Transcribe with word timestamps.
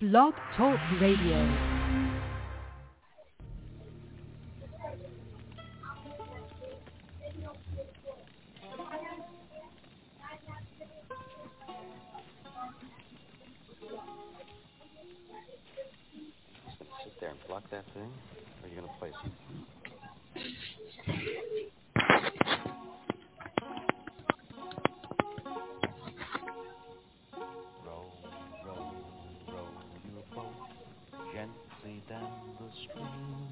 Blog 0.00 0.32
Talk 0.56 0.80
Radio. 0.98 1.46
Sit 17.04 17.20
there 17.20 17.28
and 17.28 17.38
that 17.70 17.84
thing? 17.92 18.02
Or 18.02 18.08
are 18.64 18.68
you 18.70 18.76
going 18.76 18.88
to 18.88 18.94
it? 19.22 19.32
Stream. 32.84 33.48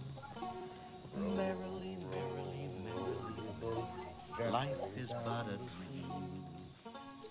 Merrily, 1.36 1.96
merrily, 2.10 2.70
merrily. 2.84 4.50
Life 4.52 4.82
is 4.96 5.08
but 5.24 5.46
a 5.46 5.58
dream. 5.58 6.44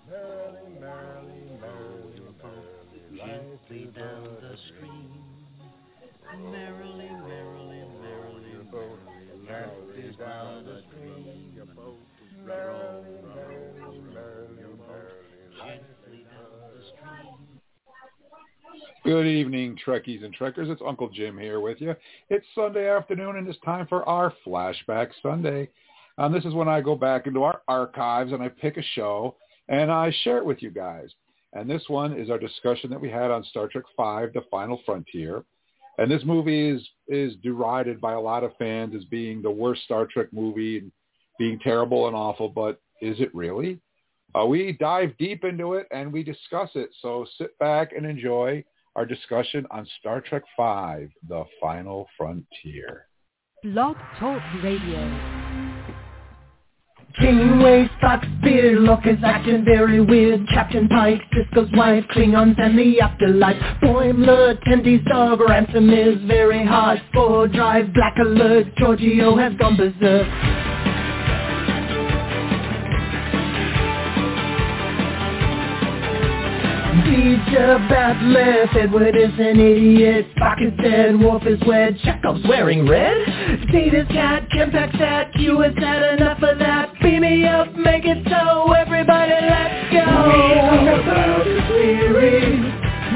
Merrily, 0.10 0.80
merrily, 0.80 1.44
merrily, 1.62 2.22
gently 3.16 3.92
down 3.96 4.38
the 4.42 4.58
stream. 4.68 5.12
Merrily, 6.52 7.10
merrily, 7.10 7.84
merrily, 8.02 8.54
merrily, 8.72 8.98
life 9.50 9.98
is 9.98 10.16
but 10.18 10.26
a 10.26 10.82
dream. 10.92 11.54
Merrily, 12.46 13.27
Good 19.08 19.26
evening, 19.26 19.78
Trekkies 19.86 20.26
and 20.26 20.34
Trekkers. 20.34 20.68
It's 20.70 20.82
Uncle 20.86 21.08
Jim 21.08 21.38
here 21.38 21.62
with 21.62 21.80
you. 21.80 21.96
It's 22.30 22.46
Sunday 22.54 22.90
afternoon, 22.90 23.38
and 23.38 23.48
it's 23.48 23.58
time 23.64 23.88
for 23.88 24.04
our 24.04 24.34
Flashback 24.46 25.12
Sunday. 25.24 25.70
Um, 26.18 26.34
this 26.34 26.44
is 26.44 26.54
when 26.54 26.68
I 26.68 26.82
go 26.82 26.94
back 26.94 27.26
into 27.26 27.44
our 27.44 27.62
archives 27.70 28.34
and 28.34 28.44
I 28.44 28.50
pick 28.50 28.76
a 28.76 28.84
show 28.96 29.38
and 29.70 29.90
I 29.90 30.14
share 30.26 30.40
it 30.40 30.46
with 30.46 30.62
you 30.62 30.72
guys. 30.72 31.08
And 31.54 31.70
this 31.70 31.84
one 31.88 32.20
is 32.20 32.30
our 32.30 32.38
discussion 32.38 32.90
that 32.90 33.00
we 33.00 33.10
had 33.10 33.32
on 33.32 33.46
Star 33.46 33.70
Trek 33.70 33.86
V, 33.98 34.38
The 34.38 34.44
Final 34.52 34.82
Frontier. 34.86 35.46
And 35.98 36.12
this 36.12 36.26
movie 36.26 36.68
is 36.70 36.86
is 37.08 37.34
derided 37.42 38.02
by 38.02 38.12
a 38.12 38.20
lot 38.20 38.44
of 38.44 38.58
fans 38.58 38.94
as 38.94 39.06
being 39.06 39.42
the 39.42 39.50
worst 39.50 39.84
Star 39.84 40.06
Trek 40.06 40.28
movie 40.34 40.80
and 40.80 40.92
being 41.40 41.60
terrible 41.60 42.08
and 42.08 42.16
awful. 42.16 42.50
But 42.50 42.82
is 43.02 43.22
it 43.22 43.34
really? 43.34 43.80
Uh, 44.38 44.46
we 44.46 44.74
dive 44.74 45.18
deep 45.18 45.46
into 45.46 45.76
it 45.76 45.88
and 45.92 46.12
we 46.12 46.24
discuss 46.24 46.72
it. 46.76 46.90
So 47.02 47.26
sit 47.38 47.58
back 47.58 47.94
and 47.96 48.06
enjoy 48.06 48.66
our 48.98 49.06
discussion 49.06 49.66
on 49.70 49.88
Star 50.00 50.22
Trek 50.22 50.42
V, 50.58 51.08
The 51.30 51.44
Final 51.62 52.08
Frontier. 52.18 53.06
Blog 53.64 53.96
Talk 54.20 54.42
Radio. 54.64 55.48
Kingway, 57.20 57.90
Spock's 58.00 58.28
beard, 58.44 58.80
Lorca's 58.80 59.24
acting 59.24 59.64
very 59.66 60.02
weird 60.02 60.48
Captain 60.50 60.88
Pike, 60.88 61.22
Sisko's 61.34 61.72
wife, 61.74 62.04
Klingons 62.12 62.60
and 62.60 62.78
the 62.78 63.00
afterlife 63.00 63.56
Boimler, 63.82 64.60
Tendi's 64.64 65.04
dog, 65.06 65.40
Ransom 65.42 65.90
is 65.90 66.18
very 66.28 66.66
hard 66.66 67.02
Spore 67.10 67.48
Drive, 67.48 67.94
Black 67.94 68.16
Alert, 68.20 68.68
Georgiou 68.78 69.40
has 69.40 69.58
gone 69.58 69.78
berserk 69.78 70.28
Bad 77.08 78.22
left, 78.22 78.76
Edward 78.76 79.16
is 79.16 79.32
an 79.40 79.60
idiot. 79.60 80.28
Spock 80.36 80.60
is 80.60 80.74
dead, 80.82 81.20
Worf 81.20 81.44
is 81.48 81.60
wed, 81.66 81.98
Chekov's 82.04 82.46
wearing 82.48 82.88
red. 82.88 83.16
Data's 83.72 84.08
cat, 84.10 84.50
Kempak's 84.50 85.00
at, 85.00 85.32
Q 85.34 85.62
has 85.62 85.74
had 85.78 86.20
enough 86.20 86.42
of 86.44 86.60
that. 86.60 86.92
Beam 87.02 87.22
me 87.22 87.46
up, 87.46 87.74
make 87.76 88.04
it 88.04 88.28
so, 88.28 88.74
everybody 88.74 89.32
let's 89.32 89.94
go. 89.94 90.04
We 90.04 90.90
about 91.00 91.46
the 91.46 91.60
series. 91.70 92.60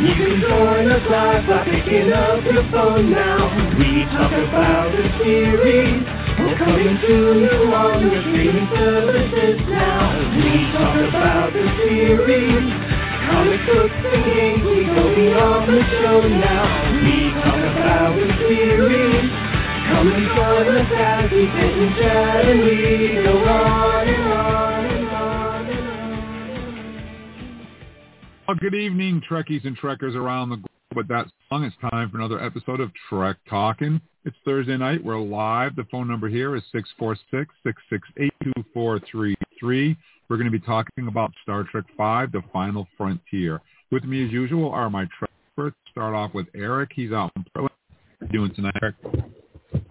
You 0.02 0.14
can 0.16 0.42
join 0.42 0.92
us 0.92 1.06
live 1.12 1.48
by 1.48 1.66
picking 1.66 2.14
up 2.14 2.44
your 2.46 2.64
phone 2.72 3.12
now. 3.12 3.76
We 3.78 4.06
talk 4.16 4.32
about 4.32 4.92
the 4.96 5.04
series. 5.20 6.02
We're 6.40 6.58
coming 6.58 6.96
to 6.96 7.16
you 7.44 7.74
on 7.74 8.02
your 8.02 8.22
streaming 8.22 8.70
services 8.72 9.60
now. 9.68 10.16
We 10.38 10.72
talk 10.72 10.96
about 11.10 11.54
the 11.54 11.66
series 11.84 13.01
Comic 13.32 13.64
books 13.66 13.96
and 13.96 14.26
games, 14.26 14.62
we 14.66 14.84
go 14.84 15.16
beyond 15.16 15.70
the 15.72 15.82
show 16.04 16.20
now. 16.28 16.92
We 17.00 17.32
talk 17.40 17.64
about 17.80 18.20
the 18.20 18.28
series. 18.44 19.32
Come 19.88 20.12
and 20.12 20.28
join 20.36 20.68
us 20.76 20.92
we 21.32 21.48
sit 21.48 21.72
and 21.80 21.96
chat 21.96 22.44
and 22.46 22.60
we 22.60 23.24
go 23.24 23.40
on 23.48 24.04
and 24.08 24.34
on 24.34 24.86
and 24.86 25.10
on 25.10 25.66
and 28.50 28.60
good 28.60 28.76
evening, 28.76 29.22
Trekkies 29.30 29.64
and 29.66 29.78
Trekkers 29.78 30.16
around 30.16 30.50
the 30.50 30.58
globe. 30.58 30.68
With 30.94 31.08
that 31.08 31.28
song, 31.48 31.64
it's 31.64 31.78
time 31.90 32.10
for 32.10 32.18
another 32.18 32.44
episode 32.44 32.82
of 32.82 32.92
Trek 33.10 33.38
Talking. 33.50 34.02
It's 34.26 34.36
Thursday 34.44 34.76
night. 34.76 35.02
We're 35.02 35.20
live. 35.20 35.78
The 35.78 35.86
phone 35.90 36.10
number 36.10 36.28
here 36.28 36.58
is 36.58 36.64
646-668-2433. 37.02 39.96
We're 40.32 40.38
going 40.38 40.50
to 40.50 40.58
be 40.58 40.66
talking 40.66 41.10
about 41.10 41.34
Star 41.44 41.66
Trek 41.70 41.84
V, 41.88 42.32
The 42.32 42.42
Final 42.54 42.88
Frontier. 42.98 43.60
With 43.92 44.06
me, 44.06 44.26
as 44.26 44.32
usual, 44.32 44.72
are 44.72 44.90
my 44.90 45.06
Trek 45.20 45.30
experts. 45.50 45.76
Start 45.92 46.16
off 46.16 46.34
with 46.34 46.48
Eric. 46.56 46.92
He's 46.96 47.12
out 47.12 47.34
in 47.36 47.44
Portland. 47.54 47.76
How 48.22 48.28
you 48.28 48.32
doing 48.32 48.56
tonight, 48.56 48.76
Eric? 48.82 48.96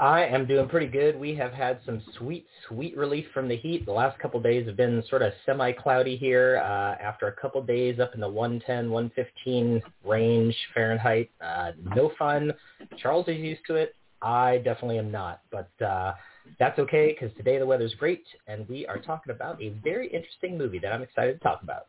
I 0.01 0.25
am 0.25 0.47
doing 0.47 0.67
pretty 0.67 0.87
good. 0.87 1.21
We 1.21 1.35
have 1.35 1.53
had 1.53 1.81
some 1.85 2.03
sweet, 2.17 2.47
sweet 2.67 2.97
relief 2.97 3.27
from 3.35 3.49
the 3.49 3.57
heat. 3.59 3.85
The 3.85 3.93
last 3.93 4.19
couple 4.19 4.41
days 4.41 4.67
have 4.67 4.79
been 4.79 5.05
sort 5.11 5.21
of 5.21 5.35
semi-cloudy 5.45 6.17
here. 6.17 6.57
Uh, 6.65 6.95
after 7.03 7.27
a 7.27 7.33
couple 7.33 7.63
days 7.63 8.01
up 8.01 8.15
in 8.15 8.21
the 8.21 8.29
110, 8.31 8.91
115 8.91 9.83
range 10.07 10.57
Fahrenheit, 10.73 11.29
uh, 11.45 11.73
no 11.95 12.13
fun. 12.19 12.51
Charles 12.97 13.29
is 13.29 13.37
used 13.37 13.61
to 13.67 13.75
it. 13.75 13.95
I 14.23 14.57
definitely 14.65 15.01
am 15.01 15.11
not, 15.11 15.43
but 15.51 15.71
uh, 15.85 16.15
that's 16.59 16.79
okay 16.79 17.17
because 17.19 17.35
today 17.37 17.59
the 17.59 17.67
weather's 17.67 17.95
great, 17.95 18.25
and 18.47 18.69
we 18.69 18.87
are 18.87 18.99
talking 18.99 19.33
about 19.33 19.61
a 19.63 19.71
very 19.83 20.07
interesting 20.09 20.59
movie 20.59 20.79
that 20.79 20.93
I'm 20.93 21.03
excited 21.03 21.35
to 21.35 21.39
talk 21.41 21.63
about. 21.63 21.87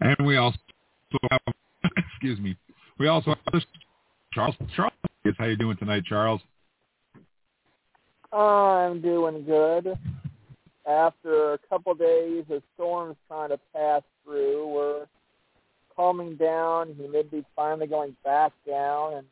And 0.00 0.26
we 0.26 0.36
also 0.36 0.58
have, 1.30 1.40
excuse 1.96 2.38
me, 2.40 2.56
we 2.98 3.08
also 3.08 3.34
have 3.52 3.62
Charles. 4.32 4.54
Charles, 4.74 4.92
how 5.38 5.46
you 5.46 5.56
doing 5.56 5.76
tonight, 5.76 6.04
Charles? 6.04 6.40
I'm 8.32 9.00
doing 9.00 9.44
good. 9.44 9.96
After 10.88 11.54
a 11.54 11.58
couple 11.68 11.94
days 11.94 12.44
of 12.50 12.62
storms 12.74 13.16
trying 13.28 13.50
to 13.50 13.60
pass 13.74 14.02
through, 14.24 14.68
we're 14.68 15.06
calming 15.94 16.36
down. 16.36 16.94
Humidity's 16.94 17.44
finally 17.54 17.86
going 17.86 18.16
back 18.24 18.52
down, 18.66 19.14
and 19.14 19.26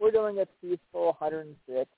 we're 0.00 0.10
doing 0.10 0.38
a 0.38 0.46
peaceful 0.60 1.16
106. 1.18 1.88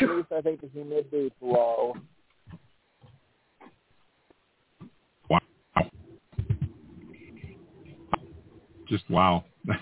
At 0.00 0.08
least 0.08 0.32
I 0.32 0.40
think 0.40 0.60
the 0.60 0.68
humidity's 0.68 1.32
low. 1.40 1.94
Wow. 5.28 5.40
Just 8.88 9.08
wow. 9.10 9.44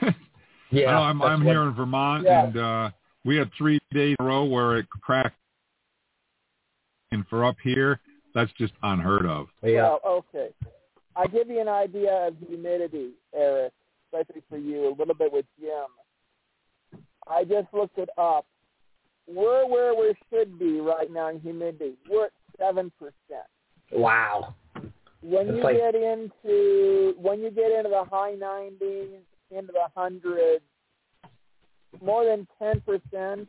Yeah, 0.70 0.88
I 0.88 0.92
know, 0.92 0.98
I'm 0.98 1.22
I'm 1.22 1.44
what- 1.44 1.50
here 1.50 1.62
in 1.62 1.72
Vermont, 1.72 2.24
Yeah. 2.26 2.44
and 2.44 2.56
uh, 2.58 2.90
we 3.24 3.36
had 3.36 3.50
three 3.56 3.78
days 3.90 4.14
in 4.20 4.26
a 4.26 4.28
row 4.28 4.44
where 4.44 4.76
it 4.76 4.86
cracked. 4.90 5.34
And 7.10 7.26
for 7.28 7.42
up 7.46 7.56
here, 7.64 8.00
that's 8.34 8.52
just 8.58 8.74
unheard 8.82 9.24
of. 9.24 9.46
Yeah. 9.62 9.96
Well, 10.04 10.24
okay. 10.34 10.48
I 11.16 11.26
give 11.26 11.48
you 11.48 11.58
an 11.62 11.68
idea 11.68 12.12
of 12.28 12.34
humidity, 12.46 13.12
Eric, 13.34 13.72
especially 14.12 14.42
for 14.50 14.58
you, 14.58 14.88
a 14.88 14.94
little 14.94 15.14
bit 15.14 15.32
with 15.32 15.46
Jim. 15.58 17.00
I 17.26 17.44
just 17.44 17.68
looked 17.72 17.96
it 17.96 18.10
up. 18.18 18.44
We're 19.28 19.66
where 19.66 19.94
we 19.94 20.14
should 20.30 20.58
be 20.58 20.80
right 20.80 21.10
now 21.12 21.28
in 21.28 21.40
humidity. 21.40 21.94
We're 22.10 22.26
at 22.26 22.32
seven 22.58 22.90
percent. 22.98 23.46
Wow. 23.92 24.54
When 25.22 25.48
It's 25.48 25.56
you 25.58 25.62
like- 25.64 25.76
get 25.76 25.94
into 25.94 27.14
when 27.18 27.40
you 27.40 27.50
get 27.50 27.70
into 27.72 27.90
the 27.90 28.04
high 28.10 28.34
nineties, 28.34 29.20
into 29.50 29.72
the 29.72 29.88
hundreds, 29.94 30.64
more 32.00 32.24
than 32.24 32.46
ten 32.58 32.80
percent 32.82 33.48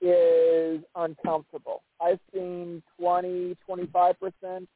is 0.00 0.80
uncomfortable. 0.96 1.82
I've 2.00 2.20
seen 2.32 2.82
twenty, 2.98 3.56
twenty-five 3.66 4.16
percent 4.20 4.68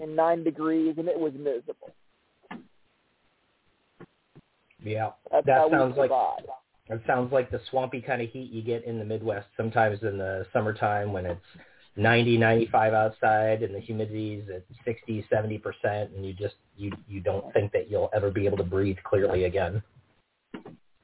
in 0.00 0.14
nine 0.14 0.44
degrees, 0.44 0.94
and 0.98 1.08
it 1.08 1.18
was 1.18 1.32
miserable. 1.34 1.90
Yeah. 4.82 5.10
That's 5.32 5.46
That 5.46 5.58
how 5.58 5.70
sounds 5.70 5.94
we 5.94 6.00
like 6.02 6.10
survive. 6.10 6.46
It 6.88 7.02
sounds 7.06 7.32
like 7.32 7.50
the 7.50 7.60
swampy 7.70 8.00
kind 8.00 8.22
of 8.22 8.30
heat 8.30 8.50
you 8.52 8.62
get 8.62 8.84
in 8.84 8.98
the 8.98 9.04
Midwest 9.04 9.48
sometimes 9.56 10.02
in 10.02 10.18
the 10.18 10.46
summertime 10.52 11.12
when 11.12 11.26
it's 11.26 11.40
90, 11.96 12.38
95 12.38 12.92
outside 12.92 13.62
and 13.62 13.74
the 13.74 13.80
humidity's 13.80 14.44
at 14.54 14.62
60, 14.84 15.26
70 15.28 15.58
percent, 15.58 16.10
and 16.14 16.24
you 16.24 16.32
just 16.32 16.54
you 16.76 16.92
you 17.08 17.20
don't 17.20 17.52
think 17.52 17.72
that 17.72 17.90
you'll 17.90 18.10
ever 18.14 18.30
be 18.30 18.46
able 18.46 18.58
to 18.58 18.64
breathe 18.64 18.98
clearly 19.04 19.44
again. 19.44 19.82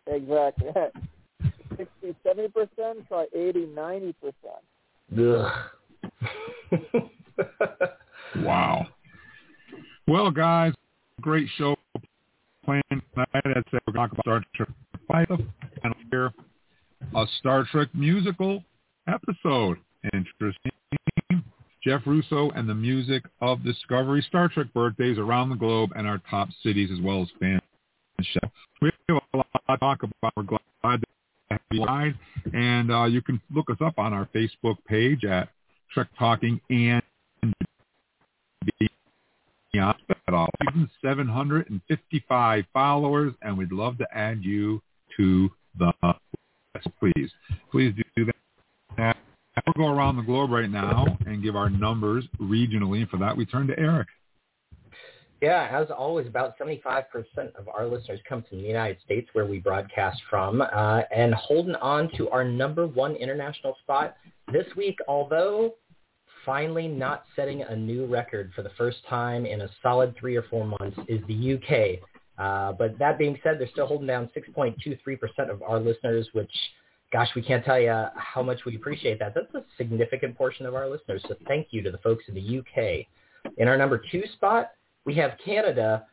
Exactly. 0.06 0.68
60, 1.76 2.14
70 2.26 2.48
percent. 2.48 3.08
Try 3.08 3.26
80, 3.34 3.66
90 3.66 4.14
percent. 4.20 4.62
Ugh. 5.18 7.00
Wow. 8.36 8.86
Well, 10.06 10.30
guys, 10.30 10.72
great 11.20 11.48
show 11.56 11.76
planned 12.64 12.82
tonight. 12.90 13.28
As 13.34 13.64
said, 13.70 13.80
we're 13.86 13.92
going 13.92 14.10
to 14.10 14.16
talk 14.16 14.24
about 14.24 14.24
Star 14.24 14.44
Trek 14.54 14.68
Five 15.08 15.46
and 15.82 15.94
a 17.14 17.26
Star 17.38 17.66
Trek 17.70 17.88
musical 17.94 18.62
episode. 19.08 19.78
Interesting. 20.12 20.72
Jeff 21.84 22.02
Russo 22.06 22.50
and 22.50 22.68
the 22.68 22.74
music 22.74 23.24
of 23.40 23.64
Discovery, 23.64 24.24
Star 24.28 24.48
Trek 24.48 24.68
birthdays 24.72 25.18
around 25.18 25.50
the 25.50 25.56
globe, 25.56 25.90
and 25.96 26.06
our 26.06 26.20
top 26.30 26.48
cities 26.62 26.90
as 26.92 27.00
well 27.00 27.22
as 27.22 27.28
fan 27.40 27.60
show. 28.20 28.48
We 28.80 28.90
have 29.08 29.20
a 29.34 29.36
lot 29.36 29.46
to 29.68 29.76
talk 29.78 30.02
about. 30.04 30.32
We're 30.36 30.44
glad 30.44 31.00
to 31.00 31.06
have 31.50 31.60
you 31.72 31.80
live, 31.80 32.14
and 32.54 32.92
uh, 32.92 33.04
you 33.04 33.20
can 33.20 33.40
look 33.52 33.68
us 33.68 33.78
up 33.84 33.98
on 33.98 34.12
our 34.12 34.28
Facebook 34.34 34.76
page 34.86 35.24
at 35.24 35.48
Trek 35.92 36.06
Talking 36.16 36.60
and 36.70 37.02
beyond 39.72 39.96
at 40.28 40.34
all. 40.34 40.48
755 41.02 42.64
followers, 42.72 43.32
and 43.42 43.56
we'd 43.56 43.72
love 43.72 43.98
to 43.98 44.06
add 44.12 44.42
you 44.42 44.80
to 45.16 45.50
the 45.78 45.92
list. 46.02 46.88
Please, 46.98 47.30
please 47.70 47.94
do 48.16 48.24
that. 48.96 49.16
We'll 49.66 49.86
go 49.86 49.92
around 49.92 50.16
the 50.16 50.22
globe 50.22 50.50
right 50.50 50.70
now 50.70 51.06
and 51.26 51.42
give 51.42 51.56
our 51.56 51.68
numbers 51.68 52.24
regionally, 52.40 53.00
and 53.00 53.08
for 53.10 53.18
that 53.18 53.36
we 53.36 53.44
turn 53.44 53.66
to 53.66 53.78
Eric. 53.78 54.08
Yeah, 55.42 55.68
as 55.72 55.88
always, 55.90 56.28
about 56.28 56.56
75% 56.56 57.04
of 57.56 57.68
our 57.68 57.86
listeners 57.86 58.20
come 58.28 58.44
from 58.48 58.58
the 58.58 58.68
United 58.68 58.98
States, 59.04 59.28
where 59.32 59.44
we 59.44 59.58
broadcast 59.58 60.20
from, 60.30 60.62
uh, 60.62 61.02
and 61.14 61.34
holding 61.34 61.74
on 61.76 62.08
to 62.16 62.30
our 62.30 62.44
number 62.44 62.86
one 62.86 63.16
international 63.16 63.76
spot 63.82 64.16
this 64.52 64.66
week, 64.76 64.98
although 65.08 65.74
finally 66.44 66.88
not 66.88 67.24
setting 67.36 67.62
a 67.62 67.76
new 67.76 68.06
record 68.06 68.52
for 68.54 68.62
the 68.62 68.70
first 68.76 68.98
time 69.08 69.46
in 69.46 69.62
a 69.62 69.68
solid 69.82 70.14
three 70.18 70.36
or 70.36 70.42
four 70.44 70.64
months, 70.64 70.98
is 71.08 71.20
the 71.28 71.54
UK. 71.54 72.08
Uh, 72.38 72.72
but 72.72 72.98
that 72.98 73.18
being 73.18 73.38
said, 73.42 73.58
they're 73.58 73.68
still 73.68 73.86
holding 73.86 74.06
down 74.06 74.28
6.23% 74.36 75.50
of 75.50 75.62
our 75.62 75.78
listeners, 75.78 76.28
which, 76.32 76.50
gosh, 77.12 77.28
we 77.36 77.42
can't 77.42 77.64
tell 77.64 77.78
you 77.78 78.06
how 78.16 78.42
much 78.42 78.64
we 78.64 78.76
appreciate 78.76 79.18
that. 79.18 79.34
That's 79.34 79.54
a 79.54 79.64
significant 79.76 80.36
portion 80.36 80.66
of 80.66 80.74
our 80.74 80.88
listeners. 80.88 81.22
So 81.28 81.34
thank 81.46 81.68
you 81.70 81.82
to 81.82 81.90
the 81.90 81.98
folks 81.98 82.24
in 82.28 82.34
the 82.34 82.58
UK. 82.58 83.06
In 83.58 83.68
our 83.68 83.76
number 83.76 84.02
two 84.10 84.22
spot, 84.34 84.70
we 85.04 85.14
have 85.16 85.32
Canada. 85.44 86.06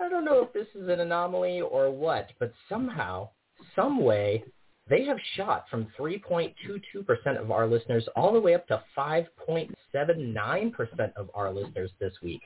I 0.00 0.08
don't 0.08 0.24
know 0.24 0.42
if 0.42 0.52
this 0.52 0.66
is 0.74 0.88
an 0.88 1.00
anomaly 1.00 1.60
or 1.60 1.90
what, 1.90 2.30
but 2.38 2.52
somehow, 2.68 3.28
some 3.76 4.02
way, 4.02 4.44
they 4.88 5.04
have 5.04 5.18
shot 5.36 5.66
from 5.70 5.86
3.22% 5.98 6.54
of 7.40 7.50
our 7.50 7.66
listeners 7.66 8.06
all 8.16 8.32
the 8.32 8.40
way 8.40 8.54
up 8.54 8.66
to 8.68 8.82
5.79% 8.96 11.12
of 11.16 11.30
our 11.34 11.52
listeners 11.52 11.90
this 12.00 12.14
week. 12.22 12.40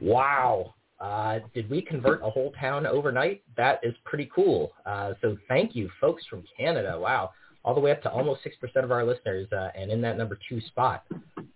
Wow. 0.00 0.74
Uh, 1.00 1.40
did 1.54 1.68
we 1.70 1.82
convert 1.82 2.22
a 2.22 2.30
whole 2.30 2.52
town 2.58 2.86
overnight? 2.86 3.42
That 3.56 3.80
is 3.82 3.94
pretty 4.04 4.30
cool. 4.34 4.72
Uh, 4.86 5.12
so 5.20 5.36
thank 5.46 5.76
you, 5.76 5.90
folks 6.00 6.24
from 6.26 6.42
Canada. 6.56 6.98
Wow. 6.98 7.30
All 7.64 7.74
the 7.74 7.80
way 7.80 7.90
up 7.90 8.02
to 8.02 8.10
almost 8.10 8.40
6% 8.44 8.84
of 8.84 8.90
our 8.90 9.04
listeners, 9.04 9.46
uh, 9.52 9.68
and 9.76 9.90
in 9.90 10.00
that 10.00 10.16
number 10.16 10.38
two 10.48 10.60
spot. 10.62 11.04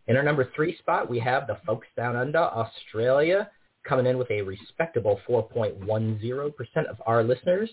In 0.09 0.17
our 0.17 0.23
number 0.23 0.51
three 0.55 0.77
spot, 0.79 1.09
we 1.09 1.19
have 1.21 1.47
the 1.47 1.57
folks 1.65 1.87
down 1.97 2.17
under, 2.17 2.39
Australia, 2.39 3.51
coming 3.89 4.07
in 4.07 4.19
with 4.19 4.31
a 4.31 4.43
respectable 4.43 5.21
4.10% 5.29 6.53
of 6.87 6.97
our 7.07 7.25
listeners. 7.25 7.71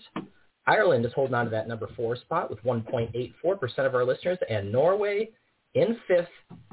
Ireland 0.66 1.04
is 1.06 1.12
holding 1.14 1.34
on 1.34 1.46
to 1.46 1.50
that 1.50 1.68
number 1.68 1.88
four 1.96 2.16
spot 2.16 2.50
with 2.50 2.62
1.84% 2.64 3.78
of 3.78 3.94
our 3.94 4.04
listeners, 4.04 4.38
and 4.48 4.70
Norway 4.70 5.30
in 5.74 5.96
fifth, 6.08 6.28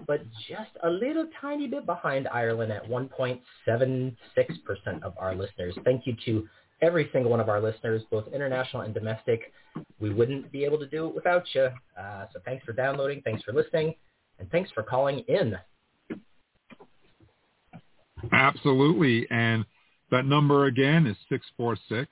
but 0.07 0.21
just 0.47 0.71
a 0.83 0.89
little 0.89 1.27
tiny 1.39 1.67
bit 1.67 1.85
behind 1.85 2.27
Ireland 2.27 2.71
at 2.71 2.87
1.76% 2.89 4.13
of 5.03 5.13
our 5.17 5.35
listeners. 5.35 5.77
Thank 5.85 6.07
you 6.07 6.15
to 6.25 6.47
every 6.81 7.09
single 7.13 7.31
one 7.31 7.39
of 7.39 7.49
our 7.49 7.61
listeners, 7.61 8.03
both 8.09 8.27
international 8.33 8.83
and 8.83 8.93
domestic. 8.93 9.53
We 9.99 10.13
wouldn't 10.13 10.51
be 10.51 10.63
able 10.63 10.79
to 10.79 10.87
do 10.87 11.07
it 11.07 11.15
without 11.15 11.43
you. 11.53 11.69
Uh, 11.99 12.25
so 12.33 12.39
thanks 12.45 12.65
for 12.65 12.73
downloading, 12.73 13.21
thanks 13.23 13.43
for 13.43 13.53
listening, 13.53 13.93
and 14.39 14.49
thanks 14.51 14.71
for 14.71 14.83
calling 14.83 15.19
in. 15.27 15.55
Absolutely. 18.31 19.27
And 19.29 19.63
that 20.09 20.25
number 20.25 20.65
again 20.65 21.05
is 21.05 21.15
646 21.29 22.09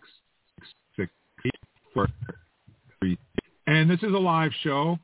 and 3.68 3.90
this 3.90 4.00
is 4.00 4.14
a 4.14 4.18
live 4.18 4.52
show. 4.64 5.00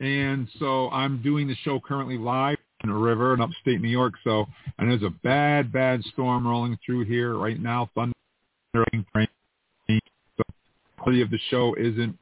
And 0.00 0.48
so 0.58 0.88
I'm 0.90 1.22
doing 1.22 1.48
the 1.48 1.56
show 1.64 1.80
currently 1.80 2.18
live 2.18 2.58
in 2.84 2.90
a 2.90 2.96
river 2.96 3.34
in 3.34 3.40
upstate 3.40 3.80
New 3.80 3.88
York. 3.88 4.14
So, 4.22 4.46
and 4.78 4.90
there's 4.90 5.02
a 5.02 5.14
bad, 5.24 5.72
bad 5.72 6.02
storm 6.12 6.46
rolling 6.46 6.78
through 6.84 7.04
here 7.04 7.36
right 7.36 7.60
now. 7.60 7.90
Thunder, 7.94 8.12
rain. 9.14 9.28
The 9.88 10.00
quality 10.96 11.22
of 11.22 11.30
the 11.30 11.38
show 11.50 11.74
isn't 11.74 12.16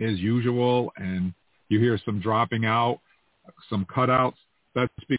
as 0.00 0.18
usual. 0.18 0.92
And 0.96 1.34
you 1.68 1.78
hear 1.78 1.98
some 2.04 2.20
dropping 2.20 2.64
out, 2.64 3.00
some 3.68 3.84
cutouts. 3.84 4.36
That's 4.74 4.92
because 5.08 5.18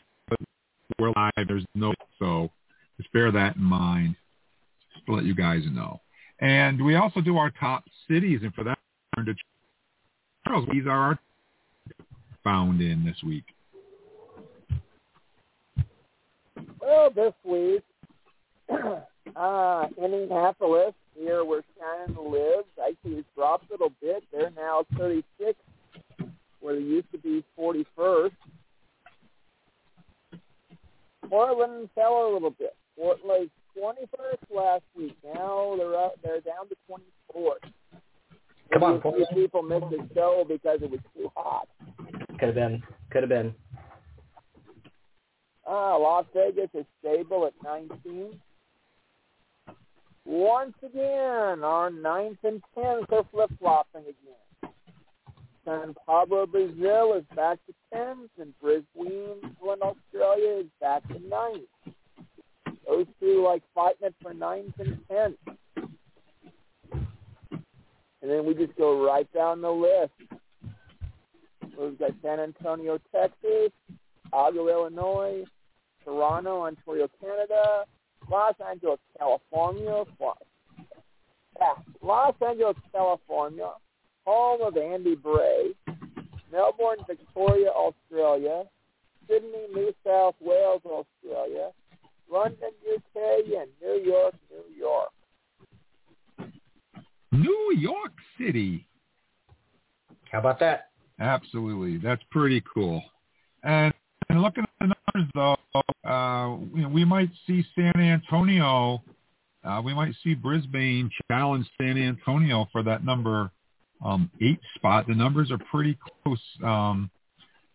we're 0.98 1.12
live. 1.16 1.48
There's 1.48 1.66
no, 1.76 1.94
so 2.18 2.50
just 2.98 3.12
bear 3.14 3.32
that 3.32 3.58
in 3.58 3.64
mind. 3.64 4.16
Just 4.94 5.06
to 5.06 5.14
let 5.14 5.26
you 5.26 5.36
guys 5.36 5.62
know. 5.72 6.02
And 6.42 6.84
we 6.84 6.96
also 6.96 7.22
do 7.22 7.38
our 7.38 7.52
top 7.52 7.84
cities, 8.10 8.40
and 8.42 8.54
for 8.54 8.64
that, 8.64 8.78
Charles. 10.48 10.68
These 10.72 10.86
are 10.88 10.90
our 10.90 11.20
found 12.44 12.82
in 12.82 13.06
this 13.06 13.18
week. 13.24 13.44
Well, 16.82 17.12
this 17.12 17.34
week, 17.44 17.84
uh, 19.36 19.88
Indianapolis, 19.98 20.94
here 21.16 21.46
where 21.46 21.62
Shannon 21.78 22.32
lives, 22.32 22.68
actually 22.82 23.20
it's 23.20 23.28
dropped 23.36 23.70
a 23.70 23.74
little 23.74 23.92
bit. 24.02 24.24
They're 24.32 24.50
now 24.52 24.86
36, 24.98 25.60
where 26.60 26.76
they 26.76 26.82
used 26.82 27.12
to 27.12 27.20
be 27.20 27.44
41st. 27.58 28.32
Portland 31.30 31.90
fell 31.94 32.32
a 32.32 32.34
little 32.34 32.50
bit. 32.50 32.76
Fort 32.96 33.20
Lake 33.28 33.52
21st 33.78 34.56
last 34.56 34.84
week. 34.96 35.18
Now 35.24 35.76
they're 35.78 35.96
up, 35.96 36.16
they're 36.24 36.42
down 36.42 36.68
to 36.70 36.76
24th. 36.90 37.72
Come 38.74 38.84
on, 38.84 39.02
Maybe 39.04 39.26
people 39.34 39.62
missed 39.64 39.90
the 39.90 40.08
show 40.16 40.46
because 40.48 40.82
it 40.82 40.90
was 40.90 41.02
too 41.16 41.30
hot. 41.36 41.68
Could 42.40 42.48
have 42.48 42.56
been. 42.56 42.82
Could 43.12 43.24
have 43.24 43.30
been. 43.30 43.54
Uh, 45.70 46.00
Las 46.00 46.26
Vegas 46.34 46.70
is 46.74 46.86
stable 47.00 47.46
at 47.46 47.54
19. 47.64 48.40
Once 50.26 50.74
again, 50.84 51.64
our 51.64 51.90
ninth 51.90 52.38
and 52.44 52.62
tenth 52.76 53.12
are 53.12 53.26
flip-flopping 53.32 54.02
again. 54.02 54.74
San 55.66 55.94
Pablo, 56.06 56.46
Brazil 56.46 57.14
is 57.14 57.24
back 57.36 57.60
to 57.66 57.74
10th, 57.94 58.30
and 58.40 58.54
Brisbane, 58.60 59.56
Australia 59.62 60.62
is 60.62 60.68
back 60.80 61.08
to 61.10 61.20
ninth. 61.28 61.96
Those 62.92 63.08
two 63.22 63.42
like 63.42 63.64
fighting 63.74 64.08
it 64.08 64.16
for 64.22 64.34
ninth 64.34 64.74
and 64.78 65.00
tenth. 65.10 65.38
And 68.22 68.30
then 68.30 68.46
we 68.46 68.54
just 68.54 68.76
go 68.76 69.06
right 69.06 69.32
down 69.34 69.62
the 69.62 69.72
list. 69.72 70.12
We've 71.80 71.98
got 71.98 72.12
San 72.22 72.42
Antonio, 72.42 73.00
Texas, 73.16 73.72
Chicago, 74.26 74.68
Illinois, 74.68 75.46
Toronto, 76.04 76.64
Ontario, 76.64 77.08
Canada, 77.22 77.86
Los 78.30 78.56
Angeles, 78.70 79.00
California, 79.18 80.04
yeah, 81.58 81.76
Los 82.02 82.36
Angeles, 82.46 82.76
California, 82.92 83.72
home 84.26 84.62
of 84.64 84.76
Andy 84.76 85.16
Bray, 85.16 85.74
Melbourne, 86.52 86.98
Victoria, 87.08 87.70
Australia, 87.70 88.66
Sydney, 89.30 89.68
New 89.74 89.94
South 90.06 90.36
Wales, 90.42 90.82
Australia, 90.86 91.70
London, 92.32 92.72
UK, 92.94 93.22
and 93.60 93.70
New 93.82 94.02
York, 94.04 94.34
New 94.50 94.76
York. 94.78 95.10
New 97.32 97.74
York 97.78 98.14
City. 98.38 98.88
How 100.32 100.40
about 100.40 100.60
that? 100.60 100.90
Absolutely. 101.20 101.98
That's 101.98 102.22
pretty 102.32 102.64
cool. 102.74 103.04
And, 103.64 103.94
and 104.30 104.42
looking 104.42 104.64
at 104.64 104.70
the 104.80 104.94
numbers, 105.14 105.32
though, 105.36 105.82
uh, 106.10 106.58
you 106.74 106.84
know, 106.84 106.90
we 106.90 107.06
might 107.06 107.30
see 107.46 107.66
San 107.76 108.00
Antonio, 108.00 109.04
uh, 109.64 109.82
we 109.84 109.94
might 109.94 110.14
see 110.24 110.34
Brisbane 110.34 111.10
challenge 111.30 111.68
San 111.80 111.98
Antonio 111.98 112.68
for 112.72 112.82
that 112.84 113.06
number 113.06 113.52
um, 114.04 114.32
eight 114.42 114.60
spot. 114.76 115.06
The 115.08 115.14
numbers 115.14 115.52
are 115.52 115.60
pretty 115.70 115.98
close. 116.24 116.40
Um, 116.64 117.12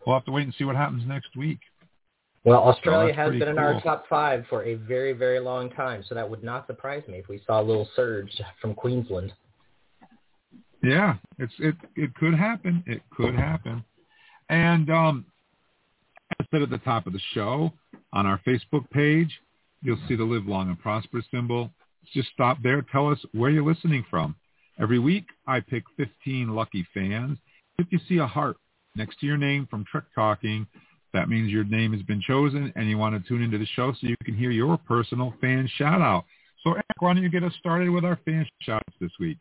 we'll 0.04 0.16
have 0.16 0.25
to 0.25 0.32
wait 0.32 0.44
and 0.44 0.54
see 0.58 0.64
what 0.64 0.76
happens 0.76 1.04
next 1.06 1.36
week. 1.36 1.60
Well, 2.46 2.62
Australia 2.62 3.08
that's 3.08 3.16
has 3.16 3.26
pretty 3.26 3.38
been 3.40 3.48
in 3.48 3.58
our 3.58 3.80
top 3.80 4.04
five 4.08 4.44
for 4.48 4.62
a 4.62 4.74
very, 4.74 5.12
very 5.12 5.40
long 5.40 5.68
time, 5.68 6.04
so 6.08 6.14
that 6.14 6.30
would 6.30 6.44
not 6.44 6.68
surprise 6.68 7.02
me 7.08 7.18
if 7.18 7.28
we 7.28 7.42
saw 7.44 7.60
a 7.60 7.64
little 7.64 7.88
surge 7.96 8.30
from 8.62 8.72
Queensland. 8.72 9.32
Yeah, 10.80 11.16
it's 11.38 11.52
it 11.58 11.74
it 11.96 12.14
could 12.14 12.34
happen. 12.34 12.84
It 12.86 13.02
could 13.10 13.34
happen. 13.34 13.84
And 14.48 14.88
um, 14.90 15.26
as 16.38 16.46
I 16.46 16.56
said 16.56 16.62
at 16.62 16.70
the 16.70 16.78
top 16.78 17.08
of 17.08 17.12
the 17.12 17.20
show, 17.34 17.72
on 18.12 18.26
our 18.26 18.40
Facebook 18.46 18.88
page, 18.90 19.40
you'll 19.82 19.98
see 20.06 20.14
the 20.14 20.22
Live 20.22 20.46
Long 20.46 20.68
and 20.68 20.78
Prosper 20.78 21.22
symbol. 21.32 21.70
Just 22.14 22.28
stop 22.28 22.58
there. 22.62 22.80
Tell 22.92 23.10
us 23.10 23.18
where 23.32 23.50
you're 23.50 23.66
listening 23.66 24.04
from. 24.08 24.36
Every 24.80 25.00
week, 25.00 25.24
I 25.48 25.58
pick 25.58 25.82
15 25.96 26.54
lucky 26.54 26.86
fans. 26.94 27.38
If 27.78 27.88
you 27.90 27.98
see 28.08 28.18
a 28.18 28.26
heart 28.26 28.56
next 28.94 29.18
to 29.18 29.26
your 29.26 29.36
name 29.36 29.66
from 29.68 29.84
Trek 29.90 30.04
Talking, 30.14 30.68
that 31.12 31.28
means 31.28 31.50
your 31.50 31.64
name 31.64 31.92
has 31.92 32.02
been 32.02 32.20
chosen 32.20 32.72
and 32.76 32.88
you 32.88 32.98
want 32.98 33.20
to 33.20 33.28
tune 33.28 33.42
into 33.42 33.58
the 33.58 33.66
show 33.75 33.92
so 33.92 34.06
you 34.06 34.16
can 34.25 34.36
hear 34.36 34.50
your 34.50 34.76
personal 34.78 35.34
fan 35.40 35.68
shout 35.76 36.02
out. 36.02 36.25
So 36.62 36.72
Eric, 36.72 36.84
why 36.98 37.14
don't 37.14 37.22
you 37.22 37.30
get 37.30 37.44
us 37.44 37.52
started 37.58 37.90
with 37.90 38.04
our 38.04 38.18
fan 38.25 38.46
shout 38.60 38.82
outs 38.86 38.96
this 39.00 39.12
week? 39.20 39.38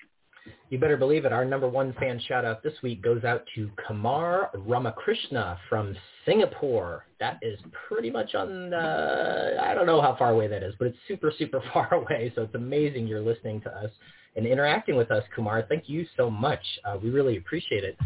You 0.70 0.78
better 0.78 0.98
believe 0.98 1.26
it. 1.26 1.34
Our 1.34 1.46
number 1.46 1.68
one 1.68 1.94
fan 2.00 2.20
shout 2.28 2.46
out 2.46 2.62
this 2.62 2.74
week 2.84 3.02
goes 3.02 3.24
out 3.24 3.44
to 3.56 3.70
Kumar 3.88 4.52
Ramakrishna 4.54 5.58
from 5.70 5.96
Singapore. 6.26 7.06
That 7.20 7.40
is 7.42 7.58
pretty 7.88 8.12
much 8.12 8.36
on, 8.36 8.74
uh, 8.74 9.58
I 9.62 9.74
don't 9.74 9.88
know 9.88 10.02
how 10.02 10.16
far 10.16 10.32
away 10.32 10.48
that 10.48 10.62
is, 10.62 10.76
but 10.78 10.88
it's 10.88 10.98
super, 11.08 11.34
super 11.38 11.64
far 11.74 11.94
away. 11.94 12.32
So 12.36 12.44
it's 12.44 12.56
amazing 12.56 13.08
you're 13.08 13.22
listening 13.22 13.62
to 13.62 13.76
us 13.76 13.90
and 14.36 14.46
interacting 14.46 14.96
with 14.96 15.12
us, 15.12 15.24
Kumar. 15.36 15.64
Thank 15.68 15.90
you 15.90 16.06
so 16.16 16.30
much. 16.30 16.64
Uh, 16.84 16.98
we 17.02 17.10
really 17.10 17.38
appreciate 17.38 17.84
it. 17.84 17.98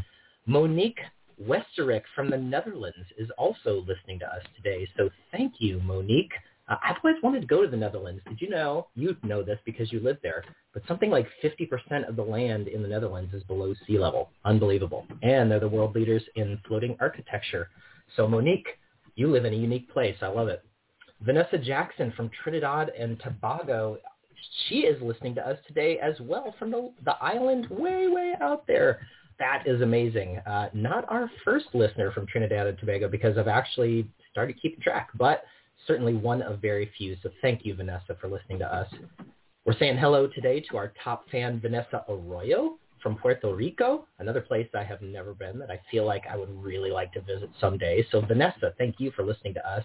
Monique 0.45 0.99
Westerich 1.41 2.03
from 2.15 2.29
the 2.29 2.37
Netherlands 2.37 3.07
is 3.17 3.29
also 3.37 3.85
listening 3.87 4.19
to 4.19 4.25
us 4.25 4.43
today. 4.55 4.87
So 4.97 5.09
thank 5.31 5.53
you, 5.59 5.79
Monique. 5.79 6.33
Uh, 6.67 6.75
I've 6.83 6.97
always 7.03 7.21
wanted 7.23 7.41
to 7.41 7.47
go 7.47 7.63
to 7.63 7.67
the 7.67 7.77
Netherlands. 7.77 8.21
Did 8.27 8.41
you 8.41 8.49
know? 8.49 8.87
You 8.95 9.15
know 9.23 9.41
this 9.41 9.59
because 9.65 9.91
you 9.91 9.99
live 9.99 10.17
there. 10.21 10.43
But 10.73 10.83
something 10.87 11.09
like 11.09 11.27
50% 11.43 12.07
of 12.07 12.15
the 12.15 12.21
land 12.21 12.67
in 12.67 12.81
the 12.81 12.87
Netherlands 12.87 13.33
is 13.33 13.41
below 13.43 13.73
sea 13.87 13.97
level. 13.97 14.29
Unbelievable. 14.45 15.05
And 15.23 15.49
they're 15.49 15.59
the 15.59 15.67
world 15.67 15.95
leaders 15.95 16.23
in 16.35 16.59
floating 16.67 16.95
architecture. 16.99 17.69
So 18.15 18.27
Monique, 18.27 18.67
you 19.15 19.31
live 19.31 19.45
in 19.45 19.53
a 19.53 19.57
unique 19.57 19.91
place. 19.91 20.15
I 20.21 20.27
love 20.27 20.47
it. 20.47 20.63
Vanessa 21.21 21.57
Jackson 21.57 22.13
from 22.15 22.29
Trinidad 22.43 22.89
and 22.89 23.19
Tobago. 23.19 23.97
She 24.67 24.79
is 24.79 25.01
listening 25.01 25.35
to 25.35 25.47
us 25.47 25.57
today 25.67 25.99
as 25.99 26.15
well 26.21 26.55
from 26.57 26.71
the, 26.71 26.91
the 27.03 27.15
island 27.21 27.67
way, 27.69 28.07
way 28.07 28.33
out 28.41 28.65
there. 28.67 28.99
That 29.39 29.63
is 29.65 29.81
amazing. 29.81 30.37
Uh, 30.45 30.69
not 30.73 31.05
our 31.09 31.31
first 31.45 31.67
listener 31.73 32.11
from 32.11 32.27
Trinidad 32.27 32.67
and 32.67 32.77
Tobago 32.77 33.07
because 33.07 33.37
I've 33.37 33.47
actually 33.47 34.09
started 34.31 34.61
keeping 34.61 34.81
track, 34.81 35.09
but 35.17 35.43
certainly 35.87 36.13
one 36.13 36.41
of 36.41 36.59
very 36.59 36.91
few. 36.97 37.15
So 37.23 37.29
thank 37.41 37.65
you, 37.65 37.73
Vanessa, 37.73 38.17
for 38.19 38.27
listening 38.27 38.59
to 38.59 38.73
us. 38.73 38.87
We're 39.65 39.77
saying 39.77 39.97
hello 39.97 40.27
today 40.27 40.59
to 40.69 40.77
our 40.77 40.93
top 41.03 41.29
fan, 41.29 41.59
Vanessa 41.61 42.03
Arroyo 42.09 42.77
from 43.01 43.15
Puerto 43.15 43.53
Rico, 43.55 44.05
another 44.19 44.41
place 44.41 44.67
I 44.77 44.83
have 44.83 45.01
never 45.01 45.33
been 45.33 45.57
that 45.59 45.71
I 45.71 45.79
feel 45.89 46.05
like 46.05 46.23
I 46.29 46.35
would 46.35 46.49
really 46.61 46.91
like 46.91 47.13
to 47.13 47.21
visit 47.21 47.49
someday. 47.61 48.05
So 48.11 48.19
Vanessa, 48.19 48.73
thank 48.77 48.95
you 48.99 49.11
for 49.11 49.23
listening 49.23 49.53
to 49.53 49.69
us. 49.69 49.83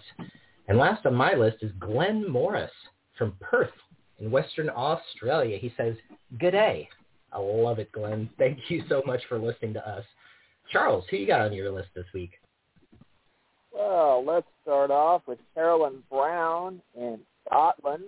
And 0.67 0.77
last 0.77 1.05
on 1.05 1.15
my 1.15 1.33
list 1.33 1.57
is 1.61 1.71
Glenn 1.79 2.29
Morris 2.29 2.71
from 3.17 3.33
Perth 3.39 3.71
in 4.19 4.31
Western 4.31 4.69
Australia. 4.69 5.57
He 5.57 5.73
says, 5.77 5.95
good 6.39 6.51
day. 6.51 6.89
I 7.35 7.39
love 7.39 7.79
it, 7.79 7.91
Glenn. 7.91 8.29
Thank 8.37 8.59
you 8.69 8.83
so 8.87 9.03
much 9.05 9.21
for 9.27 9.37
listening 9.37 9.73
to 9.73 9.87
us. 9.87 10.03
Charles, 10.71 11.05
who 11.09 11.17
you 11.17 11.27
got 11.27 11.41
on 11.41 11.53
your 11.53 11.71
list 11.71 11.89
this 11.95 12.05
week? 12.13 12.31
Well, 13.71 14.23
let's 14.25 14.47
start 14.63 14.89
off 14.89 15.23
with 15.27 15.37
Carolyn 15.53 16.01
Brown 16.09 16.81
in 16.97 17.19
Scotland. 17.45 18.05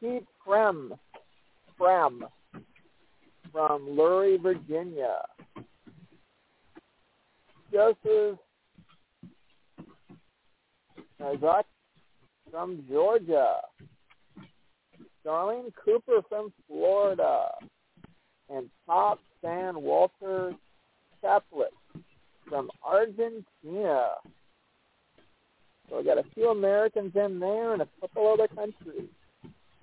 Pete 0.00 0.24
Frem, 0.46 0.92
Frem 1.78 2.20
from 3.52 3.88
Luray, 3.90 4.40
Virginia. 4.40 5.16
Joseph 7.72 8.38
Nazak 11.20 11.64
from 12.50 12.84
Georgia. 12.88 13.56
Darlene 15.26 15.72
Cooper 15.84 16.20
from 16.28 16.52
Florida. 16.66 17.50
And 18.48 18.68
Top 18.86 19.20
San 19.42 19.80
Walter 19.80 20.52
Chaplet 21.22 21.72
from 22.48 22.68
Argentina. 22.84 24.08
So 25.88 25.98
we 25.98 26.04
got 26.04 26.18
a 26.18 26.24
few 26.34 26.50
Americans 26.50 27.12
in 27.14 27.38
there 27.38 27.72
and 27.72 27.82
a 27.82 27.88
couple 28.00 28.26
other 28.32 28.48
countries. 28.48 29.08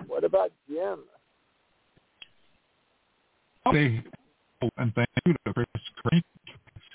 What 0.08 0.24
about 0.24 0.51
Jim? 0.70 1.00
Hello 3.65 4.70
and 4.77 4.94
thank 4.96 5.10
you 5.25 5.34
to 5.34 5.53
Chris 5.53 5.67
Crane, 6.03 6.24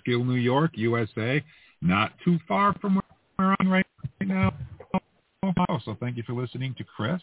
Skill, 0.01 0.25
New 0.25 0.35
York, 0.35 0.73
USA. 0.75 1.43
Not 1.81 2.13
too 2.25 2.39
far 2.49 2.75
from 2.81 2.97
where 2.97 3.03
we're 3.39 3.57
on 3.61 3.69
right 3.69 3.87
now. 4.21 4.53
So 5.85 5.97
thank 6.01 6.17
you 6.17 6.23
for 6.25 6.33
listening 6.33 6.75
to 6.79 6.85
Chris. 6.85 7.21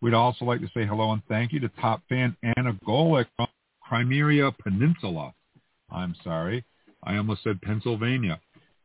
We'd 0.00 0.14
also 0.14 0.44
like 0.44 0.60
to 0.60 0.68
say 0.74 0.86
hello 0.86 1.12
and 1.12 1.22
thank 1.28 1.52
you 1.52 1.60
to 1.60 1.68
top 1.80 2.02
fan 2.08 2.36
Anna 2.56 2.74
Golick 2.86 3.26
from 3.36 3.48
Crimea 3.80 4.52
Peninsula. 4.62 5.32
I'm 5.90 6.14
sorry. 6.22 6.64
I 7.04 7.16
almost 7.16 7.42
said 7.44 7.60
Pennsylvania. 7.62 8.40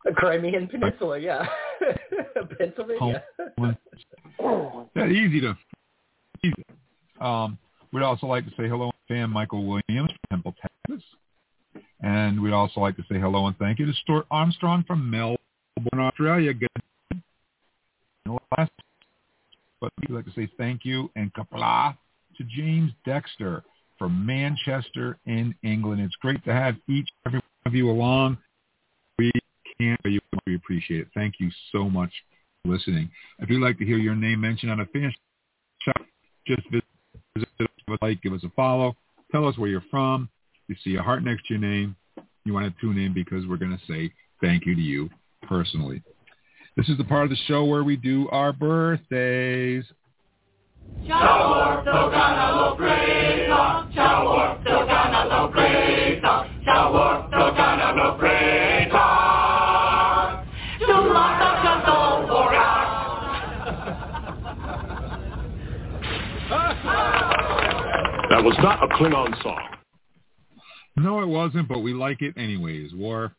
The 0.05 0.11
Crimean 0.11 0.67
Peninsula, 0.67 1.19
yeah. 1.19 1.45
Pennsylvania. 2.57 3.23
yeah, 4.95 5.07
easy 5.07 5.41
to 5.41 5.57
easy. 6.43 6.65
Um, 7.19 7.57
we'd 7.91 8.03
also 8.03 8.25
like 8.27 8.45
to 8.45 8.51
say 8.51 8.67
hello 8.67 8.91
to 8.91 9.13
fan 9.13 9.29
Michael 9.29 9.65
Williams 9.65 10.11
from 10.11 10.17
Temple, 10.29 10.55
Texas. 10.61 11.03
And 12.01 12.41
we'd 12.41 12.53
also 12.53 12.79
like 12.79 12.95
to 12.97 13.03
say 13.03 13.19
hello 13.19 13.45
and 13.47 13.57
thank 13.57 13.79
you 13.79 13.85
to 13.85 13.93
Stuart 13.93 14.25
Armstrong 14.31 14.83
from 14.87 15.09
Melbourne, 15.09 15.37
Australia. 15.93 16.53
Good. 16.53 16.69
Last, 18.57 18.71
but 19.81 19.91
we'd 19.99 20.15
like 20.15 20.25
to 20.25 20.31
say 20.31 20.47
thank 20.57 20.85
you 20.85 21.11
and 21.15 21.33
Qapla' 21.33 21.97
to 22.37 22.43
James 22.43 22.91
Dexter 23.05 23.63
from 23.97 24.25
Manchester 24.25 25.17
in 25.25 25.53
England. 25.63 26.01
It's 26.01 26.15
great 26.21 26.43
to 26.45 26.53
have 26.53 26.75
each 26.87 27.09
every 27.25 27.39
one 27.39 27.65
of 27.65 27.75
you 27.75 27.89
along. 27.89 28.37
We 29.17 29.31
can't, 29.79 29.99
we 30.45 30.55
appreciate 30.55 31.01
it. 31.01 31.07
Thank 31.13 31.35
you 31.39 31.49
so 31.71 31.89
much 31.89 32.11
for 32.63 32.71
listening. 32.71 33.09
If 33.39 33.49
you'd 33.49 33.61
like 33.61 33.77
to 33.79 33.85
hear 33.85 33.97
your 33.97 34.15
name 34.15 34.39
mentioned 34.41 34.71
on 34.71 34.79
a 34.79 34.85
finish 34.85 35.13
just 36.47 36.63
visit 36.69 36.85
give 37.59 37.67
us 37.89 37.99
like, 38.01 38.21
give 38.21 38.33
us 38.33 38.43
a 38.43 38.49
follow. 38.55 38.95
Tell 39.31 39.47
us 39.47 39.57
where 39.57 39.69
you're 39.69 39.83
from. 39.91 40.29
You 40.67 40.75
see 40.83 40.95
a 40.95 41.01
heart 41.01 41.23
next 41.23 41.47
to 41.47 41.53
your 41.53 41.61
name. 41.61 41.95
You 42.45 42.53
want 42.53 42.73
to 42.73 42.81
tune 42.81 42.97
in 42.97 43.13
because 43.13 43.45
we're 43.47 43.57
going 43.57 43.77
to 43.77 43.91
say 43.91 44.11
thank 44.41 44.65
you 44.65 44.75
to 44.75 44.81
you 44.81 45.09
personally. 45.43 46.01
This 46.77 46.87
is 46.87 46.97
the 46.97 47.03
part 47.03 47.25
of 47.25 47.29
the 47.29 47.35
show 47.47 47.65
where 47.65 47.83
we 47.83 47.97
do 47.97 48.29
our 48.29 48.53
birthdays. 48.53 49.83
That 68.29 68.43
was 68.45 68.55
not 68.63 68.81
a 68.81 68.87
Klingon 68.95 69.43
song. 69.43 69.67
No, 70.95 71.21
it 71.21 71.27
wasn't, 71.27 71.67
but 71.67 71.79
we 71.79 71.93
like 71.93 72.21
it 72.21 72.33
anyways, 72.37 72.93
War. 72.93 73.35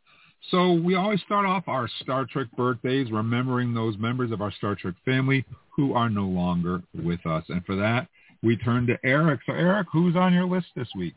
So 0.50 0.72
we 0.72 0.96
always 0.96 1.20
start 1.22 1.46
off 1.46 1.68
our 1.68 1.88
Star 2.00 2.26
Trek 2.26 2.48
birthdays 2.56 3.10
remembering 3.10 3.72
those 3.72 3.96
members 3.96 4.32
of 4.32 4.42
our 4.42 4.52
Star 4.52 4.74
Trek 4.74 4.94
family 5.04 5.44
who 5.70 5.94
are 5.94 6.10
no 6.10 6.26
longer 6.26 6.82
with 6.94 7.24
us. 7.26 7.44
And 7.48 7.64
for 7.64 7.76
that, 7.76 8.08
we 8.42 8.56
turn 8.56 8.86
to 8.88 8.98
Eric. 9.04 9.40
So 9.46 9.52
Eric, 9.52 9.86
who's 9.92 10.16
on 10.16 10.32
your 10.34 10.46
list 10.46 10.66
this 10.74 10.88
week? 10.96 11.14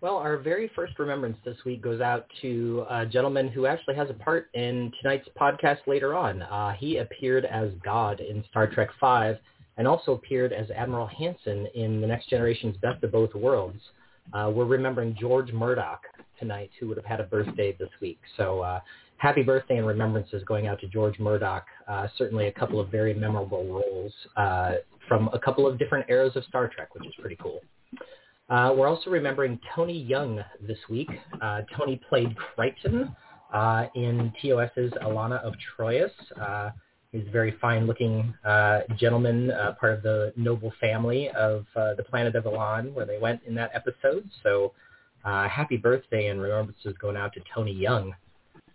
Well, 0.00 0.16
our 0.16 0.38
very 0.38 0.70
first 0.74 0.98
remembrance 0.98 1.36
this 1.44 1.56
week 1.66 1.82
goes 1.82 2.00
out 2.00 2.26
to 2.40 2.86
a 2.88 3.04
gentleman 3.04 3.48
who 3.48 3.66
actually 3.66 3.96
has 3.96 4.08
a 4.08 4.14
part 4.14 4.48
in 4.54 4.92
tonight's 5.02 5.28
podcast 5.38 5.78
later 5.86 6.14
on. 6.14 6.42
Uh, 6.42 6.72
he 6.72 6.98
appeared 6.98 7.44
as 7.44 7.72
God 7.84 8.20
in 8.20 8.44
Star 8.48 8.68
Trek 8.68 8.90
V 9.00 9.38
and 9.76 9.86
also 9.86 10.12
appeared 10.12 10.52
as 10.52 10.70
Admiral 10.70 11.08
Hanson 11.08 11.66
in 11.74 12.00
The 12.00 12.06
Next 12.06 12.30
Generation's 12.30 12.76
Best 12.78 13.02
of 13.02 13.12
Both 13.12 13.34
Worlds. 13.34 13.80
Uh, 14.32 14.50
we're 14.54 14.66
remembering 14.66 15.16
George 15.18 15.52
Murdock 15.52 16.02
tonight, 16.38 16.70
who 16.78 16.88
would 16.88 16.96
have 16.96 17.06
had 17.06 17.20
a 17.20 17.24
birthday 17.24 17.76
this 17.78 17.90
week. 18.00 18.20
So 18.36 18.60
uh, 18.60 18.80
happy 19.18 19.42
birthday 19.42 19.78
and 19.78 19.86
remembrances 19.86 20.42
going 20.44 20.66
out 20.66 20.80
to 20.80 20.86
George 20.86 21.18
Murdock. 21.18 21.66
Uh, 21.86 22.08
certainly 22.16 22.46
a 22.46 22.52
couple 22.52 22.80
of 22.80 22.88
very 22.90 23.14
memorable 23.14 23.64
roles 23.66 24.12
uh, 24.36 24.74
from 25.08 25.28
a 25.32 25.38
couple 25.38 25.66
of 25.66 25.78
different 25.78 26.08
eras 26.08 26.36
of 26.36 26.44
Star 26.44 26.68
Trek, 26.68 26.94
which 26.94 27.06
is 27.06 27.14
pretty 27.20 27.36
cool. 27.36 27.60
Uh, 28.48 28.72
we're 28.74 28.88
also 28.88 29.10
remembering 29.10 29.58
Tony 29.74 29.98
Young 29.98 30.42
this 30.66 30.78
week. 30.88 31.10
Uh, 31.42 31.62
Tony 31.76 32.00
played 32.08 32.34
Kryton 32.56 33.14
uh, 33.52 33.86
in 33.94 34.32
TOS's 34.40 34.92
Elaan 35.02 35.38
of 35.42 35.54
Troyius. 35.78 36.10
Uh, 36.40 36.70
he's 37.12 37.26
a 37.26 37.30
very 37.30 37.54
fine-looking 37.60 38.32
uh, 38.46 38.80
gentleman, 38.98 39.50
uh, 39.50 39.74
part 39.78 39.92
of 39.94 40.02
the 40.02 40.32
noble 40.36 40.72
family 40.80 41.28
of 41.30 41.66
uh, 41.76 41.94
the 41.94 42.02
planet 42.02 42.36
of 42.36 42.46
Elan, 42.46 42.94
where 42.94 43.04
they 43.04 43.18
went 43.18 43.40
in 43.46 43.54
that 43.54 43.70
episode. 43.74 44.28
So 44.42 44.72
uh, 45.28 45.48
happy 45.48 45.76
birthday 45.76 46.28
and 46.28 46.40
remembrances 46.40 46.94
going 47.00 47.16
out 47.16 47.32
to 47.34 47.40
Tony 47.54 47.72
Young. 47.72 48.14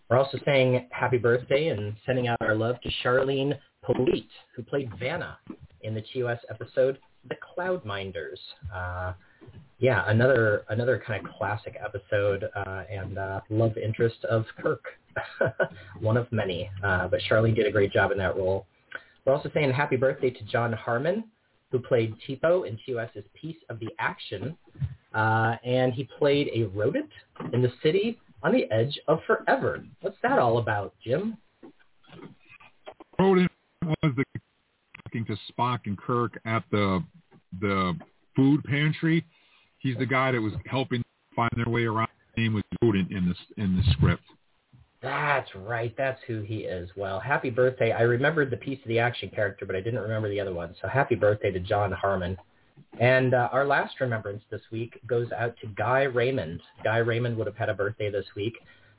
We're 0.09 0.17
also 0.17 0.37
saying 0.45 0.87
happy 0.91 1.17
birthday 1.17 1.69
and 1.69 1.95
sending 2.05 2.27
out 2.27 2.37
our 2.41 2.53
love 2.53 2.75
to 2.81 2.89
Charlene 3.03 3.57
Polite, 3.81 4.29
who 4.55 4.61
played 4.61 4.91
Vanna 4.99 5.37
in 5.81 5.95
the 5.95 6.03
TOS 6.13 6.37
episode 6.51 6.99
The 7.27 7.35
Cloudminders. 7.35 8.37
Uh, 8.73 9.13
yeah, 9.79 10.03
another 10.07 10.63
another 10.69 11.01
kind 11.05 11.25
of 11.25 11.33
classic 11.33 11.75
episode 11.83 12.45
uh, 12.55 12.83
and 12.89 13.17
uh, 13.17 13.41
love 13.49 13.75
interest 13.77 14.23
of 14.25 14.45
Kirk, 14.61 14.83
one 16.01 16.17
of 16.17 16.31
many. 16.31 16.69
Uh, 16.83 17.07
but 17.07 17.19
Charlene 17.27 17.55
did 17.55 17.65
a 17.65 17.71
great 17.71 17.91
job 17.91 18.11
in 18.11 18.17
that 18.19 18.37
role. 18.37 18.67
We're 19.25 19.33
also 19.33 19.49
saying 19.55 19.71
happy 19.71 19.95
birthday 19.95 20.29
to 20.29 20.43
John 20.43 20.71
Harmon, 20.71 21.23
who 21.71 21.79
played 21.79 22.13
Tepo 22.27 22.67
in 22.67 22.77
TOS's 22.85 23.25
Piece 23.33 23.57
of 23.69 23.79
the 23.79 23.89
Action, 23.97 24.55
uh, 25.13 25.55
and 25.63 25.93
he 25.93 26.07
played 26.17 26.49
a 26.53 26.63
rodent 26.65 27.09
in 27.53 27.61
the 27.61 27.71
city 27.81 28.19
on 28.41 28.51
the 28.51 28.69
edge 28.71 28.99
of 29.07 29.19
forever. 29.25 29.83
What's 30.01 30.17
that 30.23 30.39
all 30.39 30.57
about, 30.57 30.93
Jim? 31.03 31.37
Rodent 33.19 33.51
was 33.81 34.13
the 34.15 34.23
talking 35.05 35.25
to 35.25 35.37
Spock 35.51 35.79
and 35.85 35.97
Kirk 35.97 36.39
at 36.45 36.63
the 36.71 37.03
the 37.61 37.97
food 38.35 38.63
pantry. 38.63 39.23
He's 39.79 39.97
the 39.97 40.05
guy 40.05 40.31
that 40.31 40.41
was 40.41 40.53
helping 40.65 41.03
find 41.35 41.51
their 41.55 41.71
way 41.71 41.85
around. 41.85 42.09
His 42.35 42.43
name 42.43 42.53
was 42.55 42.63
Rodent 42.81 43.11
in 43.11 43.27
this 43.27 43.37
in 43.57 43.75
the 43.77 43.83
script. 43.93 44.23
That's 45.01 45.53
right. 45.53 45.93
That's 45.97 46.19
who 46.25 46.41
he 46.41 46.59
is. 46.59 46.89
Well, 46.95 47.19
happy 47.19 47.49
birthday. 47.49 47.91
I 47.91 48.03
remembered 48.03 48.49
the 48.49 48.57
piece 48.57 48.79
of 48.81 48.87
the 48.87 48.99
action 48.99 49.29
character, 49.29 49.65
but 49.65 49.75
I 49.75 49.81
didn't 49.81 49.99
remember 49.99 50.29
the 50.29 50.39
other 50.39 50.53
one. 50.53 50.73
So 50.81 50.87
happy 50.87 51.15
birthday 51.15 51.51
to 51.51 51.59
John 51.59 51.91
Harmon. 51.91 52.37
And 52.99 53.33
uh, 53.33 53.49
our 53.51 53.65
last 53.65 53.99
remembrance 53.99 54.43
this 54.51 54.61
week 54.71 54.99
goes 55.07 55.27
out 55.31 55.55
to 55.61 55.67
Guy 55.67 56.03
Raymond. 56.03 56.61
Guy 56.83 56.97
Raymond 56.97 57.37
would 57.37 57.47
have 57.47 57.55
had 57.55 57.69
a 57.69 57.73
birthday 57.73 58.11
this 58.11 58.25
week. 58.35 58.53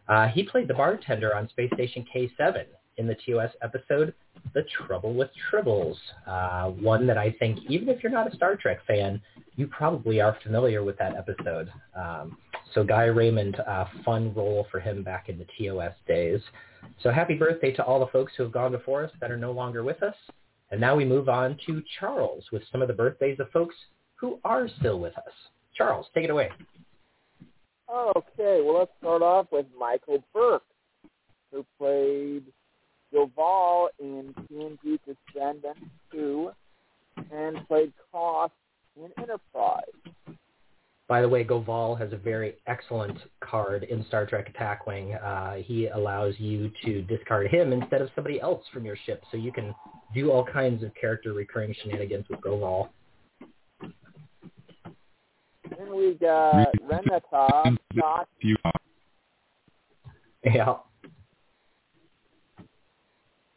Uh, 0.08 0.28
he 0.28 0.42
played 0.42 0.68
the 0.68 0.74
bartender 0.74 1.34
on 1.34 1.48
Space 1.48 1.70
Station 1.74 2.04
K7 2.14 2.64
in 2.96 3.06
the 3.06 3.16
TOS 3.26 3.50
episode 3.62 4.14
The 4.52 4.64
Trouble 4.86 5.14
with 5.14 5.30
Tribbles, 5.50 5.96
uh, 6.26 6.70
one 6.70 7.06
that 7.06 7.18
I 7.18 7.34
think, 7.38 7.58
even 7.68 7.88
if 7.88 8.02
you're 8.02 8.12
not 8.12 8.32
a 8.32 8.36
Star 8.36 8.56
Trek 8.56 8.80
fan, 8.86 9.20
you 9.56 9.66
probably 9.66 10.20
are 10.20 10.36
familiar 10.42 10.82
with 10.84 10.98
that 10.98 11.16
episode. 11.16 11.70
Um, 11.96 12.36
so 12.74 12.84
Guy 12.84 13.04
Raymond, 13.04 13.56
uh, 13.66 13.86
fun 14.04 14.34
role 14.34 14.66
for 14.70 14.80
him 14.80 15.02
back 15.02 15.28
in 15.28 15.38
the 15.38 15.46
TOS 15.58 15.92
days. 16.06 16.40
So 17.02 17.10
happy 17.10 17.34
birthday 17.34 17.72
to 17.72 17.84
all 17.84 18.00
the 18.00 18.08
folks 18.08 18.32
who 18.36 18.42
have 18.42 18.52
gone 18.52 18.72
before 18.72 19.04
us 19.04 19.10
that 19.20 19.30
are 19.30 19.36
no 19.36 19.52
longer 19.52 19.82
with 19.82 20.02
us. 20.02 20.14
And 20.74 20.80
now 20.80 20.96
we 20.96 21.04
move 21.04 21.28
on 21.28 21.56
to 21.68 21.80
Charles 22.00 22.42
with 22.50 22.64
some 22.72 22.82
of 22.82 22.88
the 22.88 22.94
birthdays 22.94 23.38
of 23.38 23.48
folks 23.52 23.76
who 24.16 24.40
are 24.44 24.68
still 24.80 24.98
with 24.98 25.16
us. 25.16 25.32
Charles, 25.72 26.06
take 26.12 26.24
it 26.24 26.30
away. 26.30 26.50
Okay, 27.88 28.60
well, 28.60 28.80
let's 28.80 28.90
start 28.98 29.22
off 29.22 29.46
with 29.52 29.66
Michael 29.78 30.24
Burke, 30.34 30.64
who 31.52 31.64
played 31.78 32.42
Goval 33.12 33.90
in 34.00 34.34
TNG 34.50 34.98
Descendants 35.06 35.78
2 36.10 36.50
and 37.30 37.68
played 37.68 37.92
Koss 38.12 38.50
in 38.96 39.10
Enterprise. 39.16 39.84
By 41.06 41.20
the 41.20 41.28
way, 41.28 41.44
Goval 41.44 41.94
has 41.96 42.12
a 42.12 42.16
very 42.16 42.54
excellent 42.66 43.18
card 43.40 43.84
in 43.84 44.04
Star 44.06 44.24
Trek 44.24 44.48
Attack 44.48 44.86
Wing. 44.86 45.14
Uh, 45.14 45.56
he 45.56 45.88
allows 45.88 46.34
you 46.38 46.70
to 46.84 47.02
discard 47.02 47.48
him 47.48 47.74
instead 47.74 48.00
of 48.00 48.08
somebody 48.14 48.40
else 48.40 48.64
from 48.72 48.86
your 48.86 48.96
ship, 49.04 49.22
so 49.30 49.36
you 49.36 49.52
can 49.52 49.74
do 50.14 50.30
all 50.30 50.44
kinds 50.44 50.82
of 50.82 50.92
character 50.98 51.34
recurring 51.34 51.74
shenanigans 51.82 52.24
with 52.30 52.40
Goval. 52.40 52.90
Then 55.78 55.94
we 55.94 56.14
got 56.14 56.68
Renata 56.82 57.20
Scott. 57.28 58.28
Yeah. 60.44 60.74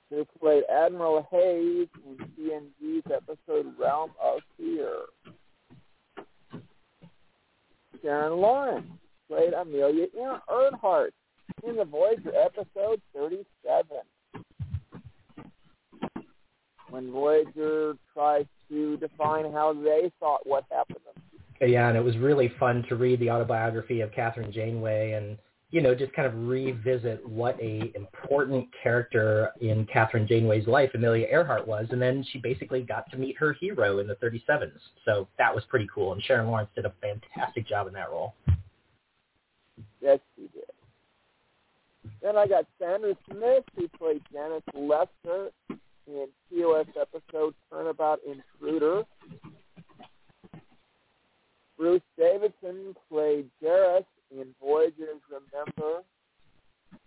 Who 0.10 0.26
played 0.40 0.64
Admiral 0.74 1.28
Hayes 1.32 1.88
in 2.06 2.18
TNG's 2.38 3.12
episode 3.14 3.74
Realm 3.78 4.12
of 4.22 4.40
Fear. 4.58 4.92
Sharon 8.02 8.40
Lawrence 8.40 8.88
played 9.30 9.54
Amelia 9.54 10.08
Earhart 10.50 11.14
in 11.64 11.76
the 11.76 11.86
Voyager 11.86 12.32
episode 12.36 13.02
37. 13.16 13.46
When 16.90 17.12
Voyager 17.12 17.96
tries 18.14 18.46
to 18.70 18.98
define 18.98 19.52
how 19.52 19.74
they 19.74 20.12
thought 20.20 20.42
what 20.46 20.64
happened. 20.72 21.00
Yeah, 21.60 21.90
and 21.90 21.98
it 21.98 22.04
was 22.04 22.18
really 22.18 22.52
fun 22.60 22.84
to 22.90 22.96
read 22.96 23.20
the 23.20 23.32
autobiography 23.32 24.02
of 24.02 24.12
Kathryn 24.12 24.54
Janeway 24.54 25.14
and, 25.14 25.38
you 25.70 25.82
know, 25.82 25.94
just 25.94 26.14
kind 26.14 26.26
of 26.26 26.48
revisit 26.48 27.28
what 27.28 27.60
a 27.62 27.92
important 27.96 28.68
character 28.82 29.52
in 29.60 29.86
Kathryn 29.86 30.28
Janeway's 30.28 30.66
life 30.66 30.92
Amelia 30.94 31.28
Earhart 31.30 31.68
was. 31.68 31.88
And 31.92 32.02
then 32.02 32.26
she 32.32 32.40
basically 32.40 32.82
got 32.82 33.10
to 33.12 33.18
meet 33.18 33.38
her 33.38 33.54
hero 33.54 34.00
in 34.00 34.08
the 34.08 34.16
37s. 34.16 34.72
So 35.04 35.28
that 35.38 35.54
was 35.54 35.64
pretty 35.66 35.88
cool. 35.94 36.14
And 36.14 36.24
Sharon 36.24 36.48
Lawrence 36.48 36.70
did 36.74 36.86
a 36.86 36.94
fantastic 37.02 37.68
job 37.68 37.88
in 37.88 37.94
that 37.94 38.10
role. 38.10 38.34
Yes, 40.00 40.20
she 40.36 40.44
did. 40.44 40.64
Then 42.22 42.38
I 42.38 42.48
got 42.48 42.66
Sandra 42.80 43.14
Smith, 43.30 43.66
who 43.76 43.90
played 43.90 44.22
Janice 44.32 44.64
Lester 44.74 45.50
in 46.08 46.28
TOS 46.50 46.88
episode 47.00 47.54
Turnabout 47.70 48.20
Intruder. 48.26 49.04
Bruce 51.78 52.02
Davison 52.18 52.96
played 53.10 53.50
Jareth 53.62 54.06
in 54.32 54.48
Voyager's 54.62 55.22
Remember, 55.30 56.04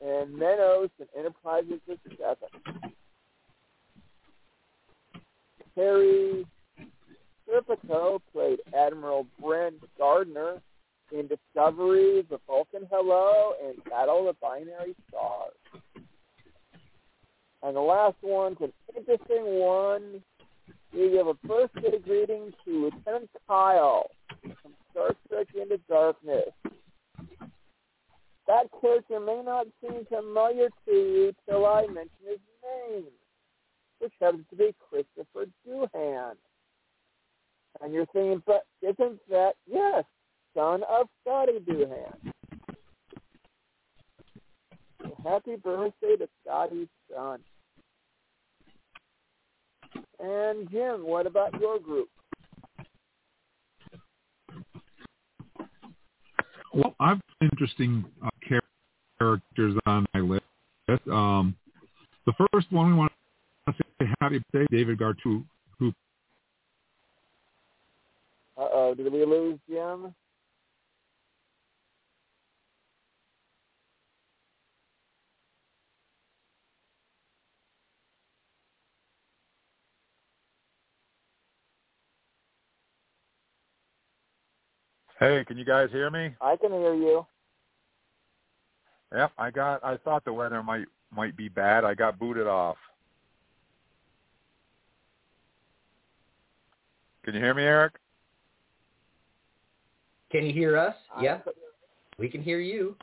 and 0.01 0.35
Menos 0.35 0.91
in 0.99 1.07
Enterprises 1.19 1.81
of 1.89 1.99
Seven. 2.19 2.83
Terry 5.75 6.47
Serpico 7.49 8.21
played 8.33 8.59
Admiral 8.77 9.27
Brent 9.41 9.77
Gardner 9.99 10.61
in 11.13 11.29
Discovery, 11.29 12.25
The 12.29 12.39
Vulcan 12.47 12.87
Hello, 12.91 13.53
and 13.67 13.83
Battle 13.85 14.29
of 14.29 14.37
the 14.37 14.39
Binary 14.41 14.95
Stars. 15.09 15.53
And 17.63 17.77
the 17.77 17.81
last 17.81 18.17
one's 18.23 18.57
an 18.61 18.73
interesting 18.97 19.45
one. 19.45 20.23
We 20.93 21.11
give 21.11 21.27
a 21.27 21.35
first 21.47 21.75
day 21.75 21.99
greeting 21.99 22.53
to 22.65 22.85
Lieutenant 22.85 23.31
Kyle 23.47 24.07
from 24.43 24.73
Star 24.91 25.15
Trek 25.29 25.49
Into 25.55 25.79
Darkness. 25.89 26.49
That 28.51 28.67
character 28.81 29.21
may 29.21 29.43
not 29.45 29.69
seem 29.81 30.05
familiar 30.07 30.71
to 30.85 30.91
you 30.91 31.33
till 31.49 31.67
I 31.67 31.83
mention 31.83 32.11
his 32.29 32.41
name, 32.91 33.05
which 34.01 34.13
happens 34.21 34.45
to 34.51 34.57
be 34.57 34.75
Christopher 34.89 35.47
Doohan. 35.65 36.33
And 37.81 37.93
you're 37.95 38.07
thinking, 38.07 38.43
but 38.45 38.65
isn't 38.83 39.21
that, 39.31 39.53
yes, 39.69 40.03
son 40.53 40.83
of 40.91 41.07
Scotty 41.21 41.61
Doohan. 41.61 42.33
So 45.01 45.17
happy 45.23 45.55
birthday 45.55 46.17
to 46.17 46.29
Scotty's 46.45 46.89
son. 47.15 47.39
And 50.19 50.69
Jim, 50.73 51.07
what 51.07 51.29
about 51.29 51.61
your 51.61 51.79
group? 51.79 52.09
Well, 56.73 56.95
I've 57.01 57.21
interesting 57.41 58.05
uh, 58.25 58.31
characters 59.19 59.75
on 59.87 60.07
my 60.15 60.21
list. 60.21 60.45
Um, 61.11 61.57
the 62.27 62.33
first 62.53 62.71
one 62.71 62.89
we 62.89 62.95
want 62.95 63.13
to 63.67 63.75
say 63.79 64.09
happy 64.21 64.43
birthday, 64.53 64.67
David 64.71 64.99
Gautreaux. 64.99 65.45
Uh 68.61 68.69
oh, 68.73 68.95
did 68.95 69.11
we 69.11 69.25
lose 69.25 69.59
Jim? 69.69 70.15
Hey, 85.21 85.45
can 85.47 85.59
you 85.59 85.67
guys 85.67 85.91
hear 85.93 86.11
me? 86.11 86.35
I 86.41 86.57
can 86.57 86.73
hear 86.73 86.95
you. 86.95 87.27
Yep, 89.15 89.33
I 89.37 89.51
got. 89.51 89.85
I 89.85 89.99
thought 89.99 90.25
the 90.25 90.33
weather 90.33 90.63
might 90.63 90.87
might 91.15 91.37
be 91.37 91.49
bad. 91.49 91.85
I 91.85 91.95
got 91.95 92.19
booted 92.19 92.47
off. 92.47 92.79
Can 97.23 97.35
you 97.35 97.41
hear 97.41 97.53
me, 97.53 97.65
Eric? 97.65 97.93
Can 100.33 100.47
you 100.47 100.55
hear 100.55 100.79
us? 100.79 100.95
Yeah, 101.21 101.41
we 102.19 102.29
can 102.31 102.43
hear 102.43 102.61
you. 102.61 102.97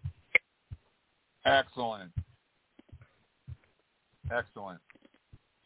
Excellent. 1.46 2.12
Excellent. 4.32 4.80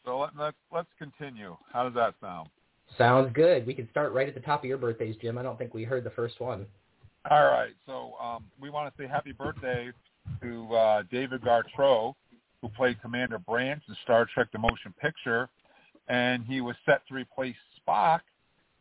So 0.03 0.19
let, 0.19 0.31
let's 0.37 0.57
let's 0.73 0.89
continue. 0.99 1.55
How 1.71 1.83
does 1.83 1.93
that 1.93 2.15
sound? 2.19 2.49
Sounds 2.97 3.31
good. 3.33 3.65
We 3.65 3.73
can 3.73 3.89
start 3.89 4.13
right 4.13 4.27
at 4.27 4.33
the 4.33 4.41
top 4.41 4.63
of 4.63 4.67
your 4.67 4.77
birthdays, 4.77 5.15
Jim. 5.21 5.37
I 5.37 5.43
don't 5.43 5.57
think 5.57 5.73
we 5.73 5.83
heard 5.83 6.03
the 6.03 6.11
first 6.11 6.39
one. 6.39 6.65
All 7.29 7.45
right. 7.45 7.73
So 7.85 8.13
um, 8.21 8.45
we 8.59 8.69
want 8.69 8.93
to 8.93 9.01
say 9.01 9.07
happy 9.07 9.31
birthday 9.31 9.91
to 10.41 10.75
uh, 10.75 11.03
David 11.11 11.41
Gautreaux, 11.41 12.15
who 12.61 12.69
played 12.69 13.01
Commander 13.01 13.39
Branch 13.39 13.81
in 13.87 13.95
Star 14.03 14.27
Trek: 14.33 14.47
The 14.51 14.59
Motion 14.59 14.93
Picture, 14.99 15.49
and 16.07 16.43
he 16.45 16.61
was 16.61 16.75
set 16.85 17.07
to 17.07 17.13
replace 17.13 17.55
Spock 17.79 18.21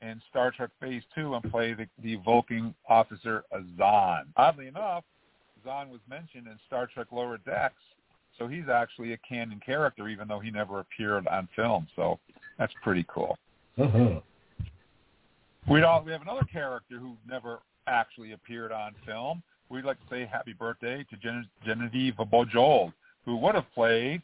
in 0.02 0.20
Star 0.30 0.50
Trek 0.50 0.70
Phase 0.80 1.02
Two 1.14 1.34
and 1.34 1.50
play 1.50 1.74
the, 1.74 1.86
the 2.02 2.16
Vulcan 2.24 2.74
officer 2.88 3.44
Azan. 3.52 4.26
Oddly 4.36 4.68
enough, 4.68 5.04
Azan 5.62 5.90
was 5.90 6.00
mentioned 6.08 6.46
in 6.46 6.58
Star 6.66 6.88
Trek 6.92 7.08
Lower 7.12 7.38
Decks, 7.38 7.74
so 8.38 8.48
he's 8.48 8.68
actually 8.72 9.12
a 9.12 9.18
canon 9.18 9.60
character, 9.64 10.08
even 10.08 10.26
though 10.28 10.40
he 10.40 10.50
never 10.50 10.80
appeared 10.80 11.26
on 11.26 11.48
film. 11.54 11.86
So 11.94 12.18
that's 12.58 12.72
pretty 12.82 13.04
cool. 13.08 13.38
Mm-hmm. 13.78 14.18
We 15.72 15.80
we 16.04 16.12
have 16.12 16.22
another 16.22 16.46
character 16.50 16.98
who 16.98 17.16
never 17.28 17.60
actually 17.86 18.32
appeared 18.32 18.72
on 18.72 18.94
film. 19.06 19.42
We'd 19.68 19.84
like 19.84 19.98
to 20.00 20.06
say 20.10 20.26
happy 20.26 20.52
birthday 20.52 21.04
to 21.10 21.16
Gen- 21.16 21.48
Genevieve 21.64 22.14
Bujold, 22.14 22.92
who 23.24 23.36
would 23.36 23.54
have 23.54 23.70
played 23.72 24.22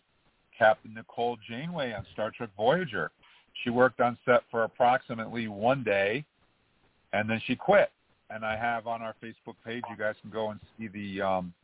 Captain 0.58 0.92
Nicole 0.94 1.36
Janeway 1.48 1.92
on 1.92 2.04
Star 2.12 2.32
Trek 2.36 2.50
Voyager. 2.56 3.10
She 3.62 3.70
worked 3.70 4.00
on 4.00 4.18
set 4.24 4.42
for 4.50 4.64
approximately 4.64 5.48
one 5.48 5.82
day, 5.84 6.24
and 7.12 7.28
then 7.30 7.40
she 7.46 7.54
quit. 7.54 7.90
And 8.30 8.44
I 8.44 8.56
have 8.56 8.86
on 8.86 9.02
our 9.02 9.14
Facebook 9.22 9.54
page, 9.64 9.84
you 9.88 9.96
guys 9.96 10.16
can 10.20 10.30
go 10.30 10.50
and 10.50 10.58
see 10.76 10.88
the 10.88 11.22
um, 11.22 11.54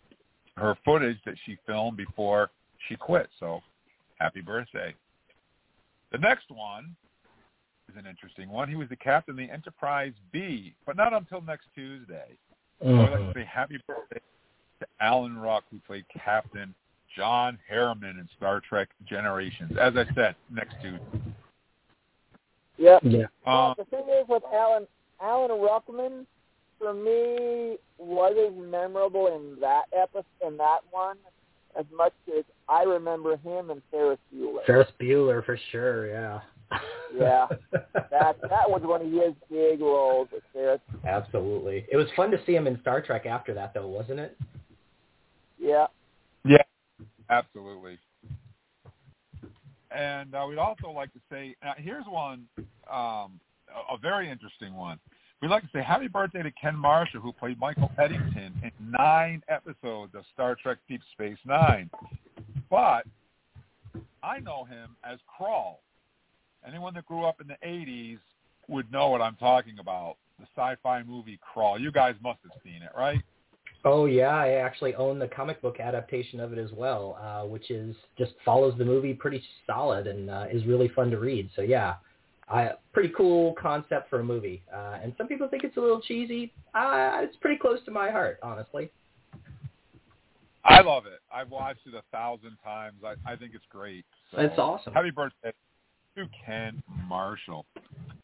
her 0.57 0.77
footage 0.85 1.19
that 1.27 1.35
she 1.45 1.59
filmed 1.67 1.97
before 1.97 2.51
she 2.89 2.97
quit. 2.97 3.29
So, 3.41 3.63
happy 4.19 4.43
birthday. 4.43 4.95
The 6.13 6.19
next 6.19 6.51
one 6.51 6.95
is 7.93 7.99
an 7.99 8.09
interesting 8.09 8.49
one. 8.49 8.69
He 8.69 8.77
was 8.77 8.89
the 8.89 8.97
captain 8.97 9.33
of 9.33 9.39
the 9.39 9.53
Enterprise 9.53 10.13
B, 10.33 10.75
but 10.87 10.97
not 10.97 11.13
until 11.13 11.41
next 11.41 11.67
Tuesday. 11.75 12.37
So 12.83 12.89
I'd 12.89 13.11
like 13.11 13.21
to 13.21 13.33
say 13.35 13.45
happy 13.45 13.79
birthday 13.87 14.21
to 14.81 14.87
Alan 15.01 15.39
Ruck, 15.39 15.65
who 15.71 15.79
played 15.87 16.05
Captain 16.13 16.75
John 17.17 17.59
Harriman 17.69 18.19
in 18.19 18.29
Star 18.37 18.61
Trek 18.67 18.89
Generations. 19.09 19.73
As 19.81 19.95
I 19.97 20.05
said, 20.15 20.35
next 20.51 20.75
Tuesday. 20.83 21.21
Yep. 22.79 23.03
Yeah. 23.05 23.27
Um, 23.47 23.75
the 23.79 23.85
thing 23.85 24.05
is 24.09 24.27
with 24.29 24.43
Alan 24.53 24.87
Alan 25.21 25.51
Ruckman, 25.51 26.27
for 26.79 26.93
me, 26.93 27.79
wasn't 27.99 28.59
memorable 28.69 29.29
in 29.29 29.61
that 29.61 29.85
episode 29.97 30.25
in 30.45 30.57
that 30.57 30.81
one 30.91 31.17
as 31.79 31.85
much 31.97 32.13
as 32.37 32.45
I 32.69 32.83
remember 32.83 33.37
him 33.37 33.71
and 33.71 33.81
Ferris 33.91 34.19
Bueller. 34.35 34.65
Ferris 34.67 34.89
Bueller 35.01 35.45
for 35.45 35.59
sure. 35.71 36.09
Yeah. 36.09 36.41
Yeah. 37.15 37.47
that 37.73 38.37
that 38.41 38.69
was 38.69 38.83
one 38.83 39.03
of 39.03 39.11
his 39.11 39.35
big 39.51 39.81
roles 39.81 40.29
with 40.33 40.43
Ferris. 40.53 40.81
Absolutely. 41.07 41.87
It 41.91 41.97
was 41.97 42.07
fun 42.17 42.31
to 42.31 42.41
see 42.47 42.55
him 42.55 42.67
in 42.67 42.81
Star 42.81 43.01
Trek 43.03 43.27
after 43.27 43.55
that, 43.55 43.75
though, 43.75 43.87
wasn't 43.87 44.21
it? 44.21 44.37
Yeah. 45.59 45.87
Yeah, 46.45 46.63
absolutely. 47.31 47.99
And 49.91 50.35
uh, 50.35 50.47
we'd 50.49 50.59
also 50.59 50.91
like 50.91 51.13
to 51.13 51.21
say, 51.31 51.55
uh, 51.67 51.75
here's 51.77 52.07
one, 52.07 52.47
um, 52.91 53.39
a, 53.69 53.95
a 53.95 53.99
very 54.01 54.31
interesting 54.31 54.75
one. 54.75 54.99
We'd 55.41 55.49
like 55.49 55.63
to 55.65 55.69
say 55.73 55.83
happy 55.83 56.09
birthday 56.09 56.43
to 56.43 56.53
Ken 56.53 56.77
Marshall, 56.77 57.21
who 57.21 57.33
played 57.33 57.59
Michael 57.59 57.91
Eddington 57.99 58.55
in 58.63 58.71
nine 58.81 59.43
episodes 59.49 60.15
of 60.15 60.25
Star 60.33 60.57
Trek 60.61 60.79
Deep 60.89 61.01
Space 61.13 61.39
Nine. 61.45 61.91
But 62.71 63.05
I 64.23 64.39
know 64.39 64.65
him 64.65 64.97
as 65.05 65.19
Krull. 65.29 65.79
Anyone 66.67 66.95
that 66.95 67.07
grew 67.07 67.25
up 67.25 67.41
in 67.41 67.49
the 67.49 67.57
80s 67.67 68.19
would 68.69 68.91
know 68.93 69.09
what 69.09 69.21
I'm 69.21 69.37
talking 69.37 69.79
about, 69.79 70.17
the 70.39 70.47
sci-fi 70.57 71.03
movie 71.03 71.39
Krull. 71.39 71.81
You 71.81 71.91
guys 71.91 72.15
must 72.23 72.39
have 72.43 72.53
seen 72.63 72.83
it, 72.83 72.91
right? 72.97 73.21
Oh 73.85 74.07
yeah, 74.07 74.29
I 74.37 74.53
actually 74.53 74.95
own 74.95 75.19
the 75.19 75.27
comic 75.27 75.61
book 75.61 75.81
adaptation 75.81 76.39
of 76.39 76.53
it 76.53 76.59
as 76.59 76.71
well, 76.73 77.19
uh, 77.21 77.47
which 77.47 77.71
is 77.71 77.97
just 78.17 78.33
follows 78.45 78.75
the 78.79 78.85
movie 78.85 79.13
pretty 79.13 79.43
solid 79.67 80.07
and 80.07 80.31
uh, 80.31 80.47
is 80.53 80.65
really 80.67 80.89
fun 80.89 81.11
to 81.11 81.19
read. 81.19 81.51
So 81.57 81.63
yeah, 81.63 81.97
I, 82.49 82.71
pretty 82.93 83.13
cool 83.17 83.55
concept 83.61 84.09
for 84.09 84.21
a 84.21 84.25
movie. 84.25 84.63
Uh, 84.73 84.99
and 85.03 85.13
some 85.19 85.27
people 85.27 85.49
think 85.49 85.65
it's 85.65 85.77
a 85.77 85.81
little 85.81 86.01
cheesy. 86.01 86.53
Uh, 86.75 87.19
it's 87.23 87.37
pretty 87.39 87.59
close 87.59 87.81
to 87.87 87.91
my 87.91 88.09
heart, 88.11 88.39
honestly. 88.41 88.93
I 90.65 90.81
love 90.81 91.07
it. 91.07 91.21
I've 91.35 91.51
watched 91.51 91.81
it 91.87 91.95
a 91.95 92.03
thousand 92.17 92.57
times. 92.63 92.99
I, 93.05 93.15
I 93.33 93.35
think 93.35 93.51
it's 93.55 93.65
great. 93.69 94.05
So, 94.31 94.41
It's 94.41 94.59
awesome. 94.59 94.93
Happy 94.93 95.11
birthday 95.11 95.53
to 96.17 96.29
Ken 96.45 96.83
Marshall. 97.09 97.65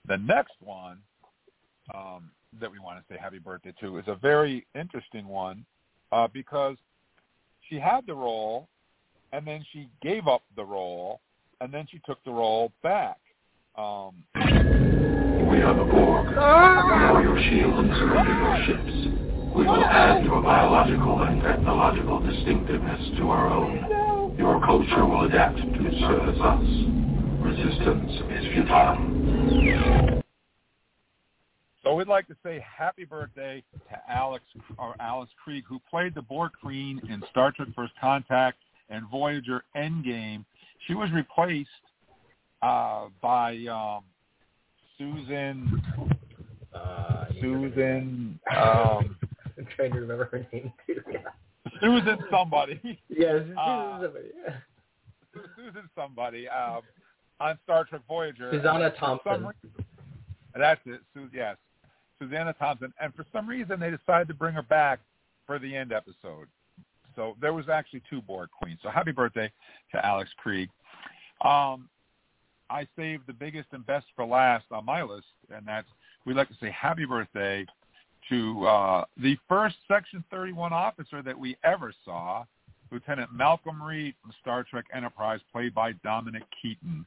The 0.07 0.19
next 0.19 0.53
one 0.61 0.99
um, 1.95 2.31
that 2.61 2.71
we 2.71 2.79
want 2.79 2.99
to 2.99 3.05
say 3.13 3.19
happy 3.19 3.39
birthday 3.39 3.73
to 3.81 3.99
is 3.99 4.05
a 4.09 4.15
very 4.15 4.67
interesting 4.75 5.27
one 5.27 5.65
uh, 6.13 6.29
because 6.33 6.77
she 7.69 7.79
had 7.79 8.07
the 8.07 8.15
role 8.15 8.69
and 9.33 9.47
then 9.47 9.65
she 9.73 9.89
gave 10.03 10.27
up 10.27 10.43
the 10.57 10.65
role 10.65 11.21
and 11.61 11.73
then 11.73 11.87
she 11.91 12.01
took 12.07 12.23
the 12.25 12.31
role 12.31 12.73
back. 12.83 13.19
Um, 13.77 14.15
We 14.35 15.63
are 15.63 15.75
the 15.75 15.85
Borg. 15.85 16.27
Lower 16.37 17.23
your 17.23 17.39
shields 17.51 17.79
and 17.79 17.93
surrender 17.97 18.35
your 18.35 18.67
ships. 18.67 19.55
We 19.55 19.65
will 19.65 19.85
add 19.85 20.25
your 20.25 20.43
biological 20.43 21.23
and 21.23 21.43
technological 21.43 22.21
distinctiveness 22.21 23.19
to 23.19 23.31
our 23.31 23.49
own. 23.49 24.37
Your 24.39 24.61
culture 24.61 25.05
will 25.05 25.23
adapt 25.23 25.57
to 25.57 26.01
service 26.01 26.39
us. 26.41 26.98
Resistance 27.49 28.13
is 28.31 28.53
futile. 28.53 30.23
So 31.83 31.95
we'd 31.95 32.07
like 32.07 32.27
to 32.29 32.37
say 32.43 32.63
happy 32.63 33.07
birthday 33.07 33.65
to 33.89 33.99
Alex 34.07 34.45
or 34.77 34.95
Alice 35.01 35.31
Krige, 35.43 35.63
who 35.67 35.81
played 35.89 36.15
the 36.15 36.21
Borg 36.21 36.53
Queen 36.61 37.01
in 37.09 37.23
Star 37.31 37.51
Trek: 37.53 37.69
First 37.75 37.95
Contact 37.99 38.59
and 38.91 39.09
Voyager 39.11 39.65
Endgame. 39.75 40.45
She 40.87 40.93
was 40.93 41.11
replaced 41.11 41.71
uh, 42.61 43.07
by 43.23 43.57
um, 43.71 44.05
Susan. 44.99 45.83
Uh, 46.75 47.25
Susan. 47.41 48.39
Um, 48.55 49.17
I'm 49.57 49.67
trying 49.75 49.93
to 49.93 50.01
remember 50.01 50.27
her 50.27 50.47
name 50.53 50.71
too. 50.87 51.01
Yeah. 51.11 51.21
Susan 51.81 52.19
somebody. 52.31 53.01
Yes. 53.09 53.43
Uh, 53.59 54.01
yeah. 54.47 54.57
Susan 55.57 55.89
somebody 55.97 56.47
um, 56.47 56.83
on 57.41 57.59
Star 57.65 57.85
Trek 57.85 58.03
Voyager. 58.09 58.51
Susanna 58.53 58.87
And 58.87 58.95
for 58.95 59.01
some 59.01 59.19
Thompson. 59.25 59.47
re- 59.77 59.85
That's 60.57 60.81
it. 60.87 61.01
Su- 61.15 61.31
yes, 61.33 61.57
Susanna 62.21 62.53
Thompson. 62.59 62.93
And 63.01 63.15
for 63.15 63.25
some 63.33 63.47
reason, 63.49 63.79
they 63.81 63.91
decided 63.91 64.29
to 64.29 64.35
bring 64.35 64.55
her 64.55 64.63
back 64.63 65.01
for 65.47 65.59
the 65.59 65.75
end 65.75 65.93
episode. 65.93 66.49
So 67.17 67.37
there 67.41 67.53
was 67.53 67.69
actually 67.69 68.03
two 68.09 68.21
Borg 68.23 68.49
queens. 68.51 68.79
So 68.83 68.91
happy 68.91 69.13
birthday 69.13 69.51
to 69.93 70.07
Alex 70.07 70.31
Krige. 70.45 70.69
Um, 71.45 71.89
I 72.71 72.87
saved 72.97 73.25
the 73.27 73.33
biggest 73.33 73.69
and 73.73 73.85
best 73.87 74.07
for 74.15 74.25
last 74.25 74.67
on 74.71 74.85
my 74.85 75.03
list, 75.03 75.27
and 75.55 75.67
that's 75.67 75.87
we'd 76.27 76.37
like 76.37 76.49
to 76.49 76.55
say 76.61 76.71
happy 76.71 77.07
birthday 77.07 77.65
to 78.29 78.67
uh, 78.67 79.05
the 79.17 79.37
first 79.49 79.77
Section 79.89 80.23
31 80.31 80.73
officer 80.73 81.23
that 81.23 81.39
we 81.39 81.57
ever 81.65 81.95
saw, 82.05 82.45
Lieutenant 82.91 83.33
Malcolm 83.33 83.83
Reed 83.83 84.15
from 84.23 84.33
Star 84.41 84.65
Trek 84.65 84.87
Enterprise, 84.95 85.41
played 85.53 85.75
by 85.75 85.93
Dominic 86.05 86.43
Keating. 86.61 87.05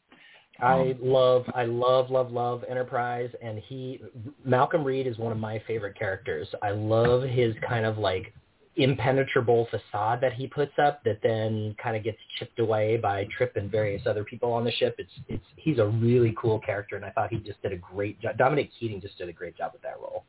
I 0.60 0.96
love, 1.02 1.46
I 1.56 1.66
love, 1.66 2.12
love, 2.12 2.32
love 2.32 2.64
Enterprise, 2.70 3.32
and 3.42 3.60
he, 3.68 4.00
Malcolm 4.46 4.84
Reed 4.84 5.08
is 5.08 5.18
one 5.18 5.32
of 5.32 5.40
my 5.40 5.62
favorite 5.66 5.98
characters. 5.98 6.48
I 6.62 6.72
love 6.72 7.24
his 7.24 7.56
kind 7.68 7.86
of 7.86 7.98
like 7.98 8.34
impenetrable 8.76 9.68
facade 9.70 10.22
that 10.22 10.34
he 10.34 10.48
puts 10.48 10.72
up 10.82 11.04
that 11.04 11.20
then 11.24 11.76
kind 11.82 11.98
of 11.98 12.04
gets 12.04 12.18
chipped 12.38 12.60
away 12.60 12.98
by 12.98 13.28
Trip 13.36 13.56
and 13.56 13.72
various 13.72 14.04
other 14.06 14.24
people 14.24 14.54
on 14.54 14.64
the 14.64 14.72
ship. 14.72 14.96
It's, 14.98 15.12
it's, 15.28 15.44
he's 15.58 15.80
a 15.80 15.86
really 15.86 16.34
cool 16.40 16.60
character, 16.60 16.96
and 16.96 17.04
I 17.04 17.10
thought 17.12 17.32
he 17.32 17.40
just 17.40 17.62
did 17.62 17.74
a 17.74 17.78
great 17.78 18.22
job. 18.22 18.38
Dominic 18.38 18.70
Keating 18.80 19.02
just 19.02 19.18
did 19.18 19.30
a 19.30 19.34
great 19.34 19.58
job 19.58 19.72
with 19.74 19.82
that 19.82 20.00
role. 20.00 20.26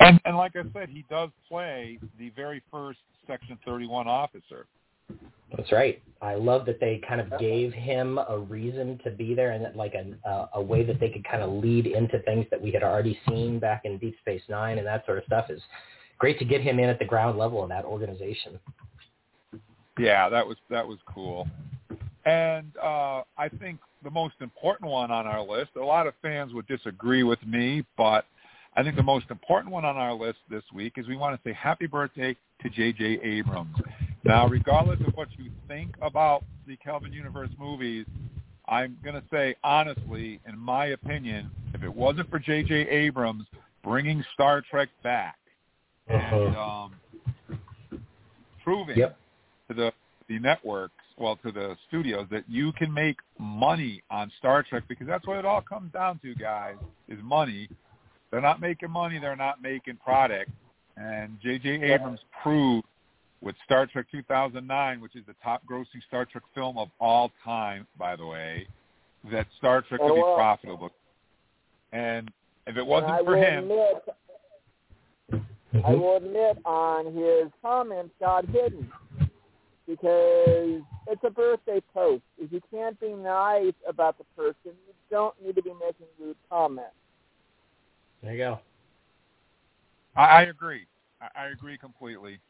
And, 0.00 0.20
and 0.24 0.36
like 0.36 0.52
I 0.56 0.62
said, 0.72 0.88
he 0.88 1.04
does 1.10 1.30
play 1.48 1.98
the 2.18 2.30
very 2.30 2.62
first 2.70 2.98
Section 3.26 3.58
31 3.64 4.06
officer. 4.06 4.66
That's 5.56 5.70
right. 5.70 6.02
I 6.20 6.34
love 6.34 6.66
that 6.66 6.80
they 6.80 7.00
kind 7.06 7.20
of 7.20 7.38
gave 7.38 7.72
him 7.72 8.18
a 8.18 8.38
reason 8.38 8.98
to 9.04 9.10
be 9.10 9.34
there 9.34 9.52
and 9.52 9.64
that, 9.64 9.76
like 9.76 9.94
a, 9.94 10.28
a 10.28 10.48
a 10.54 10.62
way 10.62 10.82
that 10.84 10.98
they 10.98 11.08
could 11.08 11.24
kind 11.24 11.42
of 11.42 11.50
lead 11.50 11.86
into 11.86 12.18
things 12.20 12.46
that 12.50 12.60
we 12.60 12.72
had 12.72 12.82
already 12.82 13.18
seen 13.28 13.58
back 13.60 13.82
in 13.84 13.98
Deep 13.98 14.16
Space 14.20 14.42
Nine 14.48 14.78
and 14.78 14.86
that 14.86 15.06
sort 15.06 15.18
of 15.18 15.24
stuff 15.24 15.46
is 15.48 15.62
great 16.18 16.38
to 16.40 16.44
get 16.44 16.60
him 16.60 16.78
in 16.80 16.88
at 16.88 16.98
the 16.98 17.04
ground 17.04 17.38
level 17.38 17.62
of 17.62 17.68
that 17.68 17.84
organization. 17.84 18.58
Yeah, 19.98 20.28
that 20.28 20.46
was 20.46 20.56
that 20.68 20.86
was 20.86 20.98
cool. 21.06 21.46
And 22.24 22.72
uh, 22.82 23.22
I 23.38 23.48
think 23.60 23.78
the 24.02 24.10
most 24.10 24.34
important 24.40 24.90
one 24.90 25.12
on 25.12 25.26
our 25.26 25.42
list, 25.42 25.70
a 25.76 25.84
lot 25.84 26.08
of 26.08 26.14
fans 26.22 26.52
would 26.54 26.66
disagree 26.66 27.22
with 27.22 27.38
me, 27.46 27.84
but 27.96 28.26
I 28.76 28.82
think 28.82 28.96
the 28.96 29.02
most 29.02 29.26
important 29.30 29.72
one 29.72 29.84
on 29.84 29.96
our 29.96 30.12
list 30.12 30.38
this 30.50 30.62
week 30.74 30.94
is 30.96 31.08
we 31.08 31.16
want 31.16 31.34
to 31.42 31.48
say 31.48 31.54
happy 31.54 31.86
birthday 31.86 32.36
to 32.62 32.68
J.J. 32.68 33.20
Abrams. 33.22 33.74
Now, 34.24 34.46
regardless 34.46 35.00
of 35.06 35.14
what 35.14 35.28
you 35.38 35.50
think 35.66 35.94
about 36.02 36.44
the 36.66 36.76
Kelvin 36.76 37.12
Universe 37.12 37.48
movies, 37.58 38.04
I'm 38.68 38.98
going 39.02 39.14
to 39.14 39.22
say 39.32 39.54
honestly, 39.64 40.40
in 40.46 40.58
my 40.58 40.86
opinion, 40.86 41.50
if 41.72 41.82
it 41.82 41.94
wasn't 41.94 42.28
for 42.28 42.38
J.J. 42.38 42.74
Abrams 42.88 43.44
bringing 43.82 44.22
Star 44.34 44.62
Trek 44.68 44.88
back 45.02 45.38
and 46.08 46.56
um, 46.56 46.92
proving 48.62 48.98
Yep. 48.98 49.16
to 49.68 49.74
the 49.74 49.92
the 50.28 50.40
networks, 50.40 50.92
well, 51.18 51.36
to 51.44 51.52
the 51.52 51.76
studios, 51.86 52.26
that 52.32 52.42
you 52.48 52.72
can 52.72 52.92
make 52.92 53.16
money 53.38 54.02
on 54.10 54.30
Star 54.38 54.64
Trek 54.64 54.82
because 54.88 55.06
that's 55.06 55.24
what 55.24 55.38
it 55.38 55.44
all 55.44 55.60
comes 55.60 55.92
down 55.92 56.18
to, 56.24 56.34
guys, 56.34 56.74
is 57.08 57.18
money. 57.22 57.68
They're 58.30 58.40
not 58.40 58.60
making 58.60 58.90
money. 58.90 59.18
They're 59.18 59.36
not 59.36 59.62
making 59.62 59.96
product. 59.96 60.50
And 60.96 61.38
J.J. 61.42 61.82
Abrams 61.82 62.20
proved 62.42 62.86
with 63.42 63.54
Star 63.64 63.86
Trek 63.86 64.06
2009, 64.10 65.00
which 65.00 65.14
is 65.14 65.24
the 65.26 65.34
top-grossing 65.44 66.02
Star 66.08 66.24
Trek 66.24 66.42
film 66.54 66.78
of 66.78 66.88
all 67.00 67.30
time, 67.44 67.86
by 67.98 68.16
the 68.16 68.26
way, 68.26 68.66
that 69.30 69.46
Star 69.58 69.82
Trek 69.82 70.00
could 70.00 70.14
be 70.14 70.20
Oh, 70.20 70.30
wow. 70.30 70.34
profitable. 70.34 70.90
And 71.92 72.32
if 72.66 72.76
it 72.76 72.86
wasn't 72.86 73.12
I 73.12 73.24
for 73.24 73.36
him, 73.36 73.70
Admit, 73.70 74.08
I 75.84 75.92
Mhm. 75.92 76.00
will 76.00 76.16
admit 76.16 76.58
on 76.64 77.12
his 77.12 77.52
comments 77.60 78.14
got 78.18 78.44
hidden 78.46 78.90
because 79.86 80.82
it's 81.06 81.22
a 81.22 81.30
birthday 81.30 81.80
post. 81.92 82.24
If 82.38 82.52
you 82.52 82.60
can't 82.70 82.98
be 82.98 83.12
nice 83.12 83.74
about 83.86 84.18
the 84.18 84.24
person, 84.36 84.76
you 84.86 84.94
don't 85.10 85.40
need 85.42 85.54
to 85.56 85.62
be 85.62 85.74
making 85.74 86.06
rude 86.18 86.36
comments. 86.48 86.96
There 88.26 88.34
you 88.34 88.40
go. 88.40 88.58
I, 90.16 90.24
I 90.24 90.42
agree. 90.42 90.84
I, 91.20 91.44
I 91.44 91.46
agree 91.46 91.78
completely. 91.78 92.40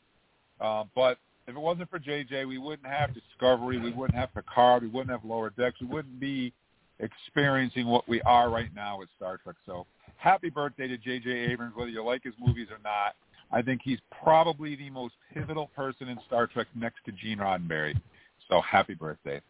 Uh, 0.58 0.84
but 0.94 1.18
if 1.46 1.54
it 1.54 1.60
wasn't 1.60 1.90
for 1.90 1.98
JJ, 1.98 2.48
we 2.48 2.56
wouldn't 2.56 2.88
have 2.88 3.10
Discovery, 3.12 3.78
we 3.78 3.92
wouldn't 3.92 4.18
have 4.18 4.32
Picard, 4.32 4.82
we 4.82 4.88
wouldn't 4.88 5.10
have 5.10 5.22
Lower 5.22 5.50
Decks, 5.50 5.78
we 5.82 5.86
wouldn't 5.86 6.18
be 6.18 6.54
experiencing 6.98 7.86
what 7.86 8.08
we 8.08 8.22
are 8.22 8.48
right 8.48 8.70
now 8.74 8.98
with 8.98 9.10
Star 9.16 9.36
Trek. 9.36 9.56
So 9.66 9.84
happy 10.16 10.48
birthday 10.48 10.88
to 10.88 10.96
J.J. 10.96 11.28
Abrams, 11.30 11.76
whether 11.76 11.90
you 11.90 12.02
like 12.02 12.24
his 12.24 12.34
movies 12.40 12.68
or 12.70 12.78
not. 12.82 13.14
I 13.52 13.60
think 13.60 13.82
he's 13.84 14.00
probably 14.24 14.76
the 14.76 14.88
most 14.88 15.14
pivotal 15.34 15.66
person 15.76 16.08
in 16.08 16.18
Star 16.26 16.46
Trek 16.46 16.68
next 16.74 17.04
to 17.04 17.12
Gene 17.12 17.38
Roddenberry. 17.38 17.94
So 18.48 18.62
happy 18.62 18.94
birthday. 18.94 19.42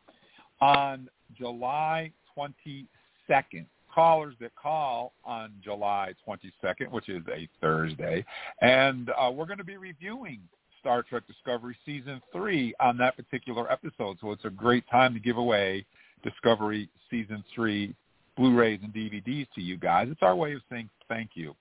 on 0.60 1.08
July 1.36 2.10
22nd. 2.36 3.66
Callers 3.92 4.34
that 4.40 4.54
call 4.56 5.12
on 5.24 5.52
July 5.64 6.12
22nd, 6.26 6.90
which 6.90 7.08
is 7.08 7.22
a 7.28 7.48
Thursday, 7.62 8.24
and 8.60 9.10
uh, 9.18 9.30
we're 9.30 9.46
going 9.46 9.58
to 9.58 9.64
be 9.64 9.78
reviewing 9.78 10.40
Star 10.86 11.02
Trek 11.02 11.26
Discovery 11.26 11.76
Season 11.84 12.22
3 12.32 12.72
on 12.78 12.96
that 12.98 13.16
particular 13.16 13.68
episode. 13.72 14.18
So 14.20 14.30
it's 14.30 14.44
a 14.44 14.50
great 14.50 14.84
time 14.88 15.14
to 15.14 15.20
give 15.20 15.36
away 15.36 15.84
Discovery 16.22 16.88
Season 17.10 17.42
3 17.52 17.92
Blu-rays 18.36 18.78
and 18.84 18.94
DVDs 18.94 19.48
to 19.56 19.60
you 19.60 19.78
guys. 19.78 20.06
It's 20.08 20.22
our 20.22 20.36
way 20.36 20.52
of 20.52 20.60
saying 20.70 20.88
thank 21.08 21.30
you. 21.34 21.56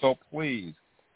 So 0.00 0.14
please, 0.30 0.74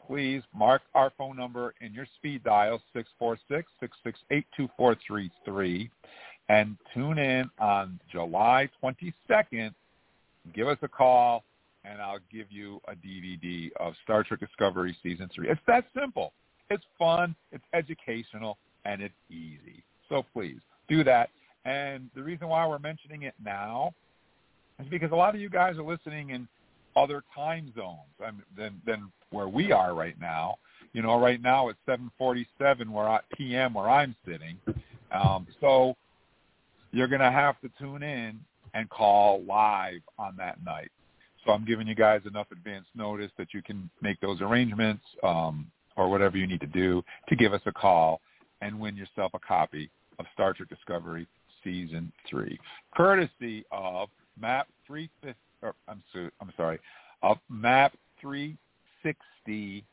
please 0.09 0.43
mark 0.53 0.83
our 0.97 1.13
phone 1.17 1.37
number 1.37 1.73
in 1.81 1.95
your 1.95 2.07
speed 2.17 2.43
dial, 2.43 2.83
646-668-2433, 3.23 5.89
and 6.49 6.77
tune 6.93 7.19
in 7.19 7.49
on 7.61 8.01
July 8.11 8.69
22nd. 8.83 9.73
Give 10.53 10.67
us 10.67 10.79
a 10.83 10.89
call, 10.89 11.45
and 11.85 12.03
I'll 12.03 12.19
give 12.33 12.51
you 12.51 12.81
a 12.89 12.97
DVD 12.97 13.71
of 13.79 13.95
Star 14.03 14.25
Trek 14.25 14.41
Discovery 14.41 14.97
Season 15.01 15.31
3. 15.33 15.49
It's 15.49 15.61
that 15.69 15.85
simple. 15.97 16.33
It's 16.73 16.85
fun, 16.99 17.35
it's 17.53 17.65
educational, 17.73 18.59
and 18.85 19.03
it's 19.03 19.15
easy. 19.31 19.83
So 20.09 20.25
please 20.33 20.59
do 20.89 21.05
that. 21.05 21.31
And 21.65 22.11
the 22.15 22.23
reason 22.23 22.49
why 22.49 22.67
we're 22.67 22.79
mentioning 22.79 23.23
it 23.23 23.35
now 23.43 23.95
is 24.81 24.89
because 24.89 25.13
a 25.13 25.17
lot 25.17 25.35
of 25.35 25.41
you 25.41 25.49
guys 25.49 25.77
are 25.79 25.85
listening 25.85 26.31
in 26.31 26.49
other 26.97 27.23
time 27.35 27.73
zones 27.77 28.35
than 28.57 28.81
than 28.85 29.13
where 29.31 29.49
we 29.49 29.73
are 29.73 29.95
right 29.95 30.19
now. 30.21 30.57
You 30.93 31.03
know, 31.03 31.19
right 31.19 31.41
now 31.41 31.69
it's 31.69 31.79
7:47 31.87 32.91
where 32.91 33.09
I, 33.09 33.21
p.m. 33.35 33.75
where 33.75 33.89
I'm 33.89 34.15
sitting. 34.27 34.59
Um, 35.11 35.47
so 35.61 35.95
you're 36.91 37.09
going 37.09 37.21
to 37.21 37.31
have 37.31 37.61
to 37.61 37.71
tune 37.79 38.03
in 38.03 38.41
and 38.75 38.89
call 38.91 39.43
live 39.45 40.01
on 40.19 40.37
that 40.37 40.63
night. 40.65 40.91
So 41.45 41.53
I'm 41.53 41.65
giving 41.65 41.87
you 41.87 41.95
guys 41.95 42.21
enough 42.27 42.47
advance 42.53 42.87
notice 42.95 43.31
that 43.39 43.49
you 43.53 43.63
can 43.63 43.91
make 44.01 44.21
those 44.21 44.41
arrangements 44.41 45.03
um, 45.23 45.67
or 45.97 46.09
whatever 46.09 46.37
you 46.37 46.47
need 46.47 46.61
to 46.61 46.67
do 46.67 47.03
to 47.29 47.37
give 47.37 47.53
us 47.53 47.61
a 47.67 47.73
call 47.73 48.21
and 48.61 48.79
win 48.79 48.97
yourself 48.97 49.33
a 49.35 49.39
copy 49.39 49.91
of 50.19 50.27
Star 50.35 50.53
Trek 50.53 50.69
Discovery 50.69 51.27
Season 51.65 52.13
3, 52.29 52.59
courtesy 52.95 53.65
of 53.71 54.09
Map 54.41 54.69
350, 54.87 55.39
or 55.63 55.75
I'm, 55.89 56.03
I'm 56.41 56.53
sorry, 56.57 56.79
of 57.23 57.39
Map 57.49 57.93
360 58.21 59.85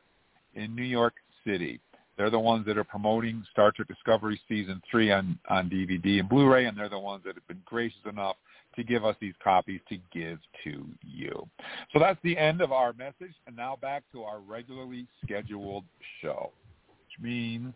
in 0.55 0.75
New 0.75 0.83
York 0.83 1.13
City. 1.45 1.79
They're 2.17 2.29
the 2.29 2.39
ones 2.39 2.65
that 2.65 2.77
are 2.77 2.83
promoting 2.83 3.45
Star 3.51 3.71
Trek 3.71 3.87
Discovery 3.87 4.39
Season 4.49 4.81
3 4.91 5.11
on, 5.11 5.39
on 5.49 5.69
DVD 5.69 6.19
and 6.19 6.27
Blu-ray, 6.27 6.65
and 6.65 6.77
they're 6.77 6.89
the 6.89 6.99
ones 6.99 7.23
that 7.25 7.35
have 7.35 7.47
been 7.47 7.61
gracious 7.65 7.99
enough 8.09 8.35
to 8.79 8.83
give 8.85 9.03
us 9.03 9.15
these 9.19 9.33
copies 9.43 9.81
to 9.89 9.97
give 10.13 10.39
to 10.63 10.85
you. 11.05 11.45
So 11.91 11.99
that's 11.99 12.19
the 12.23 12.37
end 12.37 12.61
of 12.61 12.71
our 12.71 12.93
message, 12.93 13.35
and 13.45 13.55
now 13.55 13.77
back 13.81 14.03
to 14.13 14.23
our 14.23 14.39
regularly 14.39 15.05
scheduled 15.21 15.83
show, 16.21 16.51
which 16.87 17.21
means 17.21 17.73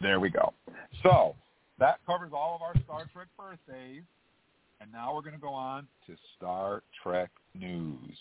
there 0.00 0.20
we 0.20 0.30
go. 0.30 0.54
So 1.02 1.34
that 1.78 1.98
covers 2.06 2.30
all 2.34 2.56
of 2.56 2.62
our 2.62 2.74
Star 2.84 3.10
Trek 3.12 3.28
birthdays, 3.38 4.04
and 4.80 4.90
now 4.90 5.14
we're 5.14 5.20
going 5.20 5.34
to 5.34 5.40
go 5.40 5.52
on 5.52 5.86
to 6.06 6.16
Star 6.36 6.82
Trek 7.02 7.28
news. 7.54 8.16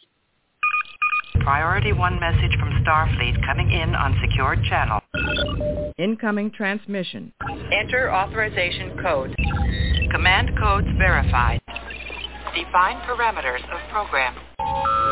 Priority 1.47 1.93
1 1.93 2.19
message 2.19 2.60
from 2.60 2.83
Starfleet 2.83 3.41
coming 3.45 3.71
in 3.71 3.95
on 3.95 4.19
secured 4.19 4.62
channel. 4.65 4.99
Incoming 5.97 6.51
transmission. 6.51 7.31
Enter 7.71 8.13
authorization 8.13 8.97
code. 9.01 9.33
Command 10.12 10.51
codes 10.60 10.88
verified. 10.97 11.62
Define 12.53 12.97
parameters 13.07 13.63
of 13.71 13.79
program. 13.89 14.36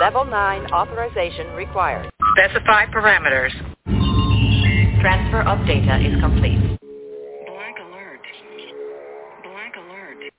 Level 0.01 0.25
9 0.25 0.73
authorization 0.73 1.53
required. 1.53 2.11
Specify 2.37 2.87
parameters. 2.87 3.51
Transfer 4.99 5.41
of 5.43 5.65
data 5.65 6.05
is 6.05 6.19
complete. 6.19 6.59
Black 7.47 7.77
alert. 7.79 8.19
Black 9.41 9.73
alert. 9.77 10.33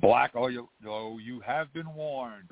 Black, 0.00 0.30
oh, 0.34 0.46
you, 0.46 0.70
oh, 0.88 1.18
you 1.18 1.38
have 1.40 1.70
been 1.74 1.94
warned. 1.94 2.48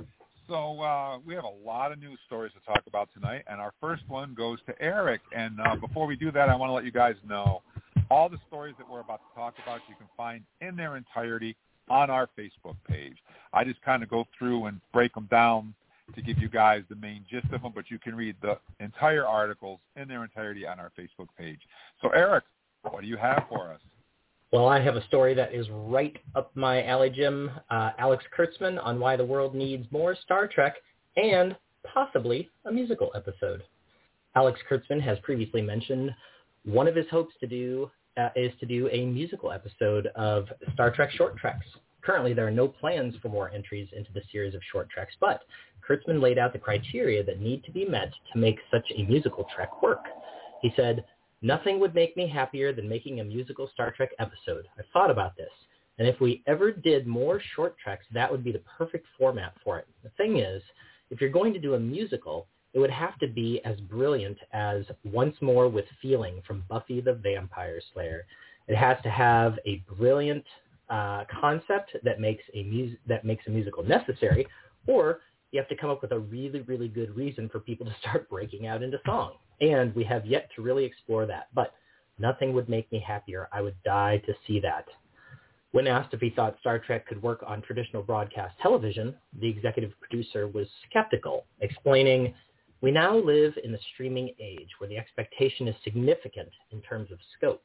So 0.48 0.80
uh, 0.80 1.18
we 1.26 1.34
have 1.34 1.44
a 1.44 1.66
lot 1.66 1.90
of 1.90 1.98
news 1.98 2.18
stories 2.26 2.52
to 2.52 2.60
talk 2.72 2.84
about 2.86 3.08
tonight, 3.12 3.42
and 3.48 3.60
our 3.60 3.72
first 3.80 4.02
one 4.08 4.32
goes 4.34 4.58
to 4.66 4.80
Eric. 4.80 5.20
And 5.34 5.58
uh, 5.60 5.74
before 5.76 6.06
we 6.06 6.14
do 6.14 6.30
that, 6.32 6.48
I 6.48 6.54
want 6.54 6.70
to 6.70 6.74
let 6.74 6.84
you 6.84 6.92
guys 6.92 7.16
know 7.28 7.62
all 8.10 8.28
the 8.28 8.38
stories 8.46 8.76
that 8.78 8.88
we're 8.88 9.00
about 9.00 9.20
to 9.28 9.34
talk 9.34 9.54
about 9.62 9.80
you 9.88 9.96
can 9.96 10.06
find 10.16 10.44
in 10.60 10.76
their 10.76 10.96
entirety 10.96 11.56
on 11.88 12.10
our 12.10 12.28
Facebook 12.38 12.76
page. 12.88 13.16
I 13.52 13.64
just 13.64 13.82
kind 13.82 14.04
of 14.04 14.08
go 14.08 14.24
through 14.38 14.66
and 14.66 14.80
break 14.92 15.14
them 15.14 15.26
down 15.30 15.74
to 16.14 16.22
give 16.22 16.38
you 16.38 16.48
guys 16.48 16.84
the 16.88 16.96
main 16.96 17.24
gist 17.28 17.52
of 17.52 17.62
them, 17.62 17.72
but 17.74 17.90
you 17.90 17.98
can 17.98 18.14
read 18.14 18.36
the 18.40 18.56
entire 18.78 19.26
articles 19.26 19.80
in 19.96 20.06
their 20.06 20.22
entirety 20.22 20.64
on 20.64 20.78
our 20.78 20.92
Facebook 20.96 21.28
page. 21.36 21.60
So 22.00 22.10
Eric, 22.10 22.44
what 22.82 23.00
do 23.00 23.08
you 23.08 23.16
have 23.16 23.44
for 23.48 23.72
us? 23.72 23.80
Well, 24.52 24.68
I 24.68 24.80
have 24.80 24.96
a 24.96 25.04
story 25.06 25.34
that 25.34 25.52
is 25.52 25.66
right 25.70 26.16
up 26.36 26.52
my 26.54 26.84
alley, 26.84 27.10
Jim. 27.10 27.50
Uh, 27.68 27.90
Alex 27.98 28.24
Kurtzman 28.36 28.82
on 28.82 29.00
why 29.00 29.16
the 29.16 29.24
world 29.24 29.54
needs 29.54 29.90
more 29.90 30.14
Star 30.14 30.46
Trek 30.46 30.76
and 31.16 31.56
possibly 31.84 32.48
a 32.64 32.72
musical 32.72 33.10
episode. 33.14 33.62
Alex 34.36 34.60
Kurtzman 34.70 35.00
has 35.00 35.18
previously 35.22 35.62
mentioned 35.62 36.14
one 36.64 36.86
of 36.86 36.94
his 36.94 37.06
hopes 37.10 37.34
to 37.40 37.46
do 37.46 37.90
uh, 38.16 38.28
is 38.36 38.52
to 38.60 38.66
do 38.66 38.88
a 38.90 39.04
musical 39.04 39.52
episode 39.52 40.06
of 40.14 40.46
Star 40.74 40.90
Trek 40.90 41.10
short 41.12 41.36
treks. 41.36 41.66
Currently, 42.02 42.32
there 42.32 42.46
are 42.46 42.52
no 42.52 42.68
plans 42.68 43.14
for 43.20 43.28
more 43.28 43.50
entries 43.50 43.88
into 43.96 44.12
the 44.12 44.22
series 44.30 44.54
of 44.54 44.60
short 44.70 44.88
treks, 44.88 45.14
but 45.20 45.42
Kurtzman 45.86 46.22
laid 46.22 46.38
out 46.38 46.52
the 46.52 46.58
criteria 46.58 47.24
that 47.24 47.40
need 47.40 47.64
to 47.64 47.72
be 47.72 47.84
met 47.84 48.12
to 48.32 48.38
make 48.38 48.58
such 48.70 48.86
a 48.96 49.02
musical 49.02 49.46
trek 49.54 49.82
work. 49.82 50.04
He 50.62 50.72
said, 50.76 51.04
Nothing 51.46 51.78
would 51.78 51.94
make 51.94 52.16
me 52.16 52.26
happier 52.26 52.72
than 52.72 52.88
making 52.88 53.20
a 53.20 53.24
musical 53.24 53.70
Star 53.72 53.92
Trek 53.92 54.10
episode. 54.18 54.66
I've 54.76 54.84
thought 54.92 55.12
about 55.12 55.36
this. 55.36 55.52
And 55.96 56.08
if 56.08 56.20
we 56.20 56.42
ever 56.48 56.72
did 56.72 57.06
more 57.06 57.40
short 57.54 57.76
treks, 57.78 58.04
that 58.12 58.28
would 58.28 58.42
be 58.42 58.50
the 58.50 58.62
perfect 58.76 59.06
format 59.16 59.54
for 59.62 59.78
it. 59.78 59.86
The 60.02 60.10
thing 60.16 60.38
is, 60.38 60.60
if 61.10 61.20
you're 61.20 61.30
going 61.30 61.52
to 61.52 61.60
do 61.60 61.74
a 61.74 61.78
musical, 61.78 62.48
it 62.72 62.80
would 62.80 62.90
have 62.90 63.16
to 63.20 63.28
be 63.28 63.60
as 63.64 63.78
brilliant 63.82 64.36
as 64.52 64.86
Once 65.04 65.36
More 65.40 65.68
with 65.68 65.84
Feeling 66.02 66.42
from 66.44 66.64
Buffy 66.68 67.00
the 67.00 67.12
Vampire 67.12 67.80
Slayer. 67.94 68.26
It 68.66 68.74
has 68.74 68.96
to 69.04 69.08
have 69.08 69.56
a 69.64 69.84
brilliant 69.96 70.44
uh, 70.90 71.26
concept 71.40 71.96
that 72.02 72.20
makes 72.20 72.42
a 72.54 72.64
mus- 72.64 72.98
that 73.06 73.24
makes 73.24 73.46
a 73.46 73.50
musical 73.50 73.84
necessary, 73.84 74.48
or 74.88 75.20
you 75.52 75.60
have 75.60 75.68
to 75.68 75.76
come 75.76 75.90
up 75.90 76.02
with 76.02 76.10
a 76.10 76.18
really, 76.18 76.62
really 76.62 76.88
good 76.88 77.16
reason 77.16 77.48
for 77.48 77.60
people 77.60 77.86
to 77.86 77.94
start 78.00 78.28
breaking 78.28 78.66
out 78.66 78.82
into 78.82 78.98
song. 79.06 79.34
And 79.60 79.94
we 79.94 80.04
have 80.04 80.26
yet 80.26 80.48
to 80.56 80.62
really 80.62 80.84
explore 80.84 81.26
that. 81.26 81.48
But 81.54 81.74
nothing 82.18 82.52
would 82.52 82.68
make 82.68 82.90
me 82.92 83.02
happier. 83.06 83.48
I 83.52 83.62
would 83.62 83.76
die 83.84 84.18
to 84.26 84.34
see 84.46 84.60
that. 84.60 84.86
When 85.72 85.86
asked 85.86 86.14
if 86.14 86.20
he 86.20 86.30
thought 86.30 86.58
Star 86.60 86.78
Trek 86.78 87.06
could 87.06 87.22
work 87.22 87.44
on 87.46 87.60
traditional 87.60 88.02
broadcast 88.02 88.54
television, 88.62 89.14
the 89.40 89.48
executive 89.48 89.92
producer 90.00 90.48
was 90.48 90.66
skeptical, 90.88 91.44
explaining, 91.60 92.34
we 92.80 92.90
now 92.90 93.16
live 93.16 93.54
in 93.62 93.72
the 93.72 93.78
streaming 93.92 94.30
age 94.40 94.68
where 94.78 94.88
the 94.88 94.96
expectation 94.96 95.68
is 95.68 95.74
significant 95.84 96.48
in 96.70 96.80
terms 96.82 97.10
of 97.10 97.18
scope. 97.36 97.62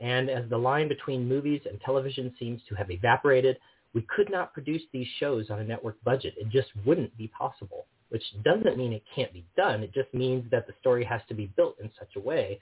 And 0.00 0.28
as 0.28 0.48
the 0.50 0.58
line 0.58 0.88
between 0.88 1.28
movies 1.28 1.60
and 1.68 1.80
television 1.80 2.34
seems 2.38 2.60
to 2.68 2.74
have 2.74 2.90
evaporated, 2.90 3.58
we 3.94 4.02
could 4.02 4.30
not 4.30 4.52
produce 4.52 4.82
these 4.92 5.06
shows 5.20 5.50
on 5.50 5.60
a 5.60 5.64
network 5.64 6.02
budget. 6.02 6.34
It 6.36 6.48
just 6.50 6.68
wouldn't 6.84 7.16
be 7.16 7.28
possible, 7.28 7.86
which 8.14 8.22
doesn't 8.44 8.78
mean 8.78 8.92
it 8.92 9.02
can't 9.12 9.32
be 9.32 9.44
done. 9.56 9.82
It 9.82 9.92
just 9.92 10.14
means 10.14 10.48
that 10.52 10.68
the 10.68 10.72
story 10.80 11.04
has 11.04 11.20
to 11.26 11.34
be 11.34 11.46
built 11.56 11.74
in 11.82 11.90
such 11.98 12.10
a 12.14 12.20
way 12.20 12.60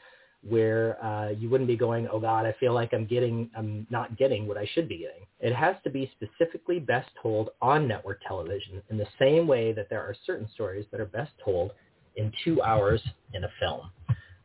where 0.49 0.97
uh, 1.05 1.29
you 1.29 1.51
wouldn't 1.51 1.69
be 1.69 1.77
going, 1.77 2.09
oh 2.11 2.19
God, 2.19 2.47
I 2.47 2.55
feel 2.59 2.73
like 2.73 2.95
I'm 2.95 3.05
getting, 3.05 3.51
I'm 3.55 3.87
not 3.91 4.17
getting 4.17 4.49
what 4.49 4.57
I 4.57 4.67
should 4.73 4.89
be 4.89 4.97
getting. 4.97 5.27
It 5.41 5.55
has 5.55 5.77
to 5.85 5.91
be 5.91 6.11
specifically 6.17 6.81
best 6.81 7.11
told 7.23 7.51
on 7.61 7.87
network 7.87 8.21
television 8.27 8.81
in 8.89 8.97
the 8.97 9.07
same 9.19 9.47
way 9.47 9.75
that 9.75 9.91
there 9.91 10.01
are 10.01 10.17
certain 10.25 10.49
stories 10.55 10.87
that 10.91 11.03
are 11.03 11.05
best 11.05 11.33
told 11.45 11.73
in 12.17 12.33
two 12.47 12.63
hours 12.63 13.03
in 13.35 13.45
a 13.45 13.51
film. 13.61 13.91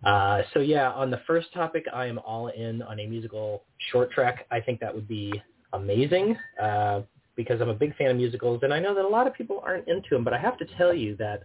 Uh, 0.03 0.41
so 0.53 0.59
yeah, 0.59 0.91
on 0.91 1.09
the 1.09 1.21
first 1.25 1.53
topic, 1.53 1.85
I 1.93 2.07
am 2.07 2.19
all 2.19 2.49
in 2.49 2.81
on 2.81 2.99
a 2.99 3.07
musical 3.07 3.63
short 3.93 4.11
trek. 4.11 4.45
I 4.51 4.59
think 4.59 4.81
that 4.81 4.93
would 4.93 5.07
be 5.07 5.31
amazing 5.71 6.35
uh, 6.61 6.99
because 7.37 7.61
I'm 7.61 7.69
a 7.69 7.73
big 7.73 7.95
fan 7.95 8.11
of 8.11 8.17
musicals, 8.17 8.59
and 8.63 8.73
I 8.73 8.79
know 8.79 8.93
that 8.93 9.05
a 9.05 9.07
lot 9.07 9.27
of 9.27 9.33
people 9.33 9.63
aren't 9.65 9.87
into 9.87 10.09
them. 10.11 10.25
But 10.25 10.33
I 10.33 10.39
have 10.39 10.57
to 10.57 10.65
tell 10.77 10.93
you 10.93 11.15
that 11.15 11.43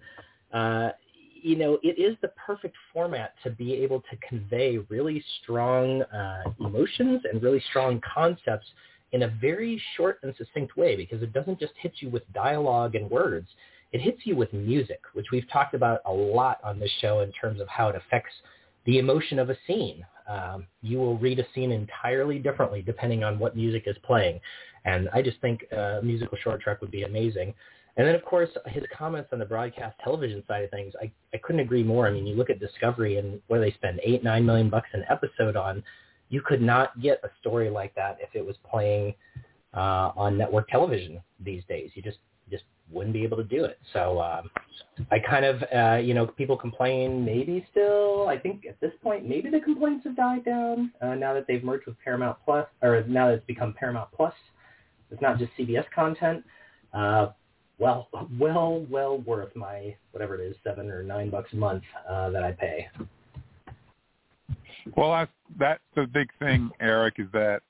uh, 0.52 0.90
you 1.42 1.57
know, 1.57 1.78
it 1.83 1.98
is 1.98 2.16
the 2.22 2.28
perfect 2.28 2.76
format 2.92 3.35
to 3.42 3.50
be 3.50 3.74
able 3.74 4.00
to 4.00 4.16
convey 4.26 4.78
really 4.88 5.22
strong 5.42 6.02
uh, 6.02 6.44
emotions 6.61 7.22
and 7.31 7.42
really 7.42 7.62
strong 7.68 8.00
concepts 8.14 8.66
in 9.11 9.24
a 9.24 9.28
very 9.40 9.83
short 9.96 10.20
and 10.22 10.33
succinct 10.38 10.76
way 10.76 10.96
because 10.96 11.22
it 11.22 11.33
doesn't 11.33 11.59
just 11.59 11.72
hit 11.81 11.92
you 11.96 12.09
with 12.09 12.22
dialogue 12.33 12.94
and 12.94 13.11
words. 13.11 13.48
It 13.92 14.00
hits 14.00 14.20
you 14.24 14.37
with 14.37 14.52
music, 14.52 15.00
which 15.14 15.26
we've 15.33 15.48
talked 15.52 15.74
about 15.74 16.00
a 16.07 16.12
lot 16.12 16.59
on 16.64 16.78
this 16.78 16.90
show 17.00 17.20
in 17.20 17.33
terms 17.33 17.61
of 17.61 17.68
how 17.68 17.88
it 17.88 17.96
affects 17.96 18.33
the 18.87 18.98
emotion 18.98 19.38
of 19.38 19.50
a 19.50 19.57
scene. 19.66 20.07
Um, 20.28 20.66
you 20.82 20.98
will 20.98 21.18
read 21.18 21.38
a 21.38 21.46
scene 21.54 21.72
entirely 21.72 22.38
differently 22.38 22.82
depending 22.82 23.24
on 23.24 23.38
what 23.38 23.56
music 23.56 23.85
is 23.87 23.96
playing. 24.04 24.40
And 24.85 25.08
I 25.12 25.22
just 25.22 25.40
think 25.40 25.64
a 25.72 26.00
musical 26.02 26.38
short 26.42 26.61
trek 26.61 26.80
would 26.80 26.90
be 26.90 27.02
amazing. 27.04 27.54
And 27.96 28.06
then, 28.06 28.14
of 28.14 28.24
course, 28.24 28.48
his 28.66 28.85
comments 28.96 29.30
on 29.32 29.38
the 29.38 29.44
broadcast 29.44 29.96
television 30.02 30.42
side 30.48 30.64
of 30.64 30.70
things, 30.70 30.94
I, 31.00 31.11
I 31.35 31.38
couldn't 31.38 31.61
agree 31.61 31.82
more. 31.82 32.06
I 32.06 32.11
mean, 32.11 32.26
you 32.26 32.35
look 32.35 32.48
at 32.48 32.58
Discovery 32.58 33.18
and 33.18 33.40
do 33.50 33.61
they 33.61 33.72
spend, 33.72 34.00
eight, 34.02 34.24
nine 34.24 34.46
million 34.46 34.70
bucks 34.70 34.88
an 34.94 35.04
episode 35.11 35.56
on. 35.56 35.82
You 36.30 36.40
could 36.40 36.62
not 36.62 36.98
get 37.02 37.20
a 37.22 37.28
story 37.40 37.68
like 37.68 37.94
that 37.94 38.16
if 38.20 38.30
it 38.35 38.44
was 38.44 38.56
playing 38.68 39.14
uh, 39.74 40.12
on 40.16 40.38
network 40.38 40.68
television 40.68 41.20
these 41.40 41.62
days. 41.68 41.90
You 41.94 42.02
just 42.02 42.18
just 42.52 42.64
wouldn't 42.92 43.14
be 43.14 43.24
able 43.24 43.38
to 43.38 43.44
do 43.44 43.64
it. 43.64 43.78
So 43.92 44.20
um, 44.20 44.50
I 45.10 45.18
kind 45.18 45.44
of, 45.44 45.64
uh, 45.74 45.96
you 45.96 46.14
know, 46.14 46.26
people 46.26 46.56
complain 46.56 47.24
maybe 47.24 47.66
still. 47.70 48.28
I 48.28 48.38
think 48.38 48.66
at 48.66 48.80
this 48.80 48.92
point, 49.02 49.28
maybe 49.28 49.50
the 49.50 49.60
complaints 49.60 50.04
have 50.04 50.14
died 50.14 50.44
down 50.44 50.92
uh, 51.00 51.14
now 51.14 51.34
that 51.34 51.46
they've 51.48 51.64
merged 51.64 51.86
with 51.86 51.96
Paramount 52.04 52.38
Plus, 52.44 52.66
or 52.82 53.02
now 53.08 53.28
that 53.28 53.34
it's 53.34 53.46
become 53.46 53.72
Paramount 53.72 54.10
Plus. 54.14 54.34
It's 55.10 55.22
not 55.22 55.38
just 55.38 55.50
CBS 55.58 55.84
content. 55.94 56.44
Uh, 56.94 57.28
well, 57.78 58.08
well, 58.38 58.86
well 58.90 59.18
worth 59.18 59.54
my 59.56 59.96
whatever 60.12 60.34
it 60.36 60.40
is, 60.40 60.56
seven 60.62 60.90
or 60.90 61.02
nine 61.02 61.30
bucks 61.30 61.50
a 61.52 61.56
month 61.56 61.82
uh, 62.08 62.30
that 62.30 62.44
I 62.44 62.52
pay. 62.52 62.88
Well, 64.96 65.12
that's 65.12 65.32
that's 65.58 65.82
the 65.94 66.06
big 66.06 66.28
thing, 66.38 66.70
Eric, 66.80 67.14
is 67.18 67.26
that 67.32 67.62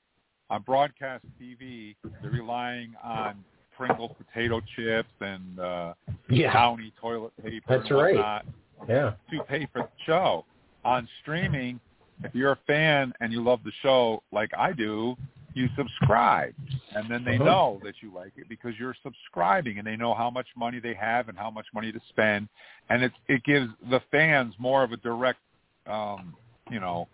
on 0.49 0.61
broadcast 0.61 1.23
TV, 1.41 1.95
they're 2.21 2.31
relying 2.31 2.93
on 3.03 3.43
Pringles 3.77 4.11
potato 4.17 4.61
chips 4.75 5.09
and 5.21 5.59
uh, 5.59 5.93
yeah. 6.29 6.53
Downy 6.53 6.93
toilet 6.99 7.31
paper 7.43 7.65
That's 7.77 7.89
and 7.89 7.99
right. 7.99 8.41
Yeah. 8.87 9.13
to 9.31 9.43
pay 9.43 9.67
for 9.71 9.81
the 9.83 9.89
show. 10.05 10.45
On 10.85 11.07
streaming, 11.21 11.79
if 12.23 12.35
you're 12.35 12.51
a 12.53 12.59
fan 12.67 13.13
and 13.21 13.31
you 13.31 13.41
love 13.43 13.59
the 13.63 13.71
show 13.81 14.21
like 14.31 14.51
I 14.57 14.73
do, 14.73 15.15
you 15.55 15.69
subscribe, 15.77 16.53
and 16.95 17.09
then 17.09 17.23
they 17.23 17.35
Uh-huh. 17.35 17.45
know 17.45 17.79
that 17.83 17.95
you 18.01 18.11
like 18.13 18.33
it 18.37 18.49
because 18.49 18.73
you're 18.79 18.95
subscribing, 19.03 19.77
and 19.77 19.85
they 19.85 19.95
know 19.95 20.13
how 20.13 20.29
much 20.29 20.47
money 20.55 20.79
they 20.79 20.95
have 20.95 21.29
and 21.29 21.37
how 21.37 21.51
much 21.51 21.67
money 21.73 21.91
to 21.91 21.99
spend, 22.09 22.49
and 22.89 23.03
it 23.03 23.11
it 23.27 23.43
gives 23.43 23.69
the 23.89 23.99
fans 24.11 24.55
more 24.57 24.83
of 24.83 24.91
a 24.93 24.97
direct, 24.97 25.39
um, 25.85 26.35
you 26.71 26.79
know, 26.79 27.07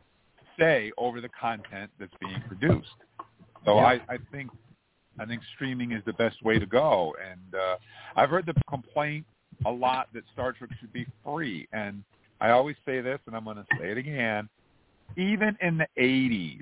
say 0.58 0.92
over 0.98 1.20
the 1.22 1.30
content 1.30 1.92
that's 2.00 2.14
being 2.22 2.42
produced. 2.48 2.96
So 3.66 3.76
Yeah. 3.76 3.86
I, 3.86 3.94
I 4.14 4.18
think 4.32 4.50
I 5.20 5.26
think 5.26 5.42
streaming 5.56 5.92
is 5.92 6.02
the 6.06 6.14
best 6.14 6.42
way 6.44 6.60
to 6.60 6.66
go, 6.66 7.16
and 7.30 7.56
uh, 7.56 7.76
I've 8.16 8.30
heard 8.30 8.46
the 8.46 8.54
complaint 8.70 9.26
a 9.66 9.72
lot 9.72 10.08
that 10.14 10.24
Star 10.34 10.54
Trek 10.54 10.70
should 10.80 10.94
be 10.94 11.06
free, 11.26 11.68
and 11.74 12.04
I 12.42 12.52
always 12.52 12.76
say 12.86 13.02
this, 13.02 13.20
and 13.28 13.36
I'm 13.36 13.44
going 13.44 13.58
to 13.58 13.66
say 13.80 13.92
it 13.92 13.98
again. 13.98 14.48
Even 15.18 15.58
in 15.62 15.78
the 15.78 15.88
80s, 15.98 16.62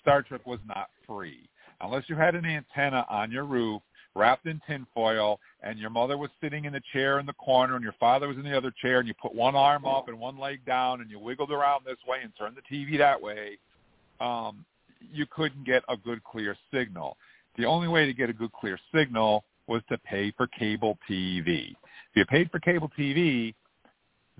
Star 0.00 0.22
Trek 0.22 0.46
was 0.46 0.60
not 0.66 0.88
free. 1.06 1.48
Unless 1.80 2.04
you 2.08 2.14
had 2.14 2.34
an 2.34 2.44
antenna 2.44 3.06
on 3.08 3.32
your 3.32 3.44
roof 3.44 3.82
wrapped 4.14 4.46
in 4.46 4.60
tinfoil 4.66 5.38
and 5.62 5.78
your 5.78 5.90
mother 5.90 6.18
was 6.18 6.30
sitting 6.42 6.64
in 6.64 6.72
the 6.72 6.82
chair 6.92 7.20
in 7.20 7.26
the 7.26 7.32
corner 7.34 7.76
and 7.76 7.82
your 7.82 7.94
father 7.98 8.28
was 8.28 8.36
in 8.36 8.42
the 8.42 8.56
other 8.56 8.72
chair 8.82 8.98
and 8.98 9.08
you 9.08 9.14
put 9.20 9.34
one 9.34 9.54
arm 9.54 9.84
up 9.86 10.08
and 10.08 10.18
one 10.18 10.38
leg 10.38 10.64
down 10.66 11.00
and 11.00 11.10
you 11.10 11.18
wiggled 11.18 11.50
around 11.50 11.84
this 11.84 11.96
way 12.06 12.18
and 12.22 12.32
turned 12.36 12.56
the 12.56 12.76
TV 12.76 12.98
that 12.98 13.20
way, 13.20 13.56
um, 14.20 14.64
you 15.12 15.26
couldn't 15.30 15.64
get 15.64 15.82
a 15.88 15.96
good 15.96 16.22
clear 16.24 16.56
signal. 16.72 17.16
The 17.60 17.66
only 17.66 17.88
way 17.88 18.06
to 18.06 18.14
get 18.14 18.30
a 18.30 18.32
good 18.32 18.52
clear 18.52 18.78
signal 18.94 19.44
was 19.66 19.82
to 19.90 19.98
pay 19.98 20.30
for 20.30 20.46
cable 20.46 20.98
TV. 21.08 21.72
If 21.72 22.16
you 22.16 22.24
paid 22.24 22.50
for 22.50 22.58
cable 22.58 22.90
TV, 22.98 23.54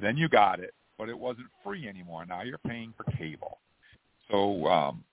then 0.01 0.17
you 0.17 0.27
got 0.27 0.59
it, 0.59 0.73
but 0.97 1.11
it 1.11 1.19
wasn't 1.19 1.49
free 1.63 1.87
anymore. 1.87 2.25
Now 2.25 2.41
you're 2.41 2.57
paying 2.57 2.95
for 2.97 3.05
cable. 3.19 3.59
So 4.31 4.67
um, 4.69 5.05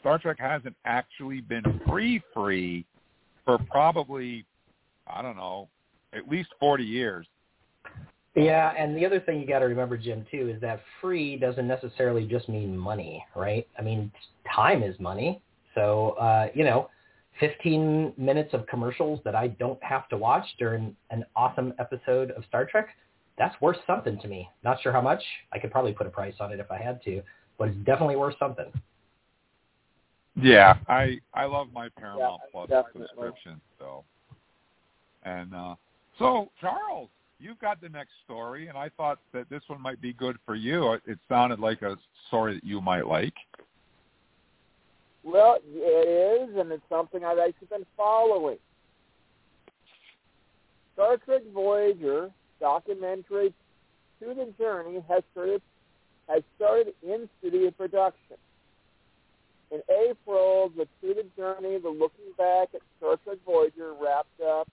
Star 0.00 0.18
Trek 0.18 0.38
hasn't 0.40 0.74
actually 0.86 1.42
been 1.42 1.82
free 1.86 2.22
free 2.32 2.86
for 3.44 3.58
probably 3.70 4.46
I 5.06 5.20
don't 5.20 5.36
know 5.36 5.68
at 6.14 6.26
least 6.30 6.48
40 6.60 6.82
years. 6.82 7.26
Yeah, 8.36 8.72
and 8.78 8.96
the 8.96 9.04
other 9.04 9.20
thing 9.20 9.38
you 9.38 9.46
got 9.46 9.58
to 9.58 9.66
remember, 9.66 9.98
Jim, 9.98 10.24
too, 10.30 10.48
is 10.48 10.62
that 10.62 10.80
free 11.02 11.36
doesn't 11.36 11.68
necessarily 11.68 12.26
just 12.26 12.48
mean 12.48 12.78
money, 12.78 13.22
right? 13.36 13.68
I 13.78 13.82
mean, 13.82 14.10
time 14.56 14.82
is 14.82 14.98
money. 14.98 15.42
So, 15.74 16.10
uh, 16.12 16.48
you 16.54 16.64
know, 16.64 16.88
15 17.38 18.14
minutes 18.16 18.52
of 18.52 18.66
commercials 18.66 19.20
that 19.24 19.34
I 19.34 19.48
don't 19.48 19.82
have 19.82 20.08
to 20.10 20.16
watch 20.16 20.44
during 20.58 20.94
an 21.10 21.24
awesome 21.36 21.72
episode 21.78 22.32
of 22.32 22.44
Star 22.48 22.66
Trek, 22.66 22.88
that's 23.38 23.58
worth 23.60 23.78
something 23.86 24.18
to 24.20 24.28
me. 24.28 24.48
Not 24.64 24.82
sure 24.82 24.92
how 24.92 25.00
much. 25.00 25.22
I 25.52 25.58
could 25.58 25.70
probably 25.70 25.92
put 25.92 26.06
a 26.06 26.10
price 26.10 26.34
on 26.40 26.52
it 26.52 26.60
if 26.60 26.70
I 26.70 26.78
had 26.78 27.02
to, 27.04 27.22
but 27.58 27.68
it's 27.68 27.78
definitely 27.78 28.16
worth 28.16 28.34
something. 28.38 28.70
Yeah, 30.36 30.74
I 30.88 31.18
I 31.34 31.44
love 31.44 31.68
my 31.72 31.88
Paramount 31.98 32.42
Plus 32.52 32.68
definitely. 32.68 33.06
subscription. 33.08 33.60
So, 33.78 34.04
and 35.24 35.54
uh, 35.54 35.74
so 36.18 36.50
Charles, 36.60 37.08
you've 37.38 37.58
got 37.58 37.80
the 37.80 37.88
next 37.88 38.12
story, 38.24 38.68
and 38.68 38.76
I 38.76 38.90
thought 38.96 39.18
that 39.32 39.50
this 39.50 39.62
one 39.66 39.80
might 39.80 40.00
be 40.00 40.12
good 40.12 40.36
for 40.46 40.54
you. 40.54 40.92
It 41.06 41.18
sounded 41.28 41.58
like 41.58 41.82
a 41.82 41.96
story 42.28 42.54
that 42.54 42.64
you 42.64 42.80
might 42.80 43.06
like. 43.06 43.34
Well, 45.22 45.58
it 45.66 46.48
is, 46.48 46.56
and 46.56 46.72
it's 46.72 46.82
something 46.88 47.24
I've 47.24 47.38
actually 47.38 47.68
been 47.70 47.86
following. 47.96 48.58
Star 50.94 51.18
Trek 51.18 51.42
Voyager 51.54 52.30
documentary 52.58 53.54
To 54.20 54.34
the 54.34 54.52
Journey 54.58 55.02
has 55.08 55.22
started 55.32 55.62
has 56.28 56.42
started 56.56 56.94
in 57.02 57.28
studio 57.38 57.70
production. 57.70 58.36
In 59.70 59.80
April, 59.88 60.70
the 60.76 60.84
To 61.00 61.14
the 61.14 61.26
Journey, 61.36 61.78
the 61.78 61.88
Looking 61.88 62.32
Back 62.36 62.68
at 62.74 62.80
Star 62.98 63.16
Trek 63.24 63.38
Voyager 63.44 63.94
wrapped 64.00 64.40
up 64.40 64.68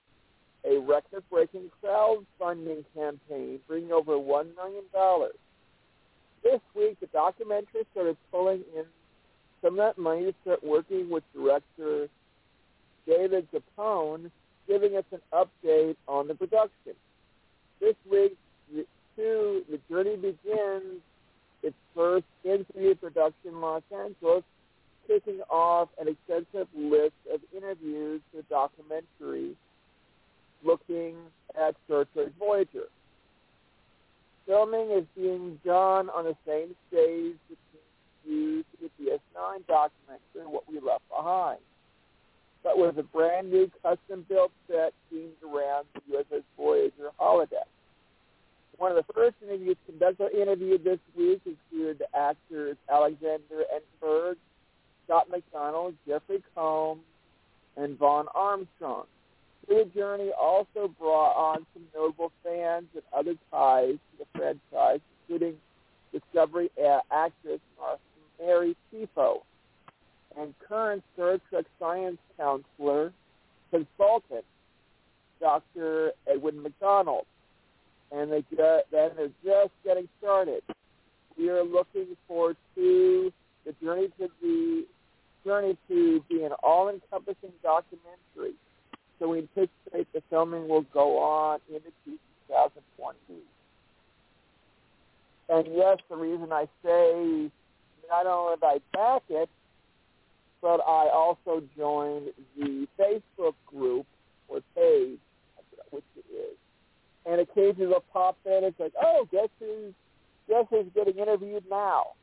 a 0.66 0.80
record-breaking 0.80 1.70
crowdfunding 1.82 2.84
campaign, 2.94 3.60
bringing 3.68 3.92
over 3.92 4.14
$1 4.14 4.56
million. 4.56 4.84
This 6.44 6.60
week, 6.76 7.00
the 7.00 7.08
documentary 7.08 7.84
started 7.92 8.18
pulling 8.32 8.64
in 8.76 8.84
some 9.62 9.74
of 9.74 9.78
that 9.78 9.98
money 9.98 10.26
to 10.26 10.34
start 10.44 10.64
working 10.64 11.10
with 11.10 11.24
director 11.34 12.08
David 13.08 13.48
Zappone, 13.52 14.30
giving 14.68 14.98
us 14.98 15.06
an 15.12 15.22
update 15.34 15.96
on 16.08 16.28
the 16.28 16.36
production. 16.36 16.94
This 17.80 17.96
week, 18.10 18.38
the, 18.74 18.86
two, 19.16 19.64
the 19.70 19.80
journey 19.90 20.16
begins 20.16 21.02
its 21.64 21.76
first 21.96 22.26
in-studio 22.44 22.96
production 22.96 23.52
in 23.52 23.62
Los 23.62 23.84
Angeles, 23.92 24.44
kicking 25.08 25.40
off 25.50 25.90
an 26.00 26.08
extensive 26.08 26.68
list 26.76 27.16
of 27.34 27.40
interviews 27.56 28.22
for 28.32 28.42
documentary 28.50 29.56
looking 30.64 31.16
at 31.56 31.76
Star 31.86 32.06
Trek 32.14 32.28
Voyager. 32.38 32.88
Filming 34.46 34.92
is 34.92 35.06
being 35.16 35.60
done 35.66 36.10
on 36.10 36.26
the 36.26 36.36
same 36.46 36.76
stage 36.90 37.36
for 38.28 38.64
the 38.82 38.90
DS9 39.00 39.68
documentary, 39.68 40.46
What 40.46 40.70
We 40.70 40.80
Left 40.80 41.08
Behind, 41.10 41.60
but 42.64 42.78
with 42.78 42.98
a 42.98 43.04
brand 43.04 43.52
new 43.52 43.72
custom-built 43.82 44.52
set 44.68 44.94
themed 45.12 45.42
around 45.44 45.86
the 45.94 46.18
USS 46.18 46.44
Voyager 46.58 47.12
holodeck. 47.20 47.70
One 48.78 48.92
of 48.92 48.98
the 48.98 49.14
first 49.14 49.36
interviews 49.42 49.78
conducted 49.86 50.34
interviewed 50.34 50.84
this 50.84 51.00
week 51.18 51.42
included 51.46 52.00
the 52.00 52.18
actors 52.18 52.78
Alexander 52.92 53.64
Enberg, 53.74 54.36
Scott 55.06 55.30
McDonald, 55.32 55.96
Jeffrey 56.06 56.44
Combs, 56.54 57.02
and 57.78 57.98
Vaughn 57.98 58.28
Armstrong. 58.36 59.06
The 59.68 59.90
journey 59.96 60.32
also 60.40 60.94
brought 61.00 61.36
on 61.36 61.66
some 61.74 61.84
notable 61.96 62.32
fans 62.44 62.88
and 62.94 63.04
other 63.16 63.36
ties 63.52 63.96
to 63.96 64.18
the 64.20 64.26
franchise, 64.38 65.00
including 65.28 65.56
Discovery 66.14 66.70
actress 67.12 67.60
Mary 68.40 68.76
Chieffo 68.92 69.42
and 70.38 70.54
current 70.68 71.04
Star 71.14 71.40
Trek 71.50 71.66
science 71.80 72.18
counselor 72.38 73.12
consultant 73.72 74.46
Dr. 75.40 76.12
Erin 76.28 76.62
Macdonald. 76.62 77.26
And 78.12 78.32
they 78.32 78.44
then 78.58 79.12
they're 79.18 79.30
just 79.44 79.74
getting 79.84 80.08
started. 80.20 80.62
We 81.38 81.50
are 81.50 81.64
looking 81.64 82.16
forward 82.28 82.58
to 82.76 83.32
the 83.66 83.74
journey 83.84 84.08
to 84.20 84.30
the 84.42 84.86
journey 85.46 85.78
to 85.88 86.24
be 86.30 86.44
an 86.44 86.52
all-encompassing 86.64 87.52
documentary 87.62 88.56
so 89.20 89.30
we 89.30 89.40
anticipate 89.40 90.12
the 90.14 90.22
filming 90.30 90.68
will 90.68 90.86
go 90.94 91.20
on 91.20 91.60
into 91.70 91.90
2020. 92.06 93.42
And 95.50 95.76
yes, 95.76 95.98
the 96.10 96.16
reason 96.16 96.52
I 96.52 96.68
say 96.84 97.52
not 98.10 98.26
only 98.26 98.56
did 98.56 98.64
I 98.64 98.80
back 98.94 99.24
it, 99.30 99.50
but 100.62 100.80
I 100.82 101.10
also 101.14 101.62
joined 101.78 102.30
the 102.58 102.88
Facebook 103.00 103.54
group 103.66 104.06
or 104.48 104.62
page, 104.76 105.20
which 105.92 106.04
it 106.16 106.26
is. 106.34 106.58
And 107.26 107.42
occasionally 107.42 107.88
they'll 107.88 108.04
pop 108.14 108.38
in. 108.46 108.64
It's 108.64 108.80
like, 108.80 108.94
oh, 109.02 109.28
guess 109.32 109.50
who's 109.60 109.94
guess 110.48 110.66
who's 110.70 110.86
getting 110.96 111.18
interviewed 111.18 111.64
now? 111.70 112.14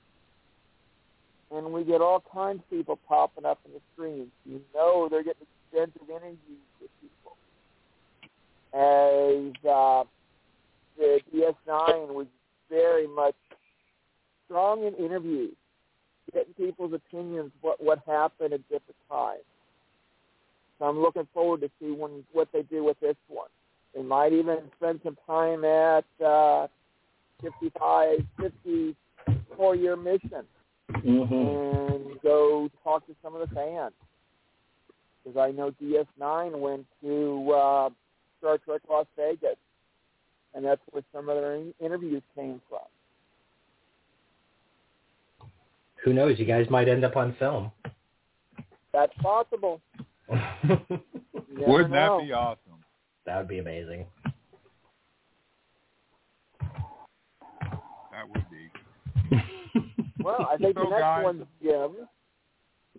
And 1.51 1.73
we 1.73 1.85
get 1.85 2.01
all 2.01 2.23
kinds 2.33 2.61
of 2.61 2.71
people 2.71 2.99
popping 3.07 3.45
up 3.45 3.61
in 3.67 3.73
the 3.73 3.81
streams. 3.93 4.31
You 4.45 4.61
know 4.75 5.09
they're 5.11 5.23
getting 5.23 5.47
extensive 5.73 6.09
interviews 6.09 6.39
with 6.81 6.91
people. 7.01 7.37
as 8.73 9.71
uh, 9.71 10.05
the 10.97 11.21
DS9 11.33 12.15
was 12.15 12.27
very 12.71 13.07
much 13.07 13.35
strong 14.47 14.85
in 14.85 14.95
interviews, 14.95 15.55
getting 16.33 16.55
people's 16.55 16.93
opinions 16.93 17.51
what 17.61 17.83
what 17.83 18.01
happened 18.07 18.53
at 18.53 18.63
different 18.69 18.97
times. 19.11 19.43
So 20.79 20.87
I'm 20.87 21.01
looking 21.01 21.27
forward 21.33 21.61
to 21.61 21.71
see 21.81 21.91
when 21.93 22.25
what 22.33 22.49
they 22.53 22.63
do 22.63 22.85
with 22.85 22.99
this 23.01 23.17
one. 23.29 23.49
They 23.95 24.03
might 24.03 24.33
even 24.33 24.59
spend 24.77 25.01
some 25.05 25.17
time 25.27 25.65
at 25.65 26.05
uh, 26.25 26.67
55, 27.43 28.19
54 28.41 29.77
year 29.77 29.97
mission 29.97 30.45
mm-hmm. 30.93 31.95
and 31.95 32.21
go 32.23 32.69
talk 32.83 33.07
to 33.07 33.15
some 33.23 33.37
of 33.37 33.49
the 33.49 33.55
fans. 33.55 33.93
Because 35.23 35.39
I 35.39 35.53
know 35.53 35.73
DS9 35.83 36.59
went 36.59 36.87
to 37.03 37.53
uh, 37.53 37.91
Star 38.39 38.59
Trek 38.59 38.83
Las 38.91 39.07
Vegas, 39.17 39.57
and 40.55 40.65
that's 40.65 40.81
where 40.91 41.03
some 41.15 41.29
of 41.29 41.37
their 41.37 41.63
interviews 41.81 42.23
came 42.35 42.61
from. 42.69 42.81
Who 46.05 46.13
knows? 46.13 46.39
You 46.39 46.45
guys 46.45 46.67
might 46.71 46.89
end 46.89 47.05
up 47.05 47.17
on 47.17 47.35
film. 47.39 47.73
That's 48.93 49.13
possible. 49.21 49.81
Wouldn't 50.29 51.91
know. 51.91 52.19
that 52.21 52.27
be 52.27 52.33
awesome? 52.33 52.59
That 53.27 53.39
would 53.39 53.49
be 53.49 53.59
amazing. 53.59 54.07
That 58.13 58.29
would 58.33 58.45
be. 58.51 59.41
well, 60.23 60.49
I 60.51 60.57
think 60.57 60.77
so 60.77 60.85
the 60.85 60.91
next 60.91 61.01
guys, 61.01 61.25
one's 61.25 61.45
Jim. 61.63 61.91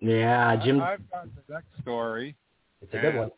Yeah, 0.01 0.55
Jim. 0.63 0.81
I've 0.81 1.09
got 1.09 1.25
the 1.25 1.53
next 1.53 1.67
story. 1.81 2.35
It's 2.81 2.93
a 2.93 2.97
good 2.97 3.15
one 3.15 3.31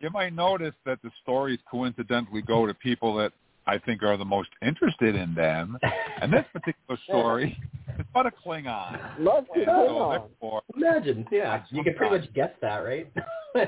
you 0.00 0.10
might 0.10 0.34
notice 0.34 0.74
that 0.86 0.98
the 1.02 1.10
stories 1.22 1.58
coincidentally 1.70 2.42
go 2.42 2.66
to 2.66 2.74
people 2.74 3.14
that 3.16 3.32
I 3.66 3.78
think 3.78 4.02
are 4.02 4.16
the 4.16 4.24
most 4.24 4.50
interested 4.62 5.14
in 5.14 5.34
them. 5.34 5.78
and 6.20 6.32
this 6.32 6.44
particular 6.52 6.98
story 7.04 7.56
is 7.98 8.06
about 8.10 8.26
a 8.26 8.30
Klingon. 8.30 8.98
Love 9.18 9.46
and 9.54 9.64
so 9.66 10.08
therefore, 10.10 10.62
Imagine, 10.76 11.26
yeah, 11.30 11.62
you 11.70 11.84
can 11.84 11.94
pretty 11.94 12.18
much 12.18 12.32
guess 12.34 12.50
that, 12.60 12.78
right? 12.78 13.12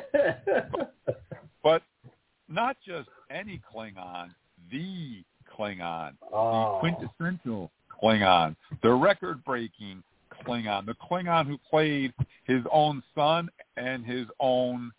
but 1.62 1.82
not 2.48 2.76
just 2.86 3.08
any 3.30 3.60
Klingon, 3.72 4.30
the 4.70 5.22
Klingon, 5.56 6.12
oh. 6.32 6.80
the 6.82 6.90
quintessential 6.90 7.70
Klingon, 8.02 8.56
the 8.82 8.92
record-breaking 8.92 10.02
Klingon, 10.44 10.86
the 10.86 10.94
Klingon 10.94 11.46
who 11.46 11.58
played 11.70 12.12
his 12.44 12.62
own 12.72 13.02
son 13.14 13.48
and 13.76 14.04
his 14.04 14.26
own 14.40 14.90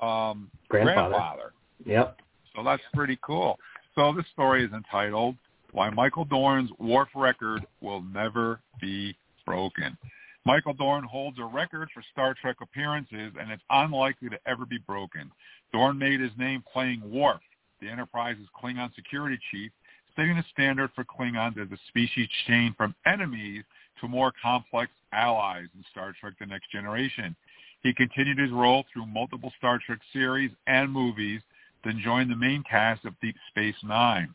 um, 0.00 0.50
grandfather. 0.68 1.08
grandfather. 1.08 1.52
Yep. 1.86 2.20
So 2.54 2.62
that's 2.62 2.82
pretty 2.94 3.18
cool. 3.22 3.58
So 3.94 4.12
this 4.12 4.26
story 4.32 4.64
is 4.64 4.72
entitled 4.72 5.36
"Why 5.70 5.88
Michael 5.90 6.24
Dorn's 6.24 6.70
Worf 6.78 7.08
Record 7.14 7.64
Will 7.80 8.02
Never 8.02 8.60
Be 8.80 9.16
Broken." 9.46 9.96
Michael 10.44 10.74
Dorn 10.74 11.04
holds 11.04 11.38
a 11.38 11.44
record 11.44 11.88
for 11.94 12.02
Star 12.12 12.34
Trek 12.34 12.56
appearances, 12.60 13.32
and 13.40 13.50
it's 13.50 13.62
unlikely 13.70 14.28
to 14.30 14.38
ever 14.46 14.66
be 14.66 14.78
broken. 14.78 15.30
Dorn 15.72 15.96
made 15.96 16.20
his 16.20 16.36
name 16.36 16.62
playing 16.72 17.08
Worf, 17.08 17.40
the 17.80 17.88
Enterprise's 17.88 18.48
Klingon 18.60 18.94
security 18.94 19.38
chief, 19.50 19.70
setting 20.16 20.36
the 20.36 20.44
standard 20.52 20.90
for 20.94 21.04
Klingons 21.04 21.56
as 21.56 21.70
a 21.70 21.78
species 21.88 22.28
changed 22.46 22.76
from 22.76 22.94
enemies 23.06 23.62
to 24.00 24.08
more 24.08 24.32
complex 24.42 24.90
allies 25.12 25.68
in 25.76 25.84
Star 25.92 26.12
Trek 26.20 26.34
The 26.40 26.46
Next 26.46 26.70
Generation. 26.70 27.34
He 27.82 27.94
continued 27.94 28.38
his 28.38 28.50
role 28.50 28.84
through 28.92 29.06
multiple 29.06 29.52
Star 29.56 29.78
Trek 29.78 30.00
series 30.12 30.50
and 30.66 30.90
movies, 30.90 31.40
then 31.84 32.00
joined 32.02 32.30
the 32.30 32.36
main 32.36 32.62
cast 32.68 33.04
of 33.04 33.18
Deep 33.20 33.36
Space 33.50 33.76
Nine. 33.82 34.34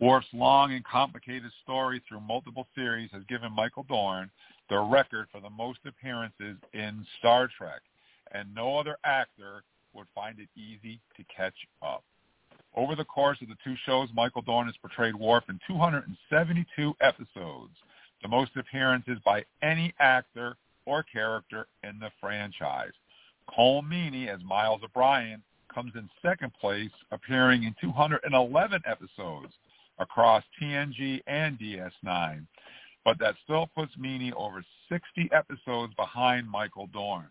Worf's 0.00 0.26
long 0.32 0.72
and 0.72 0.84
complicated 0.84 1.50
story 1.62 2.02
through 2.08 2.20
multiple 2.20 2.66
series 2.74 3.10
has 3.12 3.22
given 3.28 3.52
Michael 3.52 3.84
Dorn 3.88 4.30
the 4.68 4.78
record 4.78 5.28
for 5.30 5.40
the 5.40 5.50
most 5.50 5.80
appearances 5.84 6.56
in 6.72 7.06
Star 7.18 7.48
Trek, 7.58 7.82
and 8.32 8.52
no 8.54 8.78
other 8.78 8.96
actor 9.04 9.62
would 9.92 10.06
find 10.14 10.38
it 10.38 10.48
easy 10.56 11.00
to 11.16 11.24
catch 11.24 11.54
up. 11.82 12.02
Over 12.74 12.96
the 12.96 13.04
course 13.04 13.38
of 13.42 13.48
the 13.48 13.56
two 13.62 13.74
shows, 13.84 14.08
Michael 14.14 14.42
Dorn 14.42 14.66
has 14.66 14.76
portrayed 14.78 15.14
Worf 15.14 15.44
in 15.48 15.60
272 15.66 16.94
episodes, 17.00 17.74
the 18.22 18.28
most 18.28 18.52
appearances 18.56 19.18
by 19.24 19.44
any 19.62 19.92
actor 20.00 20.56
or 20.86 21.02
character 21.02 21.66
in 21.84 21.98
the 21.98 22.10
franchise. 22.20 22.92
Colm 23.48 23.88
Meaney 23.88 24.28
as 24.28 24.42
Miles 24.42 24.80
O'Brien 24.82 25.42
comes 25.74 25.92
in 25.94 26.08
second 26.20 26.52
place, 26.60 26.90
appearing 27.10 27.64
in 27.64 27.74
211 27.80 28.82
episodes 28.86 29.52
across 29.98 30.42
TNG 30.60 31.20
and 31.26 31.58
DS9. 31.58 32.46
But 33.04 33.18
that 33.18 33.34
still 33.44 33.68
puts 33.74 33.92
Meaney 33.96 34.32
over 34.34 34.64
60 34.88 35.30
episodes 35.32 35.92
behind 35.94 36.48
Michael 36.48 36.88
Dorn. 36.88 37.26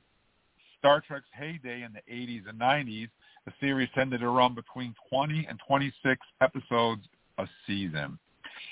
Star 0.79 1.01
Trek's 1.01 1.25
heyday 1.33 1.83
in 1.83 1.93
the 1.93 2.01
80s 2.11 2.49
and 2.49 2.59
90s, 2.59 3.09
the 3.45 3.53
series 3.59 3.89
tended 3.95 4.21
to 4.21 4.29
run 4.29 4.55
between 4.55 4.95
20 5.09 5.45
and 5.47 5.59
26 5.67 6.19
episodes 6.41 7.01
a 7.37 7.47
season. 7.67 8.17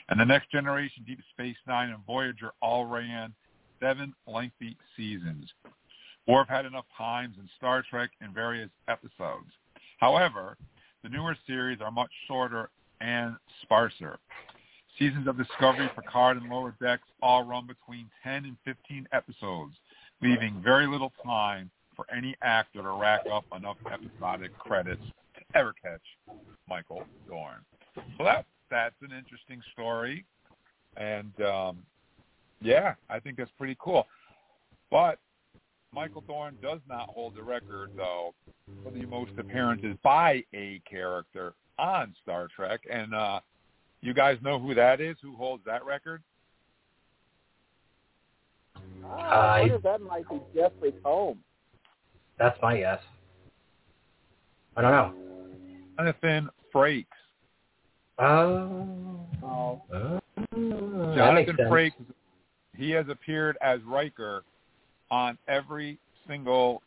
And 0.09 0.20
the 0.20 0.26
Next 0.26 0.51
Generation, 0.51 1.03
Deep 1.07 1.20
Space 1.32 1.57
Nine, 1.67 1.89
and 1.89 2.05
Voyager 2.05 2.51
all 2.61 2.86
ran 2.86 3.34
seven 3.80 4.13
lengthy 4.28 4.76
seasons. 4.97 5.45
Worf 6.30 6.47
had 6.47 6.67
enough 6.67 6.86
times 6.95 7.34
in 7.39 7.49
Star 7.57 7.84
Trek 7.89 8.11
in 8.21 8.32
various 8.32 8.69
episodes. 8.88 9.49
However, 9.97 10.57
the 11.01 11.09
newer 11.09 11.36
series 11.47 11.80
are 11.82 11.89
much 11.89 12.11
shorter 12.27 12.69
and 13.01 13.36
sparser. 13.63 14.19
Seasons 14.99 15.27
of 15.27 15.39
Discovery, 15.39 15.89
Picard, 15.95 16.38
and 16.38 16.47
Lower 16.47 16.75
Decks 16.80 17.07
all 17.23 17.45
run 17.45 17.65
between 17.65 18.05
10 18.23 18.45
and 18.45 18.57
15 18.63 19.07
episodes, 19.11 19.73
leaving 20.21 20.61
very 20.63 20.86
little 20.86 21.11
time 21.25 21.71
for 21.95 22.05
any 22.15 22.36
actor 22.43 22.84
to 22.84 22.91
rack 22.91 23.21
up 23.34 23.45
enough 23.57 23.77
episodic 23.91 24.55
credits 24.59 25.01
to 25.34 25.57
ever 25.57 25.73
catch 25.82 26.38
Michael 26.67 27.05
Dorn. 27.27 27.57
So 27.95 28.23
that 28.23 28.45
that's 28.69 28.93
an 29.01 29.17
interesting 29.17 29.63
story, 29.73 30.25
and 30.95 31.34
um, 31.41 31.77
yeah, 32.61 32.93
I 33.09 33.19
think 33.19 33.38
that's 33.38 33.49
pretty 33.57 33.75
cool. 33.80 34.05
But 34.91 35.17
Michael 35.93 36.23
Dorn 36.27 36.55
does 36.61 36.79
not 36.87 37.09
hold 37.09 37.35
the 37.35 37.43
record, 37.43 37.91
though, 37.95 38.33
for 38.83 38.91
the 38.91 39.05
most 39.05 39.31
appearances 39.37 39.95
by 40.03 40.43
a 40.53 40.81
character 40.89 41.53
on 41.77 42.13
Star 42.21 42.47
Trek. 42.55 42.81
And 42.91 43.13
uh, 43.13 43.39
you 44.01 44.13
guys 44.13 44.37
know 44.43 44.59
who 44.59 44.75
that 44.75 45.01
is? 45.01 45.17
Who 45.21 45.35
holds 45.35 45.63
that 45.65 45.83
record? 45.85 46.21
Uh, 49.03 49.07
I 49.07 49.61
wonder 49.61 49.79
that 49.79 50.01
might 50.01 50.29
be 50.29 50.39
Jeffrey 50.55 50.93
Combs. 51.03 51.39
That's 52.37 52.57
my 52.61 52.77
guess. 52.77 53.01
I 54.77 54.81
don't 54.81 54.91
know. 54.91 55.13
Jonathan 55.97 56.49
Frakes. 56.73 57.05
Oh. 58.19 58.87
Oh. 59.43 59.81
oh. 59.93 60.19
Jonathan 61.15 61.57
Frakes. 61.69 61.93
He 62.77 62.91
has 62.91 63.05
appeared 63.09 63.57
as 63.61 63.79
Riker 63.85 64.43
on 65.12 65.38
every 65.47 65.97
single 66.28 66.82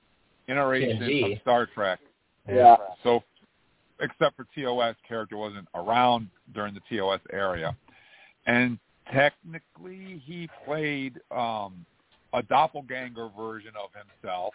iteration 0.49 0.99
TNG. 0.99 1.33
of 1.35 1.41
Star 1.43 1.67
Trek. 1.67 1.99
Yeah. 2.49 2.77
So, 3.03 3.23
except 4.01 4.37
for 4.37 4.47
TOS, 4.55 4.97
character 5.07 5.37
wasn't 5.37 5.69
around 5.75 6.29
during 6.55 6.75
the 6.75 6.81
TOS 6.91 7.21
area, 7.33 7.77
and 8.47 8.79
technically 9.13 10.23
he 10.25 10.49
played 10.65 11.21
um, 11.31 11.85
a 12.33 12.43
doppelganger 12.43 13.31
version 13.37 13.73
of 13.81 13.91
himself. 13.95 14.55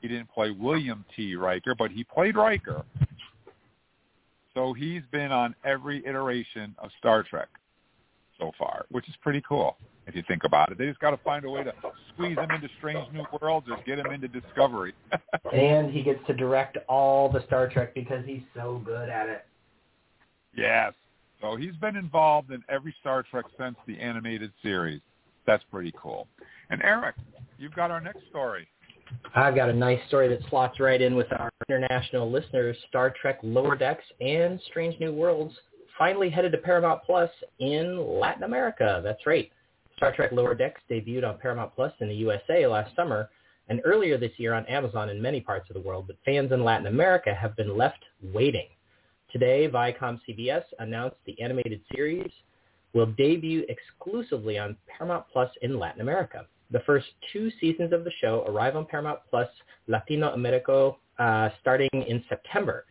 He 0.00 0.08
didn't 0.08 0.30
play 0.30 0.50
William 0.50 1.04
T. 1.16 1.36
Riker, 1.36 1.74
but 1.74 1.90
he 1.90 2.04
played 2.04 2.36
Riker. 2.36 2.84
So 4.54 4.72
he's 4.72 5.02
been 5.10 5.32
on 5.32 5.54
every 5.64 6.04
iteration 6.06 6.74
of 6.78 6.90
Star 6.98 7.22
Trek 7.22 7.48
so 8.38 8.52
far, 8.58 8.86
which 8.90 9.08
is 9.08 9.14
pretty 9.22 9.42
cool 9.48 9.76
if 10.06 10.14
you 10.14 10.22
think 10.28 10.44
about 10.44 10.70
it. 10.70 10.78
They 10.78 10.86
just 10.86 11.00
got 11.00 11.10
to 11.10 11.16
find 11.18 11.44
a 11.44 11.50
way 11.50 11.64
to 11.64 11.72
squeeze 12.12 12.36
him 12.36 12.50
into 12.50 12.68
Strange 12.78 13.12
New 13.12 13.24
Worlds 13.40 13.66
or 13.70 13.78
get 13.84 13.98
him 13.98 14.12
into 14.12 14.28
Discovery. 14.28 14.94
and 15.52 15.90
he 15.90 16.02
gets 16.02 16.20
to 16.26 16.34
direct 16.34 16.78
all 16.88 17.30
the 17.30 17.44
Star 17.46 17.68
Trek 17.68 17.94
because 17.94 18.24
he's 18.26 18.42
so 18.54 18.82
good 18.84 19.08
at 19.08 19.28
it. 19.28 19.44
yes. 20.56 20.92
So 21.40 21.56
he's 21.56 21.74
been 21.76 21.96
involved 21.96 22.52
in 22.52 22.62
every 22.70 22.94
Star 23.00 23.22
Trek 23.22 23.44
since 23.58 23.76
the 23.86 23.98
animated 23.98 24.50
series. 24.62 25.00
That's 25.46 25.64
pretty 25.70 25.92
cool. 26.00 26.26
And 26.70 26.80
Eric, 26.82 27.16
you've 27.58 27.74
got 27.74 27.90
our 27.90 28.00
next 28.00 28.20
story. 28.30 28.66
I've 29.34 29.54
got 29.54 29.68
a 29.68 29.72
nice 29.72 30.00
story 30.08 30.28
that 30.28 30.40
slots 30.48 30.80
right 30.80 31.00
in 31.00 31.14
with 31.14 31.30
our 31.32 31.50
international 31.68 32.30
listeners. 32.30 32.76
Star 32.88 33.12
Trek 33.20 33.38
Lower 33.42 33.76
Decks 33.76 34.04
and 34.20 34.58
Strange 34.70 34.98
New 35.00 35.12
Worlds 35.12 35.54
finally 35.98 36.30
headed 36.30 36.52
to 36.52 36.58
Paramount 36.58 37.02
Plus 37.04 37.30
in 37.58 38.18
Latin 38.18 38.44
America. 38.44 39.00
That's 39.04 39.26
right. 39.26 39.50
Star 39.96 40.14
Trek 40.14 40.32
Lower 40.32 40.54
Decks 40.54 40.80
debuted 40.90 41.28
on 41.28 41.38
Paramount 41.38 41.74
Plus 41.74 41.92
in 42.00 42.08
the 42.08 42.14
USA 42.14 42.66
last 42.66 42.94
summer 42.96 43.30
and 43.68 43.80
earlier 43.84 44.18
this 44.18 44.32
year 44.36 44.52
on 44.54 44.66
Amazon 44.66 45.08
in 45.08 45.20
many 45.20 45.40
parts 45.40 45.70
of 45.70 45.74
the 45.74 45.80
world, 45.80 46.06
but 46.06 46.16
fans 46.24 46.52
in 46.52 46.64
Latin 46.64 46.86
America 46.86 47.34
have 47.34 47.56
been 47.56 47.76
left 47.76 48.04
waiting. 48.22 48.66
Today, 49.32 49.68
Viacom 49.68 50.20
CBS 50.28 50.62
announced 50.78 51.16
the 51.26 51.40
animated 51.40 51.80
series 51.94 52.30
will 52.92 53.06
debut 53.06 53.64
exclusively 53.68 54.58
on 54.58 54.76
Paramount 54.86 55.24
Plus 55.32 55.50
in 55.62 55.78
Latin 55.78 56.00
America. 56.00 56.46
The 56.70 56.80
first 56.80 57.06
two 57.32 57.50
seasons 57.60 57.92
of 57.92 58.04
the 58.04 58.12
show 58.20 58.44
arrive 58.46 58.76
on 58.76 58.86
Paramount 58.86 59.20
Plus 59.28 59.48
Latino 59.88 60.32
America 60.32 60.92
uh, 61.18 61.50
starting 61.60 61.90
in 61.92 62.22
September. 62.28 62.84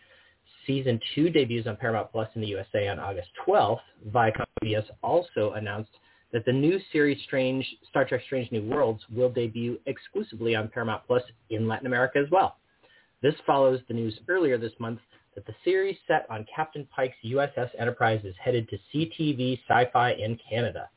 Season 0.67 0.99
two 1.13 1.29
debuts 1.29 1.67
on 1.67 1.77
Paramount 1.77 2.11
Plus 2.11 2.29
in 2.35 2.41
the 2.41 2.47
USA 2.47 2.87
on 2.87 2.99
August 2.99 3.29
12th. 3.47 3.79
Viacom 4.09 4.45
CBS 4.63 4.85
also 5.01 5.53
announced 5.53 5.91
that 6.33 6.43
the 6.45 6.51
new 6.51 6.79
series 6.91 7.21
Strange 7.25 7.65
Star 7.89 8.05
Trek 8.05 8.21
Strange 8.25 8.51
New 8.51 8.63
Worlds 8.63 9.03
will 9.15 9.29
debut 9.29 9.79
exclusively 9.85 10.55
on 10.55 10.67
Paramount 10.67 11.03
Plus 11.07 11.21
in 11.51 11.67
Latin 11.67 11.87
America 11.87 12.17
as 12.17 12.29
well. 12.31 12.57
This 13.21 13.35
follows 13.45 13.79
the 13.87 13.93
news 13.93 14.19
earlier 14.27 14.57
this 14.57 14.73
month 14.79 14.99
that 15.35 15.45
the 15.45 15.55
series 15.63 15.95
set 16.07 16.25
on 16.29 16.45
Captain 16.53 16.87
Pike's 16.93 17.15
USS 17.23 17.69
Enterprise 17.79 18.21
is 18.23 18.35
headed 18.43 18.67
to 18.69 18.77
CTV 18.93 19.59
Sci-Fi 19.67 20.11
in 20.13 20.37
Canada. 20.49 20.89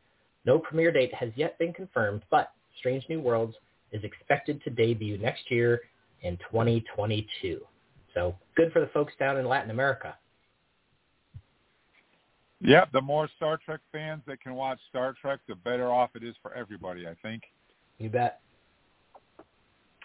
No 0.45 0.59
premiere 0.59 0.93
date 0.93 1.15
has 1.15 1.31
yet 1.37 1.59
been 1.59 1.73
confirmed, 1.73 2.23
but 2.31 2.53
Strange 2.79 3.05
New 3.09 3.21
Worlds 3.21 3.55
is 3.93 4.03
expected 4.05 4.63
to 4.65 4.71
debut 4.71 5.19
next 5.19 5.51
year 5.51 5.81
in 6.23 6.37
2022. 6.51 7.61
So 8.15 8.35
good 8.57 8.73
for 8.73 8.81
the 8.81 8.89
folks 8.89 9.13
down 9.19 9.37
in 9.37 9.47
Latin 9.47 9.71
America. 9.71 10.17
Yep, 12.63 12.93
the 12.93 13.01
more 13.01 13.29
Star 13.37 13.59
Trek 13.63 13.81
fans 13.93 14.23
that 14.27 14.41
can 14.41 14.55
watch 14.55 14.79
Star 14.89 15.15
Trek, 15.21 15.41
the 15.47 15.55
better 15.55 15.91
off 15.91 16.11
it 16.15 16.25
is 16.25 16.35
for 16.41 16.55
everybody, 16.55 17.07
I 17.07 17.15
think. 17.23 17.43
You 17.99 18.09
bet. 18.09 18.41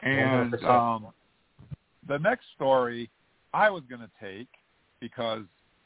And 0.03 0.53
100%. 0.53 0.63
um, 0.65 1.07
the 2.07 2.17
next 2.17 2.45
story 2.55 3.09
I 3.53 3.69
was 3.69 3.83
going 3.89 4.01
to 4.01 4.09
take 4.19 4.47
because, 4.99 5.43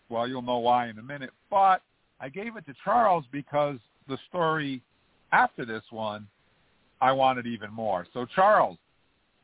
well, 0.10 0.28
you'll 0.28 0.42
know 0.42 0.58
why 0.58 0.88
in 0.88 0.98
a 0.98 1.04
minute, 1.04 1.32
but 1.50 1.82
I 2.20 2.30
gave 2.30 2.56
it 2.56 2.66
to 2.66 2.74
Charles 2.84 3.26
because 3.32 3.78
the 4.08 4.18
story 4.30 4.82
after 5.32 5.66
this 5.66 5.84
one 5.90 6.28
I 7.02 7.12
wanted 7.12 7.46
even 7.46 7.72
more. 7.72 8.08
So, 8.14 8.26
Charles, 8.26 8.78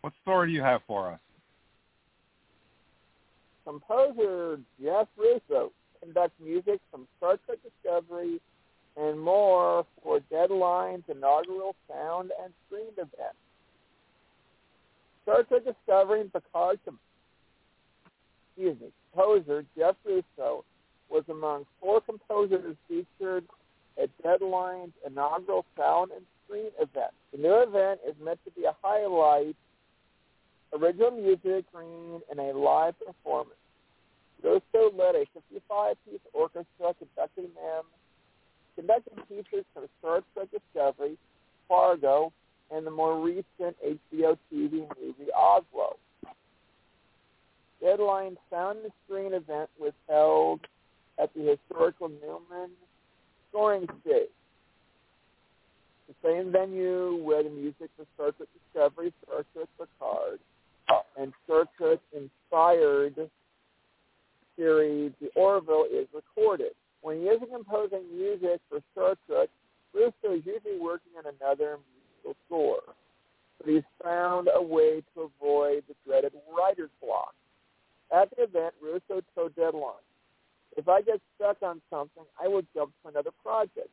what 0.02 0.14
story 0.22 0.48
do 0.48 0.54
you 0.54 0.62
have 0.62 0.82
for 0.88 1.12
us? 1.12 1.20
Composer 3.66 4.60
Jeff 4.82 5.08
Russo 5.18 5.72
conducts 6.02 6.40
music 6.44 6.80
from 6.90 7.08
Star 7.18 7.38
Trek 7.46 7.60
Discovery 7.64 8.40
and 8.98 9.20
more 9.20 9.86
for 10.04 10.20
Deadline's 10.30 11.04
inaugural 11.10 11.76
sound 11.88 12.32
and 12.44 12.54
screen 12.68 12.92
event. 12.98 13.36
Star 15.24 15.44
Trek 15.44 15.64
Discovery 15.66 16.22
and 16.22 16.34
Picard 16.34 16.80
excuse 18.50 18.80
me, 18.82 18.88
composer 19.14 19.64
Jeff 19.78 19.96
Russo 20.06 20.66
was 21.10 21.24
among 21.30 21.66
four 21.80 22.02
composers 22.02 22.76
featured 22.88 23.46
at 24.02 24.10
Deadline's 24.24 24.94
inaugural 25.06 25.66
sound 25.78 26.12
and 26.16 26.26
screen 26.46 26.72
event. 26.80 27.12
The 27.32 27.38
new 27.38 27.64
event 27.64 28.02
is 28.08 28.16
meant 28.24 28.40
to 28.46 28.52
be 28.52 28.66
a 28.66 28.76
highlight, 28.82 29.56
original 30.74 31.12
music, 31.12 31.66
green, 31.74 32.22
and 32.30 32.40
a 32.40 32.58
live 32.58 32.96
performance. 33.00 33.56
Russo 34.44 34.96
led 34.96 35.16
a 35.16 35.26
55-piece 35.38 36.20
orchestra 36.34 36.94
conducting 36.98 37.50
them, 37.56 37.84
conducting 38.76 39.16
pieces 39.28 39.66
from 39.74 39.86
Star 40.00 40.22
Trek 40.34 40.48
Discovery, 40.52 41.18
Fargo, 41.68 42.32
and 42.72 42.86
the 42.86 42.92
more 42.92 43.20
recent 43.20 43.76
HBO 43.84 44.38
TV 44.52 44.88
movie 45.00 45.32
Oslo. 45.36 45.98
Deadline 47.82 48.38
Sound 48.50 48.80
and 48.84 48.92
Screen 49.06 49.34
event 49.34 49.70
was 49.80 49.94
held 50.08 50.62
at 51.22 51.34
the 51.34 51.58
historical 51.58 52.10
Newman 52.10 52.72
Scoring 53.50 53.88
Stage, 54.02 54.30
the 56.08 56.16
same 56.24 56.52
venue 56.52 57.22
where 57.24 57.44
the 57.44 57.50
music 57.50 57.90
for 57.98 58.06
Star 58.16 58.32
Trek 58.32 58.48
Discovery, 58.54 59.14
Star 59.26 59.44
Trek 59.54 59.68
Picard, 59.78 60.40
and 61.18 61.34
Star 61.46 61.66
Trek 61.78 62.00
inspired 62.14 63.30
series 64.62 65.12
The 65.20 65.30
Orville 65.36 65.86
is 65.92 66.08
recorded. 66.14 66.74
When 67.02 67.18
he 67.18 67.24
isn't 67.24 67.52
composing 67.52 68.04
music 68.16 68.62
for 68.70 68.80
Star 68.92 69.16
Trek, 69.26 69.50
Russo 69.94 70.36
is 70.36 70.46
usually 70.46 70.80
working 70.80 71.14
on 71.18 71.34
another 71.42 71.80
musical 71.90 72.36
score. 72.46 72.84
But 73.58 73.74
he's 73.74 73.84
found 74.04 74.50
a 74.54 74.62
way 74.62 75.02
to 75.16 75.30
avoid 75.34 75.84
the 75.88 75.96
dreaded 76.06 76.34
writer's 76.56 76.92
block. 77.02 77.34
At 78.14 78.30
the 78.30 78.44
event, 78.44 78.76
Russo 78.82 79.24
told 79.34 79.56
Deadline, 79.56 80.06
if 80.78 80.88
I 80.88 81.02
get 81.02 81.20
stuck 81.36 81.58
on 81.64 81.82
something, 81.90 82.24
I 82.42 82.48
will 82.48 82.64
jump 82.76 82.92
to 83.02 83.10
another 83.10 83.32
project. 83.44 83.90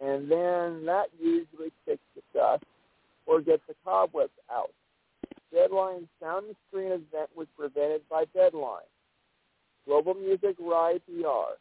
And 0.00 0.30
then 0.30 0.86
that 0.86 1.06
usually 1.20 1.72
kicks 1.84 2.00
the 2.14 2.22
dust 2.32 2.64
or 3.26 3.40
gets 3.40 3.62
the 3.66 3.74
cobwebs 3.84 4.30
out. 4.50 4.70
Deadline's 5.52 6.08
Sound 6.22 6.46
and 6.46 6.56
Screen 6.68 6.92
event 6.92 7.30
was 7.34 7.48
presented 7.56 8.02
by 8.08 8.24
Deadline. 8.32 8.86
Global 9.86 10.14
Music 10.14 10.56
Rye 10.58 10.98
PR. 11.06 11.56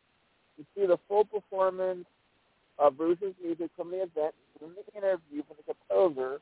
To 0.57 0.65
see 0.75 0.85
the 0.85 0.97
full 1.07 1.25
performance 1.25 2.05
of 2.77 2.97
Bruce's 2.97 3.33
music 3.43 3.69
from 3.75 3.91
the 3.91 3.97
event, 3.97 4.33
and 4.61 4.71
the 4.71 4.97
interview 4.97 5.43
from 5.47 5.57
the 5.57 5.73
composer, 5.73 6.39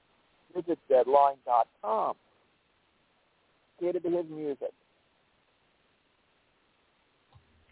visit 0.56 0.80
Deadline.com. 0.90 2.16
Catered 3.80 4.04
to 4.04 4.10
his 4.10 4.26
music. 4.30 4.72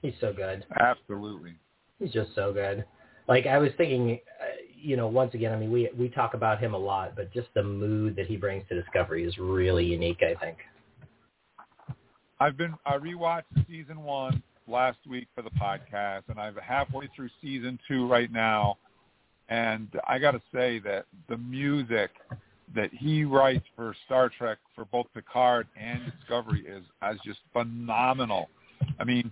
He's 0.01 0.14
so 0.22 0.32
good. 0.32 0.66
Absolutely. 0.80 1.56
He's 1.99 2.12
just 2.12 2.36
so 2.36 2.53
good. 2.53 2.86
Like 3.28 3.47
I 3.47 3.58
was 3.58 3.72
thinking, 3.76 4.20
uh, 4.39 4.45
you 4.80 4.95
know, 4.97 5.08
once 5.08 5.34
again, 5.34 5.51
I 5.51 5.58
mean, 5.58 5.72
we 5.72 5.89
we 5.97 6.10
talk 6.10 6.36
about 6.36 6.60
him 6.60 6.76
a 6.76 6.78
lot, 6.78 7.16
but 7.16 7.34
just 7.34 7.47
the 7.56 7.64
mood 7.64 8.16
that 8.18 8.28
he 8.28 8.38
brings 8.38 8.68
to 8.70 8.80
Discovery 8.80 9.24
is 9.24 9.36
really 9.39 9.84
unique. 9.84 10.22
I 10.22 10.36
think. 10.39 10.58
I've 12.40 12.58
been 12.58 12.74
I 12.86 12.98
rewatched 12.98 13.66
season 13.68 14.04
one 14.04 14.44
last 14.68 14.98
week 15.08 15.28
for 15.34 15.42
the 15.42 15.52
podcast, 15.52 16.24
and 16.28 16.38
I'm 16.40 16.56
halfway 16.56 17.08
through 17.16 17.30
season 17.42 17.80
two 17.88 18.08
right 18.08 18.32
now. 18.32 18.78
And 19.48 19.88
I 20.08 20.20
got 20.20 20.32
to 20.32 20.42
say 20.54 20.80
that 20.80 21.06
the 21.30 21.38
music 21.38 22.12
that 22.74 22.92
he 22.94 23.24
writes 23.24 23.66
for 23.76 23.96
Star 24.06 24.30
Trek 24.30 24.58
for 24.74 24.86
both 24.86 25.06
Picard 25.14 25.68
and 25.80 26.02
Discovery 26.20 26.66
is 26.68 26.84
as 27.02 27.16
just 27.24 27.40
phenomenal. 27.54 28.50
I 29.00 29.06
mean, 29.06 29.32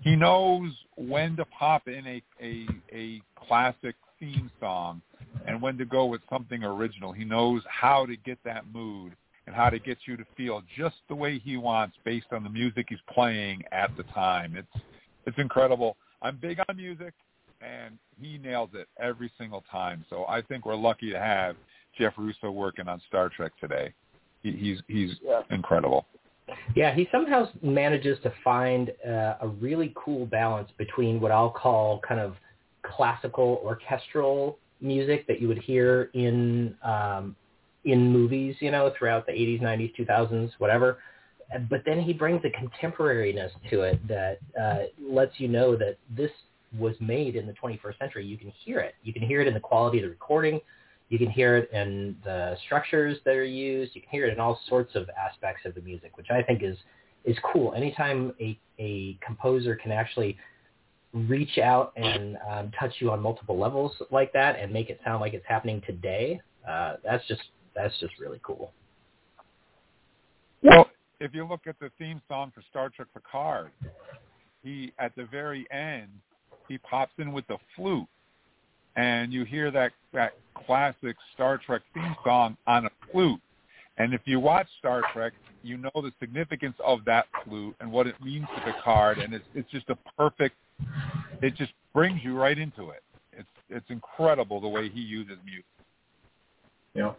he 0.00 0.14
knows 0.14 0.70
when 0.96 1.34
to 1.36 1.44
pop 1.46 1.88
in 1.88 2.06
a 2.06 2.22
a, 2.40 2.68
a 2.92 3.20
classic 3.34 3.96
theme 4.20 4.50
song 4.60 5.02
and 5.46 5.60
when 5.60 5.76
to 5.78 5.84
go 5.84 6.06
with 6.06 6.20
something 6.30 6.62
original. 6.62 7.12
He 7.12 7.24
knows 7.24 7.62
how 7.68 8.06
to 8.06 8.16
get 8.16 8.38
that 8.44 8.64
mood 8.72 9.16
and 9.46 9.54
how 9.54 9.70
to 9.70 9.78
get 9.78 9.98
you 10.06 10.16
to 10.16 10.24
feel 10.36 10.62
just 10.76 10.96
the 11.08 11.14
way 11.14 11.38
he 11.38 11.56
wants 11.56 11.96
based 12.04 12.26
on 12.32 12.42
the 12.42 12.50
music 12.50 12.86
he's 12.88 12.98
playing 13.12 13.62
at 13.72 13.90
the 13.96 14.02
time. 14.04 14.56
It's 14.56 14.84
it's 15.26 15.38
incredible. 15.38 15.96
I'm 16.22 16.36
big 16.36 16.58
on 16.68 16.76
music 16.76 17.14
and 17.60 17.98
he 18.20 18.38
nails 18.38 18.70
it 18.74 18.88
every 19.00 19.30
single 19.38 19.64
time. 19.70 20.04
So 20.10 20.24
I 20.28 20.42
think 20.42 20.66
we're 20.66 20.76
lucky 20.76 21.10
to 21.10 21.18
have 21.18 21.56
Jeff 21.98 22.14
Russo 22.16 22.50
working 22.50 22.88
on 22.88 23.00
Star 23.08 23.28
Trek 23.28 23.52
today. 23.60 23.92
He, 24.42 24.52
he's 24.52 24.78
he's 24.88 25.16
Yeah. 25.22 25.42
incredible. 25.50 26.06
Yeah, 26.76 26.94
he 26.94 27.08
somehow 27.10 27.48
manages 27.60 28.18
to 28.22 28.32
find 28.44 28.92
uh, 29.04 29.34
a 29.40 29.48
really 29.60 29.92
cool 29.96 30.26
balance 30.26 30.70
between 30.78 31.20
what 31.20 31.32
I'll 31.32 31.50
call 31.50 32.00
kind 32.06 32.20
of 32.20 32.36
classical 32.82 33.60
orchestral 33.64 34.58
music 34.80 35.26
that 35.26 35.40
you 35.40 35.48
would 35.48 35.58
hear 35.58 36.10
in 36.14 36.76
um, 36.84 37.34
in 37.86 38.12
movies, 38.12 38.56
you 38.60 38.70
know, 38.70 38.92
throughout 38.98 39.26
the 39.26 39.32
80s, 39.32 39.62
90s, 39.62 39.94
2000s, 39.96 40.50
whatever. 40.58 40.98
But 41.70 41.82
then 41.86 42.00
he 42.00 42.12
brings 42.12 42.42
a 42.44 42.50
contemporariness 42.50 43.50
to 43.70 43.82
it 43.82 44.06
that 44.08 44.38
uh, 44.60 44.78
lets 45.00 45.38
you 45.38 45.46
know 45.46 45.76
that 45.76 45.96
this 46.14 46.30
was 46.76 46.94
made 47.00 47.36
in 47.36 47.46
the 47.46 47.54
21st 47.54 47.98
century. 47.98 48.26
You 48.26 48.36
can 48.36 48.52
hear 48.64 48.80
it. 48.80 48.96
You 49.04 49.12
can 49.12 49.22
hear 49.22 49.40
it 49.40 49.46
in 49.46 49.54
the 49.54 49.60
quality 49.60 49.98
of 49.98 50.04
the 50.04 50.10
recording. 50.10 50.60
You 51.08 51.18
can 51.18 51.30
hear 51.30 51.56
it 51.56 51.70
in 51.72 52.16
the 52.24 52.56
structures 52.66 53.18
that 53.24 53.36
are 53.36 53.44
used. 53.44 53.94
You 53.94 54.00
can 54.00 54.10
hear 54.10 54.26
it 54.26 54.32
in 54.32 54.40
all 54.40 54.58
sorts 54.68 54.96
of 54.96 55.08
aspects 55.10 55.64
of 55.64 55.76
the 55.76 55.80
music, 55.80 56.16
which 56.16 56.30
I 56.30 56.42
think 56.42 56.62
is 56.62 56.76
is 57.24 57.36
cool. 57.52 57.72
Anytime 57.74 58.34
a 58.40 58.58
a 58.80 59.16
composer 59.24 59.76
can 59.76 59.92
actually 59.92 60.36
reach 61.12 61.58
out 61.58 61.92
and 61.96 62.36
um, 62.50 62.72
touch 62.78 62.94
you 62.98 63.12
on 63.12 63.20
multiple 63.22 63.56
levels 63.56 63.92
like 64.10 64.32
that 64.32 64.58
and 64.58 64.72
make 64.72 64.90
it 64.90 65.00
sound 65.04 65.20
like 65.20 65.32
it's 65.32 65.46
happening 65.46 65.80
today, 65.86 66.40
uh, 66.68 66.94
that's 67.04 67.26
just 67.28 67.42
that's 67.76 67.98
just 68.00 68.18
really 68.18 68.40
cool. 68.42 68.72
Well, 70.62 70.86
if 71.20 71.34
you 71.34 71.46
look 71.46 71.66
at 71.66 71.78
the 71.78 71.90
theme 71.98 72.20
song 72.28 72.50
for 72.54 72.62
Star 72.70 72.88
Trek 72.88 73.08
Picard, 73.14 73.70
he 74.62 74.92
at 74.98 75.14
the 75.14 75.24
very 75.26 75.66
end 75.70 76.08
he 76.68 76.78
pops 76.78 77.12
in 77.18 77.32
with 77.32 77.46
the 77.46 77.58
flute, 77.76 78.08
and 78.96 79.32
you 79.32 79.44
hear 79.44 79.70
that 79.70 79.92
that 80.12 80.32
classic 80.66 81.16
Star 81.34 81.58
Trek 81.58 81.82
theme 81.94 82.16
song 82.24 82.56
on 82.66 82.86
a 82.86 82.90
flute. 83.12 83.40
And 83.98 84.12
if 84.12 84.22
you 84.24 84.40
watch 84.40 84.66
Star 84.78 85.02
Trek, 85.12 85.32
you 85.62 85.76
know 85.76 85.90
the 85.94 86.12
significance 86.20 86.76
of 86.84 87.04
that 87.06 87.26
flute 87.44 87.74
and 87.80 87.90
what 87.90 88.06
it 88.06 88.14
means 88.22 88.46
to 88.54 88.72
Picard, 88.72 89.18
and 89.18 89.34
it's 89.34 89.44
it's 89.54 89.70
just 89.70 89.88
a 89.90 89.96
perfect. 90.16 90.56
It 91.42 91.54
just 91.54 91.72
brings 91.94 92.22
you 92.22 92.36
right 92.36 92.58
into 92.58 92.90
it. 92.90 93.02
It's 93.32 93.48
it's 93.68 93.90
incredible 93.90 94.60
the 94.60 94.68
way 94.68 94.88
he 94.88 95.00
uses 95.00 95.38
music. 95.44 95.64
Yeah, 96.94 97.12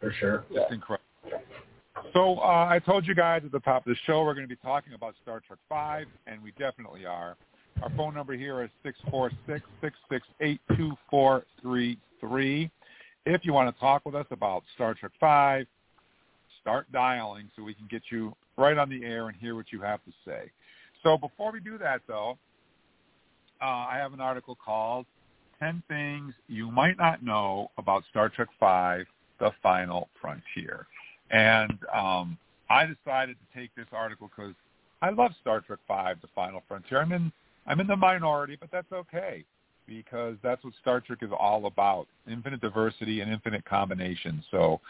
for 0.00 0.12
sure. 0.18 0.44
It's 0.50 0.72
incredible. 0.72 1.04
So 2.12 2.38
uh, 2.38 2.66
I 2.70 2.80
told 2.84 3.06
you 3.06 3.14
guys 3.14 3.42
at 3.44 3.52
the 3.52 3.60
top 3.60 3.86
of 3.86 3.90
the 3.90 3.96
show 4.06 4.22
we're 4.24 4.34
going 4.34 4.46
to 4.46 4.54
be 4.54 4.60
talking 4.62 4.94
about 4.94 5.14
Star 5.22 5.42
Trek 5.46 5.58
Five, 5.68 6.06
and 6.26 6.42
we 6.42 6.52
definitely 6.52 7.04
are. 7.04 7.36
Our 7.82 7.90
phone 7.96 8.14
number 8.14 8.36
here 8.36 8.62
is 8.62 8.70
six 8.82 8.98
four 9.10 9.30
six 9.46 9.62
six 9.80 9.96
six 10.10 10.26
eight 10.40 10.60
two 10.76 10.92
four 11.10 11.44
three 11.60 11.98
three. 12.20 12.70
If 13.26 13.44
you 13.44 13.52
want 13.52 13.74
to 13.74 13.80
talk 13.80 14.06
with 14.06 14.14
us 14.14 14.26
about 14.30 14.62
Star 14.74 14.94
Trek 14.94 15.12
Five, 15.20 15.66
start 16.60 16.90
dialing 16.92 17.50
so 17.56 17.62
we 17.62 17.74
can 17.74 17.86
get 17.90 18.02
you 18.10 18.34
right 18.56 18.76
on 18.78 18.88
the 18.88 19.04
air 19.04 19.28
and 19.28 19.36
hear 19.36 19.54
what 19.54 19.66
you 19.70 19.80
have 19.80 20.02
to 20.04 20.12
say. 20.24 20.50
So 21.02 21.16
before 21.16 21.52
we 21.52 21.60
do 21.60 21.78
that, 21.78 22.02
though, 22.08 22.38
uh, 23.62 23.64
I 23.64 23.96
have 23.96 24.12
an 24.12 24.20
article 24.20 24.56
called 24.62 25.06
10 25.60 25.82
Things 25.88 26.34
You 26.48 26.70
Might 26.70 26.98
Not 26.98 27.22
Know 27.22 27.70
About 27.78 28.02
Star 28.10 28.28
Trek 28.28 28.48
V, 28.60 29.04
The 29.40 29.52
Final 29.62 30.08
Frontier. 30.20 30.86
And 31.30 31.78
um, 31.94 32.38
I 32.70 32.86
decided 32.86 33.36
to 33.36 33.58
take 33.58 33.74
this 33.74 33.86
article 33.92 34.30
because 34.34 34.54
I 35.02 35.10
love 35.10 35.32
Star 35.40 35.60
Trek 35.60 35.78
V, 35.88 36.20
The 36.20 36.28
Final 36.34 36.62
Frontier. 36.66 37.00
I'm 37.00 37.12
in, 37.12 37.32
I'm 37.66 37.80
in 37.80 37.86
the 37.86 37.96
minority, 37.96 38.56
but 38.58 38.70
that's 38.70 38.90
okay 38.92 39.44
because 39.86 40.36
that's 40.42 40.62
what 40.64 40.74
Star 40.80 41.00
Trek 41.00 41.20
is 41.22 41.30
all 41.36 41.66
about, 41.66 42.06
infinite 42.30 42.60
diversity 42.60 43.20
and 43.20 43.32
infinite 43.32 43.64
combinations. 43.64 44.44
So, 44.50 44.80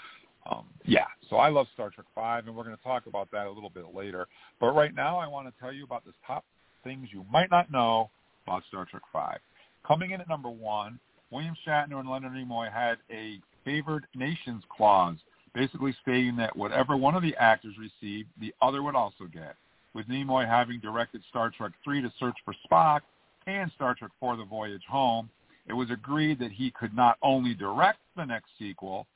um, 0.51 0.64
yeah, 0.84 1.07
so 1.30 1.36
I 1.36 1.49
love 1.49 1.66
Star 1.74 1.90
Trek 1.90 2.07
V, 2.14 2.49
and 2.49 2.57
we're 2.57 2.64
going 2.64 2.76
to 2.76 2.82
talk 2.82 3.07
about 3.07 3.30
that 3.30 3.46
a 3.46 3.51
little 3.51 3.70
bit 3.70 3.94
later. 3.94 4.26
But 4.61 4.74
right 4.74 4.94
now 4.94 5.18
I 5.18 5.28
want 5.28 5.46
to 5.46 5.61
tell 5.61 5.72
you 5.72 5.84
about 5.84 6.05
this 6.05 6.14
top 6.26 6.44
things 6.84 7.09
you 7.12 7.24
might 7.30 7.51
not 7.51 7.70
know 7.70 8.11
about 8.46 8.62
Star 8.68 8.86
Trek 8.90 9.03
V. 9.12 9.38
Coming 9.86 10.11
in 10.11 10.20
at 10.20 10.28
number 10.28 10.51
one, 10.51 10.99
William 11.30 11.55
Shatner 11.66 12.01
and 12.01 12.11
Leonard 12.11 12.32
Nimoy 12.32 12.72
had 12.72 12.99
a 13.11 13.40
favored 13.69 14.07
nations 14.14 14.62
clause, 14.75 15.16
basically 15.55 15.95
stating 16.01 16.37
that 16.37 16.57
whatever 16.57 16.97
one 16.97 17.14
of 17.14 17.23
the 17.23 17.37
actors 17.37 17.75
received, 17.79 18.29
the 18.41 18.55
other 18.62 18.83
would 18.83 18.95
also 18.95 19.25
get. 19.31 19.57
With 19.95 20.09
Nimoy 20.09 20.49
having 20.49 20.81
directed 20.81 21.23
Star 21.29 21.51
Trek 21.51 21.73
III 21.87 22.03
to 22.03 22.12
search 22.19 22.37
for 22.47 22.55
Spock 22.64 23.01
and 23.47 23.71
Star 23.75 23.95
Trek 23.95 24.11
IV 24.23 24.39
The 24.39 24.45
Voyage 24.45 24.85
Home, 24.89 25.29
it 25.66 25.75
was 25.75 25.91
agreed 25.91 26.39
that 26.39 26.51
he 26.51 26.71
could 26.71 26.97
not 26.97 27.19
only 27.23 27.53
direct 27.53 27.99
the 28.16 28.25
next 28.25 28.49
sequel, 28.59 29.07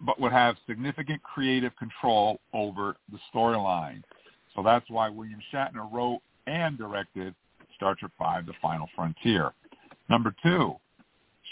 but 0.00 0.20
would 0.20 0.30
have 0.30 0.54
significant 0.68 1.20
creative 1.24 1.72
control 1.76 2.38
over 2.54 2.94
the 3.10 3.18
storyline. 3.34 4.04
So 4.54 4.62
that's 4.62 4.88
why 4.88 5.08
William 5.08 5.40
Shatner 5.52 5.90
wrote 5.92 6.20
and 6.46 6.78
directed 6.78 7.34
Star 7.74 7.96
Trek 7.96 8.12
V, 8.20 8.46
The 8.46 8.52
Final 8.62 8.88
Frontier. 8.94 9.52
Number 10.08 10.32
two, 10.44 10.76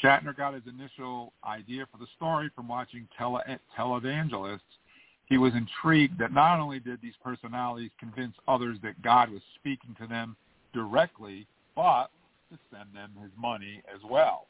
Shatner 0.03 0.37
got 0.37 0.55
his 0.55 0.63
initial 0.67 1.33
idea 1.45 1.87
for 1.91 1.99
the 1.99 2.07
story 2.17 2.51
from 2.55 2.69
watching 2.69 3.09
tele- 3.17 3.59
televangelists. 3.77 4.61
He 5.27 5.39
was 5.39 5.53
intrigued 5.55 6.19
that 6.19 6.33
not 6.33 6.61
only 6.61 6.79
did 6.79 7.01
these 7.01 7.15
personalities 7.23 7.91
convince 7.99 8.35
others 8.47 8.79
that 8.83 9.01
God 9.03 9.31
was 9.31 9.43
speaking 9.57 9.95
to 10.01 10.07
them 10.07 10.37
directly, 10.73 11.47
but 11.75 12.11
to 12.51 12.59
send 12.71 12.95
them 12.95 13.13
his 13.21 13.31
money 13.37 13.83
as 13.93 14.01
well. 14.09 14.47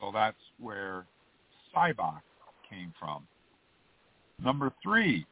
So 0.00 0.10
that's 0.12 0.36
where 0.58 1.06
Sybok 1.74 2.20
came 2.68 2.92
from. 2.98 3.26
Number 4.42 4.72
three, 4.82 5.24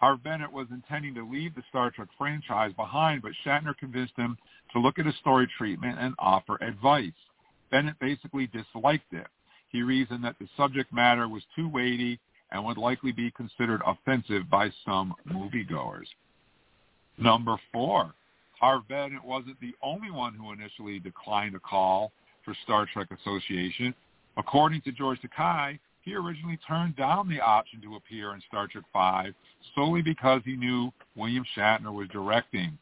Harve 0.00 0.22
Bennett 0.22 0.50
was 0.50 0.66
intending 0.70 1.14
to 1.14 1.28
leave 1.28 1.54
the 1.54 1.62
Star 1.68 1.90
Trek 1.90 2.08
franchise 2.16 2.72
behind, 2.74 3.22
but 3.22 3.32
Shatner 3.44 3.76
convinced 3.76 4.14
him 4.16 4.36
to 4.72 4.78
look 4.78 4.98
at 4.98 5.06
his 5.06 5.14
story 5.16 5.48
treatment 5.58 5.98
and 5.98 6.14
offer 6.18 6.56
advice. 6.62 7.12
Bennett 7.72 7.98
basically 7.98 8.48
disliked 8.48 9.12
it. 9.12 9.26
He 9.70 9.82
reasoned 9.82 10.22
that 10.22 10.36
the 10.38 10.46
subject 10.56 10.92
matter 10.92 11.26
was 11.26 11.42
too 11.56 11.68
weighty 11.68 12.20
and 12.52 12.64
would 12.64 12.76
likely 12.76 13.10
be 13.10 13.30
considered 13.32 13.80
offensive 13.86 14.48
by 14.50 14.70
some 14.84 15.14
moviegoers. 15.26 16.06
Number 17.18 17.56
four, 17.72 18.14
Harve 18.60 18.86
Bennett 18.88 19.24
wasn't 19.24 19.58
the 19.60 19.74
only 19.82 20.10
one 20.10 20.34
who 20.34 20.52
initially 20.52 20.98
declined 20.98 21.56
a 21.56 21.60
call 21.60 22.12
for 22.44 22.54
Star 22.62 22.86
Trek 22.92 23.08
Association. 23.10 23.94
According 24.36 24.82
to 24.82 24.92
George 24.92 25.18
Takei, 25.20 25.78
he 26.02 26.14
originally 26.14 26.58
turned 26.68 26.96
down 26.96 27.28
the 27.28 27.40
option 27.40 27.80
to 27.82 27.96
appear 27.96 28.34
in 28.34 28.42
Star 28.48 28.66
Trek 28.66 28.84
V 28.92 29.32
solely 29.74 30.02
because 30.02 30.42
he 30.44 30.56
knew 30.56 30.92
William 31.16 31.44
Shatner 31.56 31.92
was 31.92 32.08
directing. 32.08 32.76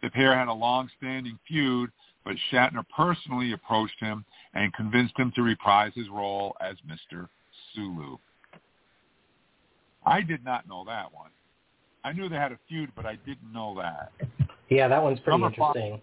The 0.00 0.10
pair 0.10 0.36
had 0.38 0.48
a 0.48 0.52
long-standing 0.52 1.38
feud, 1.48 1.90
but 2.24 2.34
Shatner 2.52 2.84
personally 2.94 3.52
approached 3.52 3.98
him 4.00 4.24
and 4.54 4.72
convinced 4.74 5.18
him 5.18 5.32
to 5.34 5.42
reprise 5.42 5.92
his 5.94 6.08
role 6.08 6.56
as 6.60 6.76
Mr. 6.86 7.28
Sulu. 7.74 8.16
I 10.04 10.20
did 10.22 10.44
not 10.44 10.68
know 10.68 10.84
that 10.86 11.12
one. 11.12 11.30
I 12.04 12.12
knew 12.12 12.28
they 12.28 12.36
had 12.36 12.52
a 12.52 12.58
feud, 12.68 12.90
but 12.96 13.04
I 13.04 13.16
didn't 13.26 13.52
know 13.52 13.76
that. 13.78 14.12
Yeah, 14.68 14.88
that 14.88 15.02
one's 15.02 15.20
pretty 15.20 15.38
Number 15.40 15.54
five. 15.56 15.76
interesting. 15.76 16.00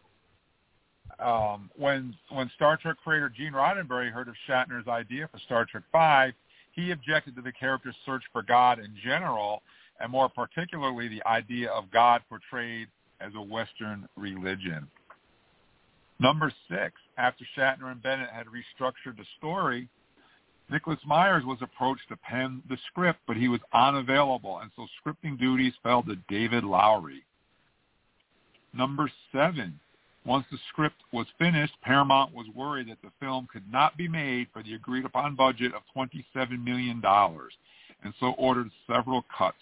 um, 1.20 1.70
when 1.78 2.16
when 2.30 2.50
Star 2.56 2.78
Trek 2.78 2.98
creator 3.04 3.30
Gene 3.30 3.54
Roddenberry 3.54 4.12
heard 4.12 4.28
of 4.28 4.36
Shatner's 4.48 4.88
idea 4.88 5.28
for 5.32 5.40
Star 5.40 5.66
Trek 5.66 5.84
Five, 5.92 6.34
he 6.74 6.92
objected 6.92 7.36
to 7.38 7.42
the 7.42 7.54
character's 7.54 7.96
search 8.06 8.24
for 8.34 8.44
God 8.44 8.80
in 8.80 8.94
general, 9.04 9.62
and 10.00 10.12
more 10.12 10.30
particularly 10.30 11.08
the 11.08 11.26
idea 11.26 11.70
of 11.72 11.90
God 11.92 12.22
portrayed 12.28 12.88
as 13.22 13.32
a 13.36 13.42
Western 13.42 14.08
religion. 14.18 14.88
Number 16.20 16.52
six, 16.70 16.94
after 17.18 17.46
Shatner 17.58 17.92
and 17.92 18.02
Bennett 18.02 18.30
had 18.30 18.48
restructured 18.48 19.18
the 19.18 19.26
story, 19.38 19.90
Nicholas 20.70 21.00
Myers 21.06 21.44
was 21.46 21.60
approached 21.62 22.08
to 22.10 22.18
pen 22.18 22.64
the 22.70 22.78
script, 22.88 23.20
but 23.28 23.38
he 23.38 23.48
was 23.48 23.60
unavailable, 23.74 24.60
and 24.60 24.72
so 24.76 24.88
scripting 25.00 25.38
duties 25.38 25.74
fell 25.84 26.02
to 26.04 26.16
David 26.28 26.64
Loughery. 26.64 27.22
Number 28.74 29.12
seven, 29.32 29.80
once 30.26 30.46
the 30.52 30.58
script 30.70 30.96
was 31.14 31.28
finished, 31.38 31.74
Paramount 31.84 32.34
was 32.34 32.48
worried 32.56 32.90
that 32.90 33.02
the 33.04 33.12
film 33.20 33.48
could 33.52 33.72
not 33.72 33.96
be 33.96 34.08
made 34.08 34.48
for 34.52 34.64
the 34.64 34.74
agreed-upon 34.74 35.36
budget 35.36 35.72
of 35.74 35.84
$27 35.96 36.64
million, 36.64 37.02
and 37.06 38.14
so 38.20 38.32
ordered 38.38 38.72
several 38.88 39.24
cuts. 39.38 39.58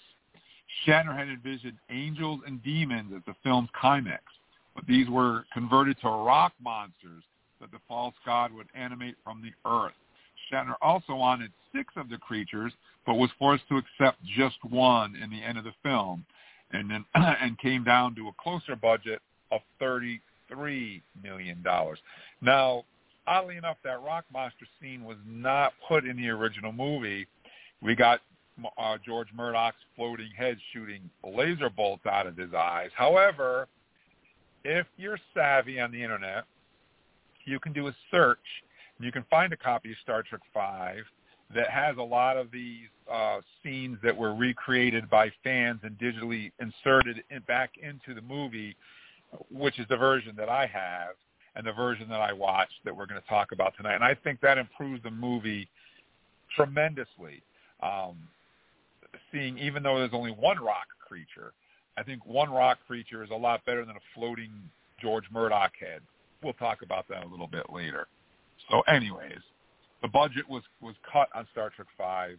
Shatner 0.86 1.16
had 1.16 1.28
envisioned 1.28 1.78
angels 1.90 2.40
and 2.48 2.64
demons 2.64 3.12
as 3.16 3.22
the 3.28 3.36
film's 3.44 3.70
climax, 3.80 4.24
but 4.76 4.86
these 4.88 5.08
were 5.10 5.46
converted 5.54 5.98
to 6.02 6.08
rock 6.08 6.54
monsters 6.64 7.24
that 7.62 7.72
the 7.72 7.80
false 7.88 8.16
god 8.26 8.52
would 8.54 8.68
animate 8.76 9.16
from 9.24 9.42
the 9.42 9.52
earth. 9.70 9.94
Shatner 10.52 10.76
also 10.82 11.16
wanted 11.16 11.52
six 11.74 11.94
of 11.96 12.10
the 12.10 12.18
creatures, 12.18 12.74
but 13.06 13.16
was 13.16 13.30
forced 13.40 13.64
to 13.70 13.78
accept 13.78 14.18
just 14.38 14.58
one 14.70 15.16
in 15.16 15.30
the 15.30 15.42
end 15.42 15.58
of 15.58 15.64
the 15.64 15.74
film, 15.82 16.26
and 16.72 16.90
then 16.90 17.06
and 17.16 17.58
came 17.60 17.84
down 17.84 18.16
to 18.16 18.28
a 18.28 18.32
closer 18.42 18.76
budget 18.76 19.22
of 19.52 19.62
thirty-three 19.80 21.02
million 21.22 21.62
dollars. 21.64 22.00
Now, 22.42 22.84
oddly 23.28 23.58
enough, 23.58 23.78
that 23.84 24.02
rock 24.04 24.26
monster 24.32 24.66
scene 24.82 25.04
was 25.04 25.18
not 25.26 25.74
put 25.88 26.06
in 26.06 26.18
the 26.18 26.30
original 26.30 26.72
movie. 26.72 27.28
We 27.82 27.96
got 27.96 28.22
uh, 28.78 28.98
George 29.06 29.28
Murdock's 29.36 29.78
floating 29.96 30.30
head 30.38 30.58
shooting 30.72 31.10
laser 31.24 31.70
bolts 31.70 32.06
out 32.06 32.28
of 32.28 32.38
his 32.38 32.54
eyes. 32.54 32.90
However, 32.96 33.68
if 34.64 34.88
you're 34.98 35.20
savvy 35.34 35.80
on 35.80 35.92
the 35.92 36.02
internet, 36.02 36.46
you 37.46 37.60
can 37.60 37.74
do 37.74 37.88
a 37.88 37.96
search 38.12 38.40
and 38.98 39.06
you 39.06 39.12
can 39.12 39.26
find 39.30 39.52
a 39.54 39.58
copy 39.58 39.92
of 39.92 39.98
Star 40.02 40.24
Trek 40.24 40.42
Five 40.54 41.04
that 41.54 41.70
has 41.70 41.98
a 41.98 42.04
lot 42.04 42.38
of 42.38 42.52
these 42.52 42.88
uh, 43.12 43.40
scenes 43.62 43.98
that 44.04 44.16
were 44.16 44.34
recreated 44.34 45.10
by 45.10 45.32
fans 45.44 45.80
and 45.84 45.98
digitally 45.98 46.52
inserted 46.60 47.24
in, 47.30 47.42
back 47.42 47.72
into 47.82 48.14
the 48.14 48.22
movie, 48.22 48.76
which 49.52 49.80
is 49.80 49.86
the 49.90 49.98
version 49.98 50.34
that 50.38 50.50
I 50.50 50.66
have 50.68 51.16
and 51.56 51.66
the 51.66 51.74
version 51.74 52.10
that 52.10 52.22
I 52.22 52.34
watched 52.34 52.74
that 52.86 52.96
we're 52.96 53.06
going 53.06 53.22
to 53.22 53.28
talk 53.28 53.52
about 53.52 53.74
tonight. 53.78 53.96
And 53.96 54.04
I 54.04 54.16
think 54.16 54.42
that 54.42 54.58
improves 54.58 55.04
the 55.04 55.12
movie 55.12 55.68
tremendously. 56.56 57.44
Um, 57.82 58.16
seeing, 59.32 59.58
even 59.58 59.84
though 59.84 60.00
there's 60.00 60.14
only 60.14 60.32
one 60.32 60.58
rock 60.60 60.88
creature, 61.06 61.54
I 61.98 62.04
think 62.04 62.26
one 62.26 62.50
rock 62.50 62.80
creature 62.88 63.24
is 63.24 63.30
a 63.30 63.36
lot 63.36 63.64
better 63.66 63.86
than 63.86 63.96
a 63.96 64.00
floating 64.16 64.52
George 65.02 65.26
Murdock 65.32 65.74
head. 65.80 66.02
We'll 66.42 66.54
talk 66.54 66.82
about 66.82 67.08
that 67.10 67.24
a 67.24 67.28
little 67.28 67.48
bit 67.48 67.66
later. 67.72 68.08
So, 68.70 68.82
anyways, 68.82 69.40
the 70.02 70.08
budget 70.08 70.48
was 70.50 70.64
was 70.82 70.96
cut 71.12 71.30
on 71.36 71.48
Star 71.52 71.72
Trek 71.76 71.88
Five 71.98 72.38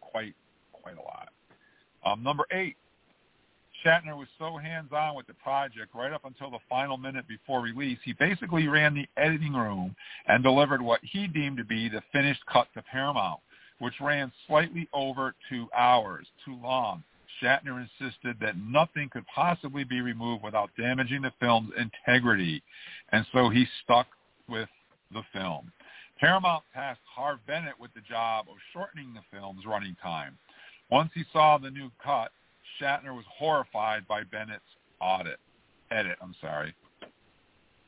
quite 0.00 0.34
quite 0.72 0.96
a 0.96 1.02
lot. 1.02 1.28
Um, 2.04 2.22
number 2.22 2.44
eight, 2.50 2.76
Shatner 3.84 4.16
was 4.16 4.28
so 4.38 4.56
hands-on 4.56 5.14
with 5.14 5.26
the 5.26 5.34
project 5.34 5.94
right 5.94 6.12
up 6.12 6.24
until 6.24 6.50
the 6.50 6.58
final 6.68 6.96
minute 6.96 7.26
before 7.28 7.60
release. 7.60 7.98
He 8.04 8.12
basically 8.14 8.68
ran 8.68 8.94
the 8.94 9.06
editing 9.16 9.52
room 9.52 9.94
and 10.26 10.42
delivered 10.42 10.82
what 10.82 11.00
he 11.02 11.26
deemed 11.26 11.58
to 11.58 11.64
be 11.64 11.88
the 11.88 12.02
finished 12.12 12.44
cut 12.50 12.68
to 12.74 12.82
Paramount, 12.82 13.40
which 13.78 13.94
ran 14.00 14.32
slightly 14.46 14.88
over 14.92 15.34
two 15.48 15.68
hours, 15.76 16.26
too 16.44 16.58
long. 16.62 17.02
Shatner 17.42 17.86
insisted 18.00 18.36
that 18.40 18.56
nothing 18.58 19.08
could 19.10 19.24
possibly 19.34 19.84
be 19.84 20.00
removed 20.00 20.42
without 20.42 20.70
damaging 20.78 21.22
the 21.22 21.32
film's 21.40 21.72
integrity, 21.78 22.62
and 23.12 23.26
so 23.32 23.48
he 23.48 23.66
stuck 23.82 24.06
with 24.48 24.68
the 25.12 25.22
film. 25.32 25.72
Paramount 26.18 26.64
tasked 26.74 27.02
Harve 27.14 27.40
Bennett 27.46 27.80
with 27.80 27.92
the 27.94 28.02
job 28.02 28.46
of 28.50 28.56
shortening 28.72 29.14
the 29.14 29.36
film's 29.36 29.64
running 29.64 29.96
time. 30.02 30.36
Once 30.90 31.10
he 31.14 31.24
saw 31.32 31.56
the 31.56 31.70
new 31.70 31.90
cut, 32.02 32.30
Shatner 32.80 33.14
was 33.14 33.24
horrified 33.38 34.06
by 34.06 34.24
Bennett's 34.24 34.62
audit, 35.00 35.38
edit. 35.90 36.18
I'm 36.20 36.34
sorry. 36.40 36.74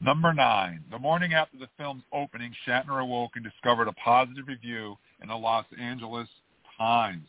Number 0.00 0.32
nine. 0.32 0.82
The 0.90 0.98
morning 0.98 1.34
after 1.34 1.58
the 1.58 1.68
film's 1.76 2.02
opening, 2.12 2.52
Shatner 2.66 3.00
awoke 3.00 3.32
and 3.36 3.44
discovered 3.44 3.86
a 3.86 3.92
positive 3.92 4.48
review 4.48 4.96
in 5.22 5.28
the 5.28 5.36
Los 5.36 5.66
Angeles 5.78 6.28
Times. 6.76 7.28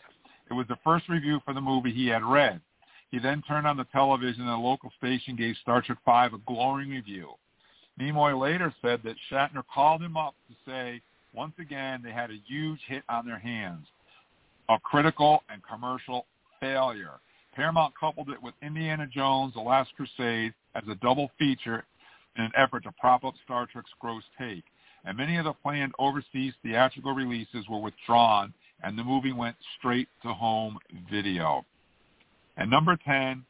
It 0.49 0.53
was 0.53 0.67
the 0.67 0.77
first 0.83 1.09
review 1.09 1.39
for 1.45 1.53
the 1.53 1.61
movie 1.61 1.91
he 1.91 2.07
had 2.07 2.23
read. 2.23 2.61
He 3.11 3.19
then 3.19 3.43
turned 3.47 3.67
on 3.67 3.77
the 3.77 3.85
television 3.85 4.41
and 4.41 4.51
a 4.51 4.57
local 4.57 4.91
station 4.97 5.35
gave 5.35 5.55
Star 5.61 5.81
Trek 5.81 5.99
V 6.05 6.35
a 6.35 6.39
glowing 6.47 6.89
review. 6.89 7.29
Nimoy 7.99 8.39
later 8.39 8.73
said 8.81 9.01
that 9.03 9.15
Shatner 9.31 9.63
called 9.71 10.01
him 10.01 10.17
up 10.17 10.33
to 10.49 10.55
say, 10.65 11.01
once 11.33 11.53
again, 11.59 12.01
they 12.03 12.11
had 12.11 12.31
a 12.31 12.41
huge 12.47 12.79
hit 12.87 13.03
on 13.09 13.25
their 13.25 13.39
hands, 13.39 13.87
a 14.69 14.79
critical 14.79 15.43
and 15.49 15.61
commercial 15.63 16.25
failure. 16.59 17.19
Paramount 17.55 17.93
coupled 17.99 18.29
it 18.29 18.41
with 18.41 18.53
Indiana 18.61 19.07
Jones, 19.07 19.53
The 19.53 19.61
Last 19.61 19.91
Crusade 19.95 20.53
as 20.75 20.83
a 20.89 20.95
double 20.95 21.29
feature 21.37 21.85
in 22.35 22.43
an 22.43 22.51
effort 22.57 22.83
to 22.83 22.91
prop 22.99 23.23
up 23.23 23.35
Star 23.45 23.67
Trek's 23.71 23.91
gross 23.99 24.23
take. 24.39 24.63
And 25.05 25.17
many 25.17 25.37
of 25.37 25.45
the 25.45 25.53
planned 25.53 25.93
overseas 25.99 26.53
theatrical 26.63 27.13
releases 27.13 27.67
were 27.69 27.79
withdrawn, 27.79 28.53
and 28.83 28.97
the 28.97 29.03
movie 29.03 29.33
went 29.33 29.55
straight 29.77 30.07
to 30.21 30.33
home 30.33 30.77
video. 31.09 31.65
And 32.57 32.69
number 32.69 32.97
10, 33.05 33.43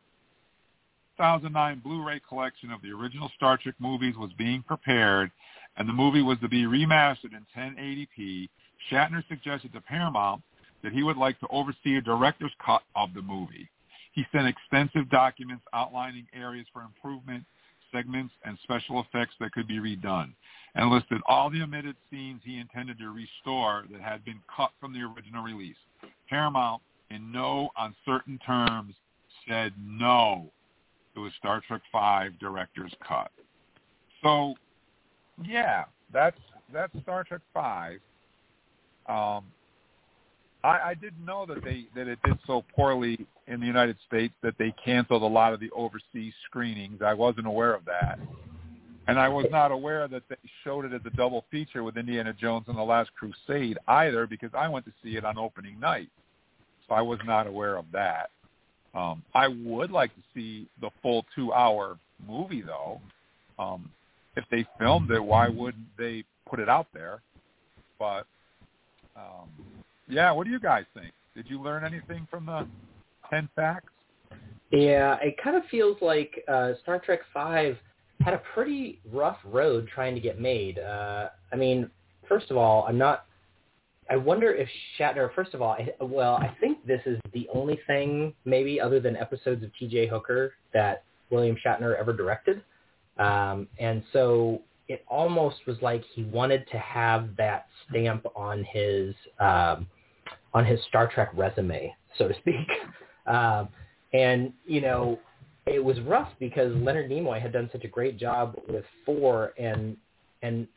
2009 1.17 1.81
Blu-ray 1.83 2.21
collection 2.27 2.71
of 2.71 2.81
the 2.81 2.91
original 2.91 3.31
Star 3.35 3.57
Trek 3.57 3.75
movies 3.79 4.15
was 4.17 4.31
being 4.37 4.63
prepared, 4.63 5.31
and 5.77 5.89
the 5.89 5.93
movie 5.93 6.21
was 6.21 6.37
to 6.39 6.47
be 6.47 6.63
remastered 6.63 7.33
in 7.33 7.45
1080p, 7.55 8.49
Shatner 8.91 9.27
suggested 9.27 9.73
to 9.73 9.81
Paramount 9.81 10.41
that 10.83 10.93
he 10.93 11.03
would 11.03 11.17
like 11.17 11.39
to 11.39 11.47
oversee 11.49 11.97
a 11.97 12.01
director's 12.01 12.51
cut 12.63 12.81
of 12.95 13.13
the 13.13 13.21
movie. 13.21 13.69
He 14.13 14.25
sent 14.31 14.47
extensive 14.47 15.09
documents 15.09 15.63
outlining 15.73 16.27
areas 16.33 16.67
for 16.71 16.81
improvement, 16.81 17.43
segments, 17.91 18.33
and 18.45 18.57
special 18.63 18.99
effects 18.99 19.33
that 19.39 19.51
could 19.53 19.67
be 19.67 19.79
redone, 19.79 20.33
and 20.75 20.89
listed 20.89 21.21
all 21.27 21.49
the 21.49 21.61
omitted 21.61 21.95
scenes 22.09 22.41
he 22.43 22.57
intended 22.57 22.97
to 22.99 23.09
restore 23.09 23.85
that 23.91 24.01
had 24.01 24.25
been 24.25 24.39
cut 24.55 24.71
from 24.79 24.93
the 24.93 24.99
original 25.01 25.43
release. 25.43 25.75
Paramount, 26.29 26.81
in 27.11 27.31
no 27.31 27.69
uncertain 27.77 28.39
terms, 28.45 28.95
said 29.47 29.73
no 29.77 30.49
it 31.15 31.19
was 31.19 31.31
Star 31.37 31.61
Trek 31.67 31.81
V 31.91 32.35
director's 32.39 32.93
cut. 33.07 33.31
So, 34.23 34.55
yeah, 35.43 35.85
that's 36.11 36.37
that's 36.71 36.91
Star 37.01 37.23
Trek 37.23 37.41
Five. 37.53 37.99
Um, 39.07 39.43
I, 40.63 40.79
I 40.85 40.93
didn't 40.99 41.23
know 41.25 41.45
that 41.45 41.63
they 41.63 41.85
that 41.95 42.07
it 42.07 42.19
did 42.23 42.39
so 42.47 42.63
poorly 42.75 43.27
in 43.47 43.59
the 43.59 43.65
United 43.65 43.97
States 44.07 44.33
that 44.41 44.55
they 44.57 44.73
canceled 44.83 45.21
a 45.21 45.27
lot 45.27 45.53
of 45.53 45.59
the 45.59 45.69
overseas 45.71 46.33
screenings. 46.45 47.01
I 47.05 47.13
wasn't 47.13 47.47
aware 47.47 47.73
of 47.73 47.85
that, 47.85 48.19
and 49.07 49.19
I 49.19 49.27
was 49.27 49.45
not 49.51 49.71
aware 49.71 50.07
that 50.07 50.23
they 50.29 50.35
showed 50.63 50.85
it 50.85 50.93
as 50.93 51.01
a 51.05 51.15
double 51.15 51.45
feature 51.51 51.83
with 51.83 51.97
Indiana 51.97 52.33
Jones 52.33 52.65
and 52.67 52.77
the 52.77 52.83
Last 52.83 53.11
Crusade 53.15 53.77
either, 53.87 54.27
because 54.27 54.51
I 54.53 54.67
went 54.67 54.85
to 54.85 54.93
see 55.03 55.17
it 55.17 55.25
on 55.25 55.37
opening 55.37 55.79
night, 55.79 56.09
so 56.87 56.95
I 56.95 57.01
was 57.01 57.19
not 57.25 57.47
aware 57.47 57.77
of 57.77 57.85
that. 57.91 58.29
Um, 58.95 59.23
I 59.33 59.47
would 59.47 59.91
like 59.91 60.13
to 60.15 60.21
see 60.33 60.67
the 60.79 60.89
full 61.01 61.25
two-hour 61.35 61.97
movie, 62.27 62.61
though. 62.61 63.01
Um, 63.57 63.89
if 64.35 64.45
they 64.51 64.65
filmed 64.79 65.11
it, 65.11 65.23
why 65.23 65.47
wouldn't 65.47 65.85
they 65.97 66.23
put 66.49 66.59
it 66.59 66.69
out 66.69 66.87
there? 66.93 67.21
But 67.99 68.25
um, 69.15 69.49
yeah, 70.07 70.31
what 70.31 70.45
do 70.45 70.51
you 70.51 70.59
guys 70.59 70.85
think? 70.93 71.11
Did 71.35 71.49
you 71.49 71.61
learn 71.61 71.83
anything 71.83 72.27
from 72.29 72.45
the 72.45 72.67
ten 73.29 73.49
facts? 73.55 73.91
Yeah, 74.71 75.17
it 75.21 75.35
kind 75.43 75.55
of 75.55 75.63
feels 75.69 75.97
like 76.01 76.43
uh, 76.47 76.73
Star 76.81 76.99
Trek 76.99 77.19
Five 77.33 77.77
had 78.23 78.33
a 78.33 78.41
pretty 78.53 78.99
rough 79.11 79.37
road 79.43 79.87
trying 79.93 80.15
to 80.15 80.21
get 80.21 80.39
made. 80.39 80.79
Uh, 80.79 81.29
I 81.51 81.55
mean, 81.55 81.89
first 82.27 82.51
of 82.51 82.57
all, 82.57 82.85
I'm 82.87 82.97
not 82.97 83.25
I 84.09 84.17
wonder 84.17 84.53
if 84.53 84.67
Shatner, 84.99 85.33
first 85.33 85.53
of 85.53 85.61
all, 85.61 85.71
I, 85.71 85.89
well, 86.03 86.35
I 86.35 86.55
think 86.59 86.85
this 86.85 87.01
is 87.05 87.19
the 87.33 87.47
only 87.53 87.79
thing, 87.87 88.33
maybe 88.45 88.79
other 88.79 88.99
than 88.99 89.15
episodes 89.15 89.63
of 89.63 89.71
T.J. 89.79 90.07
Hooker, 90.07 90.53
that 90.73 91.03
William 91.29 91.55
Shatner 91.65 91.97
ever 91.97 92.13
directed. 92.13 92.61
Um, 93.17 93.67
and 93.79 94.03
so 94.11 94.61
it 94.87 95.05
almost 95.07 95.57
was 95.67 95.77
like 95.81 96.03
he 96.13 96.23
wanted 96.23 96.67
to 96.71 96.77
have 96.79 97.29
that 97.37 97.67
stamp 97.89 98.25
on 98.35 98.65
his 98.65 99.15
um, 99.39 99.87
on 100.53 100.65
his 100.65 100.79
Star 100.89 101.09
Trek 101.11 101.29
resume, 101.33 101.95
so 102.17 102.27
to 102.27 102.33
speak. 102.35 102.55
Um, 103.25 103.69
and 104.11 104.51
you 104.65 104.81
know, 104.81 105.17
it 105.65 105.83
was 105.83 105.99
rough 106.01 106.29
because 106.39 106.75
Leonard 106.75 107.09
Nimoy 107.09 107.41
had 107.41 107.53
done 107.53 107.69
such 107.71 107.83
a 107.83 107.87
great 107.87 108.17
job 108.17 108.55
with 108.67 108.85
four, 109.05 109.53
and 109.57 109.95
and 110.41 110.67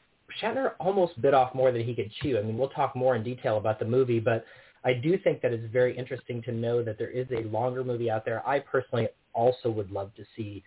Shatner 0.40 0.72
almost 0.78 1.20
bit 1.20 1.34
off 1.34 1.54
more 1.54 1.72
than 1.72 1.82
he 1.82 1.94
could 1.94 2.10
chew. 2.22 2.38
I 2.38 2.42
mean, 2.42 2.56
we'll 2.56 2.68
talk 2.68 2.94
more 2.94 3.16
in 3.16 3.22
detail 3.22 3.58
about 3.58 3.78
the 3.78 3.84
movie, 3.84 4.20
but 4.20 4.44
I 4.84 4.92
do 4.92 5.18
think 5.18 5.40
that 5.42 5.52
it's 5.52 5.72
very 5.72 5.96
interesting 5.96 6.42
to 6.42 6.52
know 6.52 6.82
that 6.82 6.98
there 6.98 7.10
is 7.10 7.26
a 7.32 7.48
longer 7.48 7.82
movie 7.82 8.10
out 8.10 8.24
there. 8.24 8.46
I 8.46 8.60
personally 8.60 9.08
also 9.32 9.70
would 9.70 9.90
love 9.90 10.14
to 10.14 10.24
see 10.36 10.62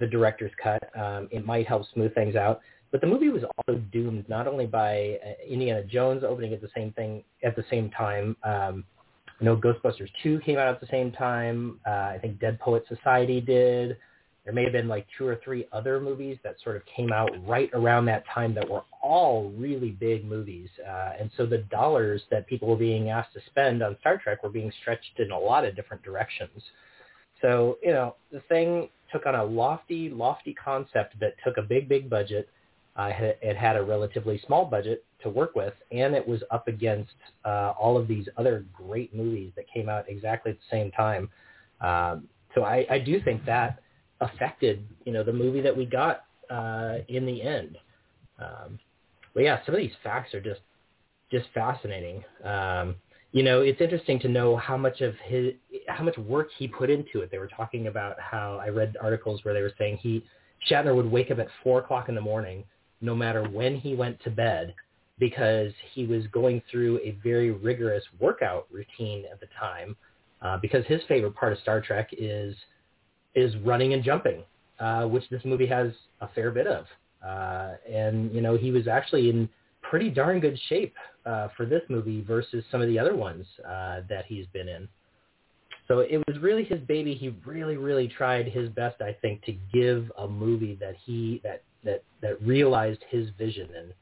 the 0.00 0.06
director's 0.06 0.50
cut. 0.60 0.82
Um, 0.98 1.28
it 1.30 1.46
might 1.46 1.68
help 1.68 1.84
smooth 1.92 2.14
things 2.14 2.34
out. 2.34 2.60
But 2.90 3.00
the 3.00 3.06
movie 3.06 3.28
was 3.28 3.42
also 3.56 3.80
doomed 3.92 4.28
not 4.28 4.48
only 4.48 4.66
by 4.66 5.18
uh, 5.24 5.46
Indiana 5.48 5.84
Jones 5.84 6.24
opening 6.24 6.52
at 6.52 6.60
the 6.60 6.70
same 6.74 6.92
thing 6.92 7.22
at 7.44 7.54
the 7.54 7.64
same 7.70 7.90
time. 7.90 8.36
Um, 8.42 8.84
I 9.40 9.44
know 9.44 9.56
Ghostbusters 9.56 10.10
2 10.22 10.40
came 10.40 10.58
out 10.58 10.68
at 10.68 10.80
the 10.80 10.86
same 10.90 11.12
time. 11.12 11.80
Uh, 11.86 11.90
I 11.90 12.18
think 12.20 12.38
Dead 12.40 12.60
Poet 12.60 12.84
Society 12.88 13.40
did. 13.40 13.96
There 14.44 14.54
may 14.54 14.64
have 14.64 14.72
been 14.72 14.88
like 14.88 15.06
two 15.16 15.26
or 15.26 15.40
three 15.44 15.66
other 15.72 16.00
movies 16.00 16.38
that 16.44 16.56
sort 16.62 16.76
of 16.76 16.82
came 16.96 17.12
out 17.12 17.30
right 17.46 17.70
around 17.72 18.06
that 18.06 18.24
time 18.34 18.54
that 18.54 18.68
were 18.68 18.82
all 19.02 19.50
really 19.56 19.90
big 19.90 20.24
movies. 20.24 20.68
Uh, 20.86 21.12
and 21.18 21.30
so 21.36 21.46
the 21.46 21.58
dollars 21.58 22.22
that 22.30 22.46
people 22.46 22.68
were 22.68 22.76
being 22.76 23.10
asked 23.10 23.32
to 23.34 23.40
spend 23.46 23.82
on 23.82 23.96
Star 24.00 24.18
Trek 24.18 24.42
were 24.42 24.50
being 24.50 24.72
stretched 24.80 25.18
in 25.18 25.30
a 25.30 25.38
lot 25.38 25.64
of 25.64 25.76
different 25.76 26.02
directions. 26.02 26.62
So, 27.40 27.78
you 27.82 27.92
know, 27.92 28.16
the 28.32 28.40
thing 28.48 28.88
took 29.12 29.26
on 29.26 29.34
a 29.34 29.44
lofty, 29.44 30.10
lofty 30.10 30.54
concept 30.54 31.18
that 31.20 31.34
took 31.44 31.56
a 31.56 31.62
big, 31.62 31.88
big 31.88 32.10
budget. 32.10 32.48
Uh, 32.96 33.10
it 33.18 33.56
had 33.56 33.76
a 33.76 33.82
relatively 33.82 34.40
small 34.46 34.64
budget 34.64 35.04
to 35.22 35.30
work 35.30 35.54
with, 35.54 35.74
and 35.92 36.14
it 36.14 36.26
was 36.26 36.42
up 36.50 36.68
against 36.68 37.12
uh, 37.44 37.72
all 37.78 37.96
of 37.96 38.08
these 38.08 38.28
other 38.36 38.64
great 38.72 39.14
movies 39.14 39.52
that 39.56 39.64
came 39.72 39.88
out 39.88 40.04
exactly 40.08 40.52
at 40.52 40.58
the 40.58 40.76
same 40.76 40.90
time. 40.90 41.28
Um, 41.80 42.28
so 42.54 42.64
I, 42.64 42.86
I 42.90 42.98
do 42.98 43.20
think 43.22 43.44
that 43.46 43.80
affected, 44.20 44.84
you 45.04 45.12
know, 45.12 45.22
the 45.22 45.32
movie 45.32 45.60
that 45.60 45.74
we 45.74 45.86
got 45.86 46.24
uh, 46.50 46.98
in 47.08 47.24
the 47.24 47.42
end. 47.42 47.78
Um, 48.38 48.78
but 49.34 49.44
yeah, 49.44 49.60
some 49.64 49.74
of 49.74 49.80
these 49.80 49.92
facts 50.02 50.34
are 50.34 50.40
just 50.40 50.60
just 51.30 51.46
fascinating. 51.54 52.24
Um, 52.44 52.96
you 53.32 53.44
know, 53.44 53.60
it's 53.60 53.80
interesting 53.80 54.18
to 54.20 54.28
know 54.28 54.56
how 54.56 54.76
much 54.76 55.00
of 55.00 55.14
his 55.24 55.54
how 55.86 56.02
much 56.02 56.18
work 56.18 56.48
he 56.58 56.66
put 56.66 56.90
into 56.90 57.20
it. 57.20 57.30
They 57.30 57.38
were 57.38 57.46
talking 57.46 57.86
about 57.86 58.18
how 58.18 58.60
I 58.60 58.68
read 58.68 58.96
articles 59.00 59.44
where 59.44 59.54
they 59.54 59.62
were 59.62 59.72
saying 59.78 59.98
he 59.98 60.24
Shatner 60.68 60.94
would 60.94 61.10
wake 61.10 61.30
up 61.30 61.38
at 61.38 61.46
four 61.62 61.78
o'clock 61.78 62.08
in 62.08 62.14
the 62.14 62.20
morning, 62.20 62.64
no 63.00 63.14
matter 63.14 63.48
when 63.48 63.76
he 63.76 63.94
went 63.94 64.22
to 64.24 64.30
bed, 64.30 64.74
because 65.18 65.72
he 65.92 66.06
was 66.06 66.26
going 66.28 66.62
through 66.70 66.98
a 66.98 67.16
very 67.22 67.50
rigorous 67.50 68.04
workout 68.18 68.66
routine 68.70 69.24
at 69.30 69.40
the 69.40 69.46
time. 69.58 69.96
Uh, 70.42 70.56
because 70.56 70.84
his 70.86 71.02
favorite 71.06 71.34
part 71.34 71.52
of 71.52 71.58
Star 71.58 71.82
Trek 71.82 72.08
is 72.12 72.56
is 73.34 73.54
running 73.58 73.92
and 73.92 74.02
jumping, 74.02 74.42
uh, 74.78 75.04
which 75.04 75.28
this 75.30 75.44
movie 75.44 75.66
has 75.66 75.92
a 76.22 76.28
fair 76.28 76.50
bit 76.50 76.66
of. 76.66 76.86
Uh, 77.24 77.74
and 77.88 78.34
you 78.34 78.40
know, 78.40 78.56
he 78.56 78.70
was 78.70 78.88
actually 78.88 79.28
in 79.28 79.48
pretty 79.82 80.08
darn 80.08 80.40
good 80.40 80.58
shape 80.68 80.94
uh, 81.26 81.48
for 81.56 81.66
this 81.66 81.82
movie 81.88 82.22
versus 82.22 82.64
some 82.70 82.80
of 82.80 82.88
the 82.88 82.98
other 82.98 83.14
ones 83.14 83.46
uh, 83.68 84.00
that 84.08 84.24
he's 84.26 84.46
been 84.46 84.68
in. 84.68 84.88
So 85.88 85.98
it 85.98 86.22
was 86.28 86.38
really 86.40 86.64
his 86.64 86.80
baby. 86.82 87.14
He 87.14 87.34
really, 87.44 87.76
really 87.76 88.08
tried 88.08 88.46
his 88.46 88.68
best, 88.70 89.02
I 89.02 89.12
think, 89.20 89.44
to 89.44 89.52
give 89.72 90.10
a 90.16 90.26
movie 90.26 90.76
that 90.80 90.94
he 91.04 91.40
that 91.42 91.62
that 91.84 92.02
that 92.22 92.40
realized 92.42 93.00
his 93.08 93.28
vision, 93.38 93.68
and 93.76 93.92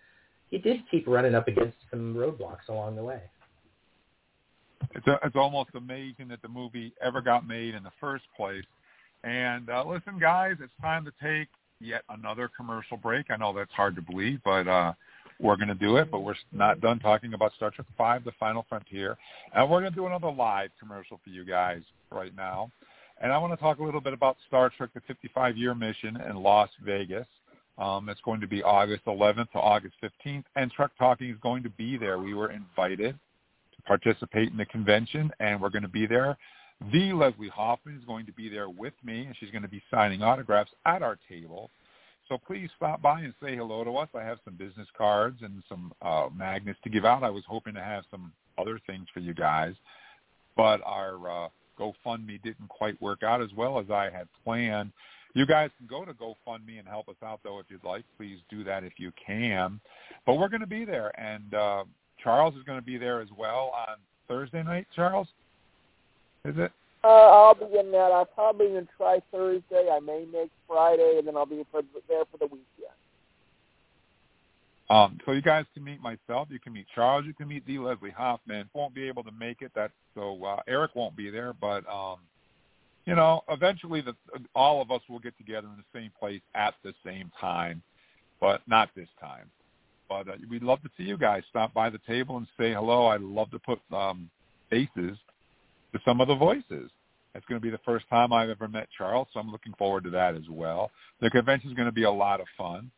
he 0.50 0.58
did 0.58 0.80
keep 0.90 1.06
running 1.06 1.34
up 1.34 1.48
against 1.48 1.76
some 1.90 2.14
roadblocks 2.14 2.68
along 2.68 2.96
the 2.96 3.04
way. 3.04 3.20
It's 4.94 5.06
a, 5.06 5.18
it's 5.24 5.36
almost 5.36 5.70
amazing 5.74 6.28
that 6.28 6.42
the 6.42 6.48
movie 6.48 6.92
ever 7.02 7.20
got 7.20 7.46
made 7.46 7.74
in 7.74 7.82
the 7.82 7.92
first 8.00 8.24
place. 8.36 8.64
And 9.24 9.68
uh, 9.68 9.84
listen, 9.86 10.18
guys, 10.18 10.56
it's 10.60 10.72
time 10.80 11.04
to 11.04 11.12
take 11.22 11.48
yet 11.80 12.02
another 12.08 12.50
commercial 12.56 12.96
break. 12.96 13.26
I 13.30 13.36
know 13.36 13.52
that's 13.52 13.72
hard 13.72 13.96
to 13.96 14.02
believe, 14.02 14.40
but 14.44 14.66
uh, 14.66 14.92
we're 15.40 15.56
going 15.56 15.68
to 15.68 15.74
do 15.74 15.96
it, 15.96 16.10
but 16.10 16.20
we're 16.20 16.34
not 16.52 16.80
done 16.80 16.98
talking 16.98 17.34
about 17.34 17.52
Star 17.54 17.70
Trek 17.70 17.86
Five: 17.96 18.24
The 18.24 18.32
Final 18.38 18.64
Frontier. 18.68 19.16
And 19.54 19.70
we're 19.70 19.80
going 19.80 19.92
to 19.92 19.96
do 19.96 20.06
another 20.06 20.30
live 20.30 20.70
commercial 20.80 21.20
for 21.22 21.30
you 21.30 21.44
guys 21.44 21.82
right 22.10 22.34
now. 22.36 22.70
And 23.20 23.32
I 23.32 23.38
want 23.38 23.52
to 23.52 23.56
talk 23.56 23.78
a 23.78 23.84
little 23.84 24.00
bit 24.00 24.12
about 24.12 24.36
Star 24.46 24.70
Trek, 24.76 24.90
the 24.94 25.00
55-year 25.00 25.74
mission 25.74 26.20
in 26.28 26.36
Las 26.36 26.70
Vegas. 26.84 27.26
Um, 27.78 28.08
it's 28.08 28.20
going 28.22 28.40
to 28.40 28.48
be 28.48 28.62
August 28.62 29.04
11th 29.06 29.52
to 29.52 29.58
August 29.58 29.94
15th, 30.02 30.44
and 30.56 30.70
Trek 30.72 30.90
Talking 30.98 31.30
is 31.30 31.36
going 31.42 31.62
to 31.62 31.70
be 31.70 31.96
there. 31.96 32.18
We 32.18 32.34
were 32.34 32.50
invited 32.50 33.18
to 33.76 33.82
participate 33.82 34.50
in 34.50 34.56
the 34.56 34.66
convention, 34.66 35.30
and 35.38 35.60
we're 35.60 35.70
going 35.70 35.82
to 35.82 35.88
be 35.88 36.06
there. 36.06 36.36
The 36.92 37.12
Leslie 37.12 37.48
Hoffman 37.48 37.96
is 37.96 38.04
going 38.04 38.26
to 38.26 38.32
be 38.32 38.48
there 38.48 38.68
with 38.68 38.94
me, 39.04 39.26
and 39.26 39.34
she's 39.38 39.50
going 39.50 39.62
to 39.62 39.68
be 39.68 39.82
signing 39.90 40.22
autographs 40.22 40.70
at 40.86 41.02
our 41.02 41.18
table. 41.28 41.70
So 42.28 42.36
please 42.36 42.68
stop 42.76 43.00
by 43.00 43.20
and 43.20 43.32
say 43.42 43.56
hello 43.56 43.84
to 43.84 43.96
us. 43.96 44.08
I 44.14 44.22
have 44.22 44.38
some 44.44 44.54
business 44.54 44.86
cards 44.96 45.38
and 45.42 45.62
some 45.68 45.92
uh, 46.02 46.28
magnets 46.36 46.78
to 46.84 46.90
give 46.90 47.04
out. 47.04 47.22
I 47.22 47.30
was 47.30 47.44
hoping 47.48 47.74
to 47.74 47.82
have 47.82 48.04
some 48.10 48.32
other 48.58 48.80
things 48.86 49.06
for 49.14 49.20
you 49.20 49.34
guys, 49.34 49.74
but 50.56 50.80
our 50.84 51.46
uh, 51.46 51.48
GoFundMe 51.78 52.42
didn't 52.42 52.68
quite 52.68 53.00
work 53.00 53.22
out 53.22 53.40
as 53.40 53.50
well 53.56 53.78
as 53.78 53.90
I 53.90 54.10
had 54.10 54.28
planned. 54.44 54.92
You 55.38 55.46
guys 55.46 55.70
can 55.78 55.86
go 55.86 56.04
to 56.04 56.12
GoFundMe 56.14 56.80
and 56.80 56.88
help 56.88 57.08
us 57.08 57.14
out, 57.24 57.38
though, 57.44 57.60
if 57.60 57.66
you'd 57.68 57.84
like. 57.84 58.04
Please 58.16 58.38
do 58.50 58.64
that 58.64 58.82
if 58.82 58.94
you 58.96 59.12
can. 59.24 59.78
But 60.26 60.34
we're 60.34 60.48
going 60.48 60.62
to 60.62 60.66
be 60.66 60.84
there, 60.84 61.12
and 61.16 61.54
uh, 61.54 61.84
Charles 62.20 62.56
is 62.56 62.64
going 62.64 62.80
to 62.80 62.84
be 62.84 62.98
there 62.98 63.20
as 63.20 63.28
well 63.38 63.70
on 63.72 63.98
Thursday 64.26 64.64
night. 64.64 64.88
Charles, 64.96 65.28
is 66.44 66.56
it? 66.58 66.72
Uh, 67.04 67.06
I'll 67.06 67.54
be 67.54 67.66
in 67.78 67.92
that. 67.92 68.10
I'll 68.12 68.24
probably 68.24 68.66
even 68.66 68.88
try 68.96 69.22
Thursday. 69.30 69.88
I 69.92 70.00
may 70.00 70.24
make 70.32 70.50
Friday, 70.66 71.18
and 71.18 71.28
then 71.28 71.36
I'll 71.36 71.46
be 71.46 71.64
for, 71.70 71.82
there 72.08 72.24
for 72.32 72.38
the 72.38 72.46
weekend. 72.46 72.66
Um, 74.90 75.18
so 75.24 75.30
you 75.30 75.42
guys 75.42 75.66
can 75.72 75.84
meet 75.84 76.00
myself. 76.00 76.48
You 76.50 76.58
can 76.58 76.72
meet 76.72 76.86
Charles. 76.92 77.26
You 77.26 77.32
can 77.32 77.46
meet 77.46 77.64
the 77.64 77.78
Leslie 77.78 78.10
Hoffman. 78.10 78.68
Won't 78.74 78.92
be 78.92 79.06
able 79.06 79.22
to 79.22 79.30
make 79.30 79.62
it. 79.62 79.70
That 79.76 79.92
so 80.16 80.44
uh, 80.44 80.62
Eric 80.66 80.96
won't 80.96 81.16
be 81.16 81.30
there, 81.30 81.52
but 81.52 81.88
um, 81.88 82.16
you 83.08 83.14
know, 83.14 83.42
eventually 83.48 84.02
the 84.02 84.14
all 84.54 84.82
of 84.82 84.90
us 84.90 85.00
will 85.08 85.18
get 85.18 85.34
together 85.38 85.66
in 85.66 85.76
the 85.78 85.98
same 85.98 86.10
place 86.20 86.42
at 86.54 86.74
the 86.84 86.92
same 87.04 87.32
time, 87.40 87.82
but 88.38 88.60
not 88.66 88.90
this 88.94 89.08
time. 89.18 89.50
But 90.10 90.28
uh, 90.28 90.32
we'd 90.50 90.62
love 90.62 90.82
to 90.82 90.90
see 90.98 91.04
you 91.04 91.16
guys 91.16 91.42
stop 91.48 91.72
by 91.72 91.88
the 91.88 92.00
table 92.06 92.36
and 92.36 92.46
say 92.58 92.74
hello. 92.74 93.06
I'd 93.06 93.22
love 93.22 93.50
to 93.52 93.58
put 93.58 93.78
um, 93.94 94.28
faces 94.68 95.16
to 95.94 96.00
some 96.04 96.20
of 96.20 96.28
the 96.28 96.34
voices. 96.34 96.90
It's 97.34 97.46
going 97.46 97.58
to 97.58 97.64
be 97.64 97.70
the 97.70 97.80
first 97.82 98.04
time 98.10 98.30
I've 98.30 98.50
ever 98.50 98.68
met 98.68 98.88
Charles, 98.96 99.28
so 99.32 99.40
I'm 99.40 99.50
looking 99.50 99.72
forward 99.78 100.04
to 100.04 100.10
that 100.10 100.34
as 100.34 100.48
well. 100.50 100.90
The 101.22 101.30
convention 101.30 101.70
is 101.70 101.76
going 101.76 101.88
to 101.88 101.92
be 101.92 102.02
a 102.02 102.10
lot 102.10 102.40
of 102.42 102.46
fun. 102.58 102.90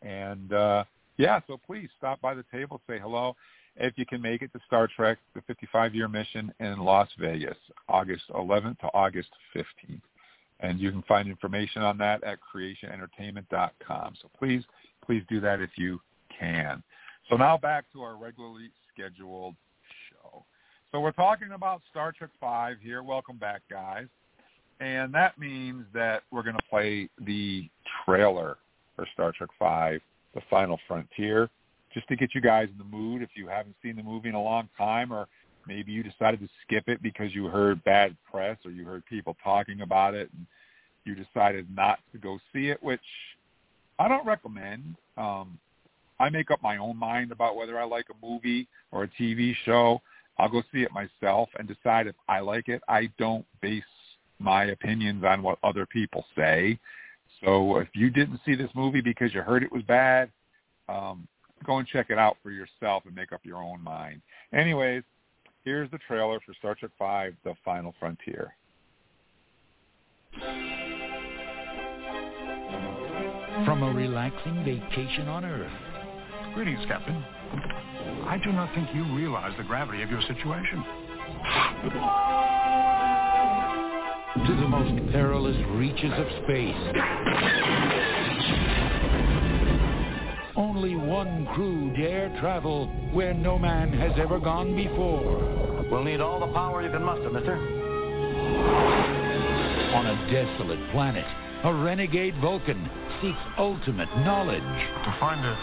And 0.00 0.54
uh, 0.54 0.84
yeah, 1.18 1.40
so 1.46 1.60
please 1.66 1.90
stop 1.98 2.18
by 2.22 2.32
the 2.32 2.44
table, 2.50 2.80
say 2.88 2.98
hello. 2.98 3.36
If 3.80 3.94
you 3.96 4.04
can 4.04 4.20
make 4.20 4.42
it 4.42 4.52
to 4.52 4.60
Star 4.66 4.88
Trek, 4.88 5.18
the 5.34 5.42
55-year 5.42 6.08
mission 6.08 6.52
in 6.58 6.80
Las 6.80 7.08
Vegas, 7.18 7.56
August 7.88 8.24
11th 8.30 8.80
to 8.80 8.86
August 8.92 9.28
15th. 9.54 10.00
And 10.60 10.80
you 10.80 10.90
can 10.90 11.02
find 11.02 11.28
information 11.28 11.82
on 11.82 11.96
that 11.98 12.24
at 12.24 12.38
creationentertainment.com. 12.42 14.14
So 14.20 14.28
please, 14.36 14.64
please 15.06 15.22
do 15.28 15.40
that 15.40 15.60
if 15.60 15.70
you 15.76 16.00
can. 16.36 16.82
So 17.30 17.36
now 17.36 17.56
back 17.56 17.84
to 17.92 18.02
our 18.02 18.16
regularly 18.16 18.70
scheduled 18.92 19.54
show. 20.10 20.44
so 20.90 20.98
we're 20.98 21.12
talking 21.12 21.52
about 21.52 21.82
Star 21.90 22.10
Trek 22.10 22.30
Five 22.40 22.78
here. 22.82 23.04
Welcome 23.04 23.36
back, 23.36 23.62
guys. 23.70 24.06
And 24.80 25.14
that 25.14 25.38
means 25.38 25.84
that 25.94 26.22
we're 26.32 26.42
going 26.42 26.56
to 26.56 26.68
play 26.68 27.08
the 27.24 27.68
trailer 28.04 28.58
for 28.96 29.06
Star 29.12 29.32
Trek 29.36 29.50
Five, 29.58 30.00
The 30.34 30.40
Final 30.50 30.80
Frontier, 30.88 31.48
just 31.92 32.08
to 32.08 32.16
get 32.16 32.34
you 32.34 32.40
guys 32.40 32.68
in 32.70 32.78
the 32.78 32.96
mood 32.96 33.22
if 33.22 33.30
you 33.34 33.48
haven't 33.48 33.76
seen 33.82 33.96
the 33.96 34.02
movie 34.02 34.28
in 34.28 34.34
a 34.34 34.42
long 34.42 34.68
time 34.76 35.12
or 35.12 35.26
maybe 35.66 35.92
you 35.92 36.02
decided 36.02 36.40
to 36.40 36.48
skip 36.64 36.88
it 36.88 37.02
because 37.02 37.34
you 37.34 37.46
heard 37.46 37.82
bad 37.84 38.16
press 38.30 38.56
or 38.64 38.70
you 38.70 38.84
heard 38.84 39.04
people 39.06 39.36
talking 39.42 39.82
about 39.82 40.14
it 40.14 40.30
and 40.36 40.46
you 41.04 41.14
decided 41.14 41.66
not 41.74 41.98
to 42.12 42.18
go 42.18 42.38
see 42.52 42.68
it, 42.68 42.82
which 42.82 43.00
I 43.98 44.08
don't 44.08 44.26
recommend. 44.26 44.96
Um, 45.16 45.58
I 46.20 46.30
make 46.30 46.50
up 46.50 46.62
my 46.62 46.76
own 46.78 46.96
mind 46.96 47.32
about 47.32 47.56
whether 47.56 47.78
I 47.78 47.84
like 47.84 48.06
a 48.10 48.26
movie 48.26 48.66
or 48.92 49.04
a 49.04 49.08
TV 49.08 49.54
show. 49.64 50.00
I'll 50.38 50.48
go 50.48 50.62
see 50.72 50.82
it 50.82 50.90
myself 50.92 51.48
and 51.58 51.68
decide 51.68 52.06
if 52.06 52.14
I 52.28 52.40
like 52.40 52.68
it. 52.68 52.82
I 52.88 53.10
don't 53.18 53.44
base 53.60 53.82
my 54.38 54.64
opinions 54.66 55.24
on 55.24 55.42
what 55.42 55.58
other 55.62 55.86
people 55.86 56.24
say. 56.36 56.78
So 57.44 57.78
if 57.78 57.88
you 57.94 58.10
didn't 58.10 58.40
see 58.44 58.54
this 58.54 58.70
movie 58.74 59.00
because 59.00 59.34
you 59.34 59.42
heard 59.42 59.62
it 59.62 59.72
was 59.72 59.82
bad, 59.82 60.30
um, 60.88 61.26
go 61.64 61.78
and 61.78 61.86
check 61.86 62.06
it 62.10 62.18
out 62.18 62.36
for 62.42 62.50
yourself 62.50 63.04
and 63.06 63.14
make 63.14 63.32
up 63.32 63.40
your 63.44 63.62
own 63.62 63.82
mind. 63.82 64.20
Anyways, 64.52 65.02
here's 65.64 65.90
the 65.90 65.98
trailer 66.06 66.40
for 66.44 66.54
Star 66.54 66.74
Trek 66.74 66.92
V, 66.98 67.36
The 67.44 67.54
Final 67.64 67.94
Frontier. 67.98 68.54
From 73.64 73.82
a 73.82 73.92
relaxing 73.92 74.64
vacation 74.64 75.28
on 75.28 75.44
Earth. 75.44 75.72
Greetings, 76.54 76.84
Captain. 76.86 77.24
I 78.26 78.40
do 78.42 78.52
not 78.52 78.74
think 78.74 78.88
you 78.94 79.04
realize 79.14 79.52
the 79.56 79.64
gravity 79.64 80.02
of 80.02 80.10
your 80.10 80.22
situation. 80.22 80.84
to 84.46 84.54
the 84.54 84.68
most 84.68 85.12
perilous 85.12 85.56
reaches 85.70 86.12
of 86.12 86.26
space. 86.44 86.74
Only 90.78 90.94
one 90.94 91.44
crew 91.56 91.92
dare 91.96 92.28
travel 92.38 92.86
where 93.12 93.34
no 93.34 93.58
man 93.58 93.92
has 93.94 94.12
ever 94.16 94.38
gone 94.38 94.76
before. 94.76 95.84
We'll 95.90 96.04
need 96.04 96.20
all 96.20 96.38
the 96.38 96.52
power 96.54 96.82
you 96.82 96.88
can 96.88 97.02
muster, 97.02 97.30
mister. 97.30 97.56
On 99.96 100.06
a 100.06 100.14
desolate 100.30 100.78
planet, 100.92 101.26
a 101.64 101.74
renegade 101.74 102.36
Vulcan 102.40 102.88
seeks 103.20 103.40
ultimate 103.58 104.08
knowledge. 104.18 104.62
To 104.62 105.16
find 105.18 105.44
it, 105.44 105.58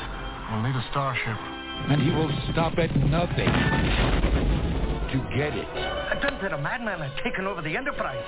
we'll 0.51 0.63
need 0.63 0.76
a 0.76 0.86
starship. 0.91 1.38
And 1.88 2.01
he 2.01 2.09
will 2.09 2.30
stop 2.51 2.78
at 2.78 2.93
nothing 3.07 3.47
to 5.16 5.18
get 5.32 5.55
it. 5.55 5.68
I 6.11 6.18
dreamt 6.20 6.41
that 6.41 6.51
a 6.51 6.57
madman 6.57 6.99
had 6.99 7.16
taken 7.24 7.47
over 7.47 7.61
the 7.61 7.78
Enterprise. 7.78 8.26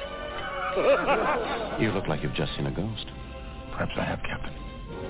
You 1.81 1.91
look 1.91 2.07
like 2.07 2.23
you've 2.23 2.33
just 2.33 2.55
seen 2.55 2.65
a 2.65 2.71
ghost. 2.71 3.07
Perhaps 3.73 3.91
I 3.97 4.05
have, 4.05 4.21
Captain. 4.23 4.53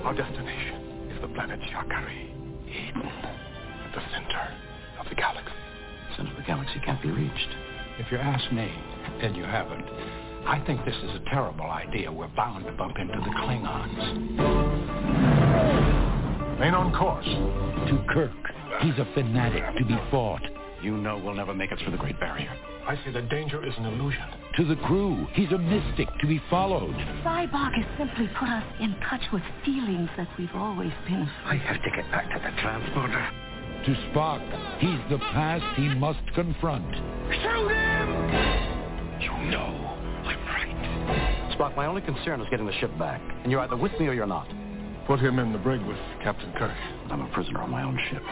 Our 0.02 0.12
destination 0.12 0.87
is 1.18 1.22
the 1.22 1.34
planet 1.34 1.58
Sha 1.70 1.82
Ka 1.84 1.98
Ree. 2.06 2.30
Eden. 2.68 3.02
At 3.02 3.94
the 3.94 4.02
center 4.12 4.54
of 5.00 5.08
the 5.08 5.14
galaxy. 5.14 5.52
The 6.10 6.16
Center 6.16 6.30
of 6.30 6.36
the 6.36 6.42
galaxy 6.42 6.80
can't 6.84 7.02
be 7.02 7.10
reached. 7.10 7.48
If 7.98 8.12
you 8.12 8.18
ask 8.18 8.52
me, 8.52 8.70
and 9.22 9.36
you 9.36 9.42
haven't, 9.42 9.84
I 10.46 10.62
think 10.66 10.84
this 10.84 10.94
is 10.94 11.10
a 11.16 11.20
terrible 11.30 11.66
idea. 11.66 12.12
We're 12.12 12.28
bound 12.28 12.66
to 12.66 12.72
bump 12.72 12.96
into 12.98 13.18
the 13.18 13.30
Klingons. 13.40 13.98
Remain 16.54 16.74
on 16.74 16.92
course. 16.92 17.26
To 17.26 18.04
Kirk, 18.12 18.30
he's 18.82 18.98
a 18.98 19.06
fanatic 19.14 19.64
to 19.78 19.84
be 19.84 19.98
fought. 20.10 20.42
You 20.82 20.96
know 20.96 21.18
we'll 21.18 21.34
never 21.34 21.54
make 21.54 21.72
it 21.72 21.78
through 21.80 21.92
the 21.92 21.98
Great 21.98 22.20
Barrier. 22.20 22.52
I 22.88 22.98
see 23.04 23.10
the 23.10 23.20
danger 23.20 23.62
is 23.62 23.74
an 23.76 23.84
illusion. 23.84 24.24
To 24.56 24.64
the 24.64 24.76
crew, 24.76 25.26
he's 25.34 25.52
a 25.52 25.58
mystic 25.58 26.08
to 26.22 26.26
be 26.26 26.40
followed. 26.48 26.94
Sybok 27.22 27.74
has 27.74 27.84
simply 27.98 28.30
put 28.40 28.48
us 28.48 28.64
in 28.80 28.96
touch 29.10 29.20
with 29.30 29.42
feelings 29.62 30.08
that 30.16 30.26
we've 30.38 30.54
always 30.54 30.90
been 31.06 31.20
afraid. 31.20 31.44
I 31.44 31.56
have 31.66 31.82
to 31.82 31.90
get 31.90 32.10
back 32.10 32.30
to 32.32 32.38
the 32.38 32.50
transporter. 32.62 33.28
To 33.84 33.90
Spock, 34.08 34.40
he's 34.80 34.98
the 35.10 35.18
past 35.18 35.64
he 35.76 35.88
must 35.96 36.20
confront. 36.34 36.90
Shoot 37.28 37.68
him! 37.68 38.08
You 39.20 39.50
know 39.50 39.94
I'm 40.24 40.46
right. 40.46 41.52
Spock, 41.58 41.76
my 41.76 41.84
only 41.84 42.00
concern 42.00 42.40
is 42.40 42.46
getting 42.50 42.64
the 42.64 42.72
ship 42.80 42.96
back. 42.98 43.20
And 43.42 43.52
you're 43.52 43.60
either 43.60 43.76
with 43.76 43.92
me 44.00 44.06
or 44.06 44.14
you're 44.14 44.26
not. 44.26 44.48
Put 45.06 45.20
him 45.20 45.38
in 45.38 45.52
the 45.52 45.58
brig 45.58 45.82
with 45.82 45.98
Captain 46.24 46.50
Kirk. 46.54 46.72
I'm 47.10 47.20
a 47.20 47.28
prisoner 47.34 47.60
on 47.60 47.68
my 47.68 47.82
own 47.82 47.98
ship. 48.10 48.22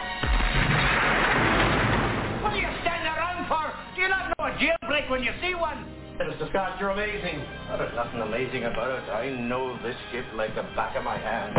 What 2.42 2.54
are 2.54 2.56
you 2.56 2.68
standing 2.80 3.12
around 3.12 3.48
for? 3.48 3.72
Do 3.94 4.00
you 4.00 4.08
not 4.08 4.28
know 4.28 4.32
a 4.32 4.35
jailbreak 4.56 5.10
when 5.10 5.22
you 5.22 5.32
see 5.42 5.54
one? 5.54 5.84
Mr. 6.20 6.48
Scott, 6.48 6.80
you're 6.80 6.90
amazing. 6.90 7.44
Oh, 7.70 7.76
there's 7.78 7.94
nothing 7.94 8.20
amazing 8.20 8.64
about 8.64 8.90
it. 8.90 9.10
I 9.10 9.28
know 9.30 9.78
this 9.82 9.96
ship 10.10 10.24
like 10.34 10.54
the 10.54 10.62
back 10.74 10.96
of 10.96 11.04
my 11.04 11.18
hand. 11.18 11.54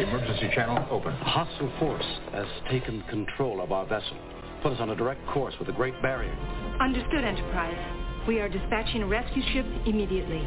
Emergency 0.00 0.50
channel 0.54 0.86
open. 0.90 1.12
Hostile 1.14 1.72
force 1.78 2.06
has 2.32 2.46
taken 2.70 3.02
control 3.10 3.60
of 3.60 3.72
our 3.72 3.86
vessel. 3.86 4.16
Put 4.62 4.72
us 4.72 4.80
on 4.80 4.90
a 4.90 4.96
direct 4.96 5.26
course 5.28 5.54
with 5.58 5.66
the 5.66 5.74
Great 5.74 6.00
Barrier. 6.02 6.36
Understood, 6.80 7.24
Enterprise. 7.24 8.26
We 8.26 8.38
are 8.38 8.48
dispatching 8.48 9.02
a 9.02 9.06
rescue 9.06 9.42
ship 9.52 9.66
immediately. 9.86 10.46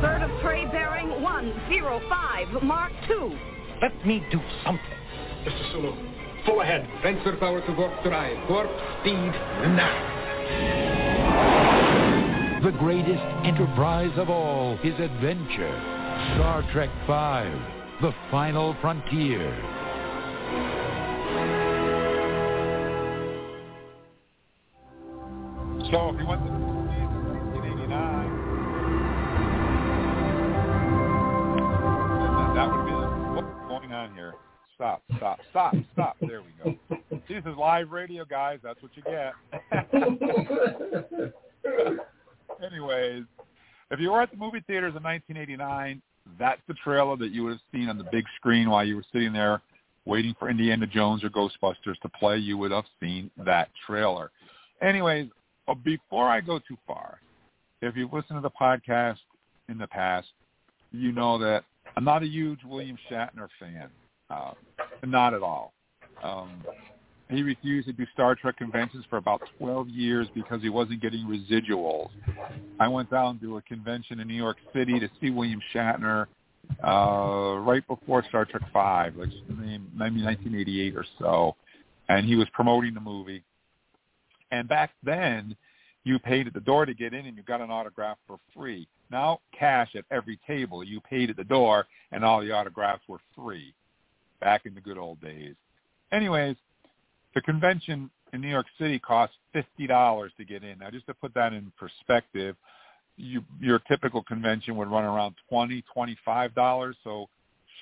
Bird 0.00 0.22
of 0.22 0.30
prey 0.42 0.64
bearing 0.66 1.22
105, 1.22 2.62
Mark 2.62 2.92
2. 3.08 3.53
Let 3.84 4.06
me 4.06 4.24
do 4.32 4.40
something. 4.64 4.96
Mr. 5.44 5.72
Sulu, 5.72 5.92
full 6.46 6.62
ahead. 6.62 6.88
Transfer 7.02 7.36
power 7.36 7.60
to 7.66 7.72
warp 7.74 8.02
drive. 8.02 8.38
Warp 8.48 8.70
speed 9.00 9.30
now. 9.76 10.10
The 12.64 12.70
greatest 12.78 13.20
enterprise 13.44 14.16
of 14.16 14.30
all 14.30 14.78
is 14.82 14.98
adventure. 14.98 15.76
Star 16.32 16.62
Trek 16.72 16.88
V, 17.00 17.10
The 18.00 18.14
Final 18.30 18.74
Frontier. 18.80 19.52
So 25.92 26.08
if 26.08 26.18
you 26.18 26.26
went 26.26 26.63
Stop, 34.74 35.02
stop, 35.16 35.38
stop, 35.50 35.74
stop. 35.92 36.16
There 36.20 36.42
we 36.42 36.48
go. 36.62 36.98
This 37.28 37.44
is 37.46 37.56
live 37.56 37.90
radio, 37.90 38.24
guys. 38.24 38.58
That's 38.62 38.80
what 38.82 38.90
you 38.96 39.02
get. 39.04 39.32
Anyways, 42.64 43.22
if 43.90 44.00
you 44.00 44.10
were 44.10 44.20
at 44.20 44.30
the 44.32 44.36
movie 44.36 44.64
theaters 44.66 44.94
in 44.96 45.02
1989, 45.02 46.02
that's 46.38 46.60
the 46.66 46.74
trailer 46.74 47.16
that 47.16 47.30
you 47.30 47.44
would 47.44 47.52
have 47.52 47.60
seen 47.72 47.88
on 47.88 47.98
the 47.98 48.06
big 48.10 48.24
screen 48.36 48.68
while 48.68 48.84
you 48.84 48.96
were 48.96 49.04
sitting 49.12 49.32
there 49.32 49.62
waiting 50.06 50.34
for 50.38 50.50
Indiana 50.50 50.86
Jones 50.86 51.22
or 51.22 51.30
Ghostbusters 51.30 51.98
to 52.02 52.08
play. 52.18 52.38
You 52.38 52.58
would 52.58 52.72
have 52.72 52.84
seen 53.00 53.30
that 53.44 53.68
trailer. 53.86 54.30
Anyways, 54.82 55.28
uh, 55.68 55.74
before 55.74 56.28
I 56.28 56.40
go 56.40 56.58
too 56.58 56.76
far, 56.86 57.20
if 57.80 57.96
you've 57.96 58.12
listened 58.12 58.38
to 58.38 58.42
the 58.42 58.50
podcast 58.50 59.18
in 59.68 59.78
the 59.78 59.86
past, 59.86 60.28
you 60.92 61.12
know 61.12 61.38
that 61.38 61.64
I'm 61.96 62.04
not 62.04 62.22
a 62.22 62.26
huge 62.26 62.60
William 62.64 62.98
Shatner 63.10 63.48
fan. 63.60 63.88
Uh, 64.30 64.52
not 65.04 65.34
at 65.34 65.42
all. 65.42 65.72
Um, 66.22 66.64
he 67.30 67.42
refused 67.42 67.86
to 67.88 67.92
do 67.92 68.06
Star 68.12 68.34
Trek 68.34 68.56
conventions 68.56 69.04
for 69.08 69.16
about 69.16 69.40
12 69.58 69.88
years 69.88 70.28
because 70.34 70.60
he 70.62 70.68
wasn't 70.68 71.00
getting 71.00 71.26
residuals. 71.26 72.10
I 72.78 72.88
went 72.88 73.10
down 73.10 73.38
to 73.40 73.56
a 73.56 73.62
convention 73.62 74.20
in 74.20 74.28
New 74.28 74.34
York 74.34 74.58
City 74.74 75.00
to 75.00 75.08
see 75.20 75.30
William 75.30 75.60
Shatner 75.74 76.26
uh, 76.86 77.58
right 77.60 77.86
before 77.86 78.24
Star 78.28 78.44
Trek 78.44 78.62
Five, 78.72 79.16
like 79.16 79.30
maybe 79.48 80.22
1988 80.22 80.96
or 80.96 81.04
so, 81.18 81.56
and 82.08 82.26
he 82.26 82.36
was 82.36 82.46
promoting 82.52 82.94
the 82.94 83.00
movie. 83.00 83.42
And 84.50 84.68
back 84.68 84.90
then, 85.02 85.56
you 86.04 86.18
paid 86.18 86.46
at 86.46 86.54
the 86.54 86.60
door 86.60 86.84
to 86.84 86.94
get 86.94 87.14
in, 87.14 87.26
and 87.26 87.36
you 87.36 87.42
got 87.42 87.60
an 87.60 87.70
autograph 87.70 88.18
for 88.26 88.38
free. 88.54 88.86
Now, 89.10 89.40
cash 89.58 89.90
at 89.96 90.04
every 90.10 90.38
table. 90.46 90.84
You 90.84 91.00
paid 91.00 91.30
at 91.30 91.36
the 91.36 91.44
door, 91.44 91.86
and 92.12 92.24
all 92.24 92.40
the 92.40 92.52
autographs 92.52 93.02
were 93.08 93.20
free. 93.34 93.74
Back 94.40 94.66
in 94.66 94.74
the 94.74 94.80
good 94.80 94.98
old 94.98 95.20
days. 95.20 95.54
Anyways, 96.12 96.56
the 97.34 97.40
convention 97.40 98.10
in 98.32 98.40
New 98.40 98.48
York 98.48 98.66
City 98.78 98.98
costs 98.98 99.36
fifty 99.52 99.86
dollars 99.86 100.32
to 100.38 100.44
get 100.44 100.62
in. 100.62 100.78
Now, 100.78 100.90
just 100.90 101.06
to 101.06 101.14
put 101.14 101.32
that 101.34 101.52
in 101.52 101.72
perspective, 101.78 102.56
you, 103.16 103.42
your 103.60 103.78
typical 103.80 104.22
convention 104.22 104.76
would 104.76 104.88
run 104.88 105.04
around 105.04 105.34
twenty, 105.48 105.82
twenty-five 105.92 106.54
dollars. 106.54 106.96
So 107.04 107.28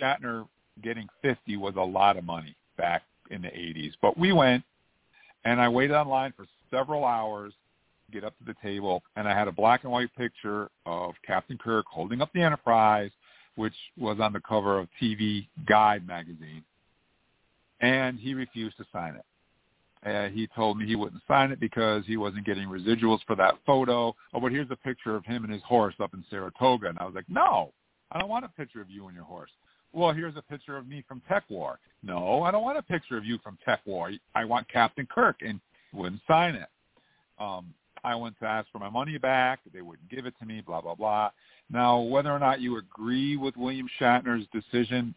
Shatner 0.00 0.46
getting 0.82 1.08
fifty 1.22 1.56
was 1.56 1.74
a 1.76 1.82
lot 1.82 2.16
of 2.16 2.24
money 2.24 2.54
back 2.76 3.02
in 3.30 3.42
the 3.42 3.48
'80s. 3.48 3.92
But 4.00 4.18
we 4.18 4.32
went, 4.32 4.62
and 5.44 5.60
I 5.60 5.68
waited 5.68 5.94
online 5.94 6.32
for 6.36 6.46
several 6.70 7.04
hours 7.04 7.52
to 8.06 8.12
get 8.12 8.24
up 8.24 8.36
to 8.38 8.44
the 8.44 8.54
table, 8.62 9.02
and 9.16 9.26
I 9.26 9.36
had 9.36 9.48
a 9.48 9.52
black 9.52 9.84
and 9.84 9.92
white 9.92 10.14
picture 10.16 10.68
of 10.86 11.14
Captain 11.26 11.58
Kirk 11.58 11.86
holding 11.88 12.20
up 12.20 12.30
the 12.32 12.42
Enterprise, 12.42 13.10
which 13.56 13.74
was 13.98 14.18
on 14.20 14.32
the 14.32 14.40
cover 14.40 14.78
of 14.78 14.88
TV 15.00 15.46
Guide 15.66 16.06
magazine, 16.06 16.64
and 17.80 18.18
he 18.18 18.34
refused 18.34 18.76
to 18.78 18.84
sign 18.92 19.14
it. 19.14 19.24
Uh, 20.04 20.28
he 20.30 20.48
told 20.48 20.78
me 20.78 20.84
he 20.84 20.96
wouldn't 20.96 21.22
sign 21.28 21.52
it 21.52 21.60
because 21.60 22.04
he 22.06 22.16
wasn't 22.16 22.44
getting 22.44 22.66
residuals 22.66 23.20
for 23.26 23.36
that 23.36 23.54
photo. 23.64 24.14
Oh, 24.34 24.40
but 24.40 24.50
here's 24.50 24.70
a 24.70 24.76
picture 24.76 25.14
of 25.14 25.24
him 25.24 25.44
and 25.44 25.52
his 25.52 25.62
horse 25.62 25.94
up 26.00 26.12
in 26.12 26.24
Saratoga. 26.28 26.88
And 26.88 26.98
I 26.98 27.04
was 27.04 27.14
like, 27.14 27.28
no, 27.28 27.72
I 28.10 28.18
don't 28.18 28.28
want 28.28 28.44
a 28.44 28.48
picture 28.48 28.80
of 28.80 28.90
you 28.90 29.06
and 29.06 29.14
your 29.14 29.24
horse. 29.24 29.50
Well, 29.92 30.12
here's 30.12 30.36
a 30.36 30.42
picture 30.42 30.76
of 30.76 30.88
me 30.88 31.04
from 31.06 31.22
TekWar. 31.30 31.76
No, 32.02 32.42
I 32.42 32.50
don't 32.50 32.62
want 32.62 32.78
a 32.78 32.82
picture 32.82 33.16
of 33.16 33.24
you 33.24 33.38
from 33.44 33.58
TekWar. 33.66 34.18
I 34.34 34.44
want 34.44 34.68
Captain 34.68 35.06
Kirk, 35.06 35.36
and 35.42 35.60
wouldn't 35.92 36.22
sign 36.26 36.56
it. 36.56 36.68
Um, 37.38 37.72
I 38.04 38.14
went 38.14 38.38
to 38.40 38.46
ask 38.46 38.70
for 38.72 38.78
my 38.78 38.90
money 38.90 39.18
back. 39.18 39.60
They 39.72 39.82
wouldn't 39.82 40.10
give 40.10 40.26
it 40.26 40.34
to 40.40 40.46
me, 40.46 40.60
blah, 40.60 40.80
blah, 40.80 40.94
blah. 40.94 41.30
Now, 41.70 42.00
whether 42.00 42.30
or 42.30 42.38
not 42.38 42.60
you 42.60 42.78
agree 42.78 43.36
with 43.36 43.56
William 43.56 43.88
Shatner's 44.00 44.46
decision, 44.52 45.14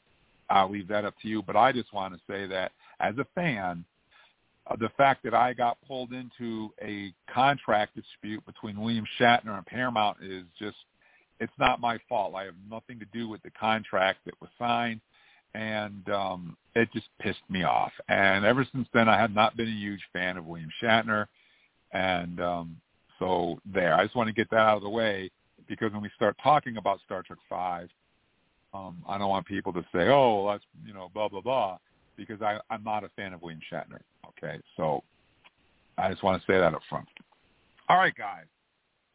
I'll 0.49 0.71
leave 0.71 0.87
that 0.89 1.05
up 1.05 1.15
to 1.21 1.27
you. 1.27 1.41
But 1.41 1.55
I 1.55 1.71
just 1.71 1.93
want 1.93 2.13
to 2.13 2.19
say 2.27 2.45
that 2.47 2.71
as 2.99 3.17
a 3.17 3.25
fan, 3.35 3.83
uh, 4.67 4.75
the 4.75 4.89
fact 4.97 5.23
that 5.23 5.33
I 5.33 5.53
got 5.53 5.77
pulled 5.87 6.13
into 6.13 6.71
a 6.81 7.13
contract 7.31 7.95
dispute 7.95 8.45
between 8.45 8.79
William 8.79 9.05
Shatner 9.19 9.57
and 9.57 9.65
Paramount 9.65 10.17
is 10.21 10.43
just, 10.59 10.77
it's 11.39 11.53
not 11.59 11.81
my 11.81 11.99
fault. 12.07 12.35
I 12.35 12.43
have 12.45 12.55
nothing 12.69 12.99
to 12.99 13.05
do 13.13 13.27
with 13.27 13.41
the 13.43 13.51
contract 13.51 14.19
that 14.25 14.39
was 14.41 14.49
signed. 14.57 15.01
And 15.53 16.09
um, 16.09 16.57
it 16.75 16.89
just 16.93 17.07
pissed 17.19 17.39
me 17.49 17.63
off. 17.63 17.91
And 18.09 18.43
ever 18.43 18.67
since 18.73 18.87
then, 18.93 19.07
I 19.07 19.17
have 19.17 19.31
not 19.31 19.55
been 19.55 19.69
a 19.69 19.71
huge 19.71 20.01
fan 20.11 20.37
of 20.37 20.45
William 20.45 20.69
Shatner. 20.83 21.27
And 21.95 22.41
um, 22.41 22.77
so 23.19 23.57
there, 23.65 23.95
I 23.95 24.03
just 24.03 24.15
want 24.15 24.27
to 24.27 24.33
get 24.33 24.49
that 24.51 24.59
out 24.59 24.77
of 24.77 24.83
the 24.83 24.89
way 24.89 25.31
because 25.67 25.93
when 25.93 26.01
we 26.01 26.09
start 26.15 26.35
talking 26.43 26.75
about 26.75 26.99
Star 27.05 27.23
Trek 27.23 27.39
Five, 27.49 27.87
um, 28.73 28.97
I 29.07 29.17
don't 29.17 29.29
want 29.29 29.47
people 29.47 29.71
to 29.73 29.81
say, 29.93 30.09
"Oh, 30.09 30.45
that's 30.51 30.63
you 30.85 30.93
know, 30.93 31.09
blah 31.13 31.29
blah 31.29 31.41
blah." 31.41 31.77
because 32.17 32.41
I, 32.41 32.59
I'm 32.69 32.83
not 32.83 33.03
a 33.03 33.09
fan 33.09 33.33
of 33.33 33.41
William 33.41 33.59
Shatner. 33.71 33.99
Okay, 34.27 34.59
so 34.77 35.03
I 35.97 36.09
just 36.09 36.23
want 36.23 36.41
to 36.41 36.45
say 36.45 36.57
that 36.57 36.73
up 36.73 36.81
front. 36.89 37.07
All 37.89 37.97
right, 37.97 38.15
guys, 38.15 38.45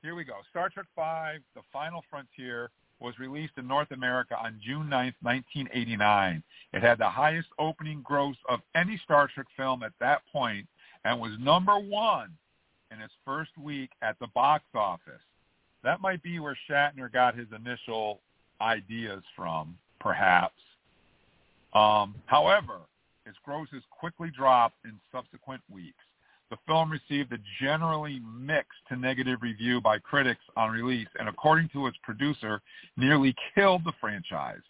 here 0.03 0.14
we 0.14 0.24
go. 0.24 0.35
Star 0.49 0.70
Trek 0.70 0.87
Five: 0.97 1.41
The 1.55 1.62
Final 1.72 2.03
Frontier, 2.11 2.70
was 2.99 3.18
released 3.18 3.55
in 3.59 3.66
North 3.66 3.91
America 3.91 4.37
on 4.43 4.61
June 4.64 4.87
9th, 4.87 5.14
1989. 5.22 6.43
It 6.72 6.83
had 6.83 6.99
the 6.99 7.09
highest 7.09 7.49
opening 7.59 8.01
gross 8.03 8.37
of 8.49 8.61
any 8.74 9.01
Star 9.05 9.28
Trek 9.35 9.47
film 9.57 9.83
at 9.83 9.93
that 10.01 10.22
point 10.33 10.66
and 11.05 11.20
was 11.20 11.33
number 11.41 11.78
one 11.78 12.31
in 12.91 13.01
its 13.01 13.12
first 13.24 13.51
week 13.59 13.91
at 14.03 14.18
the 14.18 14.26
box 14.28 14.64
office. 14.74 15.22
That 15.82 16.01
might 16.01 16.22
be 16.22 16.38
where 16.38 16.57
Shatner 16.68 17.12
got 17.12 17.36
his 17.36 17.47
initial 17.55 18.20
ideas 18.61 19.22
from, 19.34 19.76
perhaps. 19.99 20.55
Um, 21.72 22.14
however, 22.26 22.78
its 23.26 23.38
grosses 23.45 23.82
quickly 23.91 24.30
dropped 24.36 24.76
in 24.84 25.01
subsequent 25.12 25.62
weeks. 25.70 25.95
The 26.51 26.57
film 26.66 26.91
received 26.91 27.32
a 27.32 27.38
generally 27.61 28.20
mixed 28.36 28.80
to 28.88 28.97
negative 28.97 29.41
review 29.41 29.80
by 29.80 29.99
critics 29.99 30.43
on 30.57 30.70
release, 30.72 31.07
and 31.18 31.28
according 31.28 31.68
to 31.70 31.86
its 31.86 31.97
producer, 32.03 32.61
nearly 32.97 33.34
killed 33.55 33.84
the 33.84 33.93
franchise. 34.01 34.61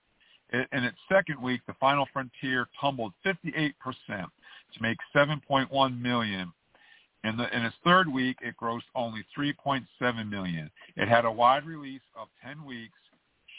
In 0.53 0.85
its 0.85 0.99
second 1.09 1.41
week, 1.41 1.63
The 1.67 1.75
Final 1.81 2.07
Frontier 2.13 2.69
tumbled 2.79 3.15
58% 3.25 3.73
to 4.09 4.83
make 4.83 4.99
7.1 5.15 6.01
million. 6.01 6.53
In, 7.23 7.37
the, 7.37 7.55
in 7.55 7.65
its 7.65 7.77
third 7.85 8.09
week, 8.09 8.39
it 8.41 8.55
grossed 8.61 8.81
only 8.95 9.25
3.7 9.37 10.29
million. 10.29 10.71
It 10.97 11.09
had 11.09 11.25
a 11.25 11.31
wide 11.31 11.67
release 11.67 12.01
of 12.19 12.29
10 12.43 12.65
weeks, 12.65 12.95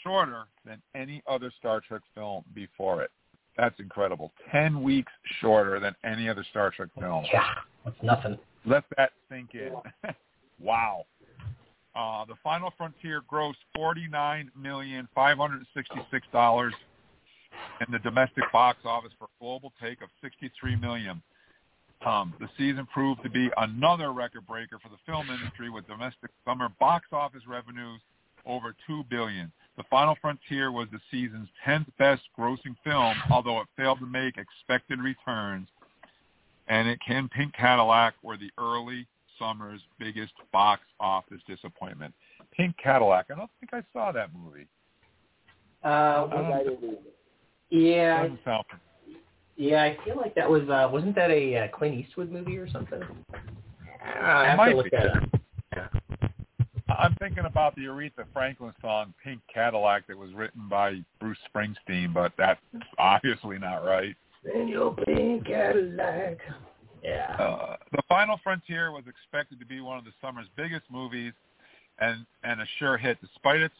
shorter 0.02 0.44
than 0.66 0.82
any 0.94 1.22
other 1.28 1.52
Star 1.58 1.80
Trek 1.80 2.02
film 2.14 2.44
before 2.54 3.02
it. 3.02 3.10
That's 3.56 3.78
incredible. 3.78 4.32
10 4.50 4.82
weeks 4.82 5.12
shorter 5.40 5.78
than 5.78 5.94
any 6.04 6.28
other 6.28 6.44
Star 6.50 6.70
Trek 6.70 6.88
film. 6.98 7.24
Yeah, 7.32 7.44
that's 7.84 7.96
nothing. 8.02 8.38
Let 8.64 8.84
that 8.96 9.12
sink 9.30 9.50
in. 9.54 9.72
wow. 10.60 11.04
Uh, 11.94 12.24
the 12.24 12.34
Final 12.42 12.72
Frontier 12.78 13.20
grossed 13.30 13.54
forty-nine 13.74 14.50
million 14.58 15.06
five 15.14 15.36
hundred 15.36 15.66
sixty-six 15.74 16.26
dollars 16.32 16.72
in 17.86 17.92
the 17.92 17.98
domestic 17.98 18.44
box 18.50 18.78
office 18.86 19.12
for 19.18 19.24
a 19.24 19.44
global 19.44 19.74
take 19.82 20.00
of 20.00 20.08
sixty-three 20.22 20.74
million. 20.76 21.22
Um, 22.04 22.34
the 22.40 22.48
season 22.58 22.86
proved 22.92 23.22
to 23.22 23.30
be 23.30 23.50
another 23.58 24.12
record 24.12 24.46
breaker 24.46 24.78
for 24.82 24.88
the 24.88 24.96
film 25.06 25.28
industry 25.30 25.70
with 25.70 25.86
domestic 25.86 26.30
summer 26.44 26.68
box 26.80 27.06
office 27.12 27.42
revenues 27.46 28.00
over 28.44 28.74
two 28.86 29.04
billion. 29.08 29.52
The 29.76 29.84
Final 29.84 30.16
Frontier 30.20 30.72
was 30.72 30.88
the 30.92 30.98
season's 31.10 31.48
10th 31.66 31.86
best 31.98 32.22
grossing 32.38 32.76
film, 32.84 33.14
although 33.30 33.60
it 33.60 33.68
failed 33.76 34.00
to 34.00 34.06
make 34.06 34.36
expected 34.36 35.00
returns. 35.00 35.68
And 36.68 36.88
it 36.88 36.98
can 37.06 37.28
Pink 37.28 37.54
Cadillac 37.54 38.14
were 38.22 38.36
the 38.36 38.50
early 38.58 39.06
summer's 39.38 39.80
biggest 39.98 40.32
box 40.52 40.82
office 41.00 41.40
disappointment. 41.46 42.14
Pink 42.56 42.76
Cadillac. 42.82 43.26
I 43.30 43.34
don't 43.34 43.50
think 43.60 43.72
I 43.72 43.82
saw 43.92 44.12
that 44.12 44.30
movie. 44.34 44.66
Uh, 45.84 46.28
I 46.30 46.62
don't- 46.64 46.98
yeah, 47.70 48.22
doesn't 48.22 48.44
sound 48.44 48.64
yeah, 49.56 49.82
I 49.82 49.96
feel 50.04 50.16
like 50.16 50.34
that 50.34 50.48
was 50.48 50.68
uh 50.68 50.88
wasn't 50.90 51.14
that 51.16 51.30
a 51.30 51.56
uh, 51.56 51.68
Clint 51.76 51.94
Eastwood 51.94 52.30
movie 52.30 52.56
or 52.56 52.70
something? 52.70 53.02
I 54.20 54.46
have 54.48 54.56
might 54.56 54.70
to 54.70 54.76
look 54.76 54.90
be. 54.90 54.96
that 54.96 55.16
up. 55.16 55.42
I'm 56.98 57.14
thinking 57.16 57.44
about 57.46 57.74
the 57.74 57.82
Aretha 57.82 58.24
Franklin 58.32 58.72
song 58.80 59.14
"Pink 59.22 59.40
Cadillac" 59.52 60.06
that 60.08 60.16
was 60.16 60.32
written 60.34 60.68
by 60.68 61.00
Bruce 61.20 61.38
Springsteen, 61.54 62.12
but 62.12 62.32
that's 62.36 62.60
obviously 62.98 63.58
not 63.58 63.84
right. 63.84 64.14
In 64.54 64.68
your 64.68 64.94
pink 64.94 65.46
Cadillac. 65.46 66.38
Yeah. 67.02 67.34
Uh, 67.38 67.76
the 67.92 68.02
Final 68.08 68.38
Frontier 68.42 68.92
was 68.92 69.04
expected 69.08 69.58
to 69.58 69.66
be 69.66 69.80
one 69.80 69.98
of 69.98 70.04
the 70.04 70.12
summer's 70.20 70.46
biggest 70.56 70.84
movies, 70.90 71.32
and 72.00 72.26
and 72.44 72.60
a 72.60 72.66
sure 72.78 72.96
hit, 72.96 73.18
despite 73.20 73.60
its 73.60 73.74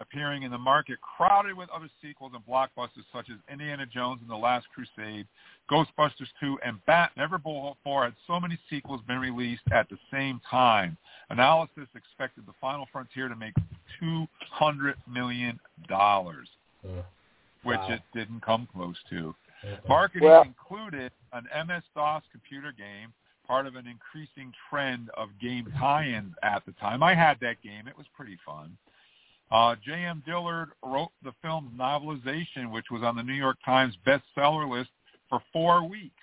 appearing 0.00 0.42
in 0.44 0.50
the 0.50 0.58
market 0.58 0.98
crowded 1.00 1.56
with 1.56 1.68
other 1.70 1.88
sequels 2.02 2.32
and 2.34 2.44
blockbusters 2.46 3.04
such 3.12 3.28
as 3.30 3.36
Indiana 3.50 3.84
Jones 3.86 4.20
and 4.20 4.30
the 4.30 4.36
Last 4.36 4.66
Crusade, 4.74 5.26
Ghostbusters 5.70 6.28
2, 6.40 6.58
and 6.64 6.78
Bat. 6.86 7.12
Never 7.16 7.38
before 7.38 8.04
had 8.04 8.14
so 8.26 8.38
many 8.40 8.58
sequels 8.70 9.00
been 9.06 9.18
released 9.18 9.62
at 9.72 9.88
the 9.88 9.98
same 10.12 10.40
time. 10.48 10.96
Analysis 11.30 11.88
expected 11.94 12.46
the 12.46 12.54
Final 12.60 12.86
Frontier 12.92 13.28
to 13.28 13.36
make 13.36 13.54
two 14.00 14.26
hundred 14.50 14.96
million 15.06 15.58
dollars, 15.88 16.48
mm. 16.86 17.02
which 17.64 17.78
Wow. 17.78 17.92
it 17.92 18.02
didn't 18.14 18.40
come 18.42 18.66
close 18.72 18.96
to. 19.10 19.34
Marketing 19.88 20.28
Well- 20.28 20.42
included 20.42 21.12
an 21.32 21.48
MS-DOS 21.52 22.22
computer 22.30 22.72
game, 22.72 23.12
part 23.46 23.66
of 23.66 23.76
an 23.76 23.86
increasing 23.86 24.52
trend 24.70 25.10
of 25.10 25.30
game 25.40 25.70
tie-ins 25.78 26.34
at 26.42 26.64
the 26.66 26.72
time. 26.72 27.02
I 27.02 27.14
had 27.14 27.40
that 27.40 27.60
game. 27.62 27.88
It 27.88 27.96
was 27.96 28.06
pretty 28.16 28.36
fun. 28.46 28.76
Uh, 29.50 29.74
J.M. 29.84 30.22
Dillard 30.26 30.70
wrote 30.84 31.10
the 31.22 31.32
film's 31.42 31.70
novelization, 31.78 32.70
which 32.70 32.86
was 32.90 33.02
on 33.02 33.16
the 33.16 33.22
New 33.22 33.32
York 33.32 33.56
Times 33.64 33.94
bestseller 34.06 34.70
list 34.70 34.90
for 35.28 35.40
four 35.52 35.88
weeks. 35.88 36.14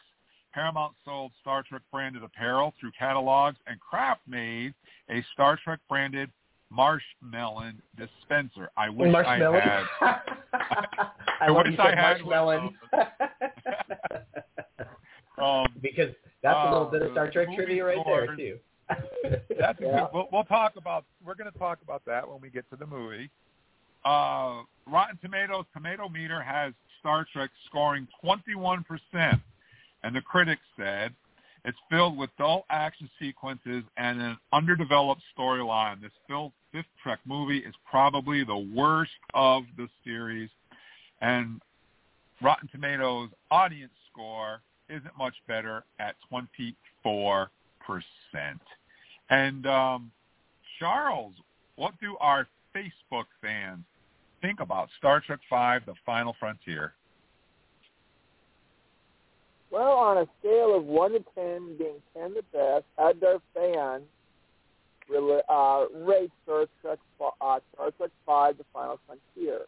Paramount 0.54 0.94
sold 1.04 1.32
Star 1.42 1.64
Trek 1.68 1.82
branded 1.92 2.24
apparel 2.24 2.74
through 2.80 2.92
catalogs, 2.98 3.58
and 3.68 3.80
Kraft 3.80 4.22
made 4.28 4.74
a 5.10 5.24
Star 5.34 5.60
Trek 5.62 5.80
branded 5.90 6.30
marshmallow 6.70 7.72
dispenser. 7.98 8.70
I 8.78 8.90
wish 8.90 9.12
Marshmallow. 9.12 9.58
I 9.60 9.60
had. 9.60 9.86
I 11.42 11.48
love 11.48 11.66
wish 11.66 11.72
you 11.72 11.78
said 11.78 11.86
I 11.88 11.96
had 11.96 12.22
marshmallow. 12.22 12.74
Um, 15.38 15.68
because 15.82 16.12
that's 16.42 16.56
a 16.56 16.72
little 16.72 16.88
uh, 16.88 16.92
bit 16.92 17.02
of 17.02 17.12
Star 17.12 17.30
Trek 17.30 17.50
trivia 17.56 17.84
right 17.84 17.98
there 18.06 18.36
too. 18.38 18.58
That's 19.60 19.80
a 19.80 19.84
Yeah. 19.84 20.00
good, 20.02 20.08
we'll, 20.14 20.28
we'll 20.32 20.44
talk 20.44 20.74
about. 20.78 21.06
We're 21.26 21.36
going 21.36 21.52
to 21.52 21.58
talk 21.58 21.80
about 21.84 22.04
that 22.06 22.28
when 22.30 22.40
we 22.42 22.50
get 22.50 22.70
to 22.70 22.76
the 22.76 22.86
movie. 22.86 23.30
Uh, 24.04 24.62
Rotten 24.88 25.18
Tomatoes 25.22 25.66
tomato 25.74 26.08
meter 26.10 26.42
has 26.42 26.74
Star 27.00 27.26
Trek 27.34 27.50
scoring 27.68 28.08
21 28.22 28.84
percent, 28.84 29.42
and 30.04 30.16
the 30.16 30.22
critics 30.22 30.62
said 30.78 31.14
it's 31.64 31.78
filled 31.90 32.16
with 32.18 32.30
dull 32.38 32.66
action 32.70 33.10
sequences 33.20 33.84
and 33.98 34.22
an 34.22 34.38
underdeveloped 34.54 35.22
storyline. 35.38 36.02
This 36.02 36.12
fifth 36.72 36.86
Trek 37.02 37.20
movie 37.26 37.60
is 37.60 37.74
probably 37.90 38.44
the 38.44 38.68
worst 38.76 39.12
of 39.34 39.64
the 39.78 39.88
series, 40.04 40.50
and 41.22 41.60
Rotten 42.42 42.68
Tomatoes 42.72 43.30
audience 43.50 43.94
score 44.12 44.62
isn't 44.90 45.18
much 45.18 45.34
better 45.48 45.84
at 46.00 46.16
24 46.30 47.50
percent. 47.86 48.62
And 49.30 49.66
um, 49.66 50.12
Charles, 50.80 51.34
what 51.76 51.94
do 52.00 52.16
our 52.20 52.48
Facebook 52.76 53.26
fans 53.42 53.84
think 54.42 54.60
about 54.60 54.90
Star 54.98 55.22
Trek 55.22 55.40
V: 55.50 55.86
The 55.86 55.96
Final 56.06 56.36
Frontier? 56.40 56.94
Well, 59.72 59.92
on 59.92 60.18
a 60.18 60.28
scale 60.40 60.76
of 60.76 60.86
one 60.86 61.12
to 61.14 61.24
ten, 61.36 61.76
being 61.78 62.02
ten 62.16 62.34
the 62.34 62.44
best, 62.54 62.86
how 62.98 63.14
did 63.14 63.24
our 63.24 63.42
fans 63.54 64.04
uh, 65.50 65.86
rate 66.06 66.32
Star 66.44 66.66
Trek 66.82 67.00
uh, 67.20 67.60
Star 67.74 67.92
Trek 67.98 68.12
Five: 68.26 68.58
The 68.58 68.66
Final 68.74 69.00
Frontier? 69.06 69.62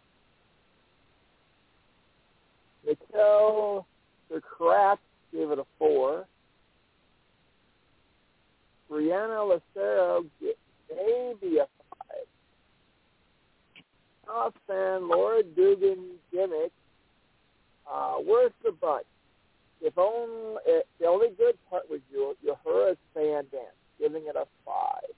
Mikkel 2.87 3.85
the 4.29 4.41
Crack 4.41 4.99
gave 5.31 5.51
it 5.51 5.59
a 5.59 5.65
four. 5.77 6.25
Brianna 8.89 9.47
Lucero 9.47 10.25
ga- 10.39 10.57
maybe 10.89 11.57
a 11.57 11.67
five. 11.89 12.27
Top 14.25 14.55
fan 14.67 15.07
Laura 15.09 15.43
Dugan 15.43 16.11
gimmick. 16.31 16.71
Uh, 17.89 18.15
where's 18.15 18.51
the 18.63 18.71
bunch? 18.71 19.05
If 19.81 19.97
only 19.97 20.57
eh, 20.67 20.81
the 20.99 21.05
only 21.05 21.29
good 21.37 21.55
part 21.69 21.89
was 21.89 21.99
your 22.11 22.33
Uhura's 22.45 22.97
fan 23.13 23.45
dance, 23.51 23.75
giving 23.99 24.23
it 24.27 24.35
a 24.35 24.45
five. 24.65 25.13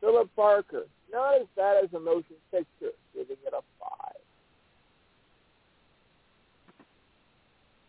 Philip 0.00 0.30
Parker, 0.34 0.84
not 1.12 1.40
as 1.40 1.46
bad 1.56 1.84
as 1.84 1.92
a 1.94 2.00
motion 2.00 2.36
picture, 2.50 2.92
giving 3.14 3.36
it 3.46 3.52
a 3.52 3.62
five. 3.78 4.20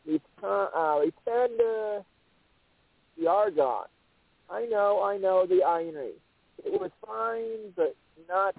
Lieutenant, 0.06 0.70
uh, 0.76 2.02
the 3.18 3.28
Argon, 3.28 3.86
I 4.52 4.66
know, 4.66 5.02
I 5.02 5.18
know 5.18 5.46
the 5.46 5.64
irony. 5.64 6.14
It 6.66 6.80
was 6.80 6.92
fine, 7.06 7.72
but 7.76 7.96
not 8.28 8.56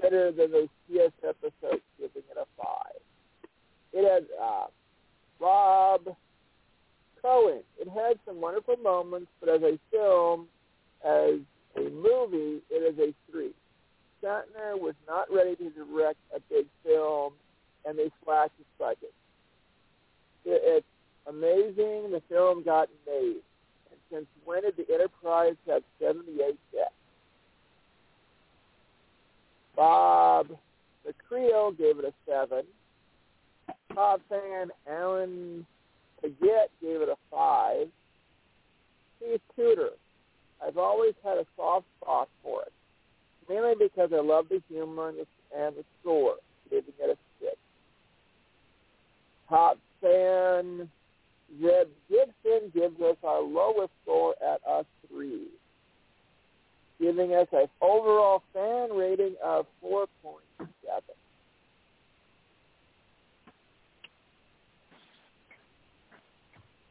better 0.00 0.32
than 0.32 0.50
those 0.50 0.68
CS 0.88 1.12
episodes, 1.22 1.82
giving 1.98 2.22
it 2.30 2.36
a 2.36 2.46
five. 2.60 3.00
It 3.92 4.10
had 4.10 4.26
uh, 4.42 4.66
Rob 5.38 6.16
Cohen. 7.20 7.62
It 7.78 7.88
had 7.88 8.18
some 8.26 8.40
wonderful 8.40 8.76
moments, 8.76 9.28
but 9.38 9.48
as 9.48 9.62
a 9.62 9.78
film, 9.90 10.48
as 11.04 11.38
a 11.76 11.90
movie, 11.90 12.60
it 12.70 12.94
is 12.94 12.98
a 12.98 13.14
three. 13.30 13.52
Shatner 14.22 14.78
was 14.78 14.94
not 15.06 15.32
ready 15.32 15.56
to 15.56 15.70
direct 15.70 16.18
a 16.34 16.40
big 16.50 16.66
film, 16.84 17.34
and 17.84 17.98
they 17.98 18.10
slashed 18.24 18.52
his 18.58 18.66
budget. 18.78 19.12
it's 20.44 20.86
amazing 21.28 22.10
the 22.10 22.22
film 22.28 22.64
got 22.64 22.88
made. 23.06 23.42
Since 24.12 24.26
when 24.44 24.62
did 24.62 24.76
the 24.76 24.92
Enterprise 24.92 25.54
have 25.66 25.82
78 25.98 26.58
deaths? 26.72 26.90
Bob 29.74 30.48
the 31.04 31.14
Creel 31.28 31.72
gave 31.72 31.98
it 31.98 32.04
a 32.04 32.12
7. 32.26 32.64
Top 33.94 34.20
fan 34.28 34.70
Alan 34.88 35.66
Paget 36.20 36.70
gave 36.80 37.00
it 37.00 37.08
a 37.08 37.16
5. 37.30 37.88
Keith 39.18 39.40
Tudor. 39.56 39.90
I've 40.64 40.78
always 40.78 41.14
had 41.24 41.38
a 41.38 41.46
soft 41.56 41.86
spot 42.00 42.28
for 42.42 42.62
it, 42.62 42.72
mainly 43.48 43.74
because 43.78 44.10
I 44.12 44.20
love 44.20 44.46
the 44.48 44.62
humor 44.68 45.08
and 45.08 45.18
the, 45.18 45.26
and 45.58 45.76
the 45.76 45.84
score, 46.00 46.36
giving 46.70 46.92
it 47.00 47.10
a 47.10 47.16
6. 47.44 47.56
Top 49.48 49.78
fan 50.00 50.88
Zeb 51.60 51.88
Gibson 52.08 52.70
gives 52.74 53.00
us 53.00 53.16
our 53.24 53.42
lowest 53.42 53.92
score 54.02 54.34
at 54.42 54.60
a 54.66 54.84
3 55.08 55.48
giving 57.02 57.34
us 57.34 57.48
an 57.52 57.66
overall 57.80 58.42
fan 58.52 58.90
rating 58.96 59.34
of 59.44 59.66
4.7. 59.84 60.68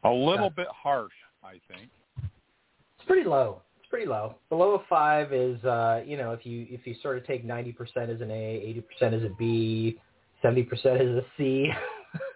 A 0.04 0.10
little 0.10 0.50
bit 0.50 0.66
harsh, 0.70 1.12
I 1.42 1.52
think. 1.68 1.88
It's 2.18 3.06
pretty 3.06 3.26
low. 3.26 3.62
It's 3.78 3.88
pretty 3.88 4.06
low. 4.06 4.34
Below 4.50 4.74
a 4.74 4.82
five 4.88 5.32
is, 5.32 5.62
uh, 5.64 6.02
you 6.04 6.16
know, 6.16 6.32
if 6.32 6.44
you 6.44 6.66
if 6.68 6.86
you 6.86 6.96
sort 7.02 7.18
of 7.18 7.26
take 7.26 7.44
ninety 7.44 7.70
percent 7.70 8.10
as 8.10 8.20
an 8.20 8.30
A, 8.30 8.62
eighty 8.64 8.80
percent 8.80 9.14
as 9.14 9.22
a 9.22 9.32
B, 9.38 10.00
seventy 10.42 10.64
percent 10.64 11.00
as 11.00 11.06
a 11.06 11.24
C, 11.38 11.68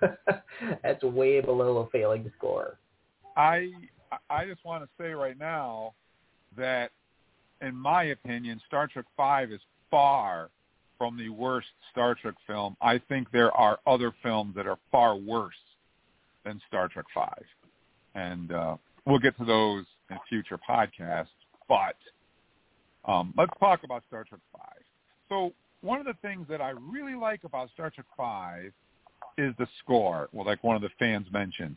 that's 0.82 1.02
way 1.02 1.40
below 1.40 1.78
a 1.78 1.90
failing 1.90 2.30
score. 2.36 2.78
I 3.36 3.70
I 4.30 4.46
just 4.46 4.64
want 4.64 4.84
to 4.84 4.88
say 4.98 5.12
right 5.12 5.38
now 5.38 5.94
that, 6.56 6.90
in 7.60 7.74
my 7.74 8.04
opinion, 8.04 8.60
Star 8.66 8.86
Trek 8.86 9.06
Five 9.16 9.52
is 9.52 9.60
far 9.90 10.50
from 10.98 11.16
the 11.18 11.28
worst 11.28 11.68
Star 11.90 12.14
Trek 12.14 12.34
film. 12.46 12.76
I 12.80 12.98
think 12.98 13.30
there 13.30 13.52
are 13.52 13.78
other 13.86 14.12
films 14.22 14.54
that 14.56 14.66
are 14.66 14.78
far 14.90 15.16
worse 15.16 15.54
than 16.44 16.60
Star 16.68 16.88
Trek 16.88 17.06
Five, 17.14 17.44
and 18.14 18.52
uh, 18.52 18.76
we'll 19.04 19.18
get 19.18 19.36
to 19.38 19.44
those 19.44 19.84
in 20.10 20.18
future 20.28 20.58
podcasts. 20.68 21.26
But 21.68 21.96
um, 23.04 23.34
let's 23.36 23.52
talk 23.60 23.80
about 23.84 24.02
Star 24.08 24.24
Trek 24.24 24.40
Five. 24.52 24.82
So 25.28 25.52
one 25.82 26.00
of 26.00 26.06
the 26.06 26.14
things 26.22 26.46
that 26.48 26.60
I 26.60 26.70
really 26.70 27.14
like 27.14 27.44
about 27.44 27.70
Star 27.74 27.90
Trek 27.90 28.06
Five 28.16 28.72
is 29.38 29.54
the 29.58 29.68
score. 29.80 30.28
Well, 30.32 30.46
like 30.46 30.62
one 30.64 30.76
of 30.76 30.82
the 30.82 30.90
fans 30.98 31.26
mentioned, 31.32 31.76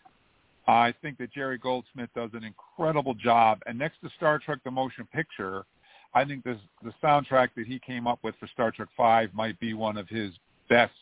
I 0.68 0.94
think 1.02 1.18
that 1.18 1.31
Jerry 1.31 1.57
Goldsmith 1.57 2.10
does 2.15 2.30
an 2.34 2.44
incredible 2.44 3.14
job. 3.14 3.60
And 3.65 3.77
next 3.77 4.02
to 4.02 4.10
Star 4.18 4.40
Trek: 4.40 4.60
The 4.64 4.72
Motion 4.72 5.07
Picture, 5.14 5.65
I 6.14 6.26
think 6.26 6.44
this 6.44 6.57
the 6.84 6.94
soundtrack 7.03 7.49
that 7.56 7.68
he 7.68 7.80
came 7.80 8.07
up 8.07 8.19
with 8.23 8.36
for 8.40 8.48
Star 8.48 8.72
Trek 8.72 8.90
Five 8.95 9.34
might 9.34 9.60
be 9.60 9.73
one 9.73 9.98
of 9.98 10.07
his 10.10 10.31
best 10.69 10.94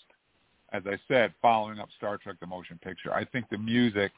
as 0.73 0.83
I 0.85 0.97
said, 1.07 1.33
following 1.41 1.79
up 1.79 1.89
Star 1.97 2.17
Trek: 2.17 2.37
The 2.39 2.47
Motion 2.47 2.79
Picture. 2.83 3.13
I 3.13 3.25
think 3.25 3.49
the 3.49 3.57
music, 3.57 4.11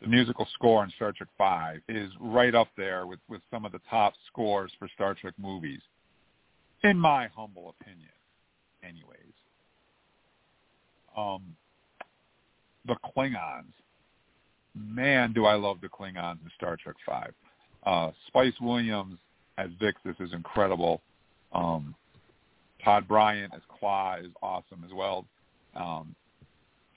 the 0.00 0.08
musical 0.08 0.46
score 0.54 0.82
in 0.84 0.90
Star 0.90 1.12
Trek 1.12 1.28
Five 1.38 1.80
is 1.88 2.10
right 2.20 2.54
up 2.54 2.68
there 2.76 3.06
with 3.06 3.20
with 3.28 3.40
some 3.50 3.64
of 3.64 3.72
the 3.72 3.80
top 3.88 4.14
scores 4.26 4.72
for 4.78 4.88
Star 4.94 5.14
Trek 5.14 5.34
movies, 5.38 5.80
in 6.82 6.98
my 6.98 7.28
humble 7.28 7.74
opinion. 7.80 8.10
Anyways, 8.82 9.32
um, 11.16 11.42
the 12.86 12.96
Klingons, 13.16 13.72
man, 14.74 15.32
do 15.32 15.44
I 15.46 15.54
love 15.54 15.80
the 15.80 15.88
Klingons 15.88 16.42
in 16.42 16.50
Star 16.56 16.76
Trek 16.76 16.96
Five. 17.06 17.32
Uh, 17.84 18.10
Spice 18.28 18.54
Williams 18.60 19.18
as 19.58 19.70
Vixis 19.80 20.20
is 20.20 20.32
incredible. 20.32 21.02
Um, 21.52 21.94
Todd 22.84 23.06
Bryant 23.06 23.52
as 23.54 23.60
Klaa 23.68 24.20
is 24.24 24.32
awesome 24.42 24.82
as 24.84 24.92
well 24.94 25.26
um, 25.74 26.14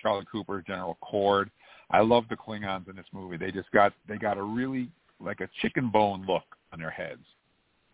Charlie 0.02 0.26
Cooper, 0.32 0.64
General 0.66 0.98
Korrd. 1.03 1.49
I 1.91 2.02
love 2.02 2.26
the 2.30 2.36
Klingons 2.36 2.90
in 2.90 2.95
this 2.95 3.06
movie. 3.14 3.38
They 3.38 3.52
just 3.52 3.72
got 3.72 3.94
they 4.07 4.18
got 4.18 4.38
a 4.38 4.44
really 4.44 4.90
like 5.20 5.41
a 5.41 5.49
chicken 5.62 5.90
bone 5.90 6.26
look 6.28 6.44
on 6.74 6.80
their 6.80 6.90
heads, 6.90 7.24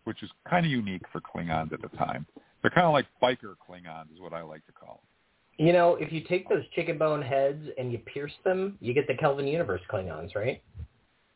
which 0.04 0.22
is 0.22 0.30
kind 0.48 0.64
of 0.64 0.72
unique 0.72 1.02
for 1.12 1.20
Klingons 1.20 1.72
at 1.72 1.82
the 1.82 1.96
time. 1.96 2.26
They're 2.60 2.70
kind 2.70 2.86
of 2.86 2.92
like 2.92 3.06
biker 3.22 3.54
Klingons, 3.68 4.12
is 4.14 4.20
what 4.20 4.32
I 4.32 4.42
like 4.42 4.64
to 4.66 4.72
call 4.72 5.00
them. 5.02 5.11
You 5.58 5.72
know, 5.72 5.96
if 5.96 6.12
you 6.12 6.22
take 6.22 6.48
those 6.48 6.64
chicken 6.74 6.98
bone 6.98 7.22
heads 7.22 7.62
and 7.78 7.92
you 7.92 7.98
pierce 7.98 8.32
them, 8.44 8.78
you 8.80 8.94
get 8.94 9.06
the 9.06 9.14
Kelvin 9.14 9.46
Universe 9.46 9.82
Klingons, 9.90 10.34
right? 10.34 10.62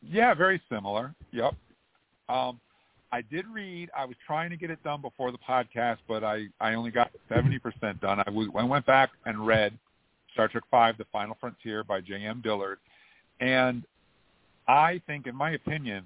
Yeah, 0.01 0.33
very 0.33 0.61
similar. 0.69 1.13
Yep. 1.31 1.53
Um, 2.29 2.59
I 3.11 3.21
did 3.21 3.45
read. 3.47 3.89
I 3.95 4.05
was 4.05 4.15
trying 4.25 4.49
to 4.49 4.57
get 4.57 4.69
it 4.69 4.83
done 4.83 5.01
before 5.01 5.31
the 5.31 5.37
podcast, 5.37 5.97
but 6.07 6.23
I 6.23 6.47
I 6.59 6.73
only 6.73 6.91
got 6.91 7.11
seventy 7.29 7.59
percent 7.59 8.01
done. 8.01 8.19
I, 8.19 8.25
I 8.27 8.63
went 8.63 8.85
back 8.85 9.11
and 9.25 9.45
read 9.45 9.77
Star 10.33 10.47
Trek 10.47 10.63
Five: 10.69 10.97
The 10.97 11.05
Final 11.11 11.37
Frontier 11.39 11.83
by 11.83 12.01
J.M. 12.01 12.41
Dillard, 12.43 12.79
and 13.39 13.83
I 14.67 15.01
think, 15.07 15.27
in 15.27 15.35
my 15.35 15.51
opinion, 15.51 16.05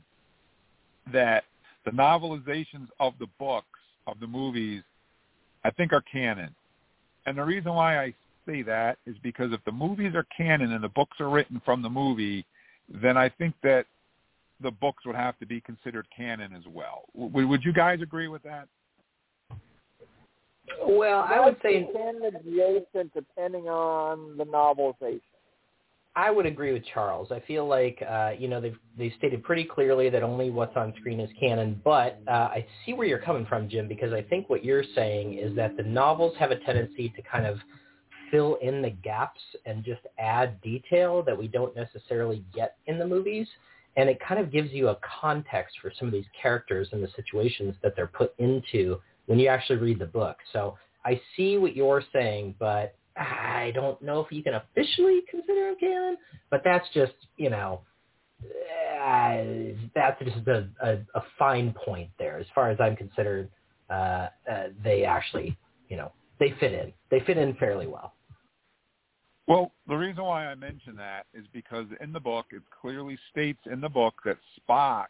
that 1.12 1.46
the 1.86 1.92
novelizations 1.92 2.88
of 3.00 3.14
the 3.20 3.28
books 3.40 3.66
of 4.06 4.20
the 4.20 4.28
movies, 4.28 4.84
I 5.64 5.72
think, 5.72 5.94
are 5.94 6.02
canon. 6.02 6.54
And 7.26 7.38
the 7.38 7.44
reason 7.44 7.74
why 7.74 8.04
I 8.04 8.14
say 8.48 8.62
that 8.64 8.98
is 9.06 9.16
because 9.22 9.52
if 9.54 9.64
the 9.66 9.72
movies 9.72 10.16
are 10.16 10.26
canon 10.36 10.74
and 10.74 10.84
the 10.84 10.90
books 10.90 11.20
are 11.20 11.30
written 11.30 11.62
from 11.64 11.82
the 11.82 11.90
movie, 11.90 12.46
then 12.90 13.18
I 13.18 13.30
think 13.30 13.54
that 13.64 13.86
the 14.62 14.72
books 14.72 15.06
would 15.06 15.16
have 15.16 15.38
to 15.40 15.46
be 15.46 15.62
considered 15.62 16.08
canon 16.16 16.54
as 16.54 16.64
well. 16.68 17.04
W- 17.16 17.48
would 17.48 17.64
you 17.64 17.74
guys 17.74 18.02
agree 18.02 18.28
with 18.28 18.44
that? 18.44 18.68
Well, 20.86 21.26
I 21.28 21.40
would 21.44 21.58
say 21.62 21.88
canon 21.94 22.24
adjacent 22.24 23.14
depending 23.14 23.68
on 23.68 24.38
the 24.38 24.46
novelization. 24.46 25.22
I 26.16 26.30
would 26.30 26.46
agree 26.46 26.74
with 26.74 26.84
Charles. 26.94 27.32
I 27.32 27.40
feel 27.42 27.68
like 27.68 28.04
uh, 28.08 28.32
you 28.38 28.48
know 28.48 28.60
they've 28.60 28.78
they 28.98 29.14
stated 29.18 29.44
pretty 29.44 29.64
clearly 29.64 30.10
that 30.10 30.24
only 30.24 30.50
what's 30.50 30.76
on 30.76 30.94
screen 31.00 31.20
is 31.20 31.30
canon. 31.40 31.80
But 31.84 32.22
uh, 32.28 32.32
I 32.32 32.66
see 32.86 32.94
where 32.94 33.08
you're 33.08 33.20
coming 33.20 33.46
from, 33.46 33.70
Jim, 33.70 33.88
because 33.88 34.12
I 34.12 34.22
think 34.22 34.50
what 34.50 34.64
you're 34.66 34.84
saying 34.96 35.38
is 35.38 35.56
that 35.56 35.78
the 35.78 35.84
novels 35.84 36.36
have 36.38 36.52
a 36.52 36.60
tendency 36.60 37.10
to 37.16 37.22
kind 37.22 37.46
of 37.46 37.58
fill 38.30 38.58
in 38.62 38.82
the 38.82 38.90
gaps 38.90 39.42
and 39.66 39.84
just 39.84 40.02
add 40.20 40.62
detail 40.62 41.22
that 41.24 41.38
we 41.38 41.48
don't 41.48 41.76
necessarily 41.76 42.44
get 42.54 42.78
in 42.88 42.98
the 42.98 43.06
movies 43.06 43.48
and 43.98 44.10
it 44.10 44.20
kind 44.26 44.40
of 44.40 44.52
gives 44.52 44.72
you 44.72 44.90
a 44.90 44.98
context 45.22 45.78
for 45.82 45.92
some 45.98 46.08
of 46.08 46.14
these 46.14 46.26
characters 46.40 46.88
and 46.92 47.04
the 47.04 47.10
situations 47.16 47.76
that 47.84 47.96
they're 47.96 48.08
put 48.08 48.34
into 48.38 49.00
when 49.26 49.38
you 49.38 49.48
actually 49.48 49.78
read 49.78 50.00
the 50.00 50.06
book. 50.06 50.38
So 50.54 50.78
I 51.04 51.20
see 51.36 51.58
what 51.58 51.76
you're 51.76 52.04
saying, 52.14 52.56
but 52.58 52.96
I 53.18 53.72
don't 53.76 54.02
know 54.02 54.22
if 54.22 54.32
you 54.32 54.44
can 54.44 54.56
officially 54.56 55.22
consider 55.30 55.70
him 55.70 55.76
canon. 55.80 56.18
But 56.50 56.62
that's 56.64 56.88
just 56.94 57.14
you 57.38 57.50
know, 57.50 57.82
uh, 58.44 59.44
that's 59.96 60.22
just 60.24 60.48
a, 60.48 60.68
a, 60.82 60.94
a 61.16 61.24
fine 61.38 61.74
point 61.86 62.10
there. 62.20 62.38
As 62.38 62.46
far 62.54 62.70
as 62.70 62.78
I'm 62.80 62.96
concerned, 62.96 63.50
uh, 63.90 64.28
uh, 64.50 64.68
they 64.84 65.04
actually 65.04 65.58
you 65.90 65.98
know 65.98 66.12
they 66.40 66.54
fit 66.60 66.74
in. 66.74 66.94
They 67.10 67.20
fit 67.22 67.38
in 67.38 67.56
fairly 67.56 67.88
well. 67.88 68.14
Well, 69.48 69.72
the 69.88 69.96
reason 69.96 70.24
why 70.24 70.46
I 70.46 70.56
mention 70.56 70.96
that 70.96 71.26
is 71.34 71.46
because 71.52 71.86
in 72.00 72.14
the 72.14 72.20
book, 72.20 72.46
it 72.52 72.62
clearly 72.82 73.18
states 73.32 73.60
in 73.70 73.82
the 73.82 73.90
book 73.90 74.14
that 74.24 74.38
Spock 74.58 75.08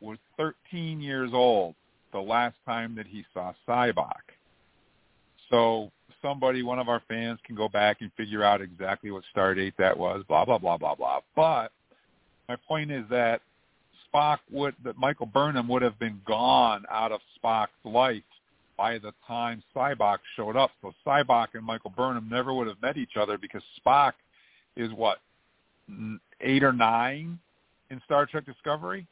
was 0.00 0.18
13 0.36 1.00
years 1.00 1.30
old 1.32 1.74
the 2.12 2.20
last 2.20 2.56
time 2.66 2.94
that 2.96 3.06
he 3.06 3.24
saw 3.32 3.52
Sybok. 3.66 4.12
So 5.50 5.90
somebody, 6.22 6.62
one 6.62 6.78
of 6.78 6.88
our 6.88 7.02
fans, 7.08 7.38
can 7.44 7.54
go 7.56 7.68
back 7.68 7.98
and 8.00 8.10
figure 8.16 8.42
out 8.42 8.60
exactly 8.60 9.10
what 9.10 9.24
star 9.30 9.54
date 9.54 9.74
that 9.78 9.96
was, 9.96 10.24
blah, 10.28 10.44
blah, 10.44 10.58
blah, 10.58 10.76
blah, 10.76 10.94
blah. 10.94 11.20
But 11.34 11.72
my 12.48 12.56
point 12.56 12.90
is 12.90 13.04
that 13.10 13.40
Spock 14.12 14.38
would, 14.50 14.74
that 14.84 14.98
Michael 14.98 15.26
Burnham 15.26 15.68
would 15.68 15.82
have 15.82 15.98
been 15.98 16.20
gone 16.26 16.84
out 16.90 17.12
of 17.12 17.20
Spock's 17.42 17.70
life 17.84 18.22
by 18.76 18.98
the 18.98 19.12
time 19.26 19.62
Sybok 19.76 20.18
showed 20.36 20.56
up. 20.56 20.70
So 20.80 20.92
Sybok 21.06 21.48
and 21.54 21.64
Michael 21.64 21.92
Burnham 21.94 22.28
never 22.30 22.54
would 22.54 22.66
have 22.66 22.80
met 22.80 22.96
each 22.96 23.16
other 23.16 23.36
because 23.36 23.62
Spock 23.78 24.12
is 24.76 24.90
what 24.92 25.18
eight 26.40 26.64
or 26.64 26.72
nine 26.72 27.38
in 27.90 28.00
Star 28.04 28.26
Trek 28.26 28.46
Discovery. 28.46 29.06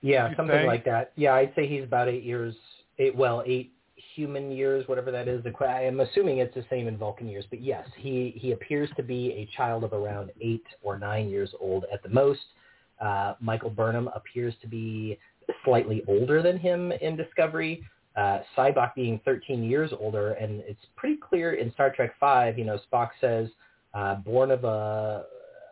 Yeah, 0.00 0.34
something 0.36 0.56
say? 0.56 0.66
like 0.66 0.84
that. 0.84 1.12
Yeah, 1.16 1.34
I'd 1.34 1.52
say 1.54 1.66
he's 1.66 1.84
about 1.84 2.08
eight 2.08 2.22
years. 2.22 2.54
Eight 2.98 3.14
well, 3.14 3.42
eight 3.44 3.72
human 4.16 4.50
years, 4.50 4.88
whatever 4.88 5.10
that 5.12 5.28
is. 5.28 5.44
I 5.60 5.82
am 5.82 6.00
assuming 6.00 6.38
it's 6.38 6.54
the 6.54 6.64
same 6.70 6.88
in 6.88 6.96
Vulcan 6.96 7.28
years, 7.28 7.44
but 7.50 7.62
yes, 7.62 7.86
he 7.96 8.34
he 8.36 8.52
appears 8.52 8.88
to 8.96 9.02
be 9.02 9.30
a 9.32 9.56
child 9.56 9.84
of 9.84 9.92
around 9.92 10.32
eight 10.40 10.64
or 10.82 10.98
nine 10.98 11.28
years 11.28 11.50
old 11.60 11.84
at 11.92 12.02
the 12.02 12.08
most. 12.08 12.40
Uh, 13.00 13.34
Michael 13.40 13.70
Burnham 13.70 14.08
appears 14.14 14.54
to 14.62 14.66
be 14.66 15.18
slightly 15.64 16.02
older 16.08 16.42
than 16.42 16.58
him 16.58 16.92
in 16.92 17.14
Discovery 17.14 17.84
uh, 18.16 18.40
Sybok 18.56 18.94
being 18.94 19.20
13 19.24 19.62
years 19.62 19.92
older, 19.98 20.32
and 20.32 20.62
it's 20.66 20.80
pretty 20.96 21.16
clear 21.16 21.54
in 21.54 21.70
Star 21.72 21.92
Trek 21.94 22.14
Five. 22.18 22.58
You 22.58 22.64
know, 22.64 22.78
Spock 22.90 23.10
says, 23.20 23.48
uh, 23.92 24.16
"Born 24.16 24.50
of 24.50 24.64
a 24.64 25.26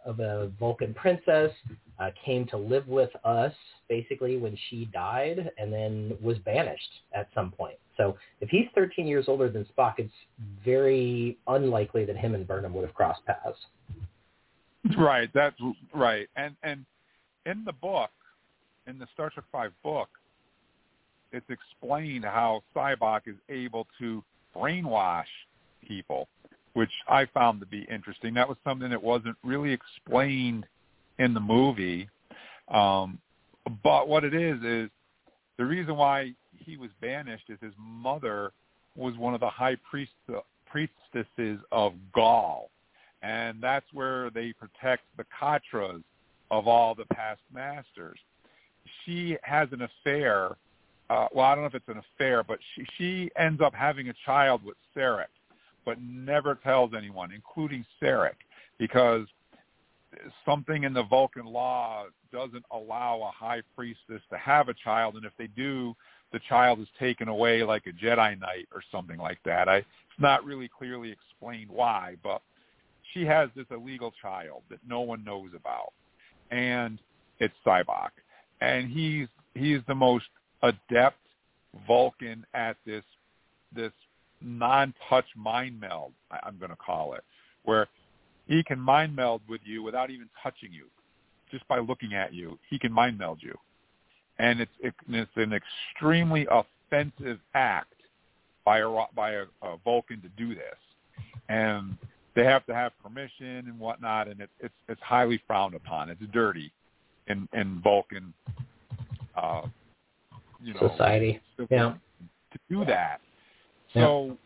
of 0.05 0.21
a 0.21 0.51
Vulcan 0.59 0.95
princess, 0.95 1.51
uh, 1.99 2.11
came 2.25 2.47
to 2.47 2.57
live 2.57 2.87
with 2.89 3.11
us 3.25 3.53
basically 3.89 4.37
when 4.37 4.57
she 4.69 4.87
died, 4.87 5.51
and 5.59 5.73
then 5.73 6.17
was 6.23 6.39
banished 6.39 6.91
at 7.15 7.29
some 7.35 7.51
point. 7.51 7.77
So 7.97 8.17
if 8.41 8.49
he's 8.49 8.67
13 8.75 9.07
years 9.07 9.27
older 9.29 9.51
than 9.51 9.67
Spock, 9.77 9.95
it's 9.99 10.13
very 10.65 11.39
unlikely 11.47 12.05
that 12.07 12.17
him 12.17 12.35
and 12.35 12.47
Burnham 12.47 12.75
would 12.75 12.85
have 12.85 12.95
crossed 12.95 13.25
paths. 13.27 13.59
Right. 14.99 15.31
That's 15.33 15.57
right. 15.95 16.29
And 16.37 16.57
and 16.63 16.85
in 17.47 17.65
the 17.65 17.73
book, 17.73 18.11
in 18.87 18.99
the 18.99 19.07
Star 19.15 19.31
Trek 19.31 19.47
Five 19.51 19.73
book, 19.83 20.09
it's 21.33 21.47
explained 21.49 22.25
how 22.25 22.63
Sybok 22.75 23.23
is 23.27 23.37
able 23.49 23.87
to 23.99 24.23
brainwash 24.55 25.25
people, 25.87 26.29
which 26.75 26.91
I 27.09 27.27
found 27.27 27.61
to 27.61 27.67
be 27.67 27.87
interesting. 27.91 28.35
That 28.35 28.49
was 28.49 28.59
something 28.65 28.91
that 28.91 29.03
wasn't 29.03 29.37
really 29.43 29.73
explained 29.73 30.67
in 31.19 31.35
the 31.35 31.41
movie. 31.41 32.09
Um, 32.69 33.19
but 33.83 34.09
what 34.09 34.25
it 34.25 34.35
is 34.35 34.63
is 34.63 34.91
the 35.57 35.65
reason 35.65 35.97
why 35.97 36.35
he 36.53 36.77
was 36.77 36.91
banished 37.01 37.45
is 37.49 37.59
his 37.61 37.73
mother 37.79 38.53
was 38.97 39.17
one 39.17 39.35
of 39.35 39.41
the 39.41 39.49
high 39.49 39.77
priest, 39.89 40.13
priestesses 40.67 41.61
of 41.73 41.95
Gol, 42.13 42.71
and 43.23 43.61
that's 43.61 43.87
where 43.93 44.31
they 44.31 44.53
protect 44.53 45.03
the 45.17 45.25
Katras 45.41 46.03
of 46.51 46.69
all 46.69 46.95
the 46.95 47.07
past 47.07 47.41
masters. 47.53 48.19
She 49.05 49.37
has 49.43 49.69
an 49.73 49.83
affair. 49.83 50.57
Uh, 51.11 51.29
well, 51.33 51.47
I 51.47 51.55
don't 51.55 51.65
know 51.65 51.69
if 51.69 51.75
it's 51.75 51.89
an 51.89 52.03
affair, 52.17 52.43
but 52.43 52.59
she 52.75 52.87
she 52.99 53.31
ends 53.39 53.61
up 53.61 53.75
having 53.75 54.09
a 54.09 54.15
child 54.25 54.65
with 54.65 54.77
Sarek, 54.97 55.27
but 55.85 56.01
never 56.01 56.55
tells 56.57 56.93
anyone, 56.97 57.33
including 57.33 57.85
Sarek, 58.03 58.37
because 58.79 59.27
something 60.45 60.85
in 60.85 60.93
the 60.93 61.03
Vulcan 61.05 61.47
law 61.47 62.07
doesn't 62.33 62.65
allow 62.73 63.23
a 63.23 63.31
high 63.31 63.63
priestess 63.77 64.23
to 64.31 64.39
have 64.39 64.69
a 64.69 64.75
child, 64.75 65.17
and 65.17 65.25
if 65.25 65.33
they 65.39 65.49
do, 65.49 65.95
the 66.33 66.41
child 66.49 66.81
is 66.81 66.89
taken 66.99 67.29
away 67.29 67.63
like 67.63 67.85
a 67.87 67.93
Jedi 67.93 68.39
Knight 68.39 68.69
or 68.73 68.83
something 68.91 69.19
like 69.19 69.39
that. 69.45 69.69
I, 69.69 69.77
it's 69.77 69.87
not 70.19 70.45
really 70.45 70.69
clearly 70.69 71.13
explained 71.13 71.71
why, 71.71 72.17
but 72.23 72.43
she 73.13 73.25
has 73.25 73.49
this 73.55 73.67
illegal 73.71 74.13
child 74.21 74.63
that 74.71 74.81
no 74.87 75.01
one 75.01 75.25
knows 75.25 75.51
about, 75.55 75.93
and 76.51 76.99
it's 77.39 77.55
Sybok, 77.65 78.11
and 78.61 78.91
he's 78.91 79.29
he's 79.55 79.81
the 79.87 79.95
most 79.95 80.27
adept 80.63 81.19
Vulcan 81.87 82.45
at 82.55 82.77
this 82.87 83.05
this 83.75 83.93
non-touch 84.45 85.27
mind 85.37 85.81
meld. 85.81 86.13
I'm 86.31 86.59
going 86.59 86.71
to 86.71 86.77
call 86.77 87.15
it, 87.15 87.25
where 87.65 87.89
he 88.47 88.63
can 88.63 88.79
mind 88.79 89.17
meld 89.17 89.41
with 89.49 89.61
you 89.65 89.83
without 89.83 90.11
even 90.11 90.29
touching 90.43 90.73
you, 90.73 90.87
just 91.51 91.67
by 91.69 91.79
looking 91.79 92.15
at 92.15 92.33
you. 92.35 92.59
He 92.69 92.79
can 92.79 92.93
mind 92.93 93.19
meld 93.19 93.39
you, 93.41 93.57
and 94.39 94.61
it's 94.61 94.73
it, 94.81 94.95
it's 95.09 95.31
an 95.37 95.53
extremely 95.53 96.47
offensive 96.51 97.39
act 97.55 97.95
by 98.65 98.81
a 98.81 98.89
by 99.15 99.33
a, 99.33 99.45
a 99.63 99.77
Vulcan 99.85 100.21
to 100.23 100.29
do 100.37 100.55
this, 100.55 100.79
and 101.49 101.97
they 102.35 102.45
have 102.45 102.67
to 102.67 102.75
have 102.75 102.93
permission 103.03 103.65
and 103.67 103.79
whatnot, 103.79 104.29
and 104.29 104.41
it, 104.41 104.51
it's 104.61 104.75
it's 104.89 105.01
highly 105.03 105.41
frowned 105.47 105.75
upon. 105.75 106.11
It's 106.11 106.21
dirty 106.33 106.73
in 107.29 107.49
in 107.53 107.81
Vulcan, 107.83 108.33
uh, 109.37 109.63
you 110.63 110.75
know, 110.75 110.91
society. 110.91 111.41
Yeah. 111.71 111.95
To 112.53 112.59
do 112.71 112.85
that, 112.85 113.21
so 113.95 114.37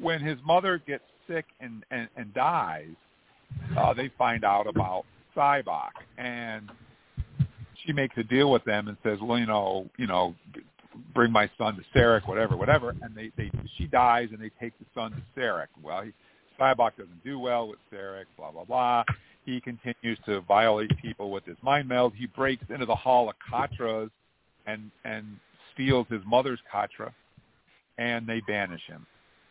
when 0.00 0.20
his 0.20 0.38
mother 0.44 0.80
gets 0.86 1.04
sick 1.28 1.46
and 1.60 1.84
and, 1.90 2.08
and 2.16 2.32
dies, 2.34 2.94
uh, 3.76 3.94
they 3.94 4.10
find 4.18 4.44
out 4.44 4.66
about 4.66 5.04
Sybok, 5.36 5.90
and 6.16 6.70
she 7.84 7.92
makes 7.92 8.16
a 8.16 8.24
deal 8.24 8.50
with 8.50 8.64
them 8.64 8.88
and 8.88 8.96
says, 9.02 9.18
well, 9.22 9.38
you 9.38 9.46
know, 9.46 9.88
you 9.96 10.06
know, 10.06 10.34
bring 11.14 11.32
my 11.32 11.50
son 11.58 11.76
to 11.76 11.98
Sarek, 11.98 12.26
whatever, 12.28 12.56
whatever, 12.56 12.94
and 13.02 13.14
they 13.14 13.30
they 13.36 13.50
she 13.76 13.86
dies 13.86 14.28
and 14.32 14.40
they 14.40 14.50
take 14.60 14.78
the 14.78 14.86
son 14.94 15.12
to 15.12 15.40
Sarek. 15.40 15.68
Well, 15.82 16.02
he, 16.02 16.12
Sybok 16.60 16.96
doesn't 16.96 17.24
do 17.24 17.38
well 17.38 17.68
with 17.68 17.78
Sarek, 17.92 18.24
blah 18.36 18.50
blah 18.50 18.64
blah. 18.64 19.04
He 19.44 19.60
continues 19.60 20.18
to 20.26 20.40
violate 20.42 20.90
people 21.00 21.30
with 21.30 21.44
his 21.44 21.56
mind 21.62 21.88
meld. 21.88 22.12
He 22.14 22.26
breaks 22.26 22.64
into 22.68 22.84
the 22.84 22.94
Hall 22.94 23.30
of 23.30 23.36
Katras 23.50 24.10
and 24.66 24.90
and 25.04 25.38
steals 25.72 26.06
his 26.10 26.20
mother's 26.26 26.60
Katra, 26.72 27.12
and 27.98 28.26
they 28.26 28.40
banish 28.46 28.82
him. 28.86 29.06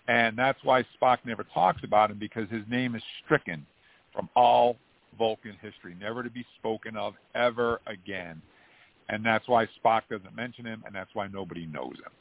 And 0.08 0.38
that's 0.38 0.60
why 0.64 0.86
Spock 1.00 1.18
never 1.26 1.44
talks 1.54 1.84
about 1.84 2.10
him 2.10 2.18
because 2.18 2.50
his 2.50 2.64
name 2.70 2.96
is 2.96 3.04
stricken 3.24 3.66
from 4.14 4.30
all 4.36 4.78
Vulcan 5.18 5.58
history, 5.62 5.96
never 6.00 6.24
to 6.24 6.30
be 6.30 6.46
spoken 6.60 6.96
of 6.96 7.14
ever 7.36 7.82
again. 7.88 8.42
And 9.10 9.26
that's 9.26 9.48
why 9.48 9.68
Spock 9.84 10.04
doesn't 10.10 10.36
mention 10.36 10.66
him, 10.66 10.84
and 10.86 10.96
that's 10.96 11.10
why 11.14 11.28
nobody 11.28 11.66
knows 11.66 11.96
him. 11.96 12.12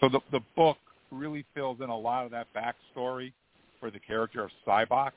So 0.00 0.08
the 0.08 0.20
the 0.30 0.40
book 0.54 0.76
really 1.10 1.44
fills 1.54 1.80
in 1.80 1.88
a 1.88 1.96
lot 1.96 2.24
of 2.24 2.30
that 2.32 2.48
backstory 2.54 3.32
for 3.80 3.90
the 3.90 4.00
character 4.00 4.42
of 4.42 4.50
Sybok 4.66 5.12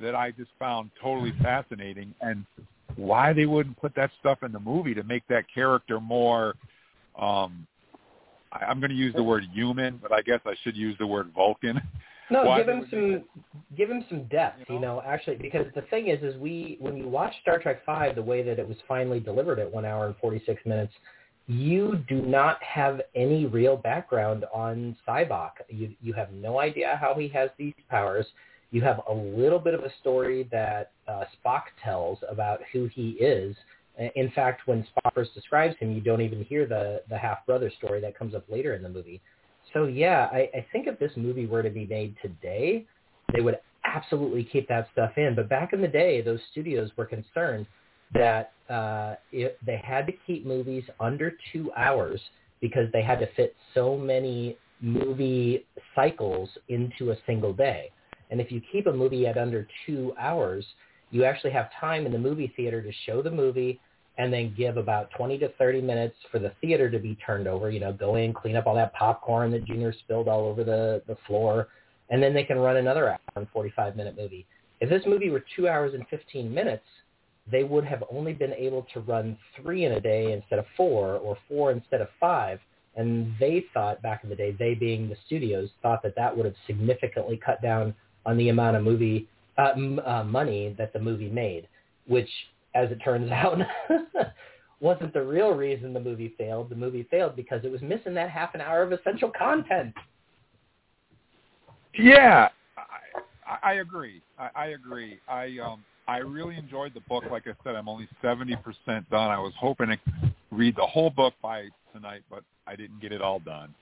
that 0.00 0.14
I 0.14 0.30
just 0.32 0.50
found 0.58 0.90
totally 1.00 1.32
fascinating, 1.42 2.14
and 2.20 2.44
why 2.96 3.32
they 3.32 3.46
wouldn't 3.46 3.80
put 3.80 3.94
that 3.94 4.10
stuff 4.20 4.42
in 4.42 4.52
the 4.52 4.60
movie 4.60 4.94
to 4.94 5.04
make 5.04 5.26
that 5.28 5.44
character 5.52 6.00
more 6.00 6.54
um, 7.18 7.66
I, 8.52 8.64
I'm 8.64 8.80
going 8.80 8.90
to 8.90 8.96
use 8.96 9.14
the 9.14 9.22
word 9.22 9.44
human, 9.52 9.98
but 10.00 10.12
I 10.12 10.22
guess 10.22 10.40
I 10.46 10.54
should 10.62 10.76
use 10.76 10.96
the 10.98 11.06
word 11.06 11.30
Vulcan. 11.34 11.80
No, 12.30 12.44
Why 12.44 12.58
give 12.58 12.68
him 12.68 12.86
some 12.90 13.24
give 13.74 13.90
him 13.90 14.04
some 14.08 14.24
depth, 14.24 14.68
you 14.68 14.78
know? 14.78 15.02
actually 15.06 15.36
because 15.36 15.64
the 15.74 15.80
thing 15.82 16.08
is 16.08 16.22
is 16.22 16.38
we 16.38 16.76
when 16.78 16.94
you 16.96 17.08
watch 17.08 17.32
Star 17.40 17.58
Trek 17.58 17.84
5 17.86 18.16
the 18.16 18.22
way 18.22 18.42
that 18.42 18.58
it 18.58 18.68
was 18.68 18.76
finally 18.86 19.18
delivered 19.18 19.58
at 19.58 19.72
1 19.72 19.84
hour 19.86 20.06
and 20.06 20.14
46 20.16 20.60
minutes, 20.66 20.92
you 21.46 22.04
do 22.06 22.20
not 22.20 22.62
have 22.62 23.00
any 23.14 23.46
real 23.46 23.76
background 23.76 24.44
on 24.52 24.94
Sybok. 25.06 25.52
You 25.70 25.94
you 26.02 26.12
have 26.12 26.30
no 26.32 26.60
idea 26.60 26.98
how 27.00 27.14
he 27.14 27.28
has 27.28 27.48
these 27.56 27.72
powers. 27.88 28.26
You 28.70 28.82
have 28.82 29.00
a 29.08 29.14
little 29.14 29.58
bit 29.58 29.72
of 29.72 29.80
a 29.80 29.92
story 30.00 30.46
that 30.52 30.92
uh, 31.06 31.24
Spock 31.34 31.62
tells 31.82 32.18
about 32.28 32.60
who 32.72 32.86
he 32.88 33.12
is. 33.12 33.56
In 34.14 34.30
fact, 34.30 34.66
when 34.66 34.84
Spock 34.84 35.12
first 35.14 35.34
describes 35.34 35.76
him, 35.78 35.92
you 35.92 36.00
don't 36.00 36.20
even 36.20 36.44
hear 36.44 36.66
the 36.66 37.02
the 37.08 37.18
half 37.18 37.44
brother 37.46 37.70
story 37.78 38.00
that 38.00 38.16
comes 38.16 38.34
up 38.34 38.44
later 38.48 38.74
in 38.74 38.82
the 38.82 38.88
movie. 38.88 39.20
So 39.74 39.84
yeah, 39.84 40.28
I, 40.32 40.48
I 40.54 40.66
think 40.72 40.86
if 40.86 40.98
this 40.98 41.12
movie 41.16 41.46
were 41.46 41.62
to 41.62 41.70
be 41.70 41.86
made 41.86 42.14
today, 42.22 42.86
they 43.32 43.40
would 43.40 43.58
absolutely 43.84 44.44
keep 44.44 44.68
that 44.68 44.88
stuff 44.92 45.12
in. 45.16 45.34
But 45.34 45.48
back 45.48 45.72
in 45.72 45.80
the 45.80 45.88
day, 45.88 46.20
those 46.20 46.40
studios 46.52 46.90
were 46.96 47.06
concerned 47.06 47.66
that 48.14 48.52
uh, 48.70 49.16
it, 49.32 49.58
they 49.64 49.80
had 49.84 50.06
to 50.06 50.12
keep 50.26 50.46
movies 50.46 50.84
under 51.00 51.32
two 51.52 51.70
hours 51.76 52.20
because 52.60 52.90
they 52.92 53.02
had 53.02 53.18
to 53.20 53.26
fit 53.34 53.54
so 53.74 53.96
many 53.96 54.56
movie 54.80 55.66
cycles 55.94 56.48
into 56.68 57.10
a 57.10 57.16
single 57.26 57.52
day. 57.52 57.90
And 58.30 58.40
if 58.40 58.52
you 58.52 58.60
keep 58.72 58.86
a 58.86 58.92
movie 58.92 59.26
at 59.26 59.36
under 59.38 59.66
two 59.86 60.12
hours, 60.18 60.64
you 61.10 61.24
actually 61.24 61.50
have 61.52 61.68
time 61.80 62.06
in 62.06 62.12
the 62.12 62.18
movie 62.18 62.52
theater 62.56 62.82
to 62.82 62.92
show 63.06 63.22
the 63.22 63.30
movie 63.30 63.80
and 64.18 64.32
then 64.32 64.52
give 64.56 64.76
about 64.76 65.10
20 65.12 65.38
to 65.38 65.48
30 65.50 65.80
minutes 65.80 66.16
for 66.30 66.40
the 66.40 66.52
theater 66.60 66.90
to 66.90 66.98
be 66.98 67.16
turned 67.24 67.46
over, 67.46 67.70
you 67.70 67.78
know, 67.78 67.92
go 67.92 68.16
in, 68.16 68.34
clean 68.34 68.56
up 68.56 68.66
all 68.66 68.74
that 68.74 68.92
popcorn 68.92 69.52
that 69.52 69.64
Junior 69.64 69.92
spilled 69.92 70.28
all 70.28 70.46
over 70.46 70.64
the, 70.64 71.02
the 71.06 71.16
floor, 71.26 71.68
and 72.10 72.20
then 72.20 72.34
they 72.34 72.42
can 72.42 72.58
run 72.58 72.76
another 72.76 73.08
hour 73.10 73.18
and 73.36 73.46
45 73.52 73.96
minute 73.96 74.16
movie. 74.16 74.44
If 74.80 74.90
this 74.90 75.02
movie 75.06 75.30
were 75.30 75.44
two 75.56 75.68
hours 75.68 75.94
and 75.94 76.04
15 76.08 76.52
minutes, 76.52 76.84
they 77.50 77.62
would 77.62 77.84
have 77.84 78.02
only 78.10 78.32
been 78.32 78.52
able 78.52 78.86
to 78.92 79.00
run 79.00 79.38
three 79.56 79.84
in 79.84 79.92
a 79.92 80.00
day 80.00 80.32
instead 80.32 80.58
of 80.58 80.66
four 80.76 81.14
or 81.16 81.38
four 81.48 81.70
instead 81.70 82.00
of 82.00 82.08
five. 82.20 82.58
And 82.96 83.32
they 83.38 83.64
thought 83.72 84.02
back 84.02 84.24
in 84.24 84.30
the 84.30 84.36
day, 84.36 84.54
they 84.58 84.74
being 84.74 85.08
the 85.08 85.16
studios, 85.26 85.70
thought 85.80 86.02
that 86.02 86.16
that 86.16 86.36
would 86.36 86.44
have 86.44 86.56
significantly 86.66 87.40
cut 87.44 87.62
down 87.62 87.94
on 88.26 88.36
the 88.36 88.48
amount 88.48 88.76
of 88.76 88.82
movie 88.82 89.28
uh, 89.56 89.70
m- 89.76 90.00
uh, 90.04 90.24
money 90.24 90.74
that 90.76 90.92
the 90.92 90.98
movie 90.98 91.30
made, 91.30 91.68
which 92.06 92.28
as 92.74 92.90
it 92.90 92.96
turns 92.96 93.30
out, 93.32 93.58
wasn't 94.80 95.12
the 95.12 95.22
real 95.22 95.50
reason 95.50 95.92
the 95.92 96.00
movie 96.00 96.34
failed. 96.38 96.70
The 96.70 96.76
movie 96.76 97.06
failed 97.10 97.36
because 97.36 97.64
it 97.64 97.70
was 97.70 97.82
missing 97.82 98.14
that 98.14 98.30
half 98.30 98.54
an 98.54 98.60
hour 98.60 98.82
of 98.82 98.92
essential 98.92 99.30
content. 99.36 99.94
Yeah, 101.94 102.48
I, 103.46 103.70
I 103.70 103.72
agree. 103.74 104.22
I, 104.38 104.50
I 104.54 104.66
agree. 104.68 105.18
I 105.28 105.56
um 105.64 105.84
I 106.06 106.18
really 106.18 106.56
enjoyed 106.56 106.94
the 106.94 107.00
book. 107.00 107.24
Like 107.30 107.46
I 107.46 107.52
said, 107.64 107.74
I'm 107.74 107.88
only 107.88 108.08
seventy 108.22 108.56
percent 108.56 109.08
done. 109.10 109.30
I 109.30 109.38
was 109.38 109.52
hoping 109.58 109.88
to 109.88 109.98
read 110.50 110.76
the 110.76 110.86
whole 110.86 111.10
book 111.10 111.34
by 111.42 111.68
tonight, 111.92 112.22
but 112.30 112.44
I 112.66 112.76
didn't 112.76 113.00
get 113.00 113.12
it 113.12 113.20
all 113.20 113.40
done. 113.40 113.74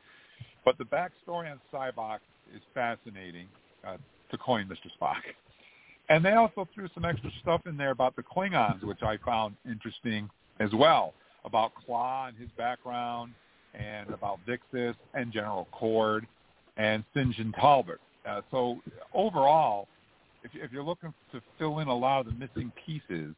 But 0.65 0.79
the 0.79 0.85
backstory 0.85 1.51
on 1.51 1.61
Sybok 1.73 2.19
is 2.55 2.63
fascinating. 2.75 3.47
Uh, 3.87 3.99
to 4.31 4.39
coin 4.39 4.67
Mr. 4.67 4.91
Spock. 5.01 5.23
And 6.09 6.25
they 6.25 6.33
also 6.33 6.69
threw 6.75 6.89
some 6.95 7.05
extra 7.05 7.31
stuff 7.43 7.63
in 7.67 7.77
there 7.77 7.91
about 7.91 8.15
the 8.17 8.23
Klingons, 8.23 8.83
which 8.85 9.03
I 9.03 9.17
found 9.19 9.57
interesting 9.69 10.31
as 10.61 10.71
well, 10.73 11.15
about 11.45 11.73
Klaa 11.75 12.29
and 12.29 12.37
his 12.37 12.49
background, 12.57 13.33
and 13.75 14.11
about 14.11 14.39
Vixis 14.47 14.95
and 15.15 15.33
General 15.33 15.69
Korrd 15.75 16.23
and 16.77 17.05
St. 17.15 17.35
John 17.35 17.53
Talbot. 17.59 18.01
Uh, 18.27 18.41
so 18.51 18.79
overall, 19.15 19.89
if, 20.43 20.51
if 20.55 20.73
you're 20.73 20.83
looking 20.83 21.13
to 21.33 21.41
fill 21.59 21.81
in 21.81 21.89
a 21.89 21.97
lot 21.97 22.21
of 22.21 22.27
the 22.27 22.33
missing 22.33 22.73
pieces, 22.85 23.35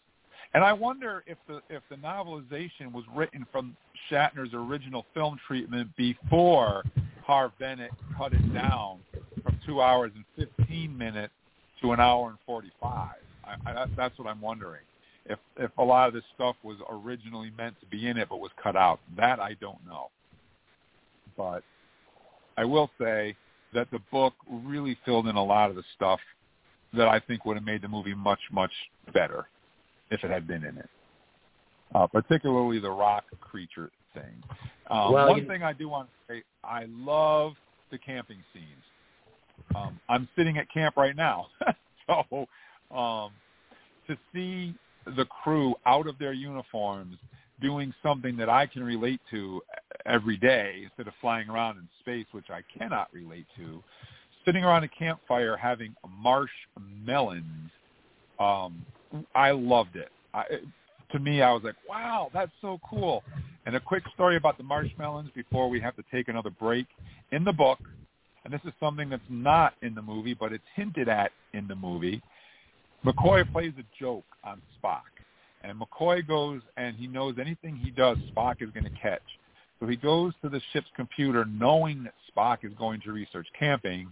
and 0.55 0.65
I 0.65 0.73
wonder 0.73 1.25
if 1.27 1.37
the 1.47 1.61
if 1.69 1.83
the 1.91 1.97
novelization 1.97 2.93
was 2.93 3.05
written 3.15 3.47
from 3.53 3.77
Shatner's 4.11 4.55
original 4.55 5.05
film 5.13 5.39
treatment 5.47 5.95
before 5.97 6.85
Harve 7.27 7.53
Bennett 7.59 7.91
cut 8.17 8.33
it 8.33 8.55
down 8.55 9.01
from 9.43 9.59
two 9.67 9.83
hours 9.83 10.11
and 10.15 10.25
fifteen 10.57 10.97
minutes 10.97 11.35
to 11.83 11.93
an 11.93 12.01
hour 12.01 12.29
and 12.29 12.39
forty 12.47 12.71
five. 12.81 13.17
I, 13.45 13.71
I, 13.71 13.87
that's 13.97 14.19
what 14.19 14.29
I'm 14.29 14.41
wondering. 14.41 14.83
If 15.27 15.39
if 15.57 15.71
a 15.79 15.83
lot 15.85 16.09
of 16.09 16.15
this 16.15 16.25
stuff 16.35 16.57
was 16.63 16.77
originally 16.91 17.51
meant 17.57 17.79
to 17.81 17.87
be 17.87 18.07
in 18.09 18.17
it 18.17 18.29
but 18.29 18.39
was 18.41 18.51
cut 18.63 18.77
out, 18.77 19.01
that 19.17 19.41
I 19.41 19.55
don't 19.61 19.85
know. 19.87 20.09
But 21.37 21.63
I 22.57 22.65
will 22.65 22.91
say 23.01 23.37
that 23.75 23.91
the 23.91 24.01
book 24.11 24.35
really 24.51 24.97
filled 25.05 25.29
in 25.29 25.37
a 25.37 25.45
lot 25.45 25.71
of 25.71 25.77
the 25.77 25.85
stuff 25.95 26.21
that 26.95 27.09
I 27.09 27.21
think 27.21 27.45
would 27.45 27.57
have 27.57 27.65
made 27.65 27.83
the 27.83 27.89
movie 27.89 28.15
much 28.15 28.41
much 28.51 28.73
better 29.13 29.47
if 30.11 30.25
it 30.25 30.31
had 30.31 30.47
been 30.47 30.65
in 30.65 30.79
it. 30.79 30.89
Uh, 31.95 32.07
particularly 32.07 32.79
the 32.79 32.91
rock 32.91 33.25
creature 33.41 33.91
thing. 34.15 34.43
Um, 34.91 35.13
Well, 35.13 35.29
one 35.29 35.39
you- 35.39 35.47
thing 35.47 35.63
I 35.63 35.73
do 35.73 35.89
want 35.89 36.09
to 36.09 36.35
say, 36.35 36.43
I 36.65 36.87
love 36.89 37.55
the 37.91 37.99
camping 37.99 38.43
scenes. 38.53 38.85
Um, 39.75 40.01
I'm 40.09 40.29
sitting 40.37 40.59
at 40.59 40.71
camp 40.73 40.97
right 40.97 41.17
now, 41.17 41.49
so 42.07 42.47
um, 42.97 43.33
to 44.07 44.17
see 44.35 44.75
the 45.17 45.25
crew 45.27 45.75
out 45.87 46.07
of 46.07 46.19
their 46.19 46.33
uniforms 46.33 47.17
doing 47.61 47.93
something 48.03 48.37
that 48.37 48.49
I 48.49 48.67
can 48.67 48.83
relate 48.85 49.21
to 49.31 49.63
every 50.07 50.37
day 50.37 50.83
instead 50.85 51.09
of 51.09 51.15
flying 51.21 51.49
around 51.49 51.79
in 51.79 51.89
space, 52.01 52.27
which 52.33 52.47
I 52.51 52.61
cannot 52.79 53.09
relate 53.13 53.47
to, 53.57 53.83
sitting 54.45 54.65
around 54.65 54.85
a 54.85 54.89
campfire 54.89 55.57
having 55.57 55.95
marshmallows, 56.09 57.43
um, 58.39 58.85
I 59.35 59.51
loved 59.51 59.97
it. 59.97 60.11
I, 60.35 60.43
it- 60.51 60.65
to 61.13 61.19
me, 61.19 61.41
I 61.41 61.51
was 61.53 61.63
like, 61.65 61.75
wow, 61.89 62.29
that's 62.35 62.53
so 62.61 62.79
cool. 62.89 63.23
And 63.65 63.75
a 63.75 63.81
quick 63.81 64.03
story 64.13 64.37
about 64.37 64.59
the 64.59 64.63
marshmallows 64.65 65.27
before 65.35 65.71
we 65.71 65.81
have 65.81 65.97
to 65.97 66.05
take 66.13 66.29
another 66.29 66.51
break. 66.51 66.87
In 67.33 67.45
the 67.45 67.53
book, 67.53 67.79
and 68.49 68.55
this 68.55 68.67
is 68.67 68.73
something 68.81 69.11
that's 69.11 69.21
not 69.29 69.75
in 69.83 69.95
the 69.95 70.01
movie, 70.01 70.33
but 70.33 70.55
it's 70.55 70.65
hinted 70.75 71.07
at 71.07 71.33
in 71.53 71.69
the 71.69 71.75
movie, 71.75 72.23
McCoy 73.05 73.51
plays 73.53 73.75
a 73.79 73.85
joke 74.03 74.25
on 74.43 74.63
Spock. 74.83 75.03
And 75.63 75.79
McCoy 75.79 76.27
goes 76.27 76.63
and 76.79 76.97
he 76.97 77.07
knows 77.07 77.35
anything 77.39 77.77
he 77.77 77.91
does, 77.91 78.17
Spock 78.35 78.63
is 78.63 78.71
going 78.71 78.85
to 78.85 79.01
catch. 79.03 79.21
So 79.79 79.87
he 79.87 79.97
goes 79.97 80.33
to 80.41 80.49
the 80.49 80.63
ship's 80.73 80.87
computer 80.97 81.45
knowing 81.45 82.05
that 82.05 82.15
Spock 82.35 82.65
is 82.65 82.73
going 82.79 83.03
to 83.03 83.13
research 83.13 83.47
camping, 83.59 84.09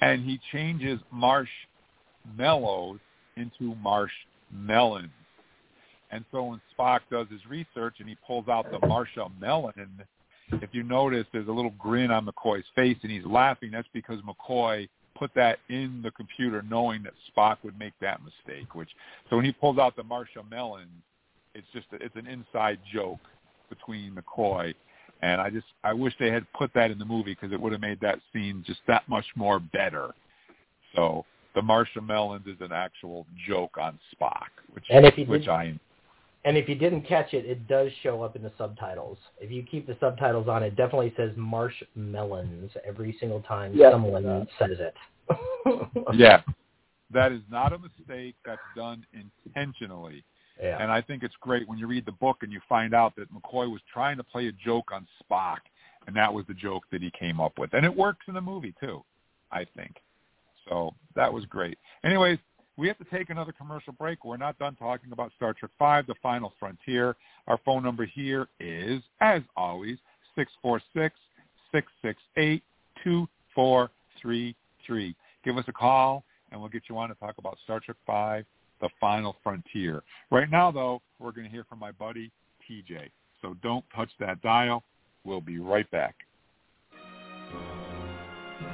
and 0.00 0.24
he 0.24 0.40
changes 0.52 0.98
marshmallows 1.12 2.98
into 3.36 3.74
marshmelons. 3.74 5.10
And 6.10 6.24
so 6.32 6.44
when 6.44 6.62
Spock 6.78 7.00
does 7.10 7.26
his 7.30 7.44
research 7.46 7.96
and 7.98 8.08
he 8.08 8.16
pulls 8.26 8.48
out 8.48 8.70
the 8.70 8.86
marshmallow, 8.86 9.72
if 10.52 10.70
you 10.72 10.82
notice, 10.82 11.26
there's 11.32 11.48
a 11.48 11.52
little 11.52 11.74
grin 11.78 12.10
on 12.10 12.26
McCoy's 12.26 12.64
face, 12.74 12.96
and 13.02 13.10
he's 13.10 13.24
laughing. 13.24 13.70
That's 13.70 13.88
because 13.92 14.18
McCoy 14.22 14.88
put 15.14 15.32
that 15.34 15.58
in 15.68 16.00
the 16.02 16.10
computer, 16.12 16.62
knowing 16.68 17.02
that 17.02 17.12
Spock 17.30 17.58
would 17.62 17.78
make 17.78 17.92
that 18.00 18.20
mistake. 18.22 18.74
Which, 18.74 18.88
so 19.28 19.36
when 19.36 19.44
he 19.44 19.52
pulls 19.52 19.78
out 19.78 19.96
the 19.96 20.04
marshmallow, 20.04 20.80
it's 21.54 21.66
just 21.72 21.86
a, 21.92 21.96
it's 22.04 22.16
an 22.16 22.26
inside 22.26 22.78
joke 22.92 23.20
between 23.68 24.14
McCoy, 24.14 24.74
and 25.22 25.40
I 25.40 25.50
just 25.50 25.66
I 25.84 25.92
wish 25.92 26.14
they 26.18 26.30
had 26.30 26.46
put 26.52 26.72
that 26.74 26.90
in 26.90 26.98
the 26.98 27.04
movie 27.04 27.34
because 27.34 27.52
it 27.52 27.60
would 27.60 27.72
have 27.72 27.80
made 27.80 28.00
that 28.00 28.18
scene 28.32 28.64
just 28.66 28.80
that 28.86 29.08
much 29.08 29.26
more 29.36 29.60
better. 29.60 30.14
So 30.94 31.24
the 31.54 31.62
marshmallows 31.62 32.42
is 32.46 32.56
an 32.60 32.72
actual 32.72 33.26
joke 33.46 33.76
on 33.78 33.98
Spock, 34.14 34.48
which 34.72 34.84
And 34.90 35.04
if 35.04 35.18
you 35.18 35.26
which 35.26 35.42
did- 35.42 35.50
I 35.50 35.74
And 36.44 36.56
if 36.56 36.68
you 36.68 36.74
didn't 36.74 37.02
catch 37.02 37.34
it, 37.34 37.44
it 37.44 37.68
does 37.68 37.90
show 38.02 38.22
up 38.22 38.34
in 38.34 38.42
the 38.42 38.52
subtitles. 38.56 39.18
If 39.40 39.50
you 39.50 39.62
keep 39.62 39.86
the 39.86 39.96
subtitles 40.00 40.48
on, 40.48 40.62
it 40.62 40.74
definitely 40.74 41.12
says 41.16 41.32
marshmelons 41.36 42.70
every 42.86 43.16
single 43.20 43.42
time 43.42 43.72
Yes. 43.74 43.92
someone 43.92 44.46
says 44.58 44.78
it. 44.80 44.94
yeah, 46.14 46.42
that 47.12 47.30
is 47.32 47.42
not 47.50 47.72
a 47.72 47.78
mistake. 47.78 48.36
That's 48.44 48.60
done 48.74 49.04
intentionally. 49.12 50.24
Yeah. 50.60 50.82
And 50.82 50.90
I 50.90 51.00
think 51.00 51.22
it's 51.22 51.34
great 51.40 51.68
when 51.68 51.78
you 51.78 51.86
read 51.86 52.06
the 52.06 52.12
book 52.12 52.38
and 52.42 52.52
you 52.52 52.60
find 52.68 52.94
out 52.94 53.14
that 53.16 53.32
McCoy 53.32 53.70
was 53.70 53.80
trying 53.92 54.16
to 54.16 54.24
play 54.24 54.48
a 54.48 54.52
joke 54.52 54.90
on 54.92 55.06
Spock, 55.22 55.58
and 56.06 56.16
that 56.16 56.32
was 56.32 56.44
the 56.48 56.54
joke 56.54 56.84
that 56.90 57.02
he 57.02 57.10
came 57.18 57.40
up 57.40 57.58
with. 57.58 57.74
And 57.74 57.84
it 57.84 57.94
works 57.94 58.26
in 58.28 58.34
the 58.34 58.40
movie 58.40 58.74
too, 58.80 59.02
I 59.52 59.66
think. 59.76 59.96
So 60.68 60.94
that 61.16 61.32
was 61.32 61.44
great. 61.46 61.78
Anyways, 62.04 62.38
we 62.80 62.88
have 62.88 62.96
to 62.96 63.04
take 63.04 63.28
another 63.28 63.52
commercial 63.52 63.92
break. 63.92 64.24
We're 64.24 64.38
not 64.38 64.58
done 64.58 64.74
talking 64.74 65.12
about 65.12 65.32
Star 65.36 65.52
Trek 65.52 65.70
V, 65.78 66.10
The 66.10 66.14
Final 66.22 66.54
Frontier. 66.58 67.14
Our 67.46 67.60
phone 67.62 67.82
number 67.82 68.06
here 68.06 68.48
is, 68.58 69.02
as 69.20 69.42
always, 69.54 69.98
six 70.34 70.50
four 70.62 70.80
six 70.96 71.14
six 71.72 71.86
six 72.00 72.18
eight 72.38 72.62
two 73.04 73.28
four 73.54 73.90
three 74.20 74.56
three. 74.86 75.14
Give 75.44 75.58
us 75.58 75.64
a 75.68 75.72
call, 75.72 76.24
and 76.50 76.58
we'll 76.58 76.70
get 76.70 76.84
you 76.88 76.96
on 76.96 77.10
to 77.10 77.14
talk 77.16 77.36
about 77.36 77.58
Star 77.64 77.80
Trek 77.80 77.98
V, 78.06 78.46
The 78.80 78.88
Final 78.98 79.36
Frontier. 79.42 80.02
Right 80.30 80.50
now, 80.50 80.70
though, 80.70 81.02
we're 81.18 81.32
going 81.32 81.44
to 81.44 81.50
hear 81.50 81.64
from 81.68 81.80
my 81.80 81.92
buddy 81.92 82.32
TJ. 82.68 83.10
So 83.42 83.56
don't 83.62 83.84
touch 83.94 84.10
that 84.20 84.40
dial. 84.40 84.84
We'll 85.24 85.42
be 85.42 85.58
right 85.58 85.90
back. 85.90 86.14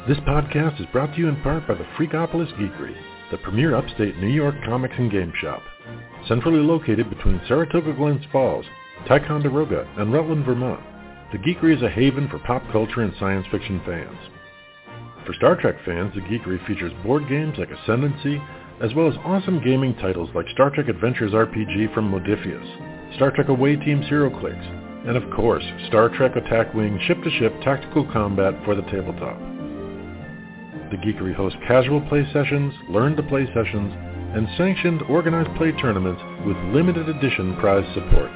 This 0.07 0.19
podcast 0.19 0.81
is 0.81 0.87
brought 0.93 1.13
to 1.15 1.19
you 1.19 1.29
in 1.29 1.43
part 1.43 1.67
by 1.67 1.75
the 1.75 1.87
Freakopolis 1.99 2.53
Geekery, 2.55 2.95
the 3.31 3.39
premier 3.39 3.75
upstate 3.75 4.17
New 4.19 4.29
York 4.29 4.55
comics 4.65 4.95
and 4.99 5.11
game 5.11 5.33
shop. 5.41 5.63
Centrally 6.29 6.61
located 6.61 7.09
between 7.11 7.41
Saratoga 7.47 7.93
Glens 7.93 8.25
Falls, 8.33 8.67
Ticonderoga, 9.09 9.89
and 9.97 10.13
Rutland, 10.13 10.45
Vermont, 10.45 10.81
the 11.33 11.39
Geekery 11.39 11.77
is 11.77 11.83
a 11.83 11.91
haven 11.91 12.29
for 12.29 12.39
pop 12.39 12.63
culture 12.71 13.03
and 13.03 13.13
science 13.19 13.47
fiction 13.51 13.81
fans. 13.85 14.19
For 15.27 15.35
Star 15.35 15.61
Trek 15.61 15.77
fans, 15.85 16.15
the 16.15 16.21
Geekery 16.21 16.65
features 16.67 16.93
board 17.05 17.29
games 17.29 17.59
like 17.59 17.71
Ascendancy, 17.71 18.41
as 18.81 18.95
well 18.95 19.09
as 19.09 19.17
awesome 19.25 19.63
gaming 19.65 19.95
titles 19.97 20.31
like 20.35 20.49
Star 20.51 20.71
Trek 20.71 20.89
Adventures 20.89 21.33
RPG 21.33 21.93
from 21.93 22.13
Modiphius, 22.13 23.17
Star 23.17 23.33
Trek 23.33 23.49
Away 23.49 23.75
Team's 23.77 24.07
HeroClix, 24.07 25.09
and 25.09 25.17
of 25.17 25.29
course, 25.35 25.65
Star 25.89 26.09
Trek 26.11 26.37
Attack 26.37 26.75
Wing 26.75 26.99
ship-to-ship 27.07 27.61
tactical 27.63 28.05
combat 28.13 28.55
for 28.65 28.75
the 28.75 28.83
tabletop. 28.83 29.56
The 30.91 30.97
Geekery 30.99 31.35
hosts 31.35 31.59
casual 31.67 32.01
play 32.09 32.25
sessions, 32.33 32.73
learn-to-play 32.89 33.47
sessions, 33.55 33.93
and 34.37 34.49
sanctioned 34.57 35.03
organized 35.09 35.55
play 35.57 35.73
tournaments 35.73 36.23
with 36.47 36.57
limited 36.75 37.09
edition 37.09 37.57
prize 37.57 37.85
support. 37.95 38.31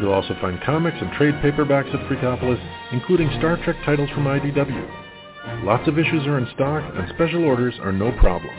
You'll 0.00 0.12
also 0.12 0.34
find 0.40 0.60
comics 0.62 0.96
and 1.00 1.12
trade 1.12 1.34
paperbacks 1.34 1.94
at 1.94 2.08
Freakopolis, 2.08 2.60
including 2.92 3.28
Star 3.38 3.62
Trek 3.62 3.76
titles 3.84 4.10
from 4.10 4.24
IDW. 4.24 5.64
Lots 5.64 5.86
of 5.88 5.98
issues 5.98 6.26
are 6.26 6.38
in 6.38 6.48
stock, 6.54 6.82
and 6.96 7.08
special 7.14 7.44
orders 7.44 7.74
are 7.80 7.92
no 7.92 8.10
problem. 8.18 8.54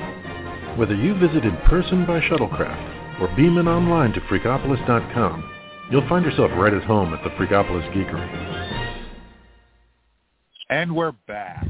Whether 0.78 0.96
you 0.96 1.16
visit 1.16 1.44
in 1.44 1.58
person 1.68 2.06
by 2.06 2.22
shuttlecraft 2.22 3.20
or 3.20 3.36
beam 3.36 3.58
in 3.58 3.68
online 3.68 4.14
to 4.14 4.22
Freakopolis.com, 4.22 5.52
you'll 5.92 6.08
find 6.08 6.24
yourself 6.24 6.52
right 6.56 6.74
at 6.74 6.84
home 6.84 7.14
at 7.14 7.24
the 7.24 7.32
Freakopolis 7.32 7.92
Geekery. 7.94 8.52
And 10.70 10.96
we're 10.96 11.12
back. 11.12 11.68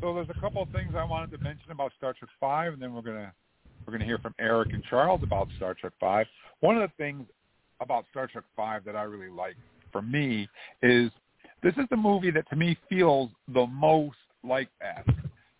So 0.00 0.14
there's 0.14 0.28
a 0.30 0.40
couple 0.40 0.62
of 0.62 0.68
things 0.68 0.94
I 0.96 1.02
wanted 1.02 1.36
to 1.36 1.42
mention 1.42 1.72
about 1.72 1.92
Star 1.98 2.14
Trek 2.16 2.30
Five, 2.38 2.72
and 2.72 2.80
then 2.80 2.94
we're 2.94 3.02
gonna 3.02 3.32
we're 3.84 3.92
gonna 3.92 4.04
hear 4.04 4.18
from 4.18 4.34
Eric 4.38 4.72
and 4.72 4.82
Charles 4.84 5.22
about 5.24 5.48
Star 5.56 5.74
Trek 5.74 5.92
Five. 5.98 6.26
One 6.60 6.76
of 6.76 6.88
the 6.88 6.94
things 6.96 7.26
about 7.80 8.04
Star 8.10 8.28
Trek 8.28 8.44
Five 8.56 8.84
that 8.84 8.94
I 8.94 9.02
really 9.02 9.28
like, 9.28 9.56
for 9.90 10.00
me, 10.00 10.48
is 10.82 11.10
this 11.64 11.74
is 11.74 11.84
the 11.90 11.96
movie 11.96 12.30
that 12.30 12.48
to 12.50 12.56
me 12.56 12.78
feels 12.88 13.30
the 13.52 13.66
most 13.66 14.16
like 14.44 14.68
F. 14.80 15.04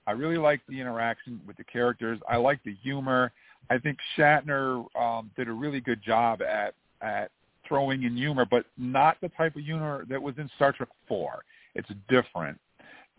I 0.06 0.12
really 0.12 0.38
like 0.38 0.60
the 0.68 0.80
interaction 0.80 1.40
with 1.44 1.56
the 1.56 1.64
characters. 1.64 2.20
I 2.28 2.36
like 2.36 2.62
the 2.64 2.76
humor. 2.80 3.32
I 3.70 3.78
think 3.78 3.98
Shatner 4.16 4.84
um, 4.96 5.32
did 5.36 5.48
a 5.48 5.52
really 5.52 5.80
good 5.80 6.00
job 6.00 6.42
at 6.42 6.74
at 7.02 7.32
throwing 7.66 8.04
in 8.04 8.16
humor, 8.16 8.46
but 8.48 8.66
not 8.76 9.16
the 9.20 9.30
type 9.30 9.56
of 9.56 9.62
humor 9.62 10.06
that 10.08 10.22
was 10.22 10.36
in 10.38 10.48
Star 10.54 10.72
Trek 10.72 10.90
Four. 11.08 11.42
It's 11.74 11.88
different 12.08 12.58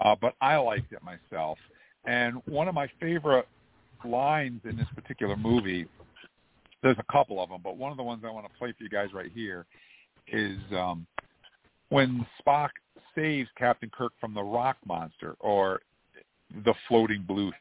uh, 0.01 0.15
but 0.19 0.35
I 0.41 0.57
liked 0.57 0.91
it 0.93 0.99
myself. 1.03 1.57
And 2.05 2.41
one 2.45 2.67
of 2.67 2.76
my 2.76 2.89
favorite 2.99 3.47
lines 4.05 4.61
in 4.63 4.77
this 4.77 4.88
particular 4.95 5.35
movie, 5.35 5.88
there's 6.81 6.97
a 6.99 7.11
couple 7.11 7.41
of 7.41 7.49
them, 7.49 7.61
but 7.63 7.77
one 7.77 7.91
of 7.91 7.97
the 7.97 8.03
ones 8.03 8.23
I 8.26 8.31
want 8.31 8.45
to 8.45 8.57
play 8.57 8.73
for 8.77 8.84
you 8.84 8.89
guys 8.89 9.09
right 9.13 9.31
here 9.34 9.65
is 10.27 10.57
um, 10.71 11.05
when 11.89 12.26
Spock 12.41 12.69
saves 13.15 13.49
Captain 13.57 13.91
Kirk 13.95 14.13
from 14.19 14.34
the 14.34 14.43
rock 14.43 14.77
monster 14.85 15.35
or 15.39 15.81
the 16.63 16.73
floating 16.88 17.23
blue, 17.27 17.51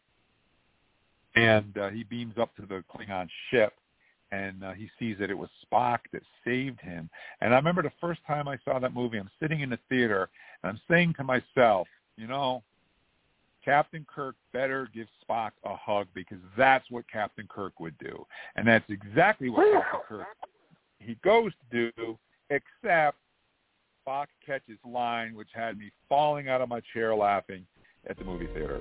and 1.34 1.76
uh, 1.76 1.90
he 1.90 2.04
beams 2.04 2.34
up 2.40 2.54
to 2.56 2.62
the 2.62 2.82
Klingon 2.94 3.28
ship. 3.50 3.72
And 4.30 4.62
uh, 4.62 4.72
he 4.72 4.90
sees 4.98 5.16
that 5.20 5.30
it 5.30 5.38
was 5.38 5.48
Spock 5.64 6.00
that 6.12 6.20
saved 6.44 6.82
him. 6.82 7.08
And 7.40 7.54
I 7.54 7.56
remember 7.56 7.82
the 7.82 7.92
first 7.98 8.20
time 8.26 8.46
I 8.46 8.58
saw 8.62 8.78
that 8.78 8.92
movie, 8.92 9.16
I'm 9.16 9.30
sitting 9.40 9.60
in 9.60 9.70
the 9.70 9.78
theater 9.88 10.28
and 10.62 10.68
I'm 10.70 10.80
saying 10.86 11.14
to 11.16 11.24
myself, 11.24 11.88
you 12.18 12.26
know, 12.26 12.62
Captain 13.64 14.04
Kirk 14.12 14.34
better 14.52 14.88
give 14.94 15.06
Spock 15.28 15.50
a 15.64 15.74
hug 15.76 16.08
because 16.14 16.38
that's 16.56 16.90
what 16.90 17.04
Captain 17.10 17.46
Kirk 17.48 17.78
would 17.80 17.96
do, 17.98 18.26
and 18.56 18.66
that's 18.66 18.88
exactly 18.88 19.48
what 19.48 19.72
Captain 19.72 20.00
Kirk 20.06 20.26
he 20.98 21.16
goes 21.24 21.52
to 21.70 21.92
do. 21.92 22.18
Except 22.50 23.16
Spock 24.06 24.26
catches 24.44 24.78
line, 24.84 25.34
which 25.34 25.48
had 25.54 25.78
me 25.78 25.90
falling 26.08 26.48
out 26.48 26.60
of 26.60 26.68
my 26.68 26.80
chair 26.92 27.14
laughing 27.14 27.66
at 28.08 28.18
the 28.18 28.24
movie 28.24 28.48
theater. 28.54 28.80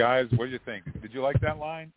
Guys, 0.00 0.26
what 0.36 0.46
do 0.46 0.52
you 0.52 0.58
think? 0.64 0.84
Did 1.02 1.12
you 1.12 1.20
like 1.20 1.38
that 1.42 1.58
line? 1.58 1.92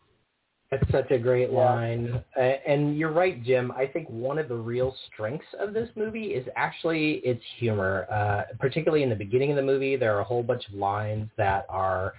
That's 0.70 0.90
such 0.92 1.10
a 1.10 1.18
great 1.18 1.50
line. 1.52 2.22
Uh, 2.36 2.40
and 2.40 2.98
you're 2.98 3.12
right, 3.12 3.42
Jim. 3.42 3.72
I 3.72 3.86
think 3.86 4.08
one 4.10 4.38
of 4.38 4.48
the 4.48 4.56
real 4.56 4.94
strengths 5.06 5.46
of 5.58 5.72
this 5.72 5.88
movie 5.96 6.34
is 6.34 6.46
actually 6.54 7.22
its 7.24 7.42
humor. 7.58 8.06
Uh, 8.12 8.42
particularly 8.58 9.02
in 9.02 9.08
the 9.08 9.16
beginning 9.16 9.50
of 9.50 9.56
the 9.56 9.62
movie, 9.62 9.96
there 9.96 10.14
are 10.14 10.20
a 10.20 10.24
whole 10.24 10.42
bunch 10.42 10.68
of 10.68 10.74
lines 10.74 11.30
that 11.38 11.64
are 11.70 12.12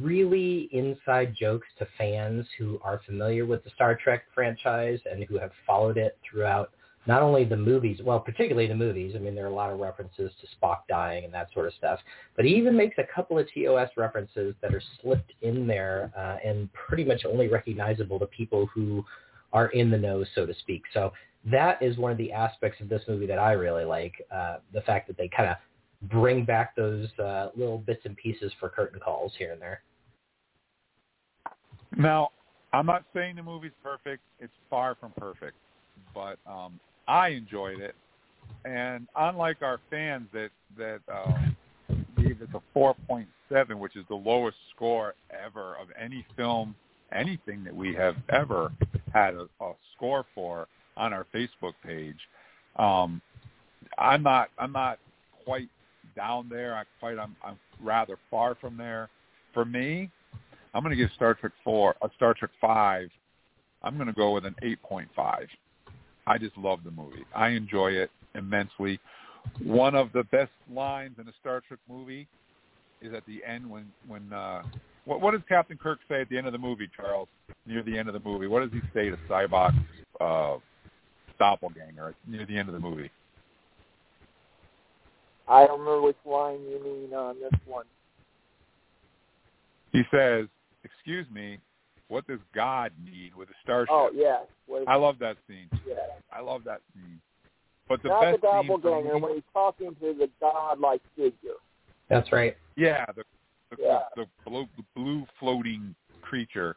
really 0.00 0.68
inside 0.72 1.34
jokes 1.38 1.68
to 1.78 1.86
fans 1.96 2.44
who 2.58 2.80
are 2.82 3.00
familiar 3.06 3.46
with 3.46 3.62
the 3.62 3.70
Star 3.70 3.94
Trek 3.94 4.24
franchise 4.34 4.98
and 5.10 5.22
who 5.24 5.38
have 5.38 5.52
followed 5.64 5.96
it 5.96 6.18
throughout 6.28 6.72
not 7.06 7.22
only 7.22 7.44
the 7.44 7.56
movies, 7.56 8.00
well, 8.04 8.20
particularly 8.20 8.68
the 8.68 8.74
movies. 8.74 9.14
I 9.16 9.18
mean, 9.18 9.34
there 9.34 9.44
are 9.44 9.48
a 9.48 9.54
lot 9.54 9.72
of 9.72 9.78
references 9.78 10.30
to 10.40 10.46
Spock 10.56 10.80
dying 10.88 11.24
and 11.24 11.32
that 11.32 11.48
sort 11.52 11.66
of 11.66 11.72
stuff. 11.74 11.98
But 12.36 12.44
he 12.44 12.54
even 12.56 12.76
makes 12.76 12.98
a 12.98 13.04
couple 13.14 13.38
of 13.38 13.46
TOS 13.54 13.88
references 13.96 14.54
that 14.60 14.74
are 14.74 14.82
slipped 15.00 15.32
in 15.42 15.66
there 15.66 16.12
uh, 16.16 16.36
and 16.46 16.68
pretty 16.72 17.04
much 17.04 17.24
only 17.24 17.48
recognizable 17.48 18.18
to 18.18 18.26
people 18.26 18.66
who 18.74 19.04
are 19.52 19.68
in 19.68 19.90
the 19.90 19.98
know, 19.98 20.24
so 20.34 20.44
to 20.46 20.54
speak. 20.54 20.82
So 20.92 21.12
that 21.50 21.82
is 21.82 21.96
one 21.96 22.12
of 22.12 22.18
the 22.18 22.32
aspects 22.32 22.80
of 22.80 22.88
this 22.88 23.02
movie 23.08 23.26
that 23.26 23.38
I 23.38 23.52
really 23.52 23.84
like. 23.84 24.14
Uh, 24.32 24.56
the 24.74 24.82
fact 24.82 25.06
that 25.06 25.16
they 25.16 25.28
kind 25.28 25.48
of 25.48 25.56
bring 26.10 26.44
back 26.44 26.76
those 26.76 27.08
uh, 27.18 27.48
little 27.56 27.78
bits 27.78 28.02
and 28.04 28.16
pieces 28.16 28.52
for 28.60 28.68
curtain 28.68 29.00
calls 29.00 29.32
here 29.38 29.52
and 29.52 29.60
there. 29.60 29.82
Now, 31.96 32.30
I'm 32.72 32.86
not 32.86 33.04
saying 33.14 33.36
the 33.36 33.42
movie's 33.42 33.72
perfect. 33.82 34.22
It's 34.38 34.52
far 34.68 34.94
from 34.94 35.12
perfect, 35.18 35.56
but 36.14 36.38
um, 36.46 36.78
I 37.10 37.30
enjoyed 37.30 37.80
it. 37.80 37.96
And 38.64 39.08
unlike 39.16 39.62
our 39.62 39.80
fans 39.90 40.28
that 40.32 40.50
that 40.78 41.00
um, 41.12 41.56
gave 42.16 42.40
it 42.40 42.48
a 42.54 42.78
4.7, 42.78 43.78
which 43.78 43.96
is 43.96 44.04
the 44.08 44.14
lowest 44.14 44.56
score 44.74 45.14
ever 45.30 45.74
of 45.74 45.88
any 46.00 46.24
film, 46.36 46.76
anything 47.12 47.64
that 47.64 47.74
we 47.74 47.94
have 47.94 48.14
ever 48.28 48.70
had 49.12 49.34
a, 49.34 49.48
a 49.60 49.72
score 49.96 50.24
for 50.36 50.68
on 50.96 51.12
our 51.12 51.26
Facebook 51.34 51.72
page, 51.84 52.18
um, 52.76 53.20
I'm 53.98 54.22
not 54.22 54.50
I'm 54.56 54.72
not 54.72 55.00
quite 55.44 55.68
down 56.14 56.48
there. 56.48 56.76
I 56.76 56.84
quite 57.00 57.18
I'm, 57.18 57.34
I'm 57.42 57.58
rather 57.82 58.18
far 58.30 58.54
from 58.54 58.76
there. 58.76 59.08
For 59.52 59.64
me, 59.64 60.10
I'm 60.74 60.84
going 60.84 60.96
to 60.96 61.02
give 61.02 61.10
Star 61.16 61.34
Trek 61.34 61.52
four, 61.64 61.96
a 62.02 62.10
Star 62.14 62.34
Trek 62.34 62.52
five. 62.60 63.08
I'm 63.82 63.96
going 63.96 64.06
to 64.06 64.12
go 64.12 64.32
with 64.32 64.44
an 64.44 64.54
8.5. 64.62 65.08
I 66.26 66.38
just 66.38 66.56
love 66.56 66.80
the 66.84 66.90
movie. 66.90 67.24
I 67.34 67.48
enjoy 67.48 67.92
it 67.92 68.10
immensely. 68.34 69.00
One 69.62 69.94
of 69.94 70.12
the 70.12 70.24
best 70.24 70.50
lines 70.72 71.16
in 71.20 71.26
a 71.28 71.32
Star 71.40 71.62
Trek 71.66 71.80
movie 71.88 72.26
is 73.00 73.14
at 73.14 73.24
the 73.26 73.42
end 73.44 73.68
when 73.68 73.86
when 74.06 74.32
uh, 74.32 74.62
what 75.04 75.20
what 75.20 75.32
does 75.32 75.40
Captain 75.48 75.76
Kirk 75.76 75.98
say 76.08 76.20
at 76.20 76.28
the 76.28 76.36
end 76.36 76.46
of 76.46 76.52
the 76.52 76.58
movie, 76.58 76.88
Charles? 76.94 77.28
Near 77.66 77.82
the 77.82 77.98
end 77.98 78.08
of 78.08 78.14
the 78.14 78.20
movie, 78.20 78.46
what 78.46 78.60
does 78.60 78.72
he 78.72 78.80
say 78.94 79.10
to 79.10 79.16
Sybok's 79.28 79.74
uh, 80.20 80.58
doppelganger 81.38 82.14
near 82.26 82.46
the 82.46 82.56
end 82.56 82.68
of 82.68 82.74
the 82.74 82.80
movie? 82.80 83.10
I 85.48 85.66
don't 85.66 85.80
remember 85.80 86.02
which 86.02 86.16
line 86.24 86.60
you 86.62 86.82
mean 86.82 87.14
on 87.14 87.36
this 87.40 87.58
one. 87.66 87.86
He 89.92 90.02
says, 90.12 90.46
"Excuse 90.84 91.26
me, 91.32 91.58
what 92.10 92.26
does 92.26 92.40
God 92.54 92.92
need 93.02 93.34
with 93.34 93.48
a 93.48 93.54
starship?" 93.62 93.90
Oh 93.92 94.10
yeah, 94.12 94.40
What- 94.66 94.86
I 94.86 94.96
love 94.96 95.18
that 95.20 95.38
scene. 95.48 95.68
yeah. 95.86 95.94
I 96.30 96.40
love 96.40 96.64
that 96.64 96.82
scene. 96.92 97.20
But 97.88 98.02
the 98.02 98.08
Not 98.10 98.20
best 98.22 98.40
the 98.42 98.60
scene 98.60 98.66
for 98.68 98.78
doppelganger 98.78 99.14
me- 99.14 99.20
when 99.20 99.34
he's 99.34 99.42
talking 99.52 99.94
to 99.96 100.12
the 100.14 100.28
godlike 100.40 101.02
figure. 101.16 101.54
That's 102.08 102.30
right. 102.32 102.56
Yeah, 102.76 103.06
the 103.16 103.24
the, 103.70 103.76
Yeah. 103.78 104.00
the, 104.16 104.26
blue, 104.44 104.66
the 104.76 104.82
blue 104.96 105.24
floating 105.38 105.94
creature. 106.22 106.76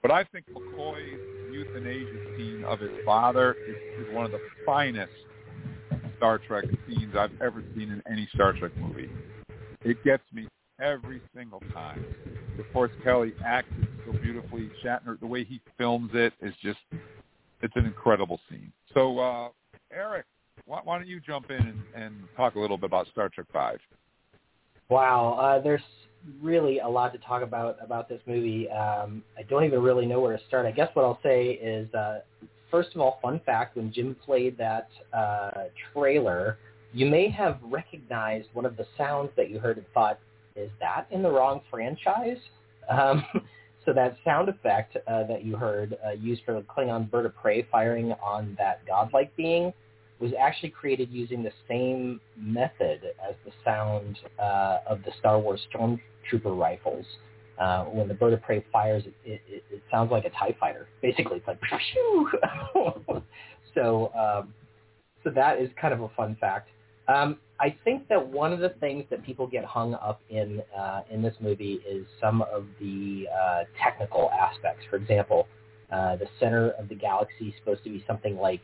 But 0.00 0.10
I 0.10 0.24
think 0.24 0.46
McCoy's 0.48 1.52
euthanasia 1.52 2.36
scene 2.38 2.64
of 2.64 2.80
his 2.80 3.04
father 3.04 3.52
is, 3.52 3.76
is 4.06 4.14
one 4.14 4.24
of 4.24 4.30
the 4.32 4.40
finest 4.64 5.12
Star 6.16 6.38
Trek 6.38 6.64
scenes 6.88 7.14
I've 7.14 7.38
ever 7.42 7.62
seen 7.74 7.90
in 7.90 8.02
any 8.10 8.26
Star 8.34 8.54
Trek 8.54 8.72
movie. 8.78 9.10
It 9.82 10.02
gets 10.04 10.22
me 10.32 10.48
every 10.80 11.20
single 11.34 11.62
time. 11.72 12.04
Of 12.58 12.64
course, 12.72 12.90
Kelley 13.02 13.32
acts 13.44 13.72
so 14.06 14.12
beautifully. 14.12 14.70
Shatner, 14.84 15.18
the 15.20 15.26
way 15.26 15.44
he 15.44 15.60
films 15.78 16.10
it 16.14 16.32
is 16.40 16.54
just, 16.62 16.78
it's 17.62 17.74
an 17.76 17.86
incredible 17.86 18.40
scene. 18.48 18.72
So, 18.94 19.18
uh, 19.18 19.48
Eric, 19.92 20.26
why, 20.66 20.80
why 20.84 20.98
don't 20.98 21.08
you 21.08 21.20
jump 21.20 21.50
in 21.50 21.56
and, 21.56 21.82
and 21.94 22.14
talk 22.36 22.54
a 22.54 22.60
little 22.60 22.76
bit 22.76 22.86
about 22.86 23.06
Star 23.08 23.28
Trek 23.28 23.46
Five? 23.52 23.78
Wow, 24.88 25.34
uh, 25.34 25.62
there's 25.62 25.82
really 26.42 26.80
a 26.80 26.88
lot 26.88 27.12
to 27.12 27.18
talk 27.18 27.42
about 27.42 27.76
about 27.82 28.08
this 28.08 28.20
movie. 28.26 28.68
Um, 28.70 29.22
I 29.38 29.42
don't 29.42 29.64
even 29.64 29.80
really 29.80 30.06
know 30.06 30.20
where 30.20 30.36
to 30.36 30.44
start. 30.46 30.66
I 30.66 30.72
guess 30.72 30.88
what 30.94 31.04
I'll 31.04 31.20
say 31.22 31.50
is, 31.52 31.92
uh, 31.94 32.20
first 32.70 32.94
of 32.94 33.00
all, 33.00 33.18
fun 33.22 33.40
fact: 33.46 33.76
when 33.76 33.92
Jim 33.92 34.16
played 34.24 34.58
that 34.58 34.88
uh, 35.12 35.64
trailer, 35.92 36.58
you 36.92 37.06
may 37.06 37.30
have 37.30 37.58
recognized 37.62 38.48
one 38.52 38.66
of 38.66 38.76
the 38.76 38.86
sounds 38.98 39.30
that 39.36 39.48
you 39.48 39.58
heard 39.58 39.76
and 39.78 39.86
thought, 39.94 40.18
"Is 40.60 40.70
that 40.80 41.06
in 41.10 41.22
the 41.22 41.30
wrong 41.30 41.60
franchise?" 41.70 42.38
Um, 42.88 43.24
so 43.84 43.92
that 43.92 44.16
sound 44.24 44.48
effect 44.48 44.96
uh, 45.06 45.24
that 45.24 45.44
you 45.44 45.56
heard 45.56 45.96
uh, 46.06 46.10
used 46.10 46.42
for 46.44 46.54
the 46.54 46.62
Klingon 46.62 47.10
bird 47.10 47.26
of 47.26 47.34
prey 47.36 47.66
firing 47.70 48.12
on 48.22 48.54
that 48.58 48.84
godlike 48.86 49.34
being 49.36 49.72
was 50.20 50.32
actually 50.38 50.68
created 50.68 51.10
using 51.10 51.42
the 51.42 51.52
same 51.66 52.20
method 52.36 53.00
as 53.26 53.34
the 53.44 53.52
sound 53.64 54.18
uh, 54.38 54.78
of 54.86 55.02
the 55.04 55.10
Star 55.18 55.38
Wars 55.38 55.60
Stormtrooper 55.74 56.56
rifles. 56.56 57.06
Uh, 57.58 57.84
when 57.84 58.08
the 58.08 58.14
bird 58.14 58.32
of 58.32 58.40
prey 58.42 58.64
fires, 58.72 59.02
it, 59.06 59.40
it, 59.48 59.64
it 59.70 59.82
sounds 59.90 60.10
like 60.10 60.24
a 60.24 60.30
Tie 60.30 60.56
Fighter. 60.58 60.88
Basically, 61.02 61.38
it's 61.38 61.46
like 61.46 61.60
so, 63.74 64.12
um, 64.14 64.54
so 65.22 65.30
that 65.30 65.60
is 65.60 65.68
kind 65.78 65.92
of 65.92 66.00
a 66.00 66.08
fun 66.10 66.36
fact. 66.40 66.68
Um, 67.10 67.38
I 67.58 67.76
think 67.84 68.08
that 68.08 68.24
one 68.24 68.52
of 68.52 68.60
the 68.60 68.70
things 68.80 69.04
that 69.10 69.24
people 69.24 69.46
get 69.46 69.64
hung 69.64 69.94
up 69.94 70.20
in 70.30 70.62
uh, 70.76 71.02
in 71.10 71.22
this 71.22 71.34
movie 71.40 71.80
is 71.86 72.06
some 72.20 72.42
of 72.42 72.66
the 72.78 73.26
uh, 73.28 73.64
technical 73.82 74.30
aspects. 74.30 74.84
For 74.88 74.96
example, 74.96 75.46
uh, 75.92 76.16
the 76.16 76.26
center 76.38 76.70
of 76.72 76.88
the 76.88 76.94
galaxy 76.94 77.48
is 77.48 77.54
supposed 77.58 77.82
to 77.84 77.90
be 77.90 78.04
something 78.06 78.36
like 78.36 78.62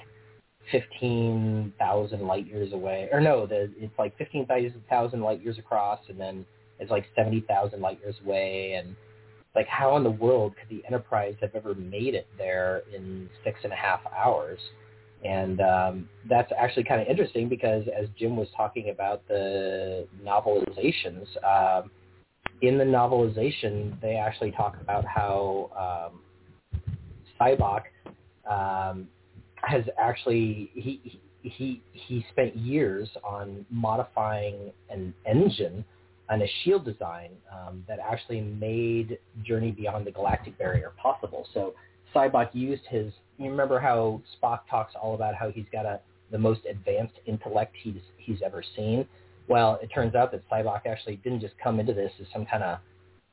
15,000 0.70 2.20
light 2.27 2.47
years 2.47 2.73
away. 2.73 3.09
Or 3.12 3.20
no, 3.20 3.47
the, 3.47 3.70
it's 3.78 3.97
like 3.98 4.16
15,000 4.16 5.20
light 5.20 5.43
years 5.43 5.59
across, 5.59 6.01
and 6.09 6.18
then 6.18 6.47
it's 6.78 6.90
like 6.90 7.05
70,000 7.16 7.81
light 7.81 7.98
years 8.01 8.16
away. 8.24 8.74
And 8.74 8.94
like, 9.55 9.66
how 9.66 9.97
in 9.97 10.05
the 10.05 10.10
world 10.10 10.55
could 10.59 10.68
the 10.68 10.85
Enterprise 10.86 11.35
have 11.40 11.55
ever 11.55 11.74
made 11.74 12.14
it 12.14 12.27
there 12.39 12.82
in 12.94 13.28
six 13.44 13.59
and 13.64 13.73
a 13.73 13.77
half 13.77 14.01
hours? 14.16 14.60
And 15.24 15.60
um, 15.60 16.09
that's 16.28 16.52
actually 16.56 16.84
kind 16.84 17.01
of 17.01 17.09
interesting 17.09 17.48
because 17.48 17.84
as 17.98 18.06
Jim 18.18 18.36
was 18.36 18.48
talking 18.56 18.90
about 18.90 19.26
the 19.28 20.06
novelizations, 20.24 21.26
um, 21.44 21.90
in 22.62 22.78
the 22.78 22.84
novelization, 22.84 24.01
they 24.01 24.14
actually 24.16 24.51
talk 24.52 24.76
about 24.80 25.05
how 25.05 26.12
um, 26.12 26.20
um, 28.48 29.09
has 29.56 29.84
actually 29.98 30.70
he 30.74 31.20
he 31.43 31.82
he 31.93 32.24
spent 32.30 32.56
years 32.56 33.09
on 33.24 33.64
modifying 33.70 34.72
an 34.90 35.12
engine 35.26 35.84
and 36.28 36.43
a 36.43 36.47
shield 36.62 36.84
design 36.84 37.30
um, 37.52 37.84
that 37.86 37.98
actually 37.98 38.40
made 38.40 39.18
Journey 39.44 39.70
Beyond 39.70 40.06
the 40.06 40.10
Galactic 40.10 40.59
Barrier 40.59 40.93
possible. 41.01 41.47
So 41.55 41.74
Sybok 42.16 42.55
used 42.55 42.84
his. 42.88 43.12
You 43.38 43.51
remember 43.51 43.78
how 43.78 44.22
Spock 44.36 44.60
talks 44.70 44.94
all 45.01 45.14
about 45.14 45.34
how 45.34 45.51
he's 45.51 45.66
got 45.70 45.84
a 45.84 46.01
the 46.32 46.38
most 46.38 46.60
advanced 46.68 47.14
intellect 47.26 47.74
he's 47.82 48.01
he's 48.16 48.38
ever 48.44 48.62
seen. 48.74 49.06
Well, 49.48 49.78
it 49.82 49.88
turns 49.88 50.14
out 50.14 50.32
that 50.32 50.48
Sybok 50.51 50.86
actually 50.86 51.16
didn't 51.16 51.40
just 51.40 51.55
come 51.62 51.78
into 51.78 51.93
this 51.93 52.10
as 52.20 52.26
some 52.32 52.47
kind 52.47 52.64
of 52.64 52.78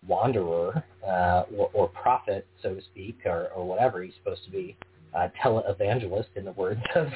wanderer 0.08 0.84
uh, 1.08 1.44
or, 1.58 1.70
or 1.74 1.88
prophet, 1.88 2.46
so 2.62 2.76
to 2.76 2.82
speak, 2.82 3.20
or, 3.26 3.50
or 3.56 3.66
whatever 3.66 4.04
he's 4.04 4.14
supposed 4.22 4.44
to 4.46 4.52
be, 4.52 4.76
uh, 5.16 5.30
televangelist 5.44 6.28
in 6.36 6.46
the 6.46 6.52
words 6.52 6.82
of, 6.96 7.08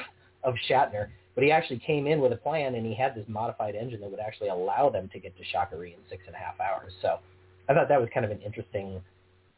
of 0.42 0.54
Shatner. 0.68 1.08
But 1.34 1.44
he 1.44 1.52
actually 1.52 1.78
came 1.78 2.08
in 2.08 2.20
with 2.20 2.32
a 2.32 2.36
plan, 2.36 2.74
and 2.74 2.84
he 2.84 2.94
had 2.94 3.14
this 3.14 3.24
modified 3.28 3.76
engine 3.76 4.00
that 4.00 4.10
would 4.10 4.18
actually 4.18 4.48
allow 4.48 4.90
them 4.90 5.08
to 5.12 5.20
get 5.20 5.36
to 5.36 5.44
Sha 5.44 5.66
Ka 5.66 5.76
Ree 5.76 5.92
in 5.92 6.00
six 6.10 6.24
and 6.26 6.34
a 6.34 6.38
half 6.38 6.58
hours. 6.58 6.92
So 7.02 7.18
I 7.68 7.74
thought 7.74 7.88
that 7.88 8.00
was 8.00 8.08
kind 8.12 8.26
of 8.26 8.32
an 8.32 8.40
interesting 8.40 9.00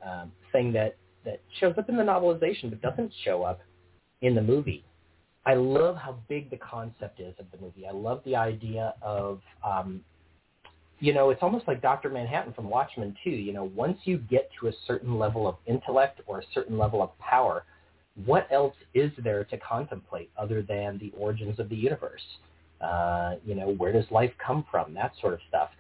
um, 0.06 0.32
thing 0.52 0.72
that, 0.72 0.96
that 1.24 1.40
shows 1.58 1.74
up 1.78 1.88
in 1.88 1.96
the 1.96 2.02
novelization 2.02 2.70
but 2.70 2.80
doesn't 2.80 3.12
show 3.24 3.42
up 3.42 3.60
in 4.22 4.34
the 4.34 4.42
movie. 4.42 4.84
I 5.46 5.54
love 5.54 5.96
how 5.96 6.18
big 6.28 6.50
the 6.50 6.58
concept 6.58 7.20
is 7.20 7.34
of 7.38 7.46
the 7.50 7.58
movie. 7.58 7.86
I 7.86 7.92
love 7.92 8.20
the 8.24 8.36
idea 8.36 8.94
of, 9.00 9.40
um, 9.64 10.02
you 10.98 11.14
know, 11.14 11.30
it's 11.30 11.42
almost 11.42 11.66
like 11.66 11.80
Dr. 11.80 12.10
Manhattan 12.10 12.52
from 12.52 12.68
Watchmen 12.68 13.16
too. 13.24 13.30
You 13.30 13.54
know, 13.54 13.64
once 13.74 13.98
you 14.04 14.18
get 14.18 14.50
to 14.60 14.68
a 14.68 14.72
certain 14.86 15.18
level 15.18 15.48
of 15.48 15.56
intellect 15.66 16.20
or 16.26 16.40
a 16.40 16.44
certain 16.52 16.76
level 16.76 17.02
of 17.02 17.18
power, 17.18 17.64
what 18.26 18.46
else 18.50 18.74
is 18.92 19.10
there 19.24 19.44
to 19.44 19.56
contemplate 19.56 20.30
other 20.36 20.62
than 20.62 20.98
the 20.98 21.12
origins 21.16 21.58
of 21.58 21.68
the 21.70 21.76
universe? 21.76 22.22
Uh, 22.80 23.36
you 23.44 23.54
know, 23.54 23.70
where 23.74 23.92
does 23.92 24.04
life 24.10 24.32
come 24.44 24.64
from? 24.70 24.92
That 24.92 25.12
sort 25.20 25.32
of 25.34 25.40
stuff. 25.48 25.70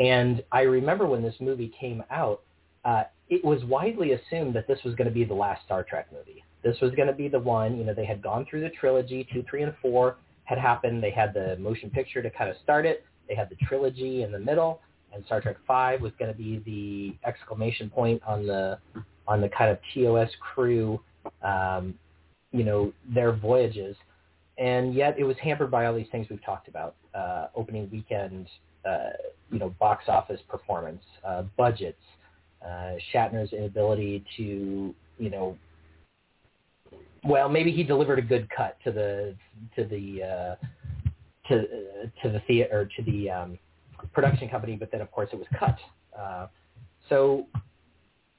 And 0.00 0.42
I 0.52 0.62
remember 0.62 1.06
when 1.06 1.22
this 1.22 1.34
movie 1.38 1.72
came 1.78 2.02
out, 2.10 2.42
uh, 2.84 3.04
it 3.32 3.42
was 3.42 3.64
widely 3.64 4.12
assumed 4.12 4.54
that 4.54 4.68
this 4.68 4.78
was 4.84 4.94
going 4.94 5.08
to 5.08 5.14
be 5.14 5.24
the 5.24 5.32
last 5.32 5.64
Star 5.64 5.82
Trek 5.82 6.06
movie. 6.12 6.44
This 6.62 6.78
was 6.82 6.90
going 6.90 7.08
to 7.08 7.14
be 7.14 7.28
the 7.28 7.38
one, 7.38 7.78
you 7.78 7.84
know, 7.84 7.94
they 7.94 8.04
had 8.04 8.20
gone 8.22 8.44
through 8.44 8.60
the 8.60 8.68
trilogy, 8.68 9.26
two, 9.32 9.42
three, 9.48 9.62
and 9.62 9.74
four 9.80 10.16
had 10.44 10.58
happened. 10.58 11.02
They 11.02 11.10
had 11.10 11.32
the 11.32 11.56
motion 11.56 11.88
picture 11.88 12.22
to 12.22 12.28
kind 12.28 12.50
of 12.50 12.56
start 12.62 12.84
it. 12.84 13.06
They 13.26 13.34
had 13.34 13.48
the 13.48 13.56
trilogy 13.66 14.22
in 14.22 14.32
the 14.32 14.38
middle, 14.38 14.82
and 15.14 15.24
Star 15.24 15.40
Trek 15.40 15.56
Five 15.66 16.02
was 16.02 16.12
going 16.18 16.30
to 16.30 16.36
be 16.36 16.58
the 16.66 17.26
exclamation 17.26 17.88
point 17.88 18.22
on 18.26 18.46
the 18.46 18.78
on 19.26 19.40
the 19.40 19.48
kind 19.48 19.70
of 19.70 19.78
TOS 19.94 20.28
crew, 20.40 21.00
um, 21.42 21.94
you 22.50 22.64
know, 22.64 22.92
their 23.14 23.32
voyages. 23.32 23.96
And 24.58 24.94
yet 24.94 25.18
it 25.18 25.24
was 25.24 25.36
hampered 25.38 25.70
by 25.70 25.86
all 25.86 25.94
these 25.94 26.10
things 26.12 26.26
we've 26.28 26.44
talked 26.44 26.68
about: 26.68 26.96
uh, 27.14 27.46
opening 27.56 27.88
weekend, 27.90 28.46
uh, 28.84 29.10
you 29.50 29.58
know, 29.58 29.70
box 29.80 30.04
office 30.08 30.40
performance, 30.50 31.02
uh, 31.26 31.44
budgets, 31.56 32.02
uh, 32.64 32.94
Shatner's 33.12 33.52
inability 33.52 34.24
to, 34.36 34.94
you 35.18 35.30
know, 35.30 35.56
well, 37.24 37.48
maybe 37.48 37.70
he 37.70 37.84
delivered 37.84 38.18
a 38.18 38.22
good 38.22 38.48
cut 38.50 38.76
to 38.84 38.90
the 38.90 39.34
to 39.76 39.84
the 39.84 40.22
uh, 40.22 40.66
to 41.48 41.60
uh, 41.60 42.22
to 42.22 42.32
the 42.32 42.40
theater 42.46 42.88
to 42.96 43.02
the 43.04 43.30
um, 43.30 43.58
production 44.12 44.48
company, 44.48 44.76
but 44.76 44.90
then 44.90 45.00
of 45.00 45.10
course 45.10 45.28
it 45.32 45.36
was 45.36 45.46
cut. 45.58 45.78
Uh, 46.18 46.48
so, 47.08 47.46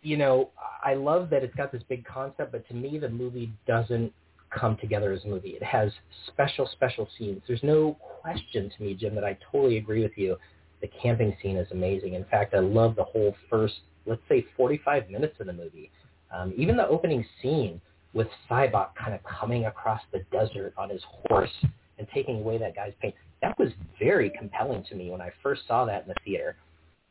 you 0.02 0.18
know, 0.18 0.50
I 0.84 0.96
love 0.96 1.30
that 1.30 1.44
it's 1.44 1.56
got 1.56 1.72
this 1.72 1.84
big 1.88 2.06
concept, 2.06 2.52
but 2.52 2.68
to 2.68 2.74
me 2.74 2.98
the 2.98 3.10
movie 3.10 3.52
doesn't 3.66 4.12
come 4.50 4.78
together 4.78 5.12
as 5.12 5.24
a 5.26 5.28
movie. 5.28 5.52
It 5.52 5.64
has 5.64 5.92
special 6.28 6.68
special 6.74 7.08
scenes. 7.18 7.42
There's 7.48 7.64
no 7.64 7.98
question 8.22 8.70
to 8.76 8.84
me, 8.84 8.94
Jim, 8.94 9.16
that 9.16 9.24
I 9.24 9.38
totally 9.52 9.78
agree 9.78 10.04
with 10.04 10.18
you. 10.18 10.38
The 10.82 10.90
camping 11.02 11.36
scene 11.42 11.58
is 11.58 11.68
amazing. 11.72 12.14
In 12.14 12.26
fact, 12.26 12.54
I 12.54 12.60
love 12.60 12.96
the 12.96 13.04
whole 13.04 13.36
first, 13.50 13.76
let's 14.06 14.22
say, 14.30 14.46
45 14.58 15.10
minutes 15.10 15.36
of 15.40 15.48
the 15.48 15.54
movie. 15.54 15.92
Um, 16.34 16.54
even 16.58 16.78
the 16.78 16.88
opening 16.88 17.26
scene 17.42 17.80
with 18.14 18.28
Sybok 18.50 18.96
kind 18.96 19.14
of 19.14 19.22
coming 19.24 19.66
across 19.66 20.02
the 20.12 20.20
desert 20.32 20.74
on 20.78 20.90
his 20.90 21.02
horse 21.28 21.52
and 21.98 22.08
taking 22.14 22.38
away 22.38 22.58
that 22.58 22.76
guy's 22.76 22.94
pain. 23.02 23.14
That 23.42 23.58
was 23.60 23.70
very 24.00 24.32
compelling 24.38 24.84
to 24.90 24.96
me 24.96 25.10
when 25.10 25.22
I 25.22 25.32
first 25.42 25.62
saw 25.68 25.86
that 25.86 26.04
in 26.04 26.10
the 26.10 26.16
theater. 26.24 26.56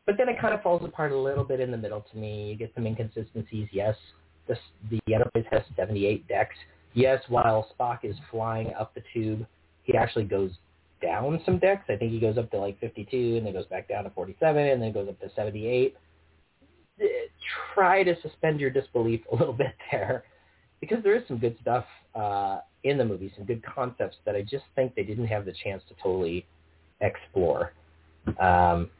But 0.06 0.16
then 0.18 0.28
it 0.28 0.40
kind 0.40 0.54
of 0.54 0.62
falls 0.62 0.84
apart 0.84 1.12
a 1.12 1.18
little 1.18 1.44
bit 1.44 1.60
in 1.60 1.70
the 1.70 1.76
middle 1.76 2.04
to 2.12 2.18
me. 2.18 2.50
You 2.50 2.56
get 2.56 2.72
some 2.74 2.86
inconsistencies. 2.86 3.68
Yes, 3.72 3.96
the 4.48 5.00
Enterprise 5.12 5.44
has 5.50 5.62
78 5.76 6.26
decks. 6.26 6.56
Yes, 6.94 7.22
while 7.28 7.68
Spock 7.78 8.00
is 8.02 8.16
flying 8.30 8.72
up 8.78 8.94
the 8.94 9.02
tube, 9.14 9.46
he 9.84 9.96
actually 9.96 10.24
goes 10.24 10.50
down 11.00 11.40
some 11.44 11.58
decks. 11.58 11.84
I 11.88 11.96
think 11.96 12.12
he 12.12 12.20
goes 12.20 12.38
up 12.38 12.50
to 12.50 12.58
like 12.58 12.78
52 12.80 13.36
and 13.36 13.46
then 13.46 13.52
goes 13.52 13.66
back 13.66 13.88
down 13.88 14.04
to 14.04 14.10
47 14.10 14.66
and 14.66 14.82
then 14.82 14.92
goes 14.92 15.08
up 15.08 15.18
to 15.20 15.30
78. 15.34 15.96
Try 17.74 18.02
to 18.02 18.14
suspend 18.22 18.60
your 18.60 18.70
disbelief 18.70 19.20
a 19.32 19.36
little 19.36 19.52
bit 19.64 19.74
there 19.90 20.24
because 20.80 21.02
there 21.02 21.14
is 21.16 21.22
some 21.28 21.38
good 21.38 21.56
stuff 21.60 21.84
uh, 22.14 22.60
in 22.84 22.98
the 22.98 23.04
movie, 23.04 23.32
some 23.36 23.46
good 23.46 23.62
concepts 23.64 24.16
that 24.24 24.34
I 24.34 24.42
just 24.42 24.64
think 24.74 24.94
they 24.94 25.04
didn't 25.04 25.26
have 25.26 25.44
the 25.44 25.54
chance 25.64 25.82
to 25.88 25.94
totally 26.02 26.46
explore. 27.00 27.72
Um, 28.40 28.90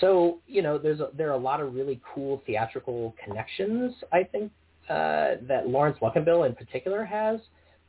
so 0.00 0.38
you 0.46 0.62
know, 0.62 0.78
there's 0.78 1.00
a, 1.00 1.08
there 1.16 1.28
are 1.28 1.34
a 1.34 1.38
lot 1.38 1.60
of 1.60 1.74
really 1.74 2.00
cool 2.14 2.42
theatrical 2.46 3.14
connections. 3.24 3.94
I 4.12 4.24
think 4.24 4.52
uh, 4.88 5.36
that 5.46 5.68
Laurence 5.68 5.98
Luckinbill 6.00 6.46
in 6.46 6.54
particular 6.54 7.04
has. 7.04 7.40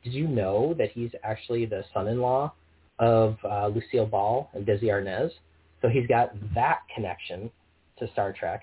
Did 0.02 0.14
you 0.14 0.26
know 0.26 0.74
that 0.78 0.90
he's 0.92 1.10
actually 1.22 1.66
the 1.66 1.84
son-in-law 1.92 2.52
of 2.98 3.36
uh, 3.44 3.68
Lucille 3.68 4.06
Ball 4.06 4.50
and 4.54 4.66
Desi 4.66 4.84
Arnaz? 4.84 5.30
So 5.82 5.88
he's 5.88 6.06
got 6.06 6.32
that 6.54 6.80
connection 6.94 7.50
to 7.98 8.10
Star 8.12 8.32
Trek, 8.32 8.62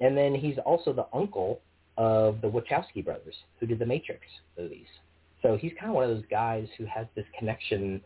and 0.00 0.16
then 0.16 0.34
he's 0.34 0.58
also 0.64 0.92
the 0.92 1.06
uncle 1.12 1.60
of 1.96 2.40
the 2.40 2.48
Wachowski 2.48 3.04
brothers 3.04 3.34
who 3.58 3.66
did 3.66 3.78
the 3.78 3.86
Matrix 3.86 4.20
movies. 4.58 4.86
So 5.42 5.56
he's 5.56 5.72
kind 5.78 5.90
of 5.90 5.94
one 5.94 6.04
of 6.04 6.10
those 6.10 6.26
guys 6.30 6.66
who 6.76 6.84
has 6.86 7.06
this 7.14 7.24
connection 7.38 8.00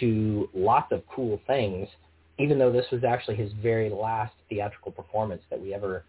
to 0.00 0.48
lots 0.54 0.92
of 0.92 1.02
cool 1.14 1.40
things, 1.46 1.88
even 2.38 2.58
though 2.58 2.72
this 2.72 2.86
was 2.92 3.04
actually 3.04 3.36
his 3.36 3.52
very 3.62 3.90
last 3.90 4.34
theatrical 4.48 4.92
performance 4.92 5.42
that 5.50 5.60
we 5.60 5.74
ever 5.74 6.04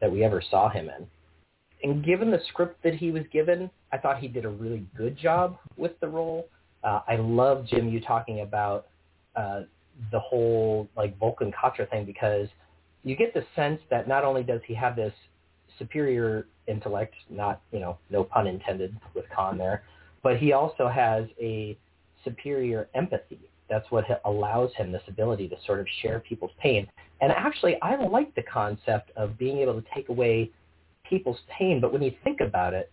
that 0.00 0.10
we 0.10 0.22
ever 0.22 0.40
saw 0.50 0.68
him 0.68 0.88
in. 0.88 1.06
And 1.82 2.04
given 2.04 2.30
the 2.30 2.40
script 2.48 2.82
that 2.84 2.94
he 2.94 3.10
was 3.10 3.24
given, 3.32 3.70
I 3.92 3.98
thought 3.98 4.18
he 4.18 4.28
did 4.28 4.44
a 4.44 4.48
really 4.48 4.86
good 4.96 5.16
job 5.16 5.58
with 5.76 5.98
the 6.00 6.08
role. 6.08 6.48
Uh, 6.84 7.00
I 7.08 7.16
love 7.16 7.66
Jim 7.66 7.88
you 7.88 8.00
talking 8.00 8.40
about 8.42 8.86
uh, 9.34 9.62
the 10.12 10.20
whole 10.20 10.88
like 10.96 11.18
Vulcan 11.18 11.52
Katra 11.52 11.88
thing 11.90 12.04
because 12.04 12.48
you 13.04 13.16
get 13.16 13.34
the 13.34 13.44
sense 13.54 13.80
that 13.90 14.08
not 14.08 14.24
only 14.24 14.42
does 14.42 14.60
he 14.66 14.74
have 14.74 14.96
this 14.96 15.12
superior 15.78 16.46
intellect, 16.66 17.14
not, 17.30 17.62
you 17.72 17.78
know, 17.78 17.98
no 18.10 18.24
pun 18.24 18.46
intended 18.46 18.96
with 19.14 19.24
Khan 19.34 19.56
there, 19.56 19.84
but 20.22 20.36
he 20.36 20.52
also 20.52 20.88
has 20.88 21.24
a 21.40 21.78
superior 22.24 22.88
empathy. 22.94 23.40
That's 23.70 23.90
what 23.90 24.04
allows 24.24 24.70
him 24.74 24.92
this 24.92 25.02
ability 25.08 25.48
to 25.48 25.56
sort 25.66 25.80
of 25.80 25.86
share 26.02 26.20
people's 26.20 26.50
pain. 26.60 26.88
And 27.20 27.32
actually, 27.32 27.76
I 27.82 27.96
like 27.96 28.34
the 28.34 28.42
concept 28.42 29.10
of 29.16 29.38
being 29.38 29.58
able 29.58 29.80
to 29.80 29.86
take 29.94 30.08
away 30.08 30.50
people's 31.08 31.38
pain, 31.56 31.80
but 31.80 31.92
when 31.92 32.02
you 32.02 32.12
think 32.24 32.40
about 32.40 32.74
it, 32.74 32.90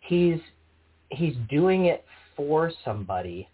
he's 0.00 0.40
he's 1.10 1.34
doing 1.48 1.86
it 1.86 2.04
for 2.36 2.72
somebody 2.84 3.48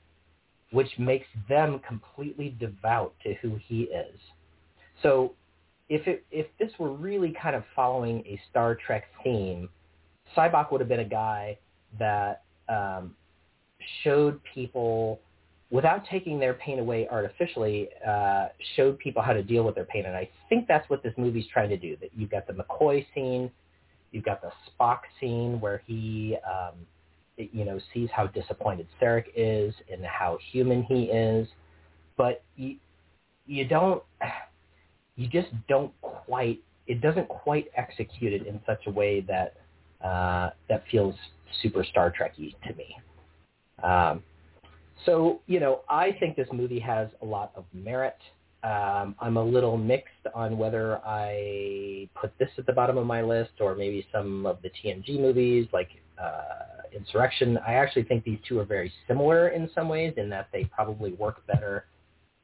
which 0.73 0.89
makes 0.99 1.27
them 1.49 1.81
completely 1.87 2.57
devout 2.61 3.12
to 3.24 3.35
who 3.35 3.59
he 3.66 3.82
is. 3.82 4.19
So 5.03 5.35
if 5.89 6.07
it 6.07 6.25
if 6.31 6.47
this 6.59 6.71
were 6.79 6.93
really 6.93 7.35
kind 7.41 7.57
of 7.57 7.65
following 7.75 8.21
a 8.27 8.41
Star 8.51 8.75
Trek 8.75 9.05
theme, 9.25 9.69
Sybok 10.37 10.71
would 10.73 10.81
have 10.81 10.89
been 10.89 11.01
a 11.01 11.05
guy 11.05 11.59
that 11.99 12.43
um, 12.69 13.15
showed 14.03 14.41
people 14.55 15.21
without 15.71 16.05
taking 16.11 16.39
their 16.39 16.55
pain 16.55 16.79
away 16.81 17.09
artificially, 17.11 17.89
uh, 18.07 18.49
showed 18.77 18.99
people 18.99 19.23
how 19.23 19.33
to 19.33 19.43
deal 19.43 19.65
with 19.65 19.75
their 19.75 19.85
pain. 19.85 20.05
And 20.07 20.17
I 20.17 20.29
think 20.49 20.67
that's 20.67 20.89
what 20.91 21.03
this 21.03 21.15
movie's 21.17 21.47
trying 21.53 21.69
to 21.71 21.77
do. 21.77 21.97
That 22.01 22.11
you've 22.17 22.31
got 22.31 22.47
the 22.47 22.53
McCoy 22.53 23.07
scene, 23.15 23.51
you've 24.13 24.25
got 24.25 24.43
the 24.43 24.51
Spock 24.69 25.01
scene 25.21 25.61
where 25.61 25.83
he, 25.87 26.37
um, 26.49 26.75
you 27.37 27.65
know, 27.65 27.81
sees 27.95 28.09
how 28.13 28.27
disappointed 28.27 28.87
Sarek 29.01 29.25
is 29.35 29.75
and 29.91 30.05
how 30.05 30.39
human 30.53 30.83
he 30.83 31.05
is, 31.05 31.49
but 32.17 32.43
you 32.57 32.77
you 33.47 33.67
don't 33.67 34.03
you 35.21 35.29
just 35.29 35.49
don't 35.69 35.93
quite 36.01 36.61
it 36.87 37.03
doesn't 37.03 37.29
quite 37.29 37.71
execute 37.77 38.33
it 38.33 38.47
in 38.47 38.59
such 38.67 38.81
a 38.87 38.91
way 38.91 39.21
that 39.21 39.55
uh, 40.03 40.51
that 40.71 40.83
feels 40.91 41.15
super 41.63 41.85
Star 41.85 42.11
Trekky 42.11 42.55
to 42.67 42.75
me. 42.75 42.97
Um, 43.83 44.23
so 45.05 45.41
you 45.47 45.61
know, 45.61 45.83
I 45.91 46.13
think 46.19 46.37
this 46.37 46.49
movie 46.53 46.81
has 46.81 47.09
a 47.21 47.27
lot 47.27 47.53
of 47.55 47.65
merit. 47.75 48.17
Um, 48.63 49.15
I'm 49.21 49.37
a 49.37 49.45
little 49.45 49.77
mixed 49.77 50.27
on 50.35 50.57
whether 50.57 50.99
I 51.05 52.09
put 52.15 52.33
this 52.39 52.49
at 52.57 52.65
the 52.65 52.73
bottom 52.73 52.97
of 52.97 53.07
my 53.07 53.21
list 53.21 53.53
or 53.61 53.75
maybe 53.75 54.07
some 54.13 54.47
of 54.47 54.59
the 54.63 54.71
TNG 54.71 55.21
movies 55.21 55.67
like 55.73 55.91
uh, 56.23 56.97
Insurrection. 56.97 57.59
I 57.67 57.75
actually 57.75 58.03
think 58.05 58.25
these 58.25 58.39
two 58.49 58.59
are 58.59 58.65
very 58.65 58.93
similar 59.07 59.51
in 59.51 59.71
some 59.75 59.89
ways 59.89 60.15
in 60.17 60.29
that 60.31 60.49
they 60.53 60.65
probably 60.65 61.13
work 61.13 61.47
better 61.47 61.85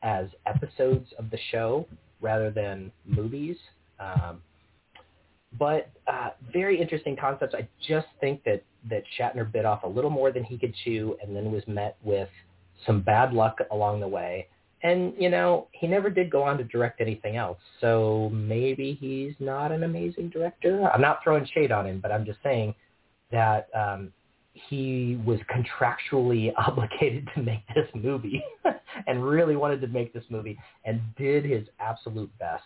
as 0.03 0.28
episodes 0.47 1.09
of 1.19 1.31
the 1.31 1.39
show 1.51 1.86
rather 2.20 2.51
than 2.51 2.90
movies. 3.05 3.56
Um, 3.98 4.43
but 5.59 5.90
uh, 6.06 6.30
very 6.52 6.80
interesting 6.80 7.16
concepts. 7.16 7.55
I 7.55 7.68
just 7.86 8.09
think 8.20 8.44
that 8.44 8.62
that 8.90 9.02
Shatner 9.18 9.51
bit 9.51 9.64
off 9.64 9.82
a 9.82 9.88
little 9.88 10.10
more 10.10 10.30
than 10.30 10.44
he 10.44 10.59
could 10.59 10.74
chew, 10.84 11.16
and 11.22 11.34
then 11.34 11.51
was 11.51 11.66
met 11.66 11.97
with 12.02 12.28
some 12.86 13.01
bad 13.01 13.32
luck 13.32 13.59
along 13.70 14.01
the 14.01 14.09
way. 14.09 14.48
And 14.82 15.14
you 15.18 15.30
know, 15.30 15.68
he 15.72 15.86
never 15.86 16.10
did 16.10 16.30
go 16.30 16.43
on 16.43 16.59
to 16.59 16.64
direct 16.64 17.01
anything 17.01 17.36
else. 17.36 17.59
So 17.80 18.30
maybe 18.32 18.97
he's 19.01 19.34
not 19.40 19.72
an 19.72 19.82
amazing 19.84 20.28
director. 20.28 20.88
I'm 20.93 21.01
not 21.01 21.20
throwing 21.24 21.47
shade 21.55 21.72
on 21.72 21.86
him, 21.86 22.01
but 22.01 22.12
I'm 22.12 22.24
just 22.24 22.38
saying 22.43 22.74
that 23.32 23.68
um, 23.74 24.12
he 24.69 25.20
was 25.24 25.39
contractually 25.51 26.53
obligated 26.66 27.28
to 27.35 27.43
make 27.43 27.66
this 27.74 27.89
movie 27.95 28.43
and 29.07 29.24
really 29.24 29.57
wanted 29.57 29.81
to 29.83 29.87
make 29.89 30.12
this 30.12 30.24
movie 30.28 30.59
and 30.85 31.01
did 31.16 31.45
his 31.45 31.66
absolute 31.78 32.31
best. 32.39 32.62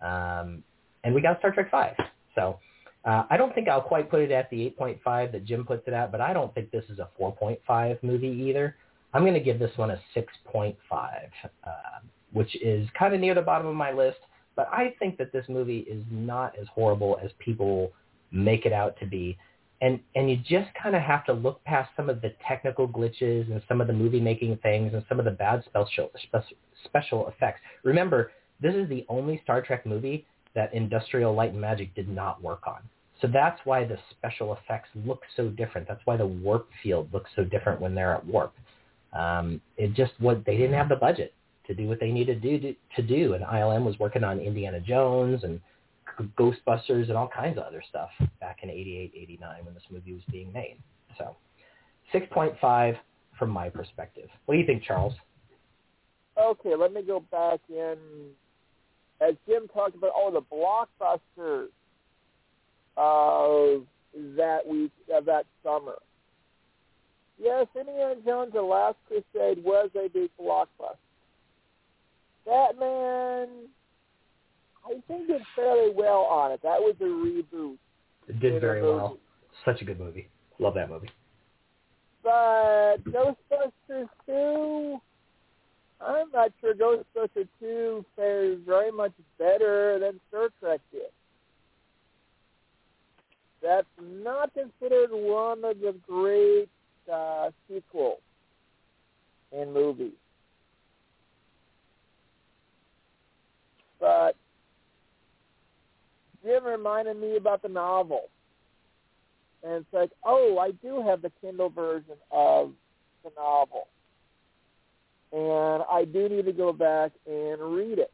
Um, 0.00 0.62
and 1.04 1.14
we 1.14 1.20
got 1.20 1.38
Star 1.38 1.52
Trek 1.52 1.70
5. 1.70 1.94
So 2.34 2.58
uh, 3.04 3.24
I 3.30 3.36
don't 3.36 3.54
think 3.54 3.68
I'll 3.68 3.80
quite 3.80 4.10
put 4.10 4.20
it 4.20 4.30
at 4.30 4.50
the 4.50 4.74
8.5 4.78 5.32
that 5.32 5.44
Jim 5.44 5.64
puts 5.64 5.86
it 5.86 5.94
at, 5.94 6.10
but 6.12 6.20
I 6.20 6.32
don't 6.32 6.52
think 6.54 6.70
this 6.70 6.84
is 6.88 6.98
a 6.98 7.08
4.5 7.20 8.02
movie 8.02 8.28
either. 8.48 8.76
I'm 9.14 9.22
going 9.22 9.34
to 9.34 9.40
give 9.40 9.58
this 9.58 9.70
one 9.76 9.90
a 9.90 10.00
6.5, 10.16 10.74
uh, 10.92 11.70
which 12.32 12.54
is 12.62 12.88
kind 12.98 13.14
of 13.14 13.20
near 13.20 13.34
the 13.34 13.42
bottom 13.42 13.66
of 13.66 13.74
my 13.74 13.92
list. 13.92 14.18
But 14.56 14.68
I 14.72 14.94
think 14.98 15.16
that 15.18 15.32
this 15.32 15.44
movie 15.48 15.80
is 15.80 16.02
not 16.10 16.54
as 16.60 16.66
horrible 16.74 17.18
as 17.22 17.30
people 17.38 17.92
make 18.32 18.66
it 18.66 18.72
out 18.72 18.98
to 19.00 19.06
be 19.06 19.38
and 19.80 20.00
and 20.14 20.28
you 20.30 20.36
just 20.36 20.68
kind 20.80 20.96
of 20.96 21.02
have 21.02 21.24
to 21.26 21.32
look 21.32 21.62
past 21.64 21.90
some 21.96 22.10
of 22.10 22.20
the 22.20 22.34
technical 22.46 22.88
glitches 22.88 23.50
and 23.50 23.62
some 23.68 23.80
of 23.80 23.86
the 23.86 23.92
movie 23.92 24.20
making 24.20 24.56
things 24.58 24.92
and 24.94 25.04
some 25.08 25.18
of 25.18 25.24
the 25.24 25.30
bad 25.30 25.62
special 25.64 26.10
special 26.84 27.28
effects. 27.28 27.60
Remember, 27.84 28.32
this 28.60 28.74
is 28.74 28.88
the 28.88 29.04
only 29.08 29.40
Star 29.44 29.62
Trek 29.62 29.86
movie 29.86 30.26
that 30.54 30.72
Industrial 30.74 31.32
Light 31.32 31.52
and 31.52 31.60
Magic 31.60 31.94
did 31.94 32.08
not 32.08 32.42
work 32.42 32.66
on. 32.66 32.78
So 33.20 33.28
that's 33.32 33.60
why 33.64 33.84
the 33.84 33.98
special 34.10 34.54
effects 34.54 34.88
look 34.94 35.22
so 35.36 35.48
different. 35.48 35.88
That's 35.88 36.00
why 36.04 36.16
the 36.16 36.26
warp 36.26 36.68
field 36.82 37.12
looks 37.12 37.30
so 37.34 37.44
different 37.44 37.80
when 37.80 37.94
they're 37.94 38.14
at 38.14 38.24
warp. 38.24 38.54
Um, 39.12 39.60
it 39.76 39.94
just 39.94 40.12
what 40.18 40.44
they 40.44 40.56
didn't 40.56 40.74
have 40.74 40.88
the 40.88 40.96
budget 40.96 41.34
to 41.66 41.74
do 41.74 41.86
what 41.86 42.00
they 42.00 42.10
needed 42.10 42.42
to 42.42 42.58
do 42.58 42.74
to 42.96 43.02
do, 43.02 43.34
and 43.34 43.44
ILM 43.44 43.84
was 43.84 43.98
working 43.98 44.24
on 44.24 44.40
Indiana 44.40 44.80
Jones 44.80 45.44
and 45.44 45.60
Ghostbusters 46.38 47.08
and 47.08 47.12
all 47.12 47.28
kinds 47.28 47.58
of 47.58 47.64
other 47.64 47.82
stuff 47.88 48.10
back 48.40 48.58
in 48.62 48.70
88, 48.70 49.12
89 49.14 49.64
when 49.64 49.74
this 49.74 49.82
movie 49.90 50.12
was 50.12 50.22
being 50.30 50.52
made. 50.52 50.78
So 51.16 51.36
6.5 52.12 52.96
from 53.38 53.50
my 53.50 53.68
perspective. 53.68 54.28
What 54.46 54.54
do 54.54 54.60
you 54.60 54.66
think, 54.66 54.82
Charles? 54.82 55.14
Okay, 56.40 56.74
let 56.76 56.92
me 56.92 57.02
go 57.02 57.20
back 57.30 57.60
in. 57.68 57.96
As 59.20 59.34
Jim 59.46 59.68
talked 59.68 59.96
about, 59.96 60.10
all 60.10 60.30
the 60.30 60.42
blockbusters 60.42 61.68
of 62.96 63.84
that 64.36 64.66
week, 64.66 64.92
of 65.12 65.24
that 65.24 65.46
summer. 65.64 65.96
Yes, 67.40 67.66
Indiana 67.78 68.14
Jones: 68.24 68.52
The 68.52 68.62
Last 68.62 68.96
Crusade 69.06 69.62
was 69.62 69.90
a 69.96 70.08
big 70.08 70.30
blockbuster. 70.40 70.96
Batman 72.44 73.48
I 74.88 75.00
think 75.06 75.26
did 75.26 75.42
fairly 75.54 75.92
well 75.94 76.22
on 76.22 76.52
it. 76.52 76.60
That 76.62 76.80
was 76.80 76.94
a 77.00 77.04
reboot. 77.04 77.76
It 78.26 78.40
did 78.40 78.60
very 78.60 78.82
well. 78.82 79.18
Such 79.64 79.82
a 79.82 79.84
good 79.84 79.98
movie. 80.00 80.28
Love 80.58 80.74
that 80.74 80.88
movie. 80.88 81.10
But 82.22 82.98
Ghostbusters 83.04 84.08
2, 84.26 84.98
I'm 86.00 86.30
not 86.32 86.52
sure 86.60 86.74
Ghostbusters 86.74 87.48
2 87.60 88.04
fares 88.16 88.58
very 88.66 88.90
much 88.90 89.12
better 89.38 89.98
than 89.98 90.20
Star 90.28 90.48
Trek 90.60 90.80
did. 90.90 91.02
That's 93.62 93.86
not 94.00 94.52
considered 94.54 95.10
one 95.10 95.64
of 95.64 95.80
the 95.80 95.94
great 96.06 96.68
uh, 97.12 97.50
sequels 97.68 98.20
in 99.52 99.72
movies. 99.72 100.12
But 104.00 104.36
Jim 106.44 106.64
reminded 106.64 107.16
me 107.20 107.36
about 107.36 107.62
the 107.62 107.68
novel. 107.68 108.28
And 109.62 109.72
it's 109.72 109.92
like, 109.92 110.10
oh, 110.24 110.58
I 110.58 110.70
do 110.70 111.02
have 111.02 111.22
the 111.22 111.32
Kindle 111.40 111.68
version 111.68 112.14
of 112.30 112.72
the 113.24 113.30
novel. 113.36 113.88
And 115.32 115.82
I 115.90 116.04
do 116.04 116.28
need 116.28 116.46
to 116.46 116.52
go 116.52 116.72
back 116.72 117.12
and 117.26 117.60
read 117.60 117.98
it. 117.98 118.12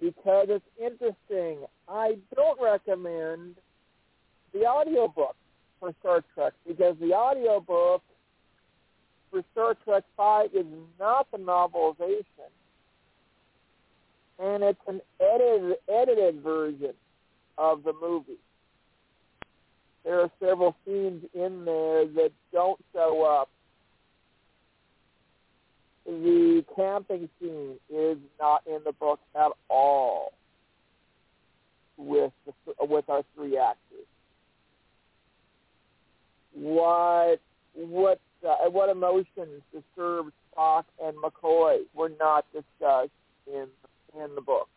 Because 0.00 0.46
it's 0.48 0.64
interesting. 0.78 1.58
I 1.86 2.16
don't 2.34 2.58
recommend 2.60 3.56
the 4.52 4.66
audiobook 4.66 5.36
for 5.78 5.92
Star 6.00 6.24
Trek 6.34 6.54
because 6.66 6.96
the 7.00 7.12
audiobook 7.12 8.02
for 9.30 9.42
Star 9.52 9.76
Trek 9.84 10.04
5 10.16 10.50
is 10.54 10.66
not 10.98 11.30
the 11.30 11.38
novelization 11.38 12.50
and 14.40 14.62
it's 14.62 14.80
an 14.86 15.00
edited 15.20 15.76
edited 15.88 16.42
version 16.42 16.94
of 17.58 17.82
the 17.84 17.92
movie. 18.00 18.38
There 20.04 20.20
are 20.20 20.30
several 20.40 20.74
scenes 20.84 21.24
in 21.34 21.64
there 21.64 22.06
that 22.06 22.30
don't 22.52 22.80
show 22.92 23.22
up. 23.22 23.50
The 26.06 26.64
camping 26.74 27.28
scene 27.38 27.74
is 27.94 28.16
not 28.40 28.62
in 28.66 28.80
the 28.84 28.92
book 28.92 29.20
at 29.36 29.52
all 29.68 30.32
with 31.98 32.32
the, 32.46 32.52
with 32.86 33.08
our 33.10 33.22
three 33.34 33.58
actors. 33.58 34.06
What 36.54 37.40
what 37.74 38.20
uh, 38.42 38.70
what 38.70 38.88
emotions 38.88 39.62
disturbed 39.72 40.32
Spock 40.56 40.84
and 41.02 41.14
McCoy 41.18 41.80
were 41.94 42.10
not 42.18 42.46
discussed 42.52 43.10
in 43.46 43.66
in 44.14 44.34
the 44.34 44.40
book. 44.40 44.68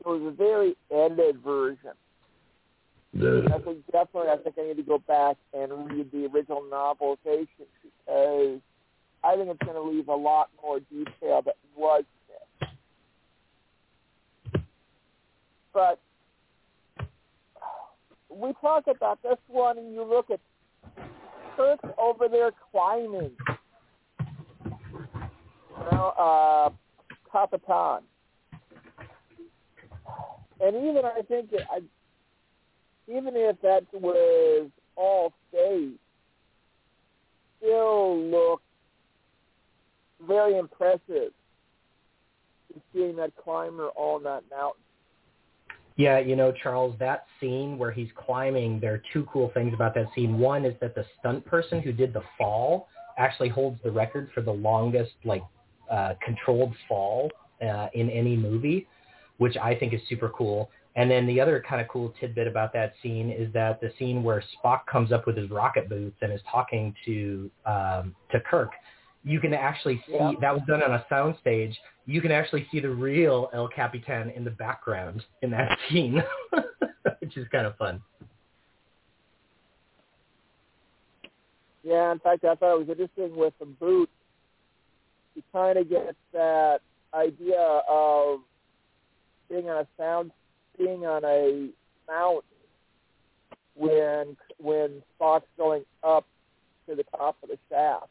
It 0.00 0.06
was 0.06 0.22
a 0.26 0.36
very 0.36 0.76
ended 0.90 1.38
version. 1.44 1.92
The... 3.14 3.46
I 3.54 3.62
think 3.62 3.86
definitely 3.92 4.30
I 4.30 4.36
think 4.38 4.56
I 4.58 4.68
need 4.68 4.78
to 4.78 4.82
go 4.82 4.98
back 4.98 5.36
and 5.52 5.90
read 5.90 6.10
the 6.10 6.26
original 6.26 6.62
novelization 6.62 7.66
because 7.82 8.60
I 9.22 9.36
think 9.36 9.50
it's 9.50 9.62
going 9.62 9.74
to 9.74 9.82
leave 9.82 10.08
a 10.08 10.14
lot 10.14 10.48
more 10.62 10.80
detail 10.80 11.42
that 11.42 11.56
was 11.76 12.04
missed. 12.60 12.72
But 15.72 16.00
we 18.28 18.52
talk 18.60 18.88
about 18.88 19.22
this 19.22 19.38
one 19.46 19.78
and 19.78 19.94
you 19.94 20.02
look 20.02 20.30
at 20.30 20.40
Kirk 21.56 21.80
over 21.98 22.28
there 22.28 22.50
climbing 22.72 23.30
know, 25.90 26.08
uh, 26.18 26.70
Capitan. 27.30 28.02
And 30.60 30.76
even 30.76 31.02
I 31.04 31.22
think 31.22 31.50
that 31.50 31.62
I, 31.70 31.80
even 33.08 33.34
if 33.34 33.60
that 33.62 33.84
was 33.92 34.70
all 34.96 35.32
stage, 35.48 35.94
still 37.58 38.18
looked 38.18 38.64
very 40.26 40.56
impressive 40.56 41.32
seeing 42.92 43.16
that 43.16 43.32
climber 43.36 43.88
on 43.96 44.22
that 44.22 44.42
mountain. 44.50 44.82
Yeah, 45.96 46.18
you 46.18 46.36
know, 46.36 46.52
Charles, 46.62 46.96
that 47.00 47.26
scene 47.38 47.76
where 47.76 47.90
he's 47.90 48.08
climbing, 48.16 48.80
there 48.80 48.94
are 48.94 49.02
two 49.12 49.26
cool 49.30 49.50
things 49.52 49.74
about 49.74 49.94
that 49.94 50.06
scene. 50.14 50.38
One 50.38 50.64
is 50.64 50.74
that 50.80 50.94
the 50.94 51.04
stunt 51.18 51.44
person 51.44 51.82
who 51.82 51.92
did 51.92 52.14
the 52.14 52.22
fall 52.38 52.88
actually 53.18 53.50
holds 53.50 53.78
the 53.84 53.90
record 53.90 54.30
for 54.34 54.40
the 54.40 54.52
longest 54.52 55.12
like 55.24 55.42
uh, 55.92 56.14
controlled 56.24 56.74
fall 56.88 57.30
uh, 57.62 57.88
in 57.94 58.08
any 58.10 58.34
movie, 58.34 58.86
which 59.36 59.56
I 59.56 59.74
think 59.74 59.92
is 59.92 60.00
super 60.08 60.30
cool. 60.30 60.70
And 60.96 61.10
then 61.10 61.26
the 61.26 61.40
other 61.40 61.62
kind 61.66 61.80
of 61.80 61.88
cool 61.88 62.12
tidbit 62.20 62.46
about 62.46 62.72
that 62.74 62.94
scene 63.02 63.30
is 63.30 63.52
that 63.52 63.80
the 63.80 63.92
scene 63.98 64.22
where 64.22 64.42
Spock 64.56 64.86
comes 64.90 65.12
up 65.12 65.26
with 65.26 65.36
his 65.36 65.50
rocket 65.50 65.88
boots 65.88 66.16
and 66.20 66.32
is 66.32 66.40
talking 66.50 66.94
to 67.06 67.50
um, 67.64 68.14
to 68.30 68.40
Kirk, 68.40 68.72
you 69.24 69.40
can 69.40 69.54
actually 69.54 70.02
see 70.06 70.14
yeah. 70.14 70.32
that 70.40 70.52
was 70.52 70.62
done 70.66 70.82
on 70.82 70.92
a 70.92 71.04
soundstage. 71.10 71.74
You 72.06 72.20
can 72.20 72.32
actually 72.32 72.66
see 72.72 72.80
the 72.80 72.90
real 72.90 73.48
El 73.54 73.68
Capitan 73.68 74.30
in 74.30 74.44
the 74.44 74.50
background 74.50 75.24
in 75.42 75.50
that 75.50 75.78
scene, 75.90 76.22
which 77.20 77.36
is 77.36 77.46
kind 77.52 77.66
of 77.66 77.76
fun. 77.76 78.02
Yeah, 81.84 82.12
in 82.12 82.18
fact, 82.18 82.44
I 82.44 82.54
thought 82.54 82.74
it 82.74 82.86
was 82.86 82.88
interesting 82.88 83.36
with 83.36 83.54
the 83.58 83.66
boots 83.66 84.12
you 85.34 85.42
kind 85.52 85.78
of 85.78 85.88
get 85.88 86.14
that 86.32 86.80
idea 87.14 87.82
of 87.88 88.40
being 89.48 89.68
on 89.68 89.78
a 89.78 89.86
sound, 89.98 90.30
being 90.78 91.04
on 91.06 91.24
a 91.24 91.68
mountain 92.08 92.42
when 93.74 94.36
when 94.58 95.02
Spock's 95.18 95.46
going 95.56 95.84
up 96.02 96.26
to 96.88 96.94
the 96.94 97.04
top 97.16 97.36
of 97.42 97.48
the 97.48 97.58
shaft. 97.70 98.08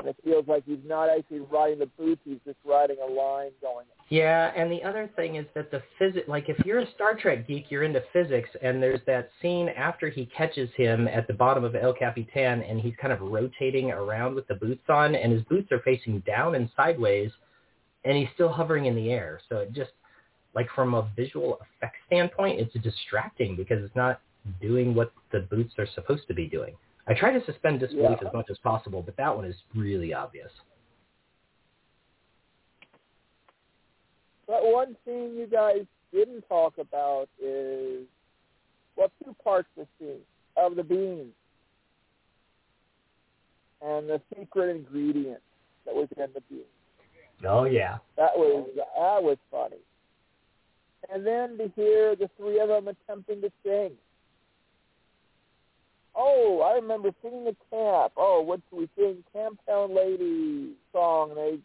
And 0.00 0.08
it 0.08 0.16
feels 0.24 0.46
like 0.48 0.64
he's 0.66 0.78
not 0.86 1.08
actually 1.08 1.40
riding 1.40 1.78
the 1.78 1.86
boots; 1.98 2.20
he's 2.24 2.38
just 2.44 2.58
riding 2.64 2.96
a 3.02 3.10
line 3.10 3.50
going. 3.60 3.86
Yeah, 4.08 4.50
and 4.56 4.72
the 4.72 4.82
other 4.82 5.08
thing 5.14 5.36
is 5.36 5.46
that 5.54 5.70
the 5.70 5.82
physics, 5.98 6.26
like 6.28 6.48
if 6.48 6.58
you're 6.66 6.80
a 6.80 6.90
Star 6.94 7.14
Trek 7.14 7.46
geek, 7.46 7.70
you're 7.70 7.84
into 7.84 8.02
physics, 8.12 8.48
and 8.62 8.82
there's 8.82 9.00
that 9.06 9.30
scene 9.40 9.68
after 9.68 10.08
he 10.08 10.26
catches 10.26 10.68
him 10.76 11.06
at 11.06 11.26
the 11.28 11.34
bottom 11.34 11.62
of 11.62 11.76
El 11.76 11.92
Capitan, 11.92 12.62
and 12.62 12.80
he's 12.80 12.94
kind 13.00 13.12
of 13.12 13.20
rotating 13.20 13.90
around 13.92 14.34
with 14.34 14.48
the 14.48 14.54
boots 14.54 14.82
on, 14.88 15.14
and 15.14 15.32
his 15.32 15.42
boots 15.42 15.70
are 15.70 15.80
facing 15.80 16.20
down 16.20 16.56
and 16.56 16.68
sideways, 16.76 17.30
and 18.04 18.16
he's 18.16 18.28
still 18.34 18.48
hovering 18.48 18.86
in 18.86 18.96
the 18.96 19.10
air. 19.10 19.40
So 19.48 19.58
it 19.58 19.72
just, 19.72 19.92
like 20.54 20.68
from 20.74 20.94
a 20.94 21.08
visual 21.14 21.60
effect 21.60 21.96
standpoint, 22.06 22.58
it's 22.58 22.74
distracting 22.82 23.54
because 23.54 23.84
it's 23.84 23.94
not 23.94 24.20
doing 24.60 24.94
what 24.94 25.12
the 25.30 25.40
boots 25.40 25.74
are 25.78 25.86
supposed 25.94 26.26
to 26.28 26.34
be 26.34 26.46
doing. 26.46 26.74
I 27.06 27.14
try 27.14 27.32
to 27.32 27.44
suspend 27.44 27.80
disbelief 27.80 28.18
Yeah. 28.20 28.28
as 28.28 28.34
much 28.34 28.50
as 28.50 28.58
possible, 28.58 29.02
but 29.02 29.16
that 29.16 29.34
one 29.34 29.44
is 29.44 29.56
really 29.74 30.12
obvious. 30.12 30.52
But 34.46 34.64
one 34.64 34.96
thing 35.04 35.36
you 35.36 35.46
guys 35.46 35.86
didn't 36.12 36.42
talk 36.48 36.78
about 36.78 37.28
is 37.40 38.06
well, 38.96 39.10
two 39.24 39.34
parts 39.42 39.68
of 39.76 39.86
the 39.86 40.04
scene 40.04 40.20
of 40.56 40.76
the 40.76 40.82
beans 40.82 41.32
and 43.80 44.08
the 44.10 44.20
secret 44.36 44.74
ingredient 44.76 45.40
that 45.86 45.94
was 45.94 46.08
in 46.16 46.26
the 46.34 46.40
beans. 46.50 46.64
Oh 47.46 47.64
yeah. 47.64 47.98
That 48.16 48.36
was 48.36 48.68
that 48.76 49.22
was 49.22 49.38
funny. 49.50 49.80
And 51.12 51.26
then 51.26 51.56
to 51.58 51.72
hear 51.74 52.14
the 52.14 52.28
three 52.36 52.60
of 52.60 52.68
them 52.68 52.88
attempting 52.88 53.40
to 53.40 53.50
sing. 53.64 53.92
Oh, 56.22 56.60
I 56.60 56.74
remember 56.74 57.10
singing 57.22 57.46
at 57.46 57.56
camp. 57.70 58.12
Oh, 58.18 58.42
what 58.42 58.60
should 58.68 58.78
we 58.78 58.88
sing? 58.94 59.24
Camptown 59.34 59.96
Lady 59.96 60.72
song. 60.92 61.30
And 61.30 61.38
they 61.38 61.58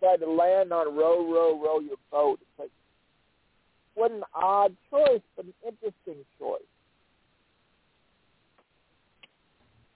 tried 0.00 0.18
to 0.18 0.30
land 0.30 0.70
on 0.70 0.94
row, 0.94 1.24
row, 1.32 1.58
row 1.58 1.80
your 1.80 1.96
boat. 2.10 2.38
It's 2.42 2.58
like, 2.58 2.70
what 3.94 4.10
an 4.10 4.22
odd 4.34 4.76
choice, 4.90 5.22
but 5.34 5.46
an 5.46 5.54
interesting 5.66 6.24
choice. 6.38 6.60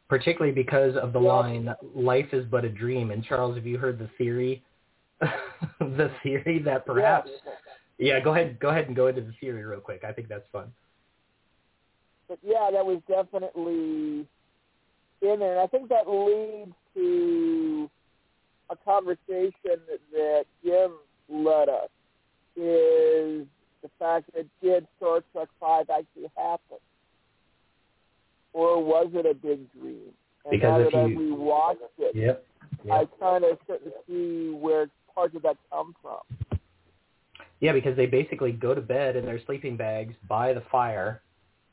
particularly 0.08 0.54
because 0.54 0.94
of 0.94 1.12
the 1.12 1.20
Yeah. 1.20 1.32
line 1.32 1.76
"Life 1.92 2.32
is 2.32 2.46
but 2.46 2.64
a 2.64 2.68
dream." 2.68 3.10
And 3.10 3.24
Charles, 3.24 3.56
have 3.56 3.66
you 3.66 3.76
heard 3.76 3.98
the 3.98 4.06
theory? 4.16 4.62
the 5.80 6.12
theory 6.22 6.60
that 6.60 6.86
perhaps, 6.86 7.28
yeah. 7.98 8.20
Go 8.20 8.30
ahead, 8.30 8.60
go 8.60 8.68
ahead 8.68 8.86
and 8.86 8.94
go 8.94 9.08
into 9.08 9.22
the 9.22 9.32
theory 9.40 9.64
real 9.64 9.80
quick. 9.80 10.04
I 10.04 10.12
think 10.12 10.28
that's 10.28 10.46
fun. 10.52 10.72
But 12.28 12.38
yeah, 12.42 12.70
that 12.72 12.84
was 12.84 13.00
definitely 13.08 14.26
in 15.22 15.38
there. 15.38 15.52
And 15.52 15.60
I 15.60 15.66
think 15.66 15.88
that 15.88 16.08
leads 16.08 16.74
to 16.94 17.90
a 18.70 18.76
conversation 18.76 19.80
that, 20.12 20.44
Jim 20.64 20.92
led 21.28 21.68
us 21.68 21.88
is 22.56 23.46
the 23.82 23.90
fact 23.98 24.30
that 24.34 24.46
did 24.62 24.86
Star 24.96 25.22
Trek 25.32 25.48
Five 25.60 25.90
actually 25.90 26.30
happen? 26.36 26.78
Or 28.52 28.82
was 28.82 29.08
it 29.12 29.26
a 29.26 29.34
big 29.34 29.70
dream? 29.72 30.12
And 30.44 30.50
Because 30.50 30.62
now 30.62 30.86
if 30.86 30.92
that 30.92 31.10
you- 31.10 31.18
we 31.18 31.32
watched 31.32 31.82
it, 31.98 32.14
Yep. 32.14 32.44
I 32.90 33.04
kind 33.20 33.44
of 33.44 33.60
start 33.64 33.84
to 33.84 33.92
see 34.06 34.50
where 34.50 34.88
parts 35.14 35.34
of 35.34 35.42
that 35.42 35.56
come 35.70 35.94
from. 36.00 36.20
Yeah, 37.60 37.72
because 37.72 37.96
they 37.96 38.06
basically 38.06 38.52
go 38.52 38.74
to 38.74 38.80
bed 38.80 39.16
in 39.16 39.24
their 39.24 39.38
sleeping 39.40 39.76
bags 39.76 40.14
by 40.28 40.52
the 40.52 40.60
fire, 40.62 41.22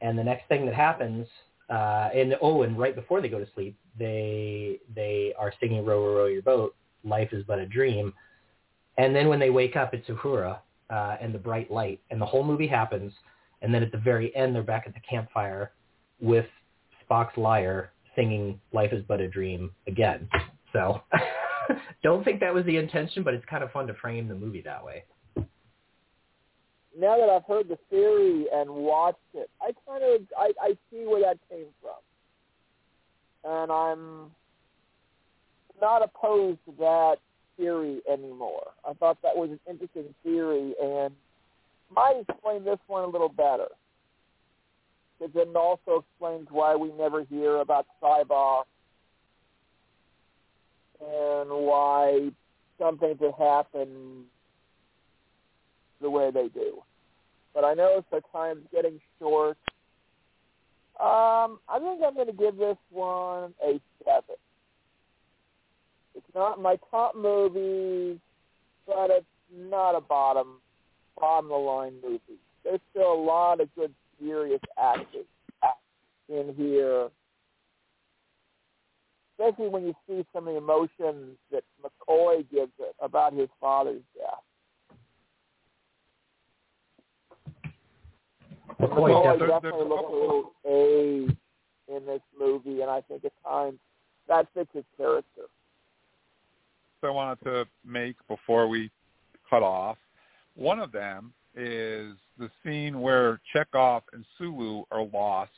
and 0.03 0.19
the 0.19 0.23
next 0.23 0.47
thing 0.49 0.65
that 0.65 0.75
happens, 0.75 1.25
uh, 1.69 2.09
and 2.13 2.35
oh, 2.41 2.61
and 2.61 2.77
right 2.77 2.93
before 2.93 3.21
they 3.21 3.29
go 3.29 3.39
to 3.39 3.47
sleep, 3.55 3.75
they 3.97 4.79
they 4.93 5.33
are 5.39 5.51
singing 5.59 5.83
"Row, 5.83 6.05
row, 6.05 6.15
row 6.15 6.25
your 6.25 6.43
boat." 6.43 6.75
Life 7.03 7.29
is 7.31 7.43
but 7.47 7.57
a 7.57 7.65
dream, 7.65 8.13
and 8.97 9.15
then 9.15 9.27
when 9.29 9.39
they 9.39 9.49
wake 9.49 9.75
up, 9.75 9.93
it's 9.93 10.07
Uhura 10.07 10.59
uh, 10.89 11.15
and 11.19 11.33
the 11.33 11.39
bright 11.39 11.71
light, 11.71 12.01
and 12.11 12.21
the 12.21 12.25
whole 12.25 12.43
movie 12.43 12.67
happens, 12.67 13.11
and 13.61 13.73
then 13.73 13.81
at 13.81 13.91
the 13.91 13.97
very 13.97 14.35
end, 14.35 14.53
they're 14.53 14.61
back 14.61 14.83
at 14.85 14.93
the 14.93 14.99
campfire 15.09 15.71
with 16.19 16.45
Spock's 17.09 17.37
lyre 17.37 17.91
singing 18.15 18.59
"Life 18.73 18.91
is 18.91 19.03
but 19.07 19.21
a 19.21 19.27
dream" 19.27 19.71
again. 19.87 20.29
So, 20.73 21.01
don't 22.03 22.25
think 22.25 22.41
that 22.41 22.53
was 22.53 22.65
the 22.65 22.75
intention, 22.77 23.23
but 23.23 23.33
it's 23.33 23.45
kind 23.45 23.63
of 23.63 23.71
fun 23.71 23.87
to 23.87 23.93
frame 23.95 24.27
the 24.27 24.35
movie 24.35 24.61
that 24.61 24.83
way. 24.83 25.05
Now 26.97 27.17
that 27.17 27.29
I've 27.29 27.45
heard 27.45 27.69
the 27.69 27.77
theory 27.89 28.45
and 28.53 28.69
watched 28.69 29.17
it, 29.33 29.49
I 29.61 29.71
kind 29.87 30.03
of 30.03 30.21
I, 30.37 30.51
I 30.61 30.77
see 30.91 31.05
where 31.05 31.21
that 31.21 31.37
came 31.49 31.65
from, 31.81 33.51
and 33.51 33.71
I'm 33.71 34.31
not 35.81 36.03
opposed 36.03 36.59
to 36.65 36.73
that 36.79 37.15
theory 37.57 38.01
anymore. 38.11 38.67
I 38.87 38.93
thought 38.93 39.17
that 39.23 39.35
was 39.35 39.49
an 39.49 39.59
interesting 39.69 40.13
theory 40.23 40.73
and 40.81 41.13
might 41.93 42.23
explain 42.27 42.63
this 42.63 42.79
one 42.87 43.03
a 43.03 43.07
little 43.07 43.29
better. 43.29 43.67
It 45.19 45.55
also 45.55 46.03
explains 46.03 46.47
why 46.51 46.75
we 46.75 46.91
never 46.91 47.23
hear 47.23 47.57
about 47.57 47.85
Sybok 48.01 48.63
and 50.99 51.49
why 51.49 52.29
some 52.77 52.97
things 52.97 53.17
have 53.21 53.37
happened 53.37 54.25
the 56.03 56.09
way 56.09 56.29
they 56.31 56.49
do. 56.49 56.83
But 57.55 57.63
I 57.63 57.73
know 57.73 58.03
the 58.11 58.21
time's 58.31 58.65
getting 58.71 58.99
short. 59.19 59.57
Um, 60.99 61.59
I 61.67 61.79
think 61.79 62.01
I'm 62.05 62.13
going 62.13 62.27
to 62.27 62.33
give 62.33 62.57
this 62.57 62.77
one 62.91 63.53
a 63.63 63.79
seven. 64.03 64.35
It's 66.15 66.35
not 66.35 66.61
my 66.61 66.77
top 66.91 67.15
movie, 67.15 68.19
but 68.85 69.09
it's 69.09 69.25
not 69.51 69.95
a 69.95 70.01
bottom 70.01 70.59
bottom 71.19 71.45
of 71.45 71.49
the 71.51 71.55
line 71.55 71.93
movie. 72.03 72.39
There's 72.63 72.79
still 72.91 73.13
a 73.13 73.21
lot 73.23 73.59
of 73.59 73.73
good 73.75 73.93
serious 74.19 74.61
acting 74.81 75.25
in 76.29 76.53
here. 76.55 77.09
Especially 79.37 79.67
when 79.67 79.83
you 79.83 79.93
see 80.07 80.25
some 80.33 80.47
of 80.47 80.53
the 80.53 80.57
emotions 80.59 81.37
that 81.51 81.63
McCoy 81.83 82.49
gives 82.51 82.71
it 82.79 82.95
about 83.01 83.33
his 83.33 83.49
father's 83.59 84.01
death. 84.15 84.43
McCoy 88.87 89.09
McCoy 89.09 89.39
definitely- 89.39 89.47
definitely 89.47 89.87
looks 89.87 90.09
a 90.09 90.15
little 90.15 90.53
aged 90.65 91.37
in 91.87 92.05
this 92.05 92.21
movie, 92.37 92.81
and 92.81 92.89
I 92.89 93.01
think 93.01 93.25
at 93.25 93.31
times 93.43 93.79
that 94.27 94.47
fits 94.53 94.71
his 94.73 94.85
character. 94.97 95.43
I 97.03 97.09
wanted 97.09 97.43
to 97.43 97.67
make 97.83 98.15
before 98.29 98.67
we 98.69 98.89
cut 99.49 99.61
off. 99.61 99.97
One 100.55 100.79
of 100.79 100.93
them 100.93 101.33
is 101.53 102.15
the 102.37 102.49
scene 102.63 103.01
where 103.01 103.41
Chekov 103.53 104.03
and 104.13 104.25
Sulu 104.37 104.85
are 104.89 105.03
lost 105.03 105.51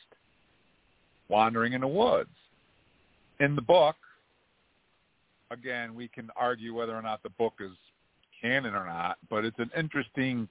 wandering 1.28 1.72
in 1.74 1.82
the 1.82 1.88
woods. 1.88 2.34
In 3.38 3.54
the 3.54 3.62
book, 3.62 3.96
again, 5.50 5.94
we 5.94 6.08
can 6.08 6.30
argue 6.36 6.74
whether 6.74 6.96
or 6.96 7.02
not 7.02 7.22
the 7.22 7.30
book 7.30 7.54
is 7.60 7.76
canon 8.40 8.74
or 8.74 8.86
not, 8.86 9.18
but 9.30 9.44
it's 9.44 9.58
an 9.58 9.70
interesting 9.76 10.48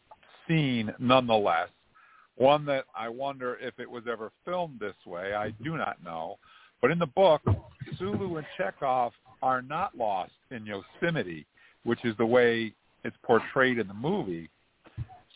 scene 0.47 0.93
nonetheless. 0.97 1.69
One 2.37 2.65
that 2.65 2.85
I 2.95 3.09
wonder 3.09 3.57
if 3.61 3.79
it 3.79 3.89
was 3.89 4.03
ever 4.11 4.31
filmed 4.43 4.79
this 4.79 4.95
way. 5.05 5.33
I 5.33 5.51
do 5.63 5.77
not 5.77 6.03
know. 6.03 6.37
But 6.81 6.91
in 6.91 6.99
the 6.99 7.05
book, 7.05 7.41
Sulu 7.97 8.37
and 8.37 8.45
Chekov 8.59 9.11
are 9.41 9.61
not 9.61 9.97
lost 9.97 10.33
in 10.51 10.65
Yosemite, 10.65 11.45
which 11.83 12.03
is 12.03 12.15
the 12.17 12.25
way 12.25 12.73
it's 13.03 13.15
portrayed 13.23 13.79
in 13.79 13.87
the 13.87 13.93
movie. 13.93 14.49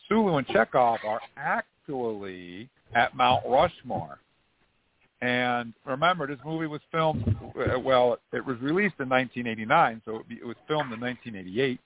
Sulu 0.08 0.38
and 0.38 0.48
Chekov 0.48 1.04
are 1.06 1.22
actually 1.38 2.70
at 2.94 3.16
Mount 3.16 3.44
Rushmore. 3.48 4.20
And 5.22 5.74
remember, 5.86 6.28
this 6.28 6.40
movie 6.46 6.68
was 6.68 6.82
filmed, 6.92 7.36
uh, 7.56 7.80
well, 7.80 8.18
it 8.32 8.46
was 8.46 8.58
released 8.62 8.96
in 9.00 9.10
1989, 9.10 10.02
so 10.06 10.24
it 10.30 10.46
was 10.46 10.56
filmed 10.68 10.94
in 10.94 11.00
1988. 11.00 11.80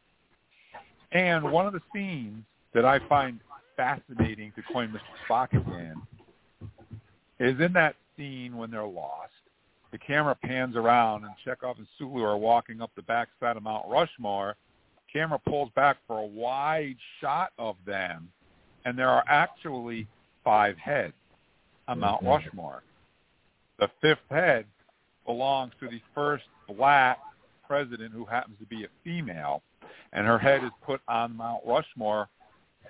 And 1.11 1.51
one 1.51 1.65
of 1.65 1.73
the 1.73 1.81
scenes 1.93 2.43
that 2.73 2.85
I 2.85 2.99
find 3.07 3.39
fascinating 3.75 4.51
to 4.55 4.61
coin 4.71 4.89
Mr. 4.89 5.27
Spock 5.27 5.51
again 5.51 6.01
is 7.39 7.59
in 7.59 7.73
that 7.73 7.95
scene 8.15 8.55
when 8.57 8.71
they're 8.71 8.85
lost. 8.85 9.31
The 9.91 9.97
camera 9.97 10.35
pans 10.35 10.75
around 10.75 11.23
and 11.23 11.33
Chekov 11.45 11.77
and 11.77 11.87
Sulu 11.97 12.23
are 12.23 12.37
walking 12.37 12.81
up 12.81 12.91
the 12.95 13.03
backside 13.03 13.57
of 13.57 13.63
Mount 13.63 13.87
Rushmore. 13.87 14.55
Camera 15.11 15.39
pulls 15.47 15.69
back 15.75 15.97
for 16.07 16.19
a 16.19 16.25
wide 16.25 16.95
shot 17.21 17.51
of 17.59 17.75
them, 17.85 18.29
and 18.85 18.97
there 18.97 19.09
are 19.09 19.23
actually 19.27 20.07
five 20.43 20.77
heads 20.77 21.13
on 21.87 21.99
Mount 21.99 22.21
mm-hmm. 22.21 22.29
Rushmore. 22.29 22.83
The 23.79 23.89
fifth 24.01 24.19
head 24.29 24.65
belongs 25.25 25.73
to 25.79 25.87
the 25.87 26.01
first 26.15 26.45
black 26.67 27.19
president 27.67 28.13
who 28.13 28.25
happens 28.25 28.57
to 28.59 28.65
be 28.65 28.83
a 28.83 28.87
female, 29.03 29.61
and 30.11 30.25
her 30.25 30.39
head 30.39 30.63
is 30.63 30.71
put 30.83 31.01
on 31.07 31.35
Mount 31.35 31.61
Rushmore 31.65 32.29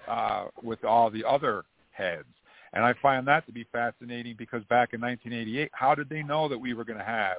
uh, 0.08 0.46
with 0.62 0.84
all 0.84 1.10
the 1.10 1.24
other 1.26 1.64
heads. 1.92 2.26
And 2.74 2.84
I 2.84 2.94
find 3.02 3.28
that 3.28 3.46
to 3.46 3.52
be 3.52 3.66
fascinating 3.72 4.36
because 4.38 4.64
back 4.64 4.94
in 4.94 5.02
1988, 5.02 5.70
how 5.74 5.94
did 5.94 6.10
they 6.10 6.24
know 6.24 6.48
that 6.50 6.58
we 6.58 6.74
were 6.74 6.84
going 6.84 6.98
to 7.00 7.06
have 7.06 7.38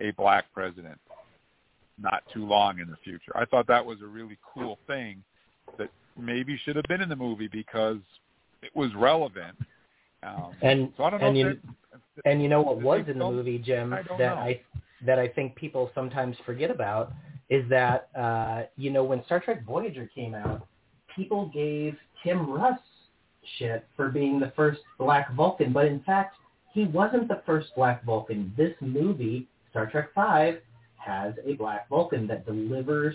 a 0.00 0.10
black 0.12 0.44
president 0.52 0.98
not 1.98 2.22
too 2.32 2.44
long 2.44 2.78
in 2.80 2.88
the 2.88 2.96
future? 3.02 3.32
I 3.34 3.46
thought 3.46 3.66
that 3.68 3.84
was 3.84 4.02
a 4.02 4.06
really 4.06 4.36
cool 4.52 4.78
thing 4.86 5.22
that 5.78 5.88
maybe 6.18 6.58
should 6.64 6.76
have 6.76 6.84
been 6.86 7.00
in 7.00 7.08
the 7.08 7.16
movie 7.16 7.48
because 7.48 7.98
it 8.62 8.74
was 8.74 8.94
relevant. 8.94 9.56
Um, 10.22 10.52
And 10.62 10.92
so 10.96 11.04
I 11.04 11.10
don't 11.10 11.20
know 11.20 11.26
and 11.28 11.38
you 11.38 11.44
they- 11.44 12.30
and 12.30 12.42
you 12.42 12.48
know 12.48 12.62
what 12.62 12.80
was 12.80 13.08
in 13.08 13.18
the 13.18 13.24
movie, 13.30 13.58
Jim, 13.58 13.92
I 13.92 14.02
that 14.02 14.18
know. 14.18 14.34
I 14.34 14.60
that 15.04 15.18
I 15.18 15.28
think 15.28 15.54
people 15.54 15.90
sometimes 15.94 16.36
forget 16.46 16.70
about 16.70 17.12
is 17.50 17.68
that 17.68 18.08
uh, 18.16 18.62
you 18.76 18.90
know 18.90 19.04
when 19.04 19.24
Star 19.24 19.40
Trek 19.40 19.64
Voyager 19.64 20.08
came 20.14 20.34
out, 20.34 20.66
people 21.14 21.50
gave 21.52 21.96
Tim 22.22 22.50
Russ 22.50 22.78
shit 23.58 23.86
for 23.96 24.08
being 24.08 24.40
the 24.40 24.52
first 24.56 24.80
Black 24.98 25.32
Vulcan, 25.34 25.72
but 25.72 25.86
in 25.86 26.00
fact 26.00 26.36
he 26.72 26.84
wasn't 26.84 27.28
the 27.28 27.42
first 27.46 27.68
Black 27.76 28.04
Vulcan. 28.04 28.52
This 28.56 28.74
movie, 28.80 29.48
Star 29.70 29.90
Trek 29.90 30.08
Five, 30.14 30.56
has 30.96 31.34
a 31.44 31.54
Black 31.54 31.88
Vulcan 31.88 32.26
that 32.26 32.46
delivers 32.46 33.14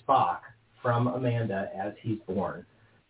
Spock 0.00 0.40
from 0.82 1.08
Amanda 1.08 1.70
as 1.76 1.92
he's 2.02 2.18
born. 2.26 2.64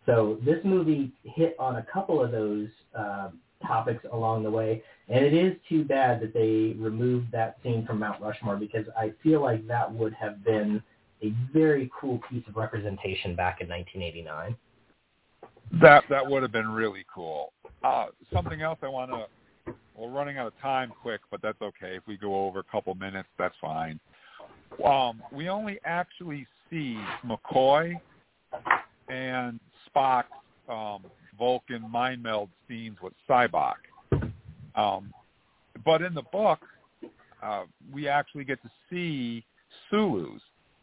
So 0.05 0.39
this 0.43 0.57
movie 0.63 1.11
hit 1.23 1.55
on 1.59 1.75
a 1.75 1.85
couple 1.93 2.23
of 2.23 2.31
those 2.31 2.69
uh, 2.97 3.29
topics 3.65 4.03
along 4.11 4.43
the 4.43 4.49
way, 4.49 4.81
and 5.09 5.23
it 5.23 5.33
is 5.33 5.53
too 5.69 5.83
bad 5.83 6.19
that 6.21 6.33
they 6.33 6.75
removed 6.81 7.31
that 7.31 7.57
scene 7.61 7.85
from 7.85 7.99
Mount 7.99 8.21
Rushmore 8.21 8.55
because 8.55 8.85
I 8.97 9.13
feel 9.21 9.41
like 9.41 9.67
that 9.67 9.93
would 9.93 10.13
have 10.13 10.43
been 10.43 10.81
a 11.23 11.33
very 11.53 11.89
cool 11.99 12.19
piece 12.29 12.43
of 12.47 12.55
representation 12.55 13.35
back 13.35 13.61
in 13.61 13.69
1989. 13.69 14.55
That 15.81 16.03
that 16.09 16.25
would 16.25 16.41
have 16.41 16.51
been 16.51 16.69
really 16.69 17.05
cool. 17.13 17.53
Uh, 17.83 18.07
something 18.33 18.61
else 18.61 18.79
I 18.81 18.87
want 18.87 19.11
to. 19.11 19.73
We're 19.95 20.09
running 20.09 20.37
out 20.37 20.47
of 20.47 20.53
time 20.61 20.91
quick, 21.01 21.21
but 21.29 21.41
that's 21.41 21.61
okay. 21.61 21.95
If 21.95 22.03
we 22.07 22.17
go 22.17 22.45
over 22.45 22.59
a 22.59 22.63
couple 22.63 22.93
minutes, 22.95 23.29
that's 23.37 23.55
fine. 23.61 23.99
Um, 24.83 25.21
we 25.31 25.49
only 25.49 25.79
actually 25.85 26.47
see 26.69 26.97
McCoy 27.25 27.99
and 29.09 29.59
Spock 29.87 30.23
um, 30.69 31.03
Vulcan 31.37 31.89
mind 31.89 32.23
meld 32.23 32.49
scenes 32.67 32.97
with 33.01 33.13
Sybok. 33.29 33.75
Um, 34.75 35.13
but 35.85 36.01
in 36.01 36.13
the 36.13 36.23
book, 36.31 36.59
uh, 37.43 37.63
we 37.91 38.07
actually 38.07 38.43
get 38.43 38.61
to 38.63 38.69
see 38.89 39.43
Sulu's, 39.89 40.41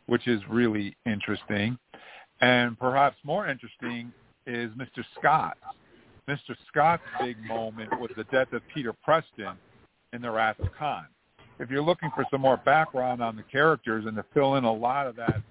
which 0.08 0.26
is 0.26 0.40
really 0.48 0.96
interesting. 1.06 1.78
And 2.40 2.78
perhaps 2.78 3.16
more 3.24 3.46
interesting 3.46 4.12
is 4.46 4.70
Mr. 4.72 5.04
Scott. 5.18 5.56
Mr. 6.28 6.56
Scott's 6.68 7.02
big 7.20 7.38
moment 7.46 7.90
was 8.00 8.10
the 8.16 8.24
death 8.24 8.52
of 8.52 8.62
Peter 8.74 8.92
Preston 9.04 9.52
in 10.12 10.22
The 10.22 10.30
Wrath 10.30 10.58
of 10.60 10.68
Khan. 10.78 11.06
If 11.58 11.70
you're 11.70 11.82
looking 11.82 12.10
for 12.14 12.24
some 12.30 12.40
more 12.40 12.56
background 12.56 13.22
on 13.22 13.36
the 13.36 13.42
characters 13.42 14.06
and 14.06 14.16
to 14.16 14.24
fill 14.32 14.56
in 14.56 14.64
a 14.64 14.72
lot 14.72 15.06
of 15.06 15.16
that, 15.16 15.42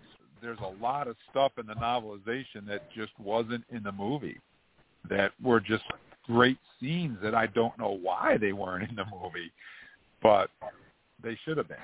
there's 0.41 0.59
a 0.59 0.83
lot 0.83 1.07
of 1.07 1.15
stuff 1.29 1.51
in 1.59 1.65
the 1.65 1.73
novelization 1.73 2.65
that 2.67 2.89
just 2.95 3.11
wasn't 3.19 3.63
in 3.71 3.83
the 3.83 3.91
movie 3.91 4.39
that 5.09 5.31
were 5.41 5.59
just 5.59 5.83
great 6.25 6.57
scenes 6.79 7.17
that 7.21 7.35
I 7.35 7.47
don't 7.47 7.77
know 7.77 7.97
why 8.01 8.37
they 8.37 8.53
weren't 8.53 8.89
in 8.89 8.95
the 8.95 9.05
movie, 9.05 9.51
but 10.21 10.49
they 11.23 11.37
should 11.43 11.57
have 11.57 11.67
been. 11.67 11.77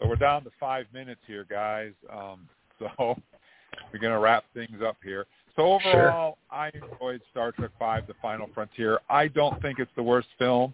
So 0.00 0.08
we're 0.08 0.16
down 0.16 0.44
to 0.44 0.50
five 0.60 0.86
minutes 0.92 1.20
here, 1.26 1.44
guys. 1.48 1.92
Um, 2.12 2.48
so 2.78 2.88
we're 3.92 4.00
going 4.00 4.12
to 4.12 4.18
wrap 4.18 4.44
things 4.54 4.80
up 4.84 4.96
here. 5.02 5.26
So 5.56 5.72
overall, 5.72 6.38
I 6.52 6.68
enjoyed 6.68 7.20
Star 7.32 7.50
Trek 7.50 7.70
Five: 7.78 8.06
The 8.06 8.14
Final 8.22 8.48
Frontier. 8.54 9.00
I 9.10 9.26
don't 9.26 9.60
think 9.60 9.80
it's 9.80 9.90
the 9.96 10.02
worst 10.02 10.28
film. 10.38 10.72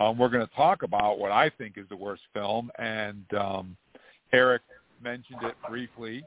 Um, 0.00 0.16
we're 0.16 0.30
going 0.30 0.46
to 0.46 0.54
talk 0.54 0.84
about 0.84 1.18
what 1.18 1.32
I 1.32 1.50
think 1.50 1.76
is 1.76 1.84
the 1.90 1.96
worst 1.96 2.22
film, 2.32 2.70
and 2.78 3.24
um, 3.38 3.76
Eric 4.32 4.62
mentioned 5.02 5.40
it 5.42 5.54
briefly. 5.68 6.24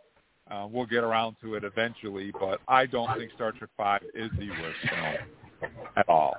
Uh, 0.51 0.67
we'll 0.69 0.85
get 0.85 1.03
around 1.03 1.35
to 1.41 1.55
it 1.55 1.63
eventually, 1.63 2.31
but 2.39 2.59
I 2.67 2.85
don't 2.85 3.17
think 3.17 3.31
Star 3.33 3.51
Trek 3.53 3.71
Five 3.75 4.03
is 4.13 4.29
the 4.37 4.49
worst 4.51 4.77
film 4.87 5.71
at 5.97 6.07
all. 6.07 6.35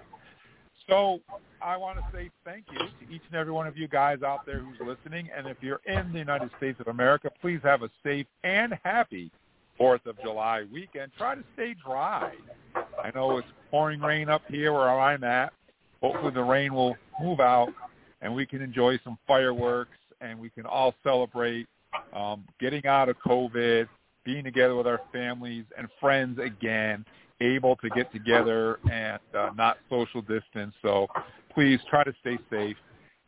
So 0.89 1.21
I 1.61 1.77
want 1.77 1.99
to 1.99 2.05
say 2.13 2.31
thank 2.45 2.65
you 2.71 2.79
to 2.79 3.15
each 3.15 3.23
and 3.27 3.35
every 3.35 3.53
one 3.53 3.67
of 3.67 3.77
you 3.77 3.89
guys 3.89 4.23
out 4.23 4.47
there 4.47 4.61
who's 4.61 4.79
listening. 4.87 5.29
And 5.37 5.47
if 5.49 5.57
you're 5.61 5.81
in 5.87 6.13
the 6.13 6.19
United 6.19 6.51
States 6.59 6.79
of 6.81 6.89
America, 6.89 7.31
please 7.41 7.61
have 7.65 7.83
a 7.83 7.91
safe 8.05 8.27
and 8.45 8.79
happy 8.85 9.31
Fourth 9.77 10.07
of 10.07 10.19
July 10.23 10.65
weekend. 10.73 11.13
Try 11.19 11.35
to 11.35 11.45
stay 11.55 11.75
dry. 11.85 12.33
I 12.75 13.11
know 13.15 13.37
it's 13.37 13.49
pouring 13.71 14.01
rain 14.01 14.29
up 14.29 14.43
here 14.49 14.73
where 14.73 14.89
I'm 14.89 15.23
at. 15.23 15.53
Hopefully 16.01 16.33
the 16.33 16.43
rain 16.43 16.73
will 16.73 16.97
move 17.21 17.41
out 17.41 17.69
and 18.23 18.35
we 18.35 18.47
can 18.47 18.63
enjoy 18.63 18.99
some 19.05 19.19
fireworks 19.27 19.99
and 20.21 20.39
we 20.39 20.51
can 20.51 20.65
all 20.65 20.95
celebrate 21.03 21.67
um, 22.15 22.45
getting 22.59 22.87
out 22.87 23.09
of 23.09 23.17
COVID, 23.19 23.87
being 24.25 24.45
together 24.45 24.75
with 24.75 24.87
our 24.87 25.01
families 25.13 25.65
and 25.77 25.89
friends 26.01 26.39
again, 26.39 27.05
able 27.41 27.77
to 27.77 27.89
get 27.91 28.13
together 28.13 28.79
and 28.91 29.21
uh, 29.37 29.51
not 29.57 29.79
social 29.91 30.23
distance. 30.23 30.75
So 30.83 31.07
please 31.53 31.81
try 31.89 32.05
to 32.05 32.15
stay 32.21 32.39
safe 32.51 32.77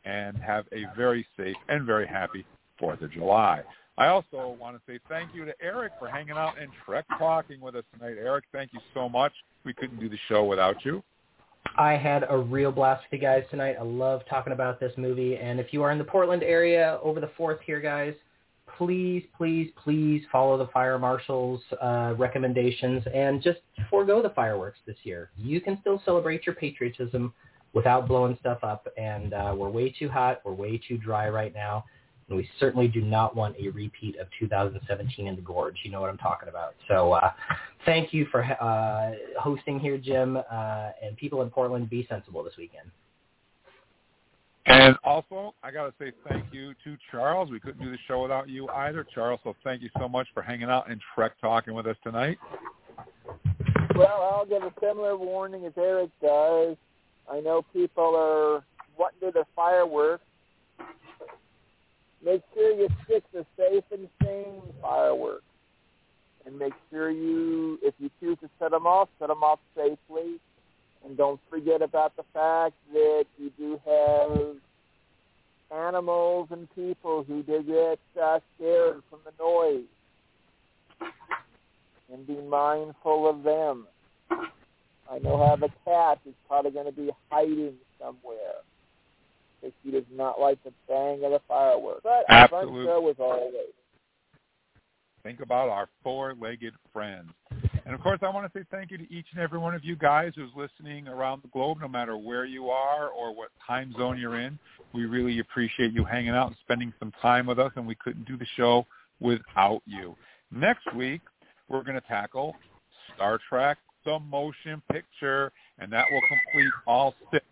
and 0.04 0.36
have 0.38 0.66
a 0.72 0.84
very 0.96 1.26
safe 1.36 1.56
and 1.68 1.84
very 1.84 2.06
happy 2.06 2.44
4th 2.80 3.02
of 3.02 3.12
July. 3.12 3.62
I 3.98 4.06
also 4.06 4.56
want 4.60 4.76
to 4.76 4.82
say 4.86 5.00
thank 5.08 5.34
you 5.34 5.44
to 5.44 5.52
Eric 5.60 5.92
for 5.98 6.08
hanging 6.08 6.36
out 6.36 6.54
and 6.60 6.70
Trek 6.86 7.04
talking 7.18 7.60
with 7.60 7.74
us 7.74 7.84
tonight. 7.92 8.16
Eric, 8.18 8.44
thank 8.52 8.72
you 8.72 8.80
so 8.94 9.08
much. 9.08 9.32
We 9.64 9.74
couldn't 9.74 9.98
do 9.98 10.08
the 10.08 10.18
show 10.28 10.44
without 10.44 10.84
you. 10.84 11.02
I 11.76 11.92
had 11.92 12.24
a 12.28 12.38
real 12.38 12.70
blast 12.70 13.04
with 13.10 13.20
you 13.20 13.26
guys 13.26 13.42
tonight. 13.50 13.76
I 13.78 13.82
love 13.82 14.22
talking 14.30 14.52
about 14.52 14.78
this 14.78 14.92
movie. 14.96 15.36
And 15.36 15.58
if 15.58 15.72
you 15.72 15.82
are 15.82 15.90
in 15.90 15.98
the 15.98 16.04
Portland 16.04 16.44
area 16.44 16.98
over 17.02 17.20
the 17.20 17.30
4th 17.38 17.58
here, 17.66 17.80
guys, 17.80 18.14
please, 18.78 19.24
please, 19.36 19.70
please 19.82 20.22
follow 20.30 20.56
the 20.56 20.68
fire 20.68 20.98
marshal's 20.98 21.60
uh, 21.82 22.14
recommendations 22.16 23.02
and 23.12 23.42
just 23.42 23.58
forego 23.90 24.22
the 24.22 24.30
fireworks 24.30 24.78
this 24.86 24.96
year. 25.02 25.30
You 25.36 25.60
can 25.60 25.78
still 25.80 26.00
celebrate 26.04 26.46
your 26.46 26.54
patriotism 26.54 27.34
without 27.72 28.08
blowing 28.08 28.36
stuff 28.40 28.58
up. 28.62 28.86
And 28.96 29.34
uh, 29.34 29.54
we're 29.56 29.68
way 29.68 29.90
too 29.90 30.08
hot. 30.08 30.40
We're 30.44 30.52
way 30.52 30.80
too 30.88 30.96
dry 30.96 31.28
right 31.28 31.52
now. 31.52 31.84
And 32.28 32.36
we 32.36 32.48
certainly 32.60 32.88
do 32.88 33.00
not 33.00 33.34
want 33.34 33.56
a 33.58 33.68
repeat 33.70 34.16
of 34.18 34.28
2017 34.38 35.26
in 35.26 35.34
the 35.34 35.42
gorge. 35.42 35.76
You 35.82 35.90
know 35.90 36.00
what 36.00 36.10
I'm 36.10 36.18
talking 36.18 36.48
about. 36.48 36.74
So 36.86 37.12
uh, 37.12 37.32
thank 37.84 38.12
you 38.12 38.26
for 38.30 38.44
uh, 38.44 39.12
hosting 39.40 39.80
here, 39.80 39.98
Jim. 39.98 40.36
Uh, 40.36 40.90
and 41.02 41.16
people 41.16 41.42
in 41.42 41.50
Portland, 41.50 41.90
be 41.90 42.06
sensible 42.08 42.44
this 42.44 42.54
weekend. 42.56 42.90
And 44.66 44.96
also, 45.02 45.54
I 45.62 45.70
got 45.70 45.86
to 45.86 45.94
say 45.98 46.12
thank 46.28 46.44
you 46.52 46.74
to 46.84 46.96
Charles. 47.10 47.50
We 47.50 47.58
couldn't 47.58 47.82
do 47.82 47.90
the 47.90 47.98
show 48.06 48.22
without 48.22 48.48
you 48.48 48.68
either, 48.68 49.06
Charles. 49.14 49.40
So 49.42 49.54
thank 49.64 49.82
you 49.82 49.88
so 49.98 50.08
much 50.08 50.28
for 50.34 50.42
hanging 50.42 50.68
out 50.68 50.90
and 50.90 51.00
Trek 51.14 51.32
talking 51.40 51.74
with 51.74 51.86
us 51.86 51.96
tonight. 52.02 52.38
Well, 53.94 54.30
I'll 54.32 54.46
give 54.46 54.62
a 54.62 54.72
similar 54.80 55.16
warning 55.16 55.64
as 55.64 55.72
Eric 55.76 56.10
does. 56.22 56.76
I 57.30 57.40
know 57.40 57.64
people 57.72 58.14
are 58.14 58.62
wanting 58.98 59.20
to 59.20 59.26
do 59.26 59.32
the 59.32 59.44
fireworks. 59.56 60.24
Make 62.24 62.42
sure 62.54 62.72
you 62.72 62.88
stick 63.04 63.24
to 63.32 63.46
safe 63.56 63.84
and 63.90 64.08
sane 64.22 64.62
fireworks. 64.82 65.42
And 66.46 66.58
make 66.58 66.72
sure 66.90 67.10
you, 67.10 67.78
if 67.82 67.94
you 67.98 68.10
choose 68.20 68.38
to 68.40 68.50
set 68.58 68.70
them 68.70 68.86
off, 68.86 69.08
set 69.18 69.28
them 69.28 69.42
off 69.42 69.60
safely. 69.76 70.40
And 71.08 71.16
don't 71.16 71.40
forget 71.48 71.80
about 71.80 72.14
the 72.16 72.24
fact 72.34 72.74
that 72.92 73.24
you 73.38 73.50
do 73.58 73.80
have 73.86 74.56
animals 75.74 76.48
and 76.50 76.68
people 76.74 77.24
who 77.26 77.42
do 77.42 77.62
get 77.62 78.22
uh, 78.22 78.40
scared 78.54 79.02
from 79.08 79.20
the 79.24 79.32
noise. 79.42 79.86
And 82.12 82.26
be 82.26 82.36
mindful 82.36 83.28
of 83.28 83.42
them. 83.42 83.86
I 85.10 85.18
know 85.18 85.42
I 85.42 85.50
have 85.50 85.62
a 85.62 85.70
cat 85.86 86.18
who's 86.24 86.34
probably 86.46 86.72
going 86.72 86.86
to 86.86 86.92
be 86.92 87.10
hiding 87.30 87.74
somewhere 87.98 88.60
because 89.60 89.74
she 89.82 89.90
does 89.90 90.04
not 90.14 90.38
like 90.38 90.62
the 90.64 90.72
bang 90.88 91.24
of 91.24 91.32
the 91.32 91.40
fireworks. 91.48 92.00
But 92.02 92.24
a 92.28 92.48
fun 92.48 92.60
Absolutely. 92.60 92.84
show 92.84 93.08
as 93.08 93.16
always. 93.18 93.72
Think 95.22 95.40
about 95.40 95.70
our 95.70 95.88
four-legged 96.02 96.74
friends. 96.92 97.30
And 97.88 97.94
of 97.94 98.02
course, 98.02 98.18
I 98.20 98.28
want 98.28 98.52
to 98.52 98.58
say 98.58 98.66
thank 98.70 98.90
you 98.90 98.98
to 98.98 99.10
each 99.10 99.24
and 99.32 99.40
every 99.40 99.58
one 99.58 99.74
of 99.74 99.82
you 99.82 99.96
guys 99.96 100.32
who's 100.36 100.50
listening 100.54 101.08
around 101.08 101.42
the 101.42 101.48
globe, 101.48 101.78
no 101.80 101.88
matter 101.88 102.18
where 102.18 102.44
you 102.44 102.68
are 102.68 103.08
or 103.08 103.34
what 103.34 103.48
time 103.66 103.94
zone 103.96 104.18
you're 104.18 104.38
in. 104.38 104.58
We 104.92 105.06
really 105.06 105.38
appreciate 105.38 105.94
you 105.94 106.04
hanging 106.04 106.32
out 106.32 106.48
and 106.48 106.56
spending 106.62 106.92
some 106.98 107.12
time 107.22 107.46
with 107.46 107.58
us, 107.58 107.72
and 107.76 107.86
we 107.86 107.94
couldn't 107.94 108.26
do 108.26 108.36
the 108.36 108.44
show 108.58 108.86
without 109.20 109.80
you. 109.86 110.14
Next 110.52 110.84
week, 110.94 111.22
we're 111.70 111.82
going 111.82 111.94
to 111.94 112.06
tackle 112.06 112.54
Star 113.14 113.40
Trek, 113.48 113.78
the 114.04 114.18
motion 114.18 114.82
picture, 114.92 115.50
and 115.78 115.90
that 115.90 116.04
will 116.12 116.20
complete 116.28 116.72
all 116.86 117.14
six 117.32 117.46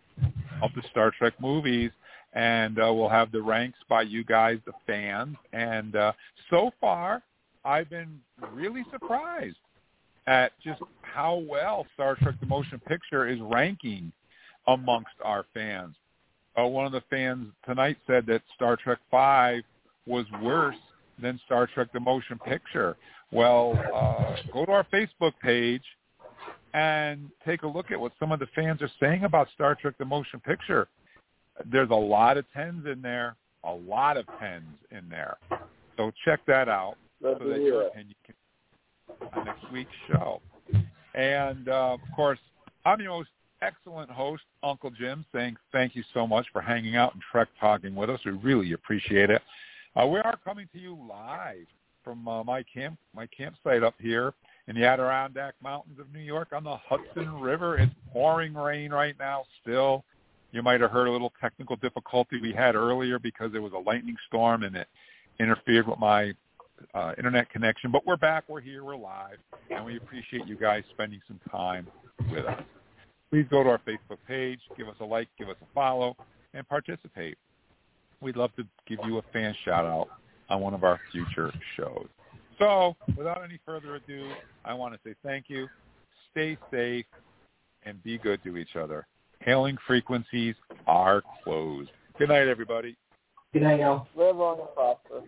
of 0.61 0.69
the 0.75 0.83
Star 0.91 1.11
Trek 1.17 1.33
movies. 1.41 1.89
and 2.33 2.77
uh, 2.77 2.93
we'll 2.93 3.09
have 3.09 3.31
the 3.31 3.41
ranks 3.41 3.79
by 3.89 4.03
you 4.03 4.23
guys, 4.23 4.59
the 4.67 4.73
fans. 4.85 5.35
And 5.51 5.95
uh, 5.95 6.13
so 6.51 6.69
far, 6.79 7.23
I've 7.65 7.89
been 7.89 8.19
really 8.53 8.85
surprised 8.91 9.57
at 10.27 10.51
just 10.63 10.81
how 11.01 11.43
well 11.49 11.87
Star 11.93 12.15
Trek: 12.15 12.35
The 12.39 12.45
Motion 12.45 12.79
Picture 12.79 13.27
is 13.27 13.39
ranking 13.41 14.11
amongst 14.67 15.15
our 15.23 15.45
fans. 15.53 15.95
Uh, 16.59 16.67
one 16.67 16.85
of 16.85 16.91
the 16.91 17.03
fans 17.09 17.47
tonight 17.65 17.97
said 18.05 18.25
that 18.27 18.41
Star 18.55 18.75
Trek 18.75 18.99
Five 19.09 19.63
was 20.05 20.25
worse 20.41 20.75
than 21.19 21.39
Star 21.45 21.67
Trek: 21.73 21.87
The 21.93 21.99
Motion 21.99 22.37
Picture. 22.39 22.97
Well, 23.31 23.77
uh, 23.93 24.35
go 24.53 24.65
to 24.65 24.71
our 24.71 24.85
Facebook 24.93 25.33
page 25.41 25.83
and 26.73 27.29
take 27.45 27.63
a 27.63 27.67
look 27.67 27.91
at 27.91 27.99
what 27.99 28.11
some 28.19 28.31
of 28.31 28.39
the 28.39 28.47
fans 28.55 28.81
are 28.81 28.91
saying 28.99 29.23
about 29.23 29.47
Star 29.55 29.75
Trek: 29.75 29.95
The 29.97 30.05
Motion 30.05 30.39
Picture. 30.41 30.87
There's 31.71 31.89
a 31.89 31.95
lot 31.95 32.37
of 32.37 32.45
tens 32.53 32.85
in 32.85 33.01
there, 33.01 33.35
a 33.63 33.73
lot 33.73 34.17
of 34.17 34.25
tens 34.39 34.77
in 34.91 35.09
there. 35.09 35.37
So 35.95 36.11
check 36.23 36.41
that 36.45 36.69
out 36.69 36.95
so 37.21 37.35
that 37.39 37.61
your 37.61 37.87
opinion 37.87 38.15
next 39.45 39.71
week's 39.71 39.91
show. 40.07 40.41
And 41.15 41.69
uh, 41.69 41.93
of 41.93 41.99
course, 42.15 42.39
I'm 42.85 42.99
your 43.01 43.17
most 43.17 43.29
excellent 43.61 44.09
host, 44.09 44.43
Uncle 44.63 44.91
Jim, 44.91 45.25
saying 45.33 45.55
thank 45.71 45.95
you 45.95 46.03
so 46.13 46.27
much 46.27 46.45
for 46.51 46.61
hanging 46.61 46.95
out 46.95 47.13
and 47.13 47.23
Trek 47.31 47.47
talking 47.59 47.95
with 47.95 48.09
us. 48.09 48.19
We 48.25 48.31
really 48.31 48.73
appreciate 48.73 49.29
it. 49.29 49.41
Uh, 49.95 50.05
we 50.07 50.19
are 50.19 50.37
coming 50.43 50.67
to 50.73 50.79
you 50.79 50.97
live 51.09 51.65
from 52.03 52.27
uh, 52.27 52.43
my 52.43 52.63
camp, 52.63 52.97
my 53.15 53.27
campsite 53.27 53.83
up 53.83 53.95
here 53.99 54.33
in 54.67 54.75
the 54.75 54.85
Adirondack 54.85 55.55
Mountains 55.61 55.99
of 55.99 56.11
New 56.13 56.19
York 56.19 56.49
on 56.53 56.63
the 56.63 56.77
Hudson 56.87 57.41
River. 57.41 57.77
It's 57.77 57.91
pouring 58.13 58.53
rain 58.53 58.91
right 58.91 59.15
now 59.19 59.43
still. 59.61 60.03
You 60.51 60.61
might 60.61 60.79
have 60.81 60.91
heard 60.91 61.07
a 61.07 61.11
little 61.11 61.33
technical 61.41 61.75
difficulty 61.77 62.39
we 62.39 62.53
had 62.53 62.75
earlier 62.75 63.19
because 63.19 63.51
there 63.51 63.61
was 63.61 63.73
a 63.73 63.77
lightning 63.77 64.15
storm 64.27 64.63
and 64.63 64.75
it 64.75 64.87
interfered 65.39 65.87
with 65.87 65.99
my 65.99 66.33
uh, 66.93 67.13
internet 67.17 67.49
connection. 67.49 67.91
But 67.91 68.05
we're 68.05 68.17
back. 68.17 68.45
We're 68.47 68.61
here. 68.61 68.83
We're 68.83 68.97
live. 68.97 69.37
And 69.69 69.85
we 69.85 69.97
appreciate 69.97 70.47
you 70.47 70.55
guys 70.55 70.83
spending 70.91 71.21
some 71.27 71.39
time 71.51 71.87
with 72.31 72.45
us. 72.45 72.61
Please 73.29 73.45
go 73.49 73.63
to 73.63 73.69
our 73.69 73.79
Facebook 73.79 74.19
page, 74.27 74.59
give 74.77 74.87
us 74.87 74.95
a 75.01 75.05
like, 75.05 75.27
give 75.37 75.49
us 75.49 75.57
a 75.61 75.65
follow, 75.73 76.15
and 76.53 76.67
participate. 76.67 77.37
We'd 78.21 78.37
love 78.37 78.55
to 78.55 78.63
give 78.87 78.99
you 79.05 79.17
a 79.17 79.21
fan 79.33 79.53
shout 79.65 79.85
out 79.85 80.07
on 80.49 80.61
one 80.61 80.73
of 80.73 80.83
our 80.83 80.99
future 81.11 81.51
shows. 81.75 82.07
So 82.57 82.95
without 83.15 83.43
any 83.43 83.59
further 83.65 83.95
ado, 83.95 84.31
I 84.65 84.73
want 84.73 84.93
to 84.93 84.99
say 85.07 85.13
thank 85.23 85.45
you. 85.49 85.67
Stay 86.31 86.57
safe 86.71 87.05
and 87.83 88.01
be 88.03 88.17
good 88.17 88.43
to 88.43 88.57
each 88.57 88.75
other. 88.75 89.05
Hailing 89.41 89.77
frequencies 89.85 90.55
are 90.87 91.21
closed. 91.43 91.89
Good 92.17 92.29
night, 92.29 92.47
everybody. 92.47 92.95
Good 93.53 93.61
night, 93.61 93.79
y'all. 93.79 94.07
Live 94.15 94.35
long 94.35 94.59
and 94.59 94.69
prosper. 94.73 95.27